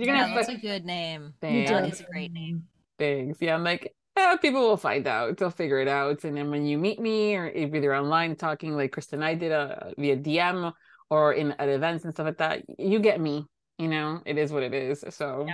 gonna. 0.05 0.31
That's 0.35 0.49
a 0.49 0.57
good 0.57 0.85
name. 0.85 1.33
Thanks. 1.41 1.71
Is 1.71 2.01
a 2.01 2.03
great 2.03 2.31
name. 2.31 2.65
Thanks. 2.99 3.39
Yeah, 3.41 3.55
I'm 3.55 3.63
like, 3.63 3.95
yeah, 4.15 4.35
people 4.35 4.61
will 4.61 4.77
find 4.77 5.07
out. 5.07 5.37
They'll 5.37 5.49
figure 5.49 5.79
it 5.79 5.87
out. 5.87 6.23
And 6.23 6.37
then 6.37 6.51
when 6.51 6.67
you 6.67 6.77
meet 6.77 6.99
me, 6.99 7.35
or 7.35 7.47
if 7.47 7.73
you're 7.73 7.95
online 7.95 8.35
talking 8.35 8.75
like 8.75 8.91
Krista 8.91 9.13
and 9.13 9.25
I 9.25 9.33
did 9.33 9.51
uh, 9.51 9.75
via 9.97 10.17
DM 10.17 10.71
or 11.09 11.33
in 11.33 11.53
at 11.53 11.67
events 11.67 12.03
and 12.03 12.13
stuff 12.13 12.25
like 12.25 12.37
that, 12.37 12.61
you 12.77 12.99
get 12.99 13.19
me. 13.19 13.47
You 13.79 13.87
know, 13.87 14.21
it 14.23 14.37
is 14.37 14.51
what 14.51 14.61
it 14.61 14.75
is. 14.75 15.03
So. 15.09 15.47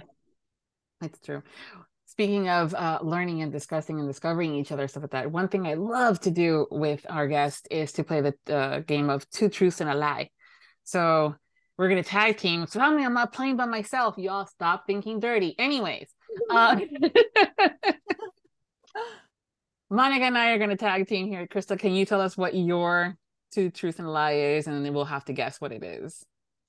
It's 1.01 1.17
true 1.21 1.41
speaking 2.20 2.49
of 2.49 2.74
uh, 2.74 2.99
learning 3.01 3.41
and 3.43 3.49
discussing 3.49 3.97
and 3.97 4.05
discovering 4.05 4.53
each 4.53 4.74
other 4.74 4.89
stuff 4.89 5.03
like 5.03 5.11
that 5.11 5.32
one 5.32 5.47
thing 5.47 5.65
i 5.65 5.74
love 5.76 6.20
to 6.20 6.30
do 6.30 6.67
with 6.70 7.05
our 7.07 7.30
guest 7.30 7.65
is 7.72 7.93
to 7.93 8.03
play 8.03 8.20
the 8.20 8.34
uh, 8.53 8.80
game 8.80 9.09
of 9.09 9.30
two 9.30 9.47
truths 9.47 9.80
and 9.80 9.89
a 9.89 9.95
lie. 9.95 10.30
So 10.84 11.34
we're 11.78 11.88
gonna 11.88 12.03
tag 12.03 12.36
team 12.36 12.67
so 12.67 12.78
tell 12.78 12.93
me 12.93 13.05
i'm 13.05 13.13
not 13.13 13.32
playing 13.32 13.55
by 13.55 13.63
myself. 13.67 14.17
Y'all 14.17 14.45
stop 14.47 14.86
thinking 14.86 15.22
dirty. 15.22 15.55
Anyways 15.57 16.09
uh, 16.51 16.76
monica 19.89 20.26
and 20.26 20.38
i 20.38 20.51
are 20.51 20.57
gonna 20.57 20.76
tag 20.76 21.07
team 21.07 21.26
here. 21.28 21.47
Krista 21.47 21.80
can 21.80 21.93
you 21.93 22.05
tell 22.05 22.20
us 22.20 22.36
what 22.36 22.53
your 22.53 23.15
two 23.53 23.70
truths 23.70 23.97
and 23.97 24.09
a 24.09 24.11
lie 24.11 24.34
is 24.34 24.67
and 24.67 24.86
then 24.86 24.93
we'll 24.93 25.05
have 25.05 25.24
to 25.24 25.32
guess 25.32 25.61
what 25.61 25.72
it 25.72 25.86
is. 25.86 26.26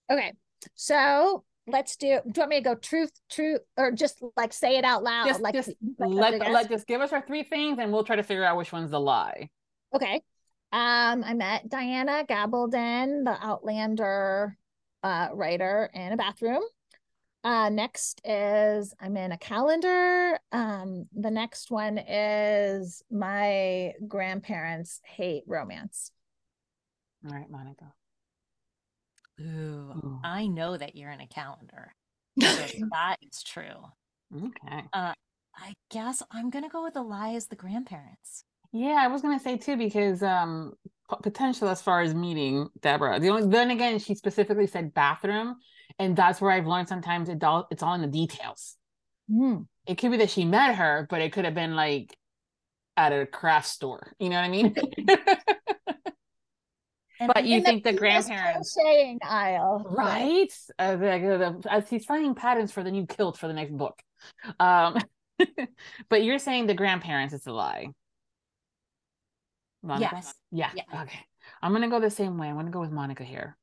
Okay 0.08 0.32
so 0.76 1.42
let's 1.70 1.96
do 1.96 2.06
do 2.06 2.32
you 2.36 2.40
want 2.40 2.50
me 2.50 2.56
to 2.56 2.62
go 2.62 2.74
truth 2.74 3.12
truth 3.30 3.60
or 3.76 3.92
just 3.92 4.22
like 4.36 4.52
say 4.52 4.76
it 4.76 4.84
out 4.84 5.02
loud 5.02 5.26
just, 5.26 5.40
like, 5.40 5.54
just 5.54 5.70
let, 5.98 6.38
let 6.38 6.68
just 6.68 6.86
give 6.86 7.00
us 7.00 7.12
our 7.12 7.20
three 7.20 7.42
things 7.42 7.78
and 7.78 7.92
we'll 7.92 8.04
try 8.04 8.16
to 8.16 8.22
figure 8.22 8.44
out 8.44 8.56
which 8.56 8.72
one's 8.72 8.90
the 8.90 9.00
lie. 9.00 9.48
Okay. 9.94 10.22
Um 10.72 11.24
i 11.24 11.34
met 11.34 11.68
diana 11.68 12.24
gabaldon 12.28 13.24
the 13.24 13.36
outlander 13.40 14.56
uh 15.02 15.28
writer 15.32 15.90
in 15.94 16.12
a 16.12 16.16
bathroom. 16.16 16.62
Uh 17.42 17.68
next 17.70 18.20
is 18.24 18.94
i'm 19.00 19.16
in 19.16 19.32
a 19.32 19.38
calendar. 19.38 20.38
Um 20.52 21.06
the 21.12 21.30
next 21.30 21.70
one 21.70 21.98
is 21.98 23.02
my 23.10 23.92
grandparents 24.06 25.00
hate 25.04 25.44
romance. 25.46 26.10
All 27.26 27.36
right 27.36 27.50
monica 27.50 27.92
Ooh, 29.40 29.92
Ooh. 29.96 30.20
I 30.22 30.46
know 30.46 30.76
that 30.76 30.96
you're 30.96 31.10
in 31.10 31.20
a 31.20 31.26
calendar. 31.26 31.94
So 32.40 32.46
that 32.92 33.16
is 33.22 33.42
true. 33.42 33.64
Okay. 34.34 34.84
Uh, 34.92 35.14
I 35.56 35.74
guess 35.90 36.22
I'm 36.30 36.50
gonna 36.50 36.68
go 36.68 36.82
with 36.82 36.94
the 36.94 37.02
lie 37.02 37.34
as 37.34 37.46
the 37.46 37.56
grandparents. 37.56 38.44
Yeah, 38.72 38.98
I 39.00 39.08
was 39.08 39.22
gonna 39.22 39.40
say 39.40 39.56
too 39.56 39.76
because 39.76 40.22
um 40.22 40.72
potential 41.22 41.68
as 41.68 41.82
far 41.82 42.00
as 42.02 42.14
meeting 42.14 42.68
Deborah. 42.80 43.18
The 43.18 43.30
only 43.30 43.48
then 43.48 43.70
again 43.70 43.98
she 43.98 44.14
specifically 44.14 44.66
said 44.66 44.94
bathroom, 44.94 45.56
and 45.98 46.16
that's 46.16 46.40
where 46.40 46.52
I've 46.52 46.66
learned 46.66 46.88
sometimes 46.88 47.28
it 47.28 47.42
all 47.42 47.66
it's 47.70 47.82
all 47.82 47.94
in 47.94 48.00
the 48.00 48.06
details. 48.06 48.76
Mm. 49.30 49.66
It 49.86 49.96
could 49.96 50.12
be 50.12 50.18
that 50.18 50.30
she 50.30 50.44
met 50.44 50.76
her, 50.76 51.06
but 51.10 51.20
it 51.20 51.32
could 51.32 51.44
have 51.44 51.54
been 51.54 51.74
like 51.74 52.16
at 52.96 53.12
a 53.12 53.26
craft 53.26 53.68
store. 53.68 54.14
You 54.18 54.28
know 54.28 54.36
what 54.36 54.44
I 54.44 54.48
mean? 54.48 54.74
And 57.20 57.30
but 57.34 57.44
you 57.44 57.60
think 57.60 57.84
the, 57.84 57.92
grandparents 57.92 58.74
saying 58.74 59.18
aisle, 59.22 59.84
right? 59.90 60.48
Uh, 60.78 60.96
the, 60.96 61.60
the, 61.62 61.70
as 61.70 61.88
he's 61.88 62.06
finding 62.06 62.34
patterns 62.34 62.72
for 62.72 62.82
the 62.82 62.90
new 62.90 63.04
kilt 63.04 63.36
for 63.36 63.46
the 63.46 63.52
next 63.52 63.76
book. 63.76 64.00
Um, 64.58 64.96
but 66.08 66.24
you're 66.24 66.38
saying 66.38 66.66
the 66.66 66.74
grandparents 66.74 67.34
is 67.34 67.46
a 67.46 67.52
lie. 67.52 67.88
Monica? 69.82 70.10
Yes. 70.14 70.34
Yeah. 70.50 70.70
yeah. 70.74 71.02
Okay. 71.02 71.20
I'm 71.62 71.72
gonna 71.72 71.90
go 71.90 72.00
the 72.00 72.10
same 72.10 72.38
way. 72.38 72.48
I'm 72.48 72.56
gonna 72.56 72.70
go 72.70 72.80
with 72.80 72.90
Monica 72.90 73.22
here. 73.22 73.56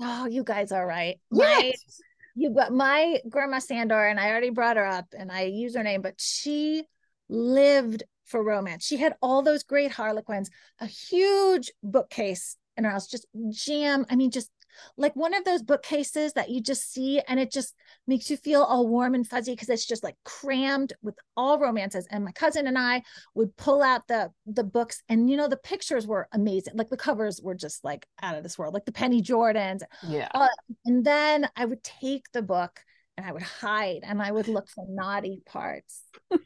Oh, 0.00 0.26
you 0.26 0.44
guys 0.44 0.70
are 0.70 0.86
right. 0.86 1.18
My, 1.32 1.62
yes. 1.64 2.00
you 2.36 2.54
got 2.54 2.72
my 2.72 3.20
grandma 3.28 3.58
Sandor, 3.58 4.06
and 4.06 4.20
I 4.20 4.30
already 4.30 4.50
brought 4.50 4.76
her 4.76 4.86
up, 4.86 5.06
and 5.16 5.32
I 5.32 5.42
use 5.42 5.74
her 5.74 5.82
name, 5.82 6.00
but 6.00 6.20
she 6.20 6.84
lived 7.28 8.04
for 8.24 8.42
romance. 8.42 8.84
She 8.84 8.96
had 8.98 9.14
all 9.20 9.42
those 9.42 9.64
great 9.64 9.90
Harlequins, 9.90 10.50
a 10.80 10.86
huge 10.86 11.72
bookcase 11.82 12.56
in 12.76 12.84
our 12.84 12.92
house, 12.92 13.06
just 13.06 13.26
jam. 13.50 14.06
I 14.10 14.16
mean, 14.16 14.30
just 14.30 14.50
like 14.96 15.14
one 15.16 15.34
of 15.34 15.44
those 15.44 15.62
bookcases 15.62 16.32
that 16.34 16.50
you 16.50 16.60
just 16.60 16.92
see 16.92 17.20
and 17.28 17.38
it 17.38 17.52
just 17.52 17.74
makes 18.06 18.30
you 18.30 18.36
feel 18.36 18.62
all 18.62 18.88
warm 18.88 19.14
and 19.14 19.26
fuzzy 19.26 19.52
because 19.52 19.68
it's 19.68 19.86
just 19.86 20.02
like 20.02 20.16
crammed 20.24 20.92
with 21.02 21.16
all 21.36 21.58
romances. 21.58 22.06
And 22.10 22.24
my 22.24 22.32
cousin 22.32 22.66
and 22.66 22.78
i 22.78 23.02
would 23.34 23.56
pull 23.56 23.82
out 23.82 24.06
the 24.08 24.30
the 24.46 24.64
books 24.64 25.02
and 25.08 25.30
you 25.30 25.36
know 25.36 25.48
the 25.48 25.56
pictures 25.56 26.06
were 26.06 26.28
amazing. 26.32 26.74
Like 26.76 26.90
the 26.90 26.96
covers 26.96 27.40
were 27.42 27.54
just 27.54 27.84
like 27.84 28.06
out 28.22 28.36
of 28.36 28.42
this 28.42 28.58
world 28.58 28.74
like 28.74 28.84
the 28.84 28.92
penny 28.92 29.22
jordans. 29.22 29.82
Yeah. 30.06 30.28
Uh, 30.34 30.48
and 30.84 31.04
then 31.04 31.48
i 31.56 31.64
would 31.64 31.82
take 31.82 32.30
the 32.32 32.42
book 32.42 32.80
and 33.16 33.26
i 33.26 33.32
would 33.32 33.42
hide 33.42 34.00
and 34.02 34.20
i 34.20 34.30
would 34.30 34.48
look 34.48 34.68
for 34.68 34.84
naughty 34.88 35.42
parts. 35.46 36.02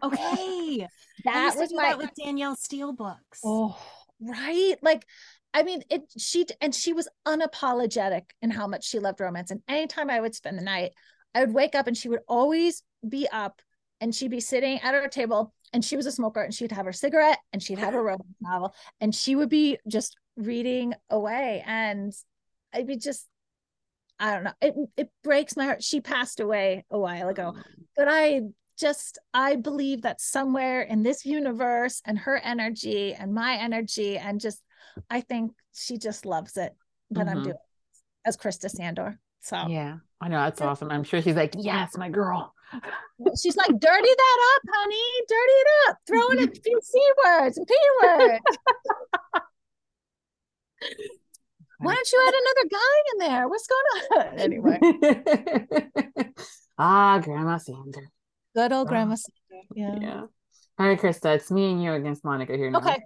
Okay. 0.00 0.86
That 1.24 1.56
was 1.56 1.72
my 1.72 1.88
that 1.88 1.98
with 1.98 2.10
danielle 2.14 2.54
steel 2.54 2.92
books. 2.92 3.40
Oh 3.42 3.76
right? 4.20 4.76
Like 4.82 5.06
I 5.54 5.62
mean, 5.62 5.82
it 5.90 6.02
she 6.16 6.46
and 6.60 6.74
she 6.74 6.92
was 6.92 7.08
unapologetic 7.26 8.30
in 8.42 8.50
how 8.50 8.66
much 8.66 8.86
she 8.86 8.98
loved 8.98 9.20
romance. 9.20 9.50
And 9.50 9.62
anytime 9.68 10.10
I 10.10 10.20
would 10.20 10.34
spend 10.34 10.58
the 10.58 10.62
night, 10.62 10.92
I 11.34 11.40
would 11.40 11.54
wake 11.54 11.74
up 11.74 11.86
and 11.86 11.96
she 11.96 12.08
would 12.08 12.20
always 12.28 12.82
be 13.08 13.28
up 13.32 13.60
and 14.00 14.14
she'd 14.14 14.30
be 14.30 14.40
sitting 14.40 14.78
at 14.80 14.94
her 14.94 15.08
table 15.08 15.52
and 15.72 15.84
she 15.84 15.96
was 15.96 16.06
a 16.06 16.12
smoker 16.12 16.42
and 16.42 16.54
she'd 16.54 16.72
have 16.72 16.86
her 16.86 16.92
cigarette 16.92 17.38
and 17.52 17.62
she'd 17.62 17.78
have 17.78 17.94
a 17.94 18.02
romance 18.02 18.34
novel 18.40 18.74
and 19.00 19.14
she 19.14 19.36
would 19.36 19.48
be 19.48 19.78
just 19.88 20.16
reading 20.36 20.94
away. 21.10 21.62
And 21.66 22.12
I'd 22.72 22.86
be 22.86 22.96
just 22.96 23.26
I 24.20 24.34
don't 24.34 24.44
know. 24.44 24.52
It 24.60 24.74
it 24.96 25.10
breaks 25.22 25.56
my 25.56 25.64
heart. 25.64 25.82
She 25.82 26.00
passed 26.00 26.40
away 26.40 26.84
a 26.90 26.98
while 26.98 27.28
ago. 27.28 27.54
Mm. 27.56 27.62
But 27.96 28.08
I 28.08 28.42
just 28.78 29.18
I 29.34 29.56
believe 29.56 30.02
that 30.02 30.20
somewhere 30.20 30.82
in 30.82 31.02
this 31.02 31.24
universe 31.24 32.00
and 32.04 32.18
her 32.18 32.36
energy 32.36 33.14
and 33.14 33.34
my 33.34 33.54
energy 33.56 34.18
and 34.18 34.40
just 34.40 34.62
I 35.10 35.20
think 35.20 35.52
she 35.74 35.98
just 35.98 36.26
loves 36.26 36.56
it 36.56 36.74
that 37.10 37.26
mm-hmm. 37.26 37.38
I'm 37.38 37.42
doing 37.44 37.56
as 38.24 38.36
Krista 38.36 38.70
Sandor. 38.70 39.18
So 39.40 39.66
yeah, 39.68 39.96
I 40.20 40.28
know 40.28 40.38
that's 40.38 40.60
awesome. 40.60 40.90
I'm 40.90 41.04
sure 41.04 41.22
she's 41.22 41.36
like, 41.36 41.54
yes, 41.56 41.96
my 41.96 42.08
girl. 42.08 42.54
She's 43.40 43.56
like, 43.56 43.68
dirty 43.68 43.80
that 43.80 44.54
up, 44.54 44.62
honey. 44.74 44.96
Dirty 45.26 45.52
it 45.52 45.66
up. 45.88 45.96
Throw 46.06 46.28
in 46.28 46.38
a 46.40 46.46
few 46.52 46.80
C 46.82 47.00
words 47.24 47.56
and 47.56 47.66
P 47.66 47.74
words. 48.02 48.40
Why 51.80 51.94
don't 51.94 52.12
you 52.12 52.26
add 52.26 52.34
another 52.34 52.68
guy 52.70 53.02
in 53.12 53.18
there? 53.18 53.48
What's 53.48 53.66
going 53.66 53.84
on? 54.12 54.38
Anyway. 54.38 54.78
ah, 56.78 57.20
Grandma 57.22 57.58
Sandor. 57.58 58.10
Good 58.54 58.72
old 58.72 58.88
Grandma 58.88 59.14
Sandor. 59.14 59.64
Yeah. 59.74 59.96
Yeah. 60.00 60.20
All 60.78 60.86
right, 60.86 61.00
Krista, 61.00 61.36
it's 61.36 61.50
me 61.50 61.70
and 61.72 61.82
you 61.82 61.92
against 61.92 62.24
Monica 62.24 62.56
here 62.56 62.70
now. 62.70 62.78
Okay. 62.78 62.98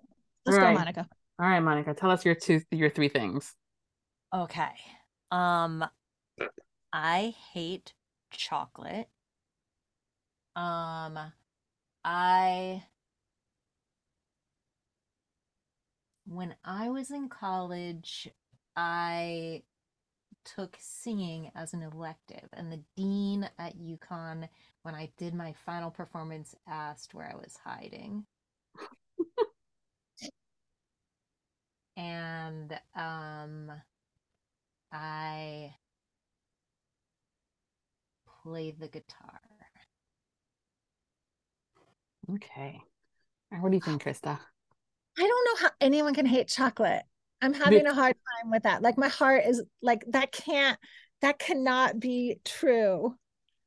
Let's 0.45 0.57
All 0.57 0.61
go, 0.61 0.67
right. 0.67 0.75
Monica. 0.75 1.09
All 1.39 1.49
right, 1.49 1.61
Monica, 1.61 1.95
tell 1.95 2.11
us 2.11 2.25
your 2.25 2.35
two, 2.35 2.61
your 2.71 2.91
three 2.91 3.09
things. 3.09 3.55
Okay. 4.35 4.73
Um 5.31 5.85
I 6.93 7.35
hate 7.53 7.95
chocolate. 8.31 9.09
Um 10.55 11.19
I 12.05 12.85
when 16.27 16.55
I 16.65 16.89
was 16.89 17.11
in 17.11 17.29
college, 17.29 18.29
I 18.77 19.63
took 20.45 20.77
singing 20.81 21.51
as 21.55 21.73
an 21.73 21.83
elective 21.83 22.49
and 22.53 22.73
the 22.73 22.83
dean 22.97 23.49
at 23.59 23.79
UConn 23.79 24.49
when 24.83 24.95
I 24.95 25.11
did 25.17 25.35
my 25.35 25.55
final 25.65 25.91
performance 25.91 26.55
asked 26.67 27.15
where 27.15 27.31
I 27.31 27.37
was 27.37 27.57
hiding. 27.65 28.25
And 31.97 32.73
um 32.97 33.71
I 34.93 35.75
play 38.43 38.75
the 38.79 38.89
guitar. 38.89 39.41
Okay. 42.35 42.81
What 43.61 43.71
do 43.71 43.77
you 43.77 43.81
think, 43.81 44.03
Krista? 44.05 44.39
I 45.19 45.21
don't 45.21 45.45
know 45.45 45.67
how 45.67 45.71
anyone 45.81 46.15
can 46.15 46.27
hate 46.27 46.49
chocolate. 46.49 47.03
I'm 47.41 47.53
having 47.53 47.87
a 47.87 47.95
hard 47.95 48.15
time 48.15 48.51
with 48.51 48.63
that. 48.63 48.83
Like 48.83 48.97
my 48.97 49.09
heart 49.09 49.45
is 49.47 49.63
like 49.83 50.05
that 50.09 50.33
can't 50.33 50.79
that 51.21 51.39
cannot 51.39 52.01
be 52.01 52.41
true. 52.45 53.15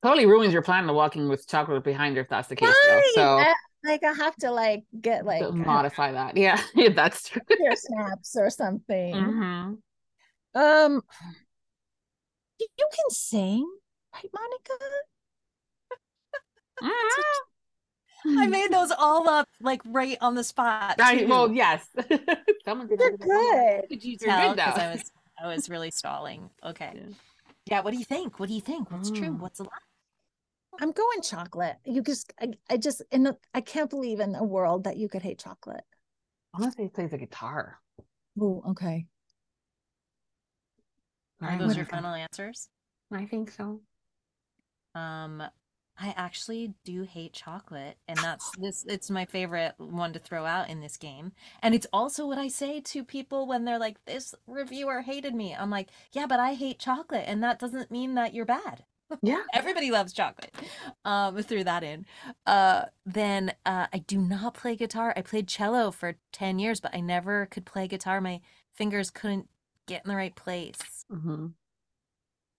Totally 0.04 0.26
ruins 0.26 0.54
your 0.54 0.62
plan 0.62 0.90
of 0.90 0.96
walking 0.96 1.30
with 1.30 1.48
chocolate 1.48 1.84
behind 1.84 2.16
her 2.16 2.22
if 2.22 2.30
that's 2.30 2.48
the 2.48 2.56
case. 2.56 2.70
though. 2.88 2.94
Right. 2.96 3.12
So 3.16 3.38
I- 3.40 3.56
like 3.86 4.04
I 4.04 4.14
have 4.14 4.36
to 4.38 4.52
like 4.52 4.84
get 5.00 5.26
like 5.26 5.42
to 5.42 5.50
uh, 5.50 5.52
modify 5.52 6.12
that. 6.12 6.38
Yeah, 6.38 6.62
yeah, 6.76 6.90
that's 6.90 7.30
true. 7.30 7.42
ear 7.64 7.76
snaps 7.76 8.36
or 8.36 8.50
something. 8.50 9.14
Mhm. 9.14 9.78
Um 10.56 11.02
you 12.60 12.68
you 12.78 12.88
can 12.92 13.10
sing, 13.10 13.68
right, 14.14 14.30
Monica? 14.34 14.74
Mhm. 16.84 17.44
I 18.40 18.48
made 18.48 18.72
those 18.72 18.92
all 18.92 19.30
up 19.30 19.48
like 19.62 19.82
right 19.86 20.18
on 20.20 20.34
the 20.34 20.44
spot. 20.44 20.96
Right, 20.98 21.20
too. 21.20 21.28
well, 21.28 21.52
yes. 21.52 21.88
Someone 22.66 22.88
did 22.88 23.00
You're 23.00 23.18
good. 23.18 23.88
Could 23.88 24.04
you 24.04 24.18
tell? 24.18 24.50
good, 24.50 24.56
Because. 24.56 24.80
I 24.80 24.92
was 24.92 25.12
I 25.44 25.48
was 25.48 25.70
really 25.70 25.92
stalling. 25.92 26.50
Okay. 26.66 26.92
Yeah. 26.96 27.14
Yeah, 27.68 27.82
what 27.82 27.92
do 27.92 27.98
you 27.98 28.06
think? 28.06 28.40
What 28.40 28.50
do 28.50 28.56
you 28.56 28.62
think? 28.62 28.92
What's 28.92 29.12
true? 29.12 29.30
Mm. 29.30 29.40
What's 29.40 29.60
a 29.60 29.64
lie? 29.64 29.70
I'm 30.80 30.92
going 30.92 31.22
chocolate. 31.22 31.78
You 31.86 32.02
just 32.02 32.34
I, 32.40 32.54
I 32.70 32.78
just 32.78 33.02
in 33.12 33.24
the, 33.24 33.38
I 33.54 33.62
can't 33.62 33.90
believe 33.90 34.20
in 34.20 34.36
a 34.36 34.44
world 34.44 34.84
that 34.86 34.98
you 34.98 35.10
could 35.10 35.22
hate 35.22 35.40
chocolate. 35.40 35.84
I 36.54 36.60
want 36.60 36.74
to 36.74 36.78
say 36.78 36.84
he 36.84 36.90
plays 36.90 37.12
the 37.12 37.18
guitar. 37.18 37.80
Oh, 38.40 38.64
okay. 38.70 39.06
Are 41.42 41.50
right, 41.50 41.60
those 41.60 41.76
your 41.76 41.86
Monica. 41.86 41.96
final 41.96 42.14
answers? 42.14 42.70
I 43.12 43.26
think 43.26 43.52
so. 43.52 43.82
Um, 44.96 45.42
I 45.98 46.14
actually 46.18 46.74
do 46.84 47.04
hate 47.04 47.34
chocolate, 47.34 47.98
and 48.08 48.18
that's 48.18 48.52
this. 48.58 48.86
It's 48.88 49.10
my 49.10 49.26
favorite 49.26 49.76
one 49.78 50.14
to 50.14 50.20
throw 50.20 50.46
out 50.46 50.70
in 50.70 50.82
this 50.82 50.98
game, 50.98 51.32
and 51.62 51.74
it's 51.76 51.88
also 51.94 52.28
what 52.28 52.38
I 52.38 52.48
say 52.50 52.82
to 52.82 53.04
people 53.04 53.48
when 53.48 53.66
they're 53.66 53.80
like, 53.80 54.04
"This 54.06 54.36
reviewer 54.48 55.02
hated 55.02 55.34
me." 55.36 55.56
I'm 55.56 55.70
like, 55.70 55.90
"Yeah, 56.12 56.28
but 56.28 56.40
I 56.40 56.54
hate 56.56 56.80
chocolate, 56.80 57.26
and 57.28 57.44
that 57.44 57.60
doesn't 57.60 57.92
mean 57.92 58.16
that 58.16 58.34
you're 58.34 58.46
bad." 58.46 58.86
Yeah. 59.22 59.42
Everybody 59.54 59.92
loves 59.92 60.14
chocolate. 60.14 60.54
Um, 61.04 61.42
threw 61.44 61.64
that 61.64 61.84
in. 61.84 62.06
Uh, 62.46 62.86
then 63.06 63.54
uh, 63.66 63.88
I 63.94 64.00
do 64.00 64.18
not 64.18 64.54
play 64.54 64.76
guitar. 64.76 65.14
I 65.16 65.22
played 65.22 65.48
cello 65.48 65.92
for 65.92 66.16
ten 66.32 66.60
years, 66.60 66.80
but 66.80 66.96
I 66.96 67.02
never 67.02 67.46
could 67.48 67.66
play 67.66 67.88
guitar. 67.88 68.20
My 68.22 68.42
fingers 68.76 69.10
couldn't 69.10 69.48
get 69.88 70.04
in 70.06 70.10
the 70.10 70.16
right 70.16 70.36
place. 70.36 71.06
Mm-hmm. 71.12 71.48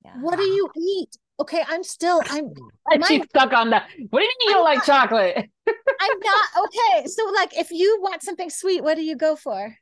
Yeah. 0.05 0.21
What 0.21 0.37
do 0.37 0.45
you 0.45 0.71
eat? 0.77 1.17
Okay, 1.39 1.63
I'm 1.69 1.83
still 1.83 2.23
I'm 2.31 2.53
And 2.91 3.01
My- 3.01 3.07
she's 3.07 3.25
stuck 3.25 3.53
on 3.53 3.71
that. 3.71 3.89
What 4.11 4.21
do 4.21 4.25
you 4.25 4.35
mean 4.39 4.49
you 4.49 4.55
don't 4.55 4.65
like 4.65 4.85
chocolate? 4.85 5.37
I'm 5.37 6.19
not 6.21 6.65
okay. 6.65 7.07
So 7.09 7.25
like 7.35 7.57
if 7.59 7.71
you 7.71 7.99
want 8.01 8.23
something 8.23 8.51
sweet, 8.51 8.83
what 8.83 8.97
do 8.97 9.03
you 9.03 9.17
go 9.17 9.37
for? 9.37 9.77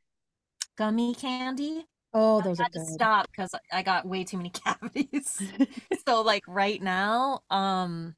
Gummy 0.77 1.15
candy. 1.15 1.87
Oh, 2.15 2.41
those 2.41 2.61
are 2.61 2.63
I 2.63 2.65
had 2.65 2.73
to 2.73 2.81
good. 2.81 2.87
stop 2.87 3.29
because 3.31 3.55
I 3.73 3.83
got 3.83 4.07
way 4.07 4.25
too 4.25 4.37
many 4.37 4.51
cavities. 4.65 5.43
so 6.07 6.23
like 6.23 6.45
right 6.47 6.81
now, 6.83 7.43
um, 7.51 8.15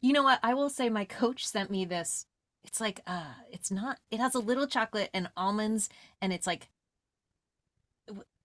you 0.00 0.12
know 0.12 0.22
what? 0.22 0.38
I 0.42 0.54
will 0.54 0.70
say 0.70 0.88
my 0.88 1.04
coach 1.04 1.46
sent 1.46 1.70
me 1.70 1.84
this. 1.84 2.26
It's 2.64 2.80
like 2.80 3.00
uh, 3.06 3.34
it's 3.50 3.70
not. 3.70 3.98
It 4.10 4.20
has 4.20 4.34
a 4.34 4.38
little 4.38 4.66
chocolate 4.66 5.10
and 5.12 5.28
almonds, 5.36 5.88
and 6.20 6.32
it's 6.32 6.46
like, 6.46 6.68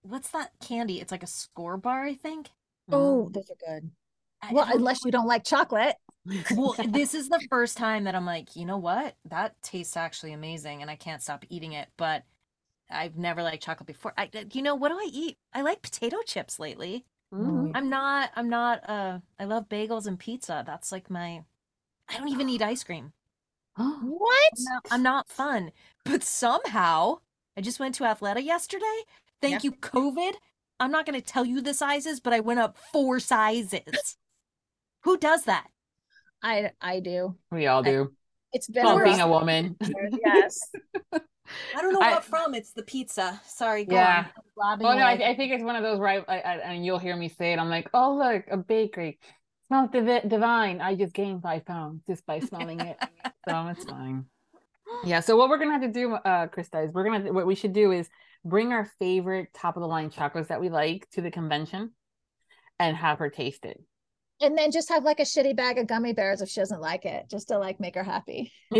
what's 0.02 0.30
that 0.30 0.52
candy? 0.60 1.00
It's 1.00 1.12
like 1.12 1.22
a 1.22 1.26
Skor 1.26 1.80
bar, 1.80 2.04
I 2.04 2.14
think. 2.14 2.50
Oh, 2.92 3.28
those 3.32 3.50
are 3.50 3.56
good. 3.78 3.90
I- 4.42 4.52
Well, 4.52 4.66
unless 4.70 5.04
you 5.04 5.10
don't 5.10 5.26
like 5.26 5.44
chocolate. 5.44 5.96
well, 6.56 6.74
this 6.88 7.14
is 7.14 7.28
the 7.28 7.40
first 7.50 7.76
time 7.76 8.04
that 8.04 8.14
I'm 8.14 8.26
like, 8.26 8.56
you 8.56 8.64
know 8.66 8.78
what? 8.78 9.16
That 9.26 9.60
tastes 9.62 9.96
actually 9.96 10.32
amazing, 10.32 10.82
and 10.82 10.90
I 10.90 10.96
can't 10.96 11.22
stop 11.22 11.44
eating 11.48 11.72
it. 11.72 11.88
But 11.96 12.24
I've 12.90 13.16
never 13.16 13.42
liked 13.42 13.62
chocolate 13.62 13.86
before. 13.86 14.12
I, 14.18 14.28
you 14.52 14.62
know, 14.62 14.74
what 14.74 14.88
do 14.90 14.96
I 14.96 15.08
eat? 15.12 15.38
I 15.52 15.62
like 15.62 15.82
potato 15.82 16.18
chips 16.26 16.58
lately. 16.58 17.04
Mhm. 17.32 17.72
I'm 17.74 17.88
not. 17.88 18.30
I'm 18.34 18.48
not. 18.48 18.88
Uh, 18.88 19.20
I 19.38 19.44
love 19.44 19.68
bagels 19.68 20.06
and 20.06 20.18
pizza. 20.18 20.64
That's 20.66 20.90
like 20.92 21.08
my. 21.10 21.44
I 22.08 22.18
don't 22.18 22.28
even 22.28 22.48
eat 22.48 22.62
ice 22.62 22.82
cream. 22.84 23.12
What? 23.76 24.52
I'm 24.58 24.64
not, 24.64 24.86
I'm 24.90 25.02
not 25.02 25.28
fun. 25.28 25.70
But 26.04 26.22
somehow, 26.24 27.20
I 27.56 27.60
just 27.60 27.78
went 27.80 27.94
to 27.96 28.04
Athleta 28.04 28.44
yesterday. 28.44 29.02
Thank 29.40 29.64
you, 29.64 29.72
COVID. 29.72 30.32
I'm 30.80 30.90
not 30.90 31.06
going 31.06 31.18
to 31.20 31.24
tell 31.24 31.44
you 31.44 31.60
the 31.60 31.72
sizes, 31.74 32.20
but 32.20 32.32
I 32.32 32.40
went 32.40 32.58
up 32.60 32.76
four 32.92 33.20
sizes. 33.20 34.16
Who 35.04 35.16
does 35.16 35.44
that? 35.44 35.68
I 36.42 36.72
I 36.80 37.00
do. 37.00 37.36
we 37.50 37.66
all 37.68 37.82
do. 37.82 38.12
It's 38.52 38.66
been 38.68 38.84
Well, 38.84 39.00
a 39.00 39.04
being 39.04 39.20
a 39.20 39.28
woman. 39.28 39.76
yes. 40.24 40.58
I 41.76 41.80
don't 41.82 41.92
know 41.92 42.00
I- 42.00 42.12
what 42.12 42.24
from. 42.24 42.54
It's 42.54 42.72
the 42.72 42.82
pizza. 42.82 43.40
Sorry, 43.46 43.84
go 43.84 43.94
Yeah. 43.96 44.26
on. 44.58 44.80
I'm 44.80 44.86
Oh 44.86 44.92
no, 44.96 45.04
I, 45.04 45.12
away. 45.14 45.24
I 45.26 45.36
think 45.36 45.52
it's 45.52 45.64
one 45.64 45.76
of 45.76 45.82
those 45.82 45.98
right, 45.98 46.22
I, 46.28 46.40
I, 46.40 46.54
and 46.58 46.84
you'll 46.84 46.98
hear 46.98 47.16
me 47.16 47.28
say 47.28 47.52
it. 47.52 47.58
I'm 47.58 47.68
like, 47.70 47.88
oh 47.94 48.16
look, 48.16 48.44
a 48.50 48.56
bakery 48.56 49.18
smells 49.68 49.90
divi- 49.90 50.28
divine. 50.28 50.80
I 50.80 50.94
just 50.94 51.14
gained 51.14 51.42
five 51.42 51.64
pounds 51.64 52.02
just 52.06 52.26
by 52.26 52.40
smelling 52.40 52.80
it, 52.80 52.96
so 53.48 53.66
it's 53.68 53.84
fine. 53.84 54.26
Yeah. 55.04 55.20
So 55.20 55.36
what 55.36 55.48
we're 55.48 55.58
gonna 55.58 55.72
have 55.72 55.82
to 55.82 55.88
do, 55.92 56.14
uh, 56.14 56.48
Krista, 56.48 56.86
is 56.86 56.92
we're 56.92 57.04
gonna 57.04 57.32
what 57.32 57.46
we 57.46 57.54
should 57.54 57.72
do 57.72 57.92
is 57.92 58.08
bring 58.44 58.72
our 58.72 58.90
favorite 58.98 59.48
top 59.54 59.76
of 59.76 59.80
the 59.82 59.86
line 59.88 60.10
chocolates 60.10 60.48
that 60.48 60.60
we 60.60 60.68
like 60.68 61.08
to 61.12 61.20
the 61.22 61.30
convention, 61.30 61.92
and 62.78 62.96
have 62.96 63.18
her 63.18 63.30
taste 63.30 63.64
it. 63.64 63.80
And 64.42 64.56
then 64.56 64.70
just 64.72 64.88
have 64.88 65.04
like 65.04 65.20
a 65.20 65.24
shitty 65.24 65.54
bag 65.56 65.78
of 65.78 65.86
gummy 65.86 66.12
bears 66.14 66.40
if 66.42 66.48
she 66.48 66.60
doesn't 66.60 66.80
like 66.80 67.04
it, 67.04 67.28
just 67.30 67.48
to 67.48 67.58
like 67.58 67.78
make 67.80 67.94
her 67.94 68.02
happy. 68.04 68.52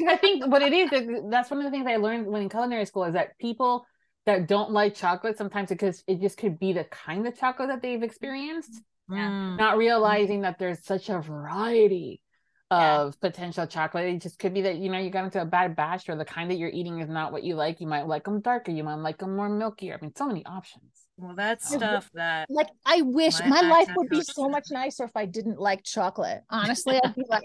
well, 0.00 0.08
because 0.08 0.12
I 0.12 0.16
think 0.16 0.46
what 0.46 0.62
it 0.62 0.72
is, 0.72 0.92
is 0.92 1.08
that's 1.30 1.50
one 1.50 1.58
of 1.60 1.64
the 1.64 1.70
things 1.70 1.86
I 1.86 1.96
learned 1.96 2.26
when 2.26 2.42
in 2.42 2.48
culinary 2.48 2.84
school 2.86 3.04
is 3.04 3.14
that 3.14 3.38
people 3.38 3.86
that 4.26 4.48
don't 4.48 4.70
like 4.70 4.94
chocolate 4.94 5.36
sometimes 5.36 5.68
because 5.68 6.02
it 6.06 6.20
just 6.20 6.38
could 6.38 6.58
be 6.58 6.72
the 6.72 6.84
kind 6.84 7.26
of 7.26 7.36
chocolate 7.38 7.68
that 7.68 7.82
they've 7.82 8.02
experienced, 8.02 8.82
Mm. 9.10 9.58
not 9.58 9.76
realizing 9.76 10.40
that 10.42 10.58
there's 10.58 10.82
such 10.82 11.10
a 11.10 11.20
variety 11.20 12.22
Yeah. 12.70 13.02
of 13.02 13.20
potential 13.20 13.66
chocolate. 13.66 14.06
It 14.06 14.22
just 14.22 14.38
could 14.38 14.54
be 14.54 14.62
that 14.62 14.76
you 14.76 14.88
know 14.90 14.96
you 14.98 15.10
got 15.10 15.24
into 15.26 15.42
a 15.42 15.44
bad 15.44 15.76
batch 15.76 16.08
or 16.08 16.16
the 16.16 16.24
kind 16.24 16.50
that 16.50 16.56
you're 16.56 16.70
eating 16.70 17.00
is 17.00 17.08
not 17.10 17.30
what 17.30 17.44
you 17.44 17.54
like. 17.54 17.82
You 17.82 17.86
might 17.86 18.06
like 18.06 18.24
them 18.24 18.40
darker. 18.40 18.72
You 18.72 18.82
might 18.82 18.94
like 18.94 19.18
them 19.18 19.36
more 19.36 19.50
milkier. 19.50 19.98
I 19.98 20.00
mean, 20.00 20.14
so 20.16 20.26
many 20.26 20.42
options. 20.46 20.90
Well, 21.18 21.34
that's 21.36 21.72
Oh. 21.72 21.76
stuff 21.76 22.10
that 22.14 22.46
Like 22.48 22.70
I 22.86 23.02
wish 23.02 23.38
My 23.40 23.60
my, 23.60 23.60
life 23.60 23.90
would 23.94 24.08
be 24.08 24.22
so 24.22 24.48
much 24.48 24.68
nicer 24.70 25.04
if 25.04 25.14
I 25.14 25.26
didn't 25.26 25.60
like 25.60 25.84
chocolate. 25.84 26.42
Honestly, 26.48 26.98
I'd 27.04 27.14
be 27.14 27.24
like, 27.28 27.44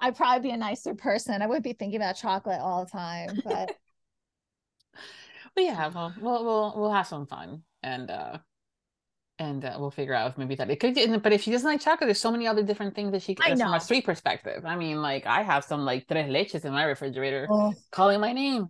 I'd 0.00 0.16
probably 0.16 0.48
be 0.48 0.54
a 0.54 0.58
nicer 0.58 0.94
person. 0.94 1.42
I 1.42 1.46
wouldn't 1.46 1.64
be 1.64 1.72
thinking 1.72 1.96
about 1.96 2.16
chocolate 2.16 2.60
all 2.60 2.84
the 2.84 2.90
time. 2.90 3.40
But 3.44 3.74
But 5.56 5.64
yeah, 5.64 5.88
well, 5.88 6.14
we'll 6.20 6.44
we'll 6.44 6.74
we'll 6.76 6.92
have 6.92 7.06
some 7.06 7.26
fun 7.26 7.62
and 7.82 8.10
uh 8.10 8.38
and 9.38 9.64
uh, 9.64 9.76
we'll 9.78 9.90
figure 9.90 10.14
out 10.14 10.30
if 10.30 10.38
maybe 10.38 10.54
that 10.54 10.70
it 10.70 10.80
could. 10.80 10.94
But 11.22 11.32
if 11.32 11.42
she 11.42 11.50
doesn't 11.50 11.68
like 11.68 11.80
chocolate, 11.80 12.08
there's 12.08 12.20
so 12.20 12.30
many 12.30 12.46
other 12.46 12.62
different 12.62 12.94
things 12.94 13.12
that 13.12 13.22
she 13.22 13.34
can 13.34 13.58
from 13.58 13.72
a 13.72 13.80
sweet 13.80 14.04
perspective. 14.04 14.64
I 14.66 14.76
mean, 14.76 15.00
like 15.00 15.26
I 15.26 15.42
have 15.42 15.64
some 15.64 15.84
like 15.84 16.06
tres 16.06 16.28
leches 16.28 16.64
in 16.66 16.72
my 16.72 16.84
refrigerator 16.84 17.46
oh, 17.50 17.72
calling 17.90 18.20
my 18.20 18.32
name. 18.32 18.68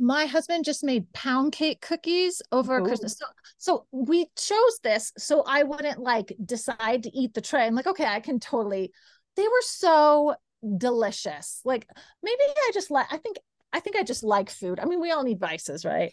My 0.00 0.24
husband 0.24 0.64
just 0.64 0.82
made 0.82 1.12
pound 1.12 1.52
cake 1.52 1.80
cookies 1.82 2.40
over 2.50 2.78
Ooh. 2.78 2.84
Christmas. 2.84 3.18
So, 3.18 3.26
so 3.58 3.86
we 3.92 4.26
chose 4.34 4.80
this 4.82 5.12
so 5.18 5.44
I 5.46 5.62
wouldn't 5.62 6.00
like 6.00 6.32
decide 6.44 7.02
to 7.04 7.10
eat 7.16 7.34
the 7.34 7.40
tray. 7.42 7.66
I'm 7.66 7.74
like, 7.74 7.86
okay, 7.86 8.06
I 8.06 8.20
can 8.20 8.40
totally. 8.40 8.92
They 9.36 9.42
were 9.42 9.62
so 9.62 10.34
delicious. 10.78 11.60
Like 11.64 11.86
maybe 12.22 12.40
I 12.42 12.70
just 12.72 12.90
like. 12.90 13.06
I 13.12 13.18
think 13.18 13.36
I 13.72 13.80
think 13.80 13.96
I 13.96 14.02
just 14.02 14.24
like 14.24 14.50
food. 14.50 14.80
I 14.80 14.86
mean, 14.86 15.00
we 15.00 15.12
all 15.12 15.22
need 15.22 15.38
vices, 15.38 15.84
right? 15.84 16.12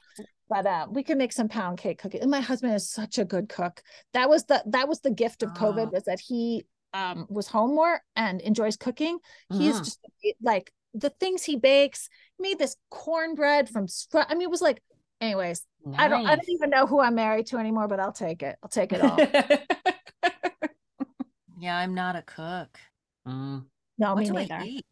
But 0.49 0.65
uh, 0.65 0.88
we 0.91 1.03
can 1.03 1.18
make 1.18 1.34
some 1.34 1.49
pound 1.49 1.77
cake 1.77 1.99
cookies. 1.99 2.22
And 2.22 2.31
my 2.31 2.39
husband 2.41 2.76
is 2.76 2.89
such 2.89 3.18
a 3.18 3.26
good 3.26 3.49
cook. 3.49 3.81
That 4.14 4.30
was 4.30 4.45
the 4.45 4.64
that 4.68 4.88
was 4.88 4.99
the 4.99 5.11
gift 5.11 5.43
of. 5.43 5.53
COVID 5.53 5.91
was 5.91 6.03
that 6.03 6.19
he 6.19 6.65
um 6.93 7.26
was 7.30 7.47
home 7.47 7.73
more 7.76 8.01
and 8.15 8.41
enjoys 8.41 8.77
cooking. 8.77 9.18
He's 9.49 9.76
Mhm. 9.76 9.85
just 9.85 9.99
like 10.41 10.72
the 10.99 11.09
things 11.09 11.43
he 11.43 11.55
bakes. 11.55 12.09
He 12.37 12.43
made 12.43 12.59
this 12.59 12.75
cornbread 12.89 13.69
from 13.69 13.87
scratch. 13.87 14.27
I 14.29 14.33
mean, 14.33 14.43
it 14.43 14.51
was 14.51 14.61
like, 14.61 14.81
anyways. 15.21 15.65
I 15.97 16.07
don't. 16.07 16.25
I 16.25 16.35
don't 16.35 16.49
even 16.49 16.69
know 16.69 16.85
who 16.85 16.99
I'm 16.99 17.15
married 17.15 17.47
to 17.47 17.57
anymore, 17.57 17.87
but 17.87 17.99
I'll 17.99 18.11
take 18.11 18.43
it. 18.43 18.57
I'll 18.61 18.69
take 18.69 18.91
it 18.91 19.01
all. 19.01 19.17
Yeah, 21.59 21.77
I'm 21.77 21.95
not 21.95 22.15
a 22.15 22.21
cook. 22.21 22.77
Mm. 23.27 23.65
No, 23.97 24.13
what 24.13 24.19
me 24.19 24.25
do 24.27 24.33
neither. 24.33 24.53
I 24.55 24.63
eat? 24.65 24.85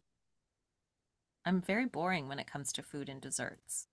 I'm 1.44 1.60
very 1.60 1.86
boring 1.86 2.28
when 2.28 2.40
it 2.40 2.50
comes 2.50 2.72
to 2.72 2.82
food 2.82 3.08
and 3.08 3.20
desserts. 3.20 3.86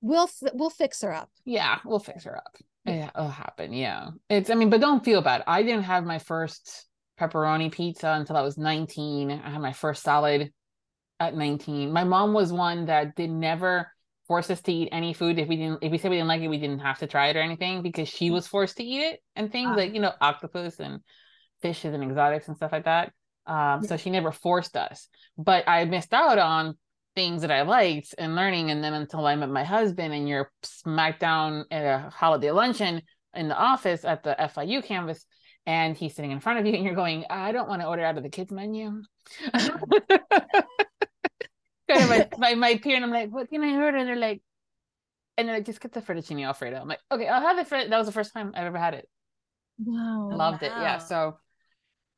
We'll 0.00 0.28
fi- 0.28 0.52
we'll 0.54 0.70
fix 0.70 1.02
her 1.02 1.12
up. 1.12 1.30
Yeah, 1.44 1.78
we'll 1.84 1.98
fix 1.98 2.24
her 2.24 2.36
up. 2.36 2.56
Yeah, 2.84 3.10
it'll 3.14 3.28
happen. 3.28 3.72
Yeah. 3.72 4.10
It's, 4.28 4.48
I 4.48 4.54
mean, 4.54 4.70
but 4.70 4.80
don't 4.80 5.04
feel 5.04 5.22
bad. 5.22 5.42
I 5.46 5.62
didn't 5.62 5.82
have 5.82 6.04
my 6.04 6.18
first 6.18 6.86
pepperoni 7.20 7.70
pizza 7.70 8.12
until 8.12 8.36
I 8.36 8.42
was 8.42 8.56
19. 8.56 9.30
I 9.30 9.50
had 9.50 9.60
my 9.60 9.72
first 9.72 10.02
salad 10.02 10.52
at 11.20 11.36
19. 11.36 11.92
My 11.92 12.02
mom 12.04 12.32
was 12.32 12.52
one 12.52 12.86
that 12.86 13.14
did 13.14 13.30
never 13.30 13.92
force 14.26 14.50
us 14.50 14.60
to 14.62 14.72
eat 14.72 14.88
any 14.90 15.12
food. 15.12 15.38
If 15.38 15.48
we 15.48 15.56
didn't, 15.56 15.82
if 15.82 15.92
we 15.92 15.98
said 15.98 16.10
we 16.10 16.16
didn't 16.16 16.28
like 16.28 16.40
it, 16.40 16.48
we 16.48 16.58
didn't 16.58 16.80
have 16.80 16.98
to 17.00 17.06
try 17.06 17.28
it 17.28 17.36
or 17.36 17.40
anything 17.40 17.82
because 17.82 18.08
she 18.08 18.30
was 18.30 18.46
forced 18.46 18.78
to 18.78 18.84
eat 18.84 19.00
it 19.02 19.20
and 19.36 19.52
things 19.52 19.70
Ah. 19.72 19.76
like, 19.76 19.92
you 19.94 20.00
know, 20.00 20.12
octopus 20.20 20.80
and 20.80 21.00
fishes 21.62 21.92
and 21.94 22.02
exotics 22.02 22.48
and 22.48 22.56
stuff 22.56 22.72
like 22.72 22.84
that. 22.86 23.12
Um, 23.46 23.84
so 23.84 23.96
she 23.96 24.10
never 24.10 24.32
forced 24.32 24.76
us. 24.76 25.08
But 25.36 25.68
I 25.68 25.84
missed 25.84 26.14
out 26.14 26.38
on 26.38 26.78
things 27.16 27.42
that 27.42 27.50
I 27.50 27.62
liked 27.62 28.14
and 28.16 28.36
learning. 28.36 28.70
And 28.70 28.82
then 28.82 28.94
until 28.94 29.26
I 29.26 29.34
met 29.34 29.48
my 29.50 29.64
husband 29.64 30.14
and 30.14 30.28
you're 30.28 30.50
smack 30.62 31.18
down 31.18 31.64
at 31.70 31.82
a 31.84 32.10
holiday 32.10 32.52
luncheon 32.52 33.02
in 33.34 33.48
the 33.48 33.56
office 33.56 34.04
at 34.04 34.22
the 34.22 34.36
FIU 34.38 34.82
campus, 34.84 35.26
and 35.66 35.96
he's 35.96 36.14
sitting 36.14 36.30
in 36.30 36.40
front 36.40 36.58
of 36.60 36.66
you, 36.66 36.72
and 36.74 36.84
you're 36.84 36.94
going, 36.94 37.24
I 37.28 37.52
don't 37.52 37.68
want 37.68 37.82
to 37.82 37.88
order 37.88 38.02
out 38.04 38.16
of 38.16 38.22
the 38.22 38.30
kids 38.30 38.50
menu. 38.52 39.02
kind 41.90 42.02
of 42.02 42.08
my, 42.08 42.28
my, 42.38 42.54
my 42.54 42.78
peer, 42.78 42.96
and 42.96 43.04
I'm 43.04 43.10
like, 43.10 43.30
what 43.30 43.48
can 43.50 43.62
I 43.62 43.74
order? 43.76 43.98
And 43.98 44.08
they're 44.08 44.16
like, 44.16 44.42
and 45.36 45.48
they're 45.48 45.56
like, 45.56 45.66
just 45.66 45.80
get 45.80 45.92
the 45.92 46.02
fettuccine 46.02 46.46
alfredo. 46.46 46.80
I'm 46.80 46.88
like, 46.88 47.00
okay, 47.10 47.26
I'll 47.26 47.40
have 47.40 47.56
the 47.56 47.64
frit. 47.64 47.90
That 47.90 47.98
was 47.98 48.06
the 48.06 48.12
first 48.12 48.34
time 48.34 48.52
I've 48.54 48.66
ever 48.66 48.78
had 48.78 48.94
it. 48.94 49.08
Wow. 49.78 50.30
Loved 50.32 50.62
it. 50.62 50.72
Yeah. 50.72 50.98
So, 50.98 51.38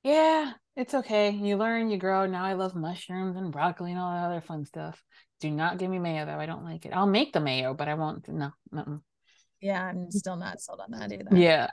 yeah, 0.03 0.53
it's 0.77 0.95
okay. 0.95 1.31
You 1.31 1.57
learn, 1.57 1.91
you 1.91 1.99
grow. 1.99 2.27
Now 2.27 2.45
I 2.45 2.55
love 2.55 2.75
mushrooms 2.75 3.37
and 3.37 3.53
broccoli 3.53 3.93
and 3.93 4.01
all 4.01 4.13
that 4.13 4.27
other 4.27 4.41
fun 4.41 4.65
stuff. 4.65 5.03
Do 5.41 5.51
not 5.51 5.79
give 5.79 5.91
me 5.91 5.99
mayo 5.99 6.27
though. 6.27 6.39
I 6.39 6.47
don't 6.47 6.65
like 6.65 6.87
it. 6.87 6.93
I'll 6.93 7.07
make 7.07 7.33
the 7.33 7.41
mayo, 7.41 7.75
but 7.75 7.89
I 7.89 7.95
won't. 7.95 8.29
No. 8.29 8.51
uh-uh. 8.77 8.99
Yeah, 9.61 9.81
I'm 9.81 10.11
still 10.11 10.37
not 10.37 10.61
sold 10.61 10.81
on 10.81 10.91
that 10.99 11.13
either. 11.13 11.37
Yeah. 11.37 11.69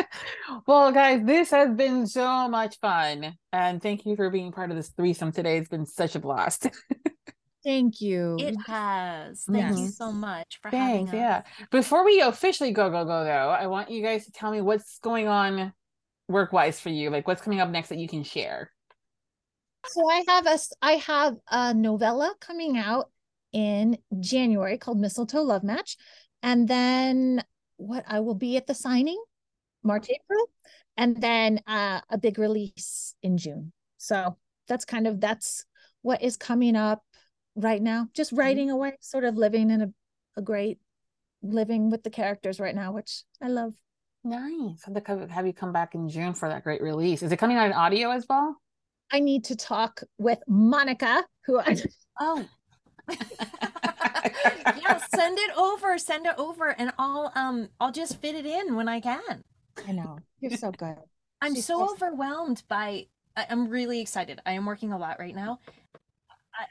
well, 0.66 0.90
guys, 0.90 1.20
this 1.22 1.50
has 1.50 1.74
been 1.76 2.06
so 2.06 2.48
much 2.48 2.78
fun. 2.80 3.34
And 3.52 3.82
thank 3.82 4.06
you 4.06 4.16
for 4.16 4.30
being 4.30 4.52
part 4.52 4.70
of 4.70 4.76
this 4.76 4.88
threesome 4.88 5.32
today. 5.32 5.58
It's 5.58 5.68
been 5.68 5.84
such 5.84 6.14
a 6.14 6.18
blast. 6.18 6.68
Thank 7.66 8.00
you. 8.00 8.36
It 8.38 8.54
has. 8.68 9.42
Thank 9.50 9.76
you 9.76 9.88
so 9.88 10.12
much 10.12 10.60
for 10.62 10.70
Thanks. 10.70 11.10
having 11.10 11.20
Yeah. 11.20 11.42
Before 11.72 12.04
we 12.04 12.20
officially 12.20 12.70
go, 12.70 12.90
go, 12.90 13.04
go, 13.04 13.24
though, 13.24 13.50
I 13.50 13.66
want 13.66 13.90
you 13.90 14.04
guys 14.04 14.24
to 14.26 14.30
tell 14.30 14.52
me 14.52 14.60
what's 14.60 15.00
going 15.00 15.26
on 15.26 15.72
work 16.28 16.52
wise 16.52 16.78
for 16.78 16.90
you. 16.90 17.10
Like, 17.10 17.26
what's 17.26 17.42
coming 17.42 17.58
up 17.58 17.68
next 17.68 17.88
that 17.88 17.98
you 17.98 18.06
can 18.06 18.22
share? 18.22 18.70
So 19.88 20.08
I 20.08 20.24
have 20.28 20.46
a 20.46 20.58
I 20.80 20.92
have 20.92 21.34
a 21.50 21.74
novella 21.74 22.34
coming 22.40 22.78
out 22.78 23.10
in 23.52 23.98
January 24.20 24.78
called 24.78 25.00
Mistletoe 25.00 25.42
Love 25.42 25.64
Match, 25.64 25.96
and 26.44 26.68
then 26.68 27.42
what 27.78 28.04
I 28.06 28.20
will 28.20 28.34
be 28.36 28.56
at 28.56 28.68
the 28.68 28.74
signing 28.74 29.20
March 29.82 30.08
April, 30.08 30.50
and 30.96 31.20
then 31.20 31.60
uh, 31.66 32.00
a 32.10 32.18
big 32.18 32.38
release 32.38 33.14
in 33.22 33.38
June. 33.38 33.72
So 33.98 34.36
that's 34.68 34.84
kind 34.84 35.08
of 35.08 35.20
that's 35.20 35.64
what 36.02 36.22
is 36.22 36.36
coming 36.36 36.76
up 36.76 37.02
right 37.56 37.82
now. 37.82 38.08
Just 38.14 38.32
writing 38.32 38.70
away, 38.70 38.92
sort 39.00 39.24
of 39.24 39.36
living 39.36 39.70
in 39.70 39.80
a 39.82 39.92
a 40.38 40.42
great 40.42 40.78
living 41.42 41.90
with 41.90 42.02
the 42.02 42.10
characters 42.10 42.60
right 42.60 42.74
now, 42.74 42.92
which 42.92 43.22
I 43.42 43.48
love. 43.48 43.72
Nice. 44.22 44.84
Have, 44.84 45.30
have 45.30 45.46
you 45.46 45.52
come 45.52 45.72
back 45.72 45.94
in 45.94 46.08
June 46.08 46.34
for 46.34 46.48
that 46.48 46.64
great 46.64 46.82
release? 46.82 47.22
Is 47.22 47.32
it 47.32 47.36
coming 47.38 47.56
out 47.56 47.66
in 47.66 47.72
audio 47.72 48.10
as 48.10 48.26
well? 48.28 48.56
I 49.10 49.20
need 49.20 49.44
to 49.44 49.56
talk 49.56 50.02
with 50.18 50.40
Monica, 50.48 51.24
who 51.46 51.58
I 51.60 51.76
Oh. 52.20 52.44
yeah, 53.08 54.98
send 55.14 55.38
it 55.38 55.56
over. 55.56 55.96
Send 55.98 56.26
it 56.26 56.34
over 56.38 56.68
and 56.70 56.92
I'll 56.98 57.32
um 57.34 57.68
I'll 57.80 57.92
just 57.92 58.20
fit 58.20 58.34
it 58.34 58.46
in 58.46 58.74
when 58.74 58.88
I 58.88 59.00
can. 59.00 59.44
I 59.86 59.92
know 59.92 60.18
you're 60.40 60.56
so 60.56 60.72
good. 60.72 60.96
I'm 61.40 61.54
She's 61.54 61.66
so 61.66 61.86
so- 61.86 61.92
overwhelmed 61.92 62.62
by 62.68 63.06
I'm 63.36 63.68
really 63.68 64.00
excited. 64.00 64.40
I 64.46 64.52
am 64.52 64.64
working 64.64 64.92
a 64.92 64.98
lot 64.98 65.18
right 65.20 65.34
now. 65.34 65.60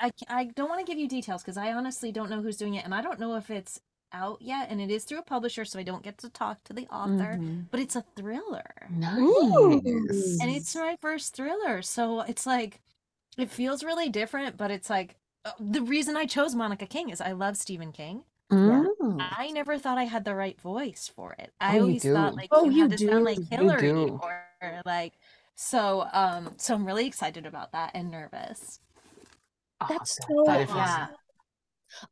I 0.01 0.11
I, 0.29 0.39
I 0.39 0.43
don't 0.45 0.69
want 0.69 0.85
to 0.85 0.89
give 0.91 0.99
you 0.99 1.07
details 1.07 1.41
because 1.41 1.57
I 1.57 1.73
honestly 1.73 2.11
don't 2.11 2.29
know 2.29 2.41
who's 2.41 2.57
doing 2.57 2.75
it 2.75 2.85
and 2.85 2.93
I 2.93 3.01
don't 3.01 3.19
know 3.19 3.35
if 3.35 3.49
it's 3.49 3.79
out 4.13 4.41
yet 4.41 4.69
and 4.69 4.79
it 4.79 4.89
is 4.89 5.03
through 5.03 5.19
a 5.19 5.23
publisher 5.23 5.65
so 5.65 5.77
I 5.79 5.83
don't 5.83 6.03
get 6.03 6.17
to 6.19 6.29
talk 6.29 6.63
to 6.65 6.73
the 6.73 6.87
author, 6.87 7.37
Mhm. 7.39 7.65
but 7.71 7.79
it's 7.79 7.95
a 7.95 8.05
thriller. 8.15 8.87
Nice. 8.89 9.19
Ooh. 9.19 9.81
and 10.41 10.49
it's 10.51 10.75
my 10.75 10.95
first 11.01 11.35
thriller 11.35 11.81
so 11.81 12.21
it's 12.21 12.45
like 12.45 12.81
it 13.37 13.49
feels 13.49 13.83
really 13.83 14.07
different 14.09 14.55
but 14.57 14.71
it's 14.71 14.89
like 14.89 15.15
uh, 15.43 15.51
the 15.59 15.81
reason 15.81 16.15
i 16.15 16.25
chose 16.25 16.55
monica 16.55 16.85
king 16.85 17.09
is 17.09 17.19
i 17.19 17.31
love 17.33 17.57
stephen 17.57 17.91
king 17.91 18.23
Mm. 18.51 19.17
i 19.19 19.49
never 19.51 19.77
thought 19.79 19.97
i 19.97 20.03
had 20.05 20.23
the 20.23 20.35
right 20.35 20.59
voice 20.61 21.11
for 21.13 21.33
it 21.39 21.51
i 21.59 21.71
Oh, 21.71 21.75
you 21.75 21.81
always 21.81 22.03
thought 22.03 22.35
like 22.35 22.49
Oh, 22.51 22.65
you, 22.65 22.71
you 22.71 22.81
had 22.83 22.91
to 22.91 22.97
sound 23.09 23.25
like. 23.25 23.37
You 23.39 23.45
hillary 23.49 23.81
do. 23.81 24.19
or 24.23 24.81
like 24.85 25.13
so 25.55 26.07
um 26.13 26.53
so 26.57 26.75
i'm 26.75 26.85
really 26.85 27.07
excited 27.07 27.45
about 27.47 27.71
that 27.73 27.91
and 27.95 28.09
nervous 28.11 28.79
That's 29.89 30.17
so 30.17 30.43
That 30.45 30.61
is 30.61 30.69
awesome. 30.69 30.77
yeah 30.77 31.07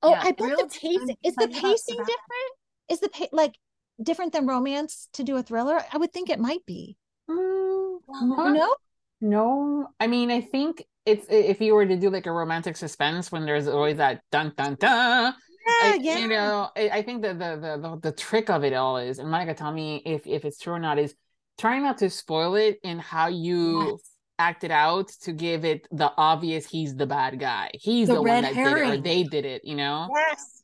Oh, 0.01 0.11
Yeah, 0.11 0.19
I 0.21 0.31
bet 0.31 0.57
the 0.57 0.67
pacing 0.67 1.17
is 1.23 1.35
the 1.35 1.47
pacing 1.47 1.97
different? 1.97 2.51
Is 2.89 2.99
the 2.99 3.09
pa- 3.09 3.27
like 3.31 3.57
different 4.01 4.33
than 4.33 4.47
romance 4.47 5.09
to 5.13 5.23
do 5.23 5.37
a 5.37 5.43
thriller? 5.43 5.79
I 5.91 5.97
would 5.97 6.13
think 6.13 6.29
it 6.29 6.39
might 6.39 6.65
be. 6.65 6.97
Mm, 7.29 7.99
Well, 8.07 8.53
not- 8.53 8.77
No, 9.21 9.87
I 9.99 10.07
mean, 10.07 10.31
I 10.31 10.41
think 10.41 10.85
it's 11.05 11.25
if 11.29 11.61
you 11.61 11.73
were 11.75 11.85
to 11.85 11.95
do 11.97 12.09
like 12.09 12.25
a 12.25 12.31
romantic 12.31 12.77
suspense 12.77 13.31
when 13.31 13.45
there's 13.45 13.67
always 13.67 13.97
that 13.97 14.21
dun 14.31 14.53
dun 14.55 14.75
dun. 14.75 15.33
Yeah, 15.65 15.71
I, 15.81 15.95
You 15.95 16.27
know, 16.27 16.69
I, 16.75 16.89
I 16.89 17.01
think 17.03 17.21
that 17.23 17.39
the, 17.39 17.55
the 17.55 17.77
the 17.81 17.99
the 18.09 18.11
trick 18.11 18.49
of 18.49 18.63
it 18.63 18.73
all 18.73 18.97
is, 18.97 19.19
and 19.19 19.29
Monica, 19.29 19.53
tell 19.53 19.71
me 19.71 20.01
if 20.05 20.27
if 20.27 20.43
it's 20.45 20.59
true 20.59 20.73
or 20.73 20.79
not, 20.79 20.99
is 20.99 21.15
trying 21.57 21.83
not 21.83 21.99
to 21.99 22.09
spoil 22.09 22.55
it 22.55 22.79
in 22.83 22.99
how 22.99 23.27
you 23.27 23.91
yes. 23.91 24.12
Act 24.47 24.63
it 24.63 24.71
out 24.71 25.07
to 25.25 25.31
give 25.31 25.63
it 25.65 25.87
the 25.91 26.11
obvious 26.17 26.63
he's 26.73 26.95
the 26.95 27.05
bad 27.07 27.39
guy. 27.39 27.69
He's 27.73 28.07
The 28.07 28.15
the, 28.15 28.21
red 28.21 28.43
one 28.43 28.53
that 28.53 28.53
did 28.55 28.77
it, 28.77 28.89
or 28.89 28.97
they 29.09 29.23
did 29.23 29.45
it. 29.45 29.61
You 29.65 29.75
know. 29.75 30.07
Yes. 30.15 30.63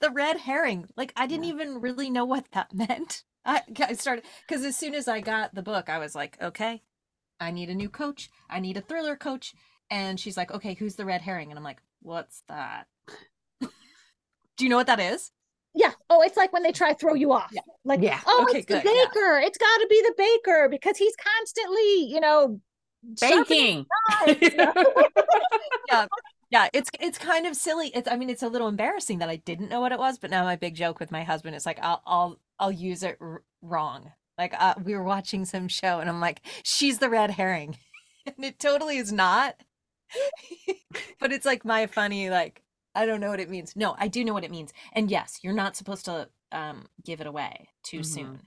the 0.00 0.10
red 0.10 0.36
herring 0.36 0.80
like 0.96 1.12
i 1.16 1.26
didn't 1.28 1.44
Yeah. 1.44 1.54
even 1.54 1.80
really 1.80 2.10
know 2.10 2.24
what 2.24 2.44
that 2.56 2.68
meant 2.84 3.22
i, 3.44 3.62
I 3.90 3.92
started 3.94 4.24
because 4.46 4.64
as 4.64 4.76
soon 4.76 4.94
as 4.96 5.06
i 5.06 5.20
got 5.20 5.54
the 5.54 5.62
book 5.62 5.88
i 5.88 5.98
was 6.04 6.12
like 6.20 6.36
okay 6.42 6.82
i 7.38 7.52
need 7.52 7.68
a 7.70 7.74
new 7.82 7.88
coach 7.88 8.30
i 8.48 8.58
need 8.58 8.76
a 8.76 8.80
thriller 8.88 9.14
coach 9.14 9.54
and 9.88 10.18
she's 10.18 10.36
like 10.36 10.50
okay 10.50 10.74
who's 10.74 10.96
the 10.96 11.04
red 11.04 11.20
herring 11.22 11.50
and 11.50 11.58
i'm 11.58 11.62
like 11.70 11.80
what's 12.02 12.42
that 12.48 12.86
do 13.60 14.64
you 14.64 14.68
know 14.68 14.76
what 14.76 14.88
that 14.88 14.98
is 15.00 15.30
Yeah. 15.72 15.92
Oh, 16.12 16.20
it's 16.26 16.36
like 16.36 16.52
when 16.52 16.64
they 16.64 16.72
try 16.72 16.88
to 16.92 16.98
throw 16.98 17.14
you 17.14 17.30
off. 17.32 17.50
Yeah. 17.52 17.62
Like, 17.84 18.00
Yeah. 18.02 18.18
oh, 18.26 18.46
Okay, 18.48 18.58
it's 18.58 18.66
the 18.66 18.80
good, 18.80 18.84
yeah. 18.84 19.04
baker. 19.14 19.38
It's 19.46 19.56
got 19.66 19.76
to 19.82 19.86
be 19.88 20.00
the 20.08 20.14
baker 20.18 20.68
because 20.68 20.96
he's 20.96 21.14
constantly, 21.32 21.90
you 22.14 22.18
know, 22.18 22.40
sharpening 22.48 22.69
Baking. 23.20 23.86
yeah. 25.88 26.06
yeah 26.50 26.68
it's 26.72 26.90
it's 27.00 27.18
kind 27.18 27.46
of 27.46 27.56
silly. 27.56 27.88
It's 27.94 28.08
i 28.08 28.16
mean 28.16 28.30
it's 28.30 28.42
a 28.42 28.48
little 28.48 28.68
embarrassing 28.68 29.18
that 29.18 29.28
i 29.28 29.36
didn't 29.36 29.68
know 29.68 29.80
what 29.80 29.92
it 29.92 29.98
was 29.98 30.18
but 30.18 30.30
now 30.30 30.44
my 30.44 30.56
big 30.56 30.74
joke 30.74 31.00
with 31.00 31.10
my 31.10 31.22
husband 31.22 31.56
is 31.56 31.64
like 31.66 31.78
i'll 31.82 32.02
i'll 32.06 32.38
i'll 32.58 32.72
use 32.72 33.02
it 33.02 33.16
r- 33.20 33.42
wrong. 33.62 34.12
Like 34.38 34.54
uh, 34.58 34.74
we 34.82 34.94
were 34.94 35.02
watching 35.04 35.44
some 35.44 35.68
show 35.68 36.00
and 36.00 36.08
i'm 36.08 36.20
like 36.20 36.40
she's 36.62 36.98
the 36.98 37.10
red 37.10 37.30
herring. 37.32 37.76
And 38.26 38.44
it 38.44 38.58
totally 38.58 38.98
is 38.98 39.10
not. 39.10 39.56
But 41.18 41.32
it's 41.32 41.46
like 41.46 41.64
my 41.64 41.86
funny 41.86 42.28
like 42.30 42.62
i 42.94 43.06
don't 43.06 43.20
know 43.20 43.30
what 43.30 43.40
it 43.40 43.48
means. 43.50 43.74
No 43.76 43.94
i 43.98 44.08
do 44.08 44.24
know 44.24 44.34
what 44.34 44.44
it 44.44 44.50
means. 44.50 44.72
And 44.92 45.10
yes 45.10 45.38
you're 45.42 45.54
not 45.54 45.76
supposed 45.76 46.04
to 46.04 46.28
um 46.52 46.86
give 47.04 47.20
it 47.20 47.26
away 47.26 47.68
too 47.82 48.00
Mhm. 48.00 48.04
soon. 48.06 48.40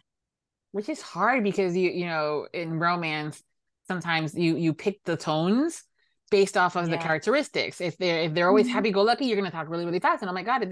Which 0.74 0.90
is 0.90 1.02
hard 1.02 1.44
because 1.44 1.76
you 1.76 1.90
you 1.90 2.06
know 2.06 2.48
in 2.54 2.80
romance 2.80 3.44
sometimes 3.88 4.36
you 4.36 4.56
you 4.56 4.74
pick 4.74 5.04
the 5.04 5.18
tones 5.18 5.84
based 6.32 6.58
off 6.58 6.76
of 6.76 6.90
the 6.90 6.98
characteristics. 6.98 7.82
If 7.82 7.98
they're 7.98 8.24
if 8.24 8.34
they're 8.34 8.48
always 8.48 8.68
Mhm. 8.68 8.72
happy-go-lucky 8.72 9.26
you're 9.26 9.38
going 9.38 9.50
to 9.50 9.56
talk 9.56 9.70
really 9.70 9.86
really 9.86 10.00
fast. 10.00 10.22
And 10.24 10.30
oh 10.30 10.34
my 10.34 10.44
god 10.44 10.64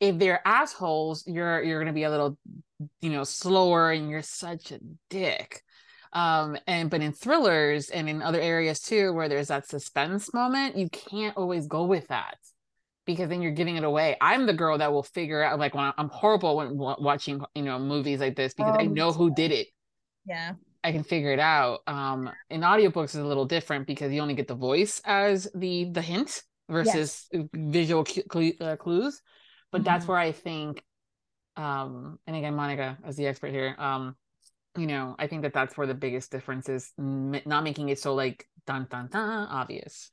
if 0.00 0.18
they're 0.18 0.46
assholes 0.46 1.24
you're 1.26 1.62
you're 1.62 1.78
going 1.78 1.86
to 1.86 1.92
be 1.92 2.04
a 2.04 2.10
little 2.10 2.38
you 3.00 3.10
know 3.10 3.24
slower 3.24 3.92
and 3.92 4.10
you're 4.10 4.22
such 4.22 4.72
a 4.72 4.80
dick. 5.10 5.62
Um 6.12 6.56
and 6.66 6.90
but 6.90 7.02
in 7.02 7.12
thrillers 7.12 7.90
and 7.90 8.08
in 8.08 8.22
other 8.22 8.40
areas 8.40 8.80
too 8.80 9.12
where 9.12 9.28
there's 9.28 9.48
that 9.48 9.68
suspense 9.68 10.32
moment 10.34 10.76
you 10.76 10.88
can't 10.90 11.36
always 11.36 11.66
go 11.66 11.84
with 11.84 12.08
that 12.08 12.36
because 13.06 13.28
then 13.28 13.42
you're 13.42 13.52
giving 13.52 13.76
it 13.76 13.84
away. 13.84 14.16
I'm 14.20 14.46
the 14.46 14.52
girl 14.54 14.78
that 14.78 14.92
will 14.92 15.02
figure 15.02 15.42
out 15.42 15.58
like 15.58 15.74
when 15.74 15.92
i'm 15.98 16.08
horrible 16.08 16.56
when 16.56 16.76
wa- 16.76 16.96
watching 16.98 17.42
you 17.54 17.62
know 17.62 17.78
movies 17.78 18.20
like 18.20 18.36
this 18.36 18.54
because 18.54 18.74
i 18.78 18.84
Oh, 18.84 18.86
know 18.86 19.12
who 19.12 19.30
did 19.30 19.52
it. 19.52 19.68
Yeah. 20.24 20.54
I 20.82 20.92
can 20.92 21.02
figure 21.02 21.32
it 21.32 21.38
out. 21.38 21.80
Um, 21.86 22.30
in 22.48 22.62
audiobooks 22.62 23.10
is 23.10 23.16
a 23.16 23.24
little 23.24 23.44
different 23.44 23.86
because 23.86 24.12
you 24.12 24.20
only 24.20 24.34
get 24.34 24.48
the 24.48 24.54
voice 24.54 25.00
as 25.04 25.48
the 25.54 25.84
the 25.84 26.02
hint 26.02 26.42
versus 26.68 27.28
yes. 27.32 27.46
visual 27.52 28.04
cl- 28.04 28.52
uh, 28.60 28.76
clues. 28.76 29.20
But 29.70 29.78
mm-hmm. 29.78 29.84
that's 29.84 30.06
where 30.06 30.18
I 30.18 30.32
think, 30.32 30.82
um, 31.56 32.18
and 32.26 32.36
again, 32.36 32.54
Monica 32.54 32.98
as 33.04 33.16
the 33.16 33.26
expert 33.26 33.50
here, 33.50 33.74
um, 33.78 34.16
you 34.76 34.86
know, 34.86 35.16
I 35.18 35.26
think 35.26 35.42
that 35.42 35.52
that's 35.52 35.76
where 35.76 35.86
the 35.86 35.94
biggest 35.94 36.30
difference 36.30 36.68
is, 36.68 36.92
m- 36.98 37.40
not 37.44 37.64
making 37.64 37.88
it 37.88 37.98
so 37.98 38.14
like 38.14 38.46
dun 38.66 38.86
dun 38.88 39.08
dun 39.10 39.48
obvious. 39.48 40.10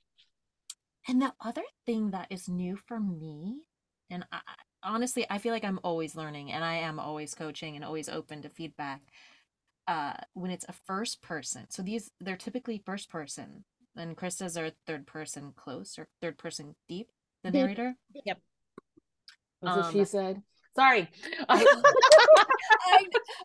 And 1.07 1.21
the 1.21 1.33
other 1.39 1.63
thing 1.85 2.11
that 2.11 2.27
is 2.29 2.49
new 2.49 2.77
for 2.87 2.99
me, 2.99 3.61
and 4.09 4.25
I, 4.31 4.41
honestly, 4.83 5.25
I 5.29 5.37
feel 5.37 5.53
like 5.53 5.63
I'm 5.63 5.79
always 5.83 6.15
learning 6.15 6.51
and 6.51 6.63
I 6.63 6.75
am 6.75 6.99
always 6.99 7.33
coaching 7.33 7.75
and 7.75 7.85
always 7.85 8.09
open 8.09 8.41
to 8.41 8.49
feedback. 8.49 9.01
Uh, 9.87 10.13
when 10.33 10.51
it's 10.51 10.65
a 10.67 10.73
first 10.85 11.21
person, 11.21 11.65
so 11.69 11.81
these 11.81 12.11
they're 12.19 12.35
typically 12.35 12.81
first 12.85 13.09
person, 13.09 13.63
and 13.95 14.17
Krista's 14.17 14.57
are 14.57 14.71
third 14.85 15.07
person 15.07 15.53
close 15.55 15.97
or 15.97 16.07
third 16.21 16.37
person 16.37 16.75
deep. 16.89 17.09
The 17.43 17.51
narrator. 17.51 17.95
Yep. 18.25 18.39
That's 19.61 19.77
um, 19.77 19.83
what 19.83 19.93
she 19.93 19.99
um, 19.99 20.05
said. 20.05 20.41
Sorry. 20.75 21.09
I, 21.49 21.65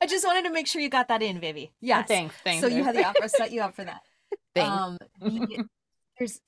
I, 0.02 0.06
just 0.06 0.26
wanted 0.26 0.44
to 0.44 0.52
make 0.52 0.66
sure 0.66 0.82
you 0.82 0.90
got 0.90 1.08
that 1.08 1.22
in, 1.22 1.40
Vivi. 1.40 1.72
Yeah. 1.80 2.00
Oh, 2.00 2.06
thanks. 2.06 2.34
Thanks. 2.44 2.60
So 2.60 2.66
you 2.66 2.84
had 2.84 2.94
the 2.94 3.06
opera 3.06 3.28
set 3.28 3.52
you 3.52 3.62
up 3.62 3.74
for 3.74 3.84
that. 3.84 4.02
Thanks. 4.54 4.70
Um, 4.70 4.98
there's 6.18 6.40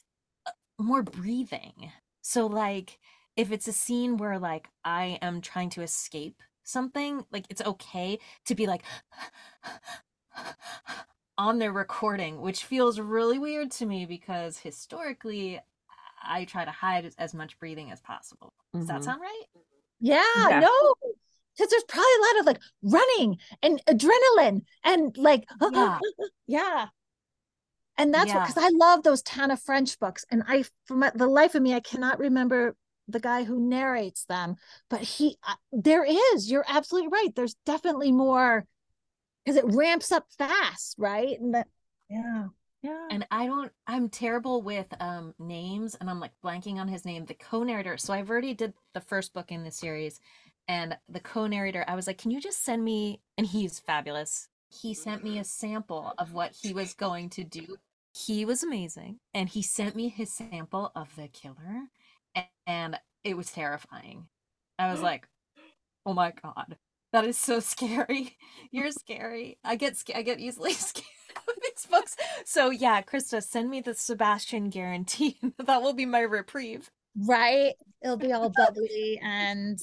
uh, 0.47 0.51
more 0.79 1.03
breathing. 1.03 1.91
So 2.21 2.47
like 2.47 2.99
if 3.35 3.51
it's 3.51 3.67
a 3.67 3.73
scene 3.73 4.19
where 4.19 4.39
like 4.39 4.69
I 4.85 5.19
am 5.23 5.41
trying 5.41 5.71
to 5.71 5.83
escape 5.83 6.43
something, 6.65 7.25
like 7.31 7.47
it's 7.51 7.63
okay 7.63 8.19
to 8.47 8.55
be 8.55 8.67
like 8.67 8.83
on 11.39 11.59
their 11.59 11.73
recording, 11.73 12.41
which 12.41 12.65
feels 12.65 12.99
really 12.99 13.39
weird 13.39 13.71
to 13.73 13.87
me 13.87 14.07
because 14.07 14.59
historically 14.59 15.61
I 16.23 16.45
try 16.45 16.65
to 16.65 16.71
hide 16.71 17.13
as 17.19 17.35
much 17.35 17.59
breathing 17.59 17.91
as 17.91 18.01
possible. 18.01 18.53
Does 18.73 18.85
mm-hmm. 18.85 18.95
that 18.95 19.05
sound 19.05 19.21
right? 19.21 19.45
Yeah, 20.01 20.23
yeah. 20.49 20.61
no. 20.61 20.95
Because 21.57 21.71
there's 21.71 21.85
probably 21.85 22.05
a 22.19 22.27
lot 22.27 22.41
of 22.41 22.47
like 22.47 22.61
running 22.83 23.39
and 23.63 23.81
adrenaline 23.87 24.63
and 24.83 25.17
like 25.17 25.45
yeah. 25.73 25.99
yeah 26.47 26.87
and 27.97 28.13
that's 28.13 28.29
yeah. 28.29 28.45
because 28.45 28.63
I 28.63 28.71
love 28.73 29.03
those 29.03 29.23
Tana 29.23 29.57
French 29.57 29.99
books, 29.99 30.25
and 30.31 30.43
I, 30.49 30.65
for 30.87 30.97
my, 30.97 31.13
the 31.15 31.27
life 31.27 31.55
of 31.55 31.63
me, 31.63 31.75
I 31.75 31.81
cannot 31.81 32.19
remember 32.19 32.75
the 33.09 33.21
guy 33.21 33.45
who 33.45 33.61
narrates 33.61 34.25
them, 34.25 34.57
but 34.89 35.01
he, 35.01 35.37
uh, 35.47 35.55
there 35.73 36.05
is. 36.05 36.51
You're 36.51 36.65
absolutely 36.69 37.09
right. 37.09 37.35
There's 37.35 37.57
definitely 37.67 38.13
more 38.13 38.67
because 39.45 39.57
it 39.57 39.65
ramps 39.67 40.13
up 40.13 40.27
fast, 40.39 40.97
right? 40.99 41.39
And 41.39 41.55
that, 41.55 41.69
yeah. 42.09 42.49
Yeah. 42.83 43.09
And 43.11 43.27
I 43.31 43.47
don't 43.47 43.73
I'm 43.87 44.11
terrible 44.11 44.61
with 44.61 44.87
um 45.01 45.33
names 45.39 45.95
and 45.95 46.11
I'm 46.11 46.21
like 46.21 46.33
blanking 46.45 46.77
on 46.77 46.87
his 46.87 47.07
name, 47.07 47.25
the 47.25 47.33
co-narrator. 47.33 47.97
So 47.97 48.13
I've 48.13 48.29
already 48.29 48.53
did 48.53 48.75
the 48.93 49.01
first 49.01 49.33
book 49.33 49.51
in 49.51 49.65
the 49.65 49.71
series 49.71 50.21
and 50.69 50.95
the 51.09 51.21
co-narrator, 51.21 51.87
I 51.89 51.95
was 51.95 52.07
like, 52.07 52.19
"Can 52.19 52.31
you 52.31 52.43
just 52.43 52.63
send 52.63 52.85
me 52.85 53.21
and 53.39 53.47
he's 53.47 53.79
fabulous 53.79 54.49
he 54.83 54.95
sent 54.95 55.23
me 55.23 55.39
a 55.39 55.45
sample 55.45 56.15
of 56.19 56.33
what 56.33 56.53
he 56.61 56.73
was 56.73 56.95
going 56.95 57.31
to 57.31 57.45
do. 57.45 57.77
He 58.13 58.45
was 58.45 58.63
amazing. 58.63 59.21
And 59.33 59.49
he 59.49 59.63
sent 59.63 59.97
me 59.97 60.09
his 60.09 60.33
sample 60.33 60.93
of 60.95 61.15
the 61.17 61.29
killer. 61.29 61.89
And 62.67 62.99
it 63.23 63.37
was 63.37 63.51
terrifying. 63.51 64.27
I 64.79 64.91
was 64.91 65.01
like, 65.01 65.27
oh 66.07 66.15
my 66.15 66.33
God, 66.43 66.77
that 67.13 67.25
is 67.25 67.39
so 67.39 67.61
scary. 67.61 68.37
You're 68.71 68.91
scary. 68.91 69.59
I 69.65 69.77
get 69.77 69.97
I 70.15 70.23
get 70.23 70.41
easily 70.41 70.73
scared 70.75 71.07
of 71.37 71.55
these 71.63 71.87
books. 71.91 72.17
So 72.45 72.71
yeah, 72.71 73.03
Krista, 73.03 73.43
send 73.43 73.71
me 73.71 73.81
the 73.81 73.95
Sebastian 73.95 74.69
guarantee. 74.69 75.39
that 75.65 75.83
will 75.83 75.95
be 75.95 76.07
my 76.07 76.21
reprieve. 76.21 76.91
Right. 77.17 77.75
It'll 78.03 78.17
be 78.17 78.33
all 78.33 78.51
bubbly 78.51 79.21
and 79.23 79.79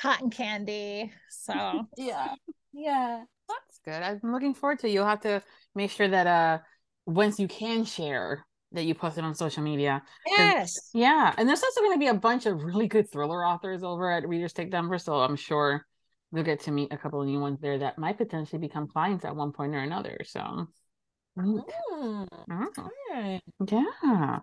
cotton 0.00 0.30
candy. 0.30 1.12
So 1.28 1.86
yeah. 1.96 2.34
Yeah. 2.72 3.24
That's 3.48 3.80
good. 3.84 4.02
I'm 4.02 4.32
looking 4.32 4.54
forward 4.54 4.78
to. 4.80 4.86
It. 4.86 4.92
You'll 4.92 5.06
have 5.06 5.22
to 5.22 5.42
make 5.74 5.90
sure 5.90 6.08
that 6.08 6.26
uh 6.26 6.58
once 7.06 7.40
you 7.40 7.48
can 7.48 7.84
share 7.84 8.46
that 8.72 8.84
you 8.84 8.94
posted 8.94 9.24
on 9.24 9.34
social 9.34 9.62
media. 9.62 10.02
Yes. 10.26 10.90
Yeah, 10.94 11.34
and 11.36 11.48
there's 11.48 11.62
also 11.62 11.80
going 11.80 11.94
to 11.94 11.98
be 11.98 12.06
a 12.06 12.14
bunch 12.14 12.46
of 12.46 12.62
really 12.62 12.86
good 12.86 13.10
thriller 13.10 13.44
authors 13.44 13.82
over 13.82 14.10
at 14.10 14.28
Readers 14.28 14.52
Take 14.52 14.70
Denver, 14.70 14.98
so 14.98 15.14
I'm 15.14 15.36
sure 15.36 15.86
we'll 16.30 16.44
get 16.44 16.60
to 16.60 16.70
meet 16.70 16.92
a 16.92 16.96
couple 16.96 17.20
of 17.20 17.26
new 17.26 17.40
ones 17.40 17.60
there 17.60 17.78
that 17.78 17.98
might 17.98 18.18
potentially 18.18 18.60
become 18.60 18.86
clients 18.86 19.24
at 19.24 19.34
one 19.34 19.52
point 19.52 19.74
or 19.74 19.80
another. 19.80 20.18
So. 20.24 20.68
Mm. 21.38 21.62
Mm. 22.48 23.40
Yeah. 23.70 24.38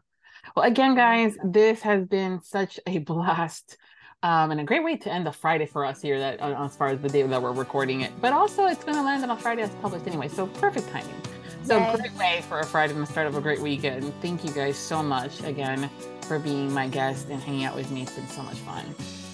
Well, 0.55 0.65
again, 0.65 0.95
guys, 0.95 1.37
this 1.43 1.81
has 1.81 2.05
been 2.05 2.41
such 2.41 2.79
a 2.87 2.99
blast 2.99 3.77
um, 4.23 4.51
and 4.51 4.59
a 4.59 4.63
great 4.63 4.83
way 4.83 4.97
to 4.97 5.11
end 5.11 5.25
the 5.25 5.31
Friday 5.31 5.65
for 5.65 5.85
us 5.85 6.01
here. 6.01 6.19
That 6.19 6.41
uh, 6.41 6.63
as 6.63 6.75
far 6.75 6.87
as 6.87 6.99
the 6.99 7.09
day 7.09 7.23
that 7.23 7.41
we're 7.41 7.51
recording 7.51 8.01
it, 8.01 8.11
but 8.21 8.33
also 8.33 8.65
it's 8.65 8.83
going 8.83 8.95
to 8.95 9.03
land 9.03 9.23
on 9.23 9.31
a 9.31 9.37
Friday 9.37 9.61
that's 9.63 9.75
published 9.75 10.07
anyway, 10.07 10.27
so 10.27 10.47
perfect 10.47 10.89
timing. 10.89 11.21
So 11.67 11.77
Yay. 11.79 11.95
great 11.97 12.13
way 12.13 12.43
for 12.47 12.59
a 12.61 12.65
Friday 12.65 12.93
and 12.93 13.03
the 13.03 13.07
start 13.07 13.27
of 13.27 13.35
a 13.35 13.41
great 13.41 13.59
weekend. 13.59 14.13
Thank 14.21 14.45
you 14.45 14.51
guys 14.51 14.77
so 14.77 15.03
much 15.03 15.43
again 15.43 15.89
for 16.21 16.39
being 16.39 16.71
my 16.71 16.87
guest 16.87 17.27
and 17.29 17.41
hanging 17.41 17.65
out 17.65 17.75
with 17.75 17.91
me. 17.91 18.03
It's 18.03 18.13
been 18.13 18.27
so 18.29 18.41
much 18.41 18.55
fun. 18.59 18.85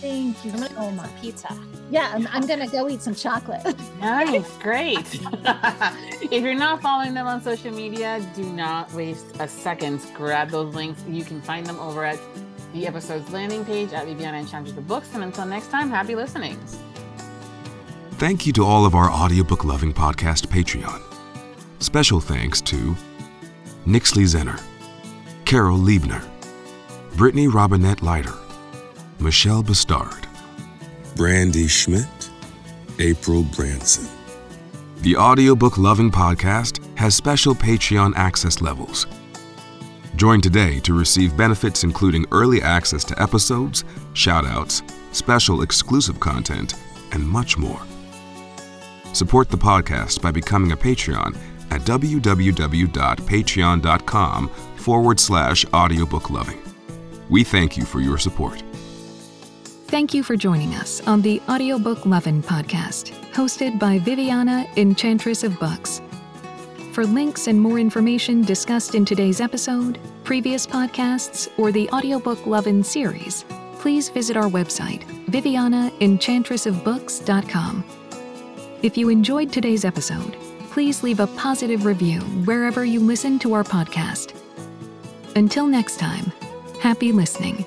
Thank 0.01 0.43
you 0.43 0.51
I'm 0.51 0.57
gonna 0.57 0.73
so 0.73 0.91
much. 0.91 1.21
Pizza. 1.21 1.55
Yeah, 1.91 2.11
I'm, 2.11 2.27
I'm 2.31 2.47
gonna 2.47 2.67
go 2.67 2.89
eat 2.89 3.03
some 3.03 3.13
chocolate. 3.13 3.63
nice, 3.99 4.49
great. 4.57 4.97
if 6.31 6.43
you're 6.43 6.55
not 6.55 6.81
following 6.81 7.13
them 7.13 7.27
on 7.27 7.39
social 7.41 7.71
media, 7.71 8.19
do 8.35 8.43
not 8.43 8.91
waste 8.93 9.27
a 9.39 9.47
second. 9.47 10.01
Grab 10.15 10.49
those 10.49 10.73
links. 10.73 11.03
You 11.07 11.23
can 11.23 11.39
find 11.39 11.67
them 11.67 11.79
over 11.79 12.03
at 12.03 12.19
the 12.73 12.87
episode's 12.87 13.31
landing 13.31 13.63
page 13.63 13.93
at 13.93 14.07
Viviana 14.07 14.39
Enchantress 14.39 14.75
of 14.75 14.87
Books. 14.87 15.13
And 15.13 15.23
until 15.23 15.45
next 15.45 15.69
time, 15.69 15.91
happy 15.91 16.15
listening. 16.15 16.57
Thank 18.13 18.47
you 18.47 18.53
to 18.53 18.65
all 18.65 18.85
of 18.87 18.95
our 18.95 19.11
audiobook 19.11 19.63
loving 19.63 19.93
podcast 19.93 20.47
Patreon. 20.47 21.12
Special 21.83 22.21
thanks 22.21 22.61
to 22.61 22.95
Nixley 23.85 24.23
Zenner, 24.23 24.63
Carol 25.43 25.77
Liebner, 25.77 26.23
Brittany 27.17 27.49
Robinette 27.49 28.01
Leiter, 28.01 28.33
Michelle 29.19 29.61
Bastard, 29.61 30.25
Brandy 31.17 31.67
Schmidt, 31.67 32.29
April 32.99 33.43
Branson. 33.43 34.07
The 35.01 35.17
audiobook 35.17 35.77
loving 35.77 36.09
podcast 36.09 36.79
has 36.97 37.15
special 37.15 37.53
Patreon 37.53 38.13
access 38.15 38.61
levels 38.61 39.05
Join 40.15 40.39
today 40.39 40.79
to 40.81 40.93
receive 40.97 41.35
benefits 41.35 41.83
including 41.83 42.25
early 42.31 42.61
access 42.61 43.03
to 43.03 43.21
episodes, 43.21 43.83
shoutouts, 44.13 44.89
special 45.13 45.63
exclusive 45.63 46.17
content, 46.21 46.75
and 47.11 47.27
much 47.27 47.57
more. 47.57 47.81
Support 49.11 49.49
the 49.49 49.57
podcast 49.57 50.21
by 50.21 50.31
becoming 50.31 50.71
a 50.71 50.77
Patreon 50.77 51.35
at 51.73 51.81
www.patreon.com 51.81 54.47
forward 54.75 55.19
slash 55.19 55.65
audiobookloving. 55.65 56.59
We 57.29 57.43
thank 57.43 57.75
you 57.77 57.85
for 57.85 57.99
your 57.99 58.19
support. 58.19 58.63
Thank 59.87 60.13
you 60.13 60.21
for 60.23 60.35
joining 60.35 60.75
us 60.75 61.01
on 61.07 61.21
the 61.21 61.41
Audiobook 61.49 62.05
Lovin' 62.05 62.43
podcast, 62.43 63.13
hosted 63.31 63.79
by 63.79 63.99
Viviana, 63.99 64.67
Enchantress 64.75 65.43
of 65.43 65.57
Books. 65.59 66.01
For 66.93 67.05
links 67.05 67.47
and 67.47 67.59
more 67.59 67.79
information 67.79 68.41
discussed 68.41 68.95
in 68.95 69.05
today's 69.05 69.39
episode, 69.41 69.99
previous 70.23 70.65
podcasts, 70.67 71.49
or 71.57 71.71
the 71.71 71.89
audiobook 71.89 72.45
Lovin' 72.45 72.83
series, 72.83 73.45
please 73.79 74.09
visit 74.09 74.37
our 74.37 74.49
website, 74.49 75.01
vivianaenchantressofbooks.com. 75.27 77.83
If 78.81 78.97
you 78.97 79.09
enjoyed 79.09 79.51
today's 79.51 79.85
episode, 79.85 80.35
please 80.73 81.03
leave 81.03 81.19
a 81.19 81.27
positive 81.27 81.85
review 81.85 82.19
wherever 82.45 82.83
you 82.83 82.99
listen 82.99 83.37
to 83.37 83.53
our 83.53 83.63
podcast. 83.63 84.33
Until 85.35 85.67
next 85.67 85.99
time, 85.99 86.31
happy 86.81 87.11
listening. 87.11 87.63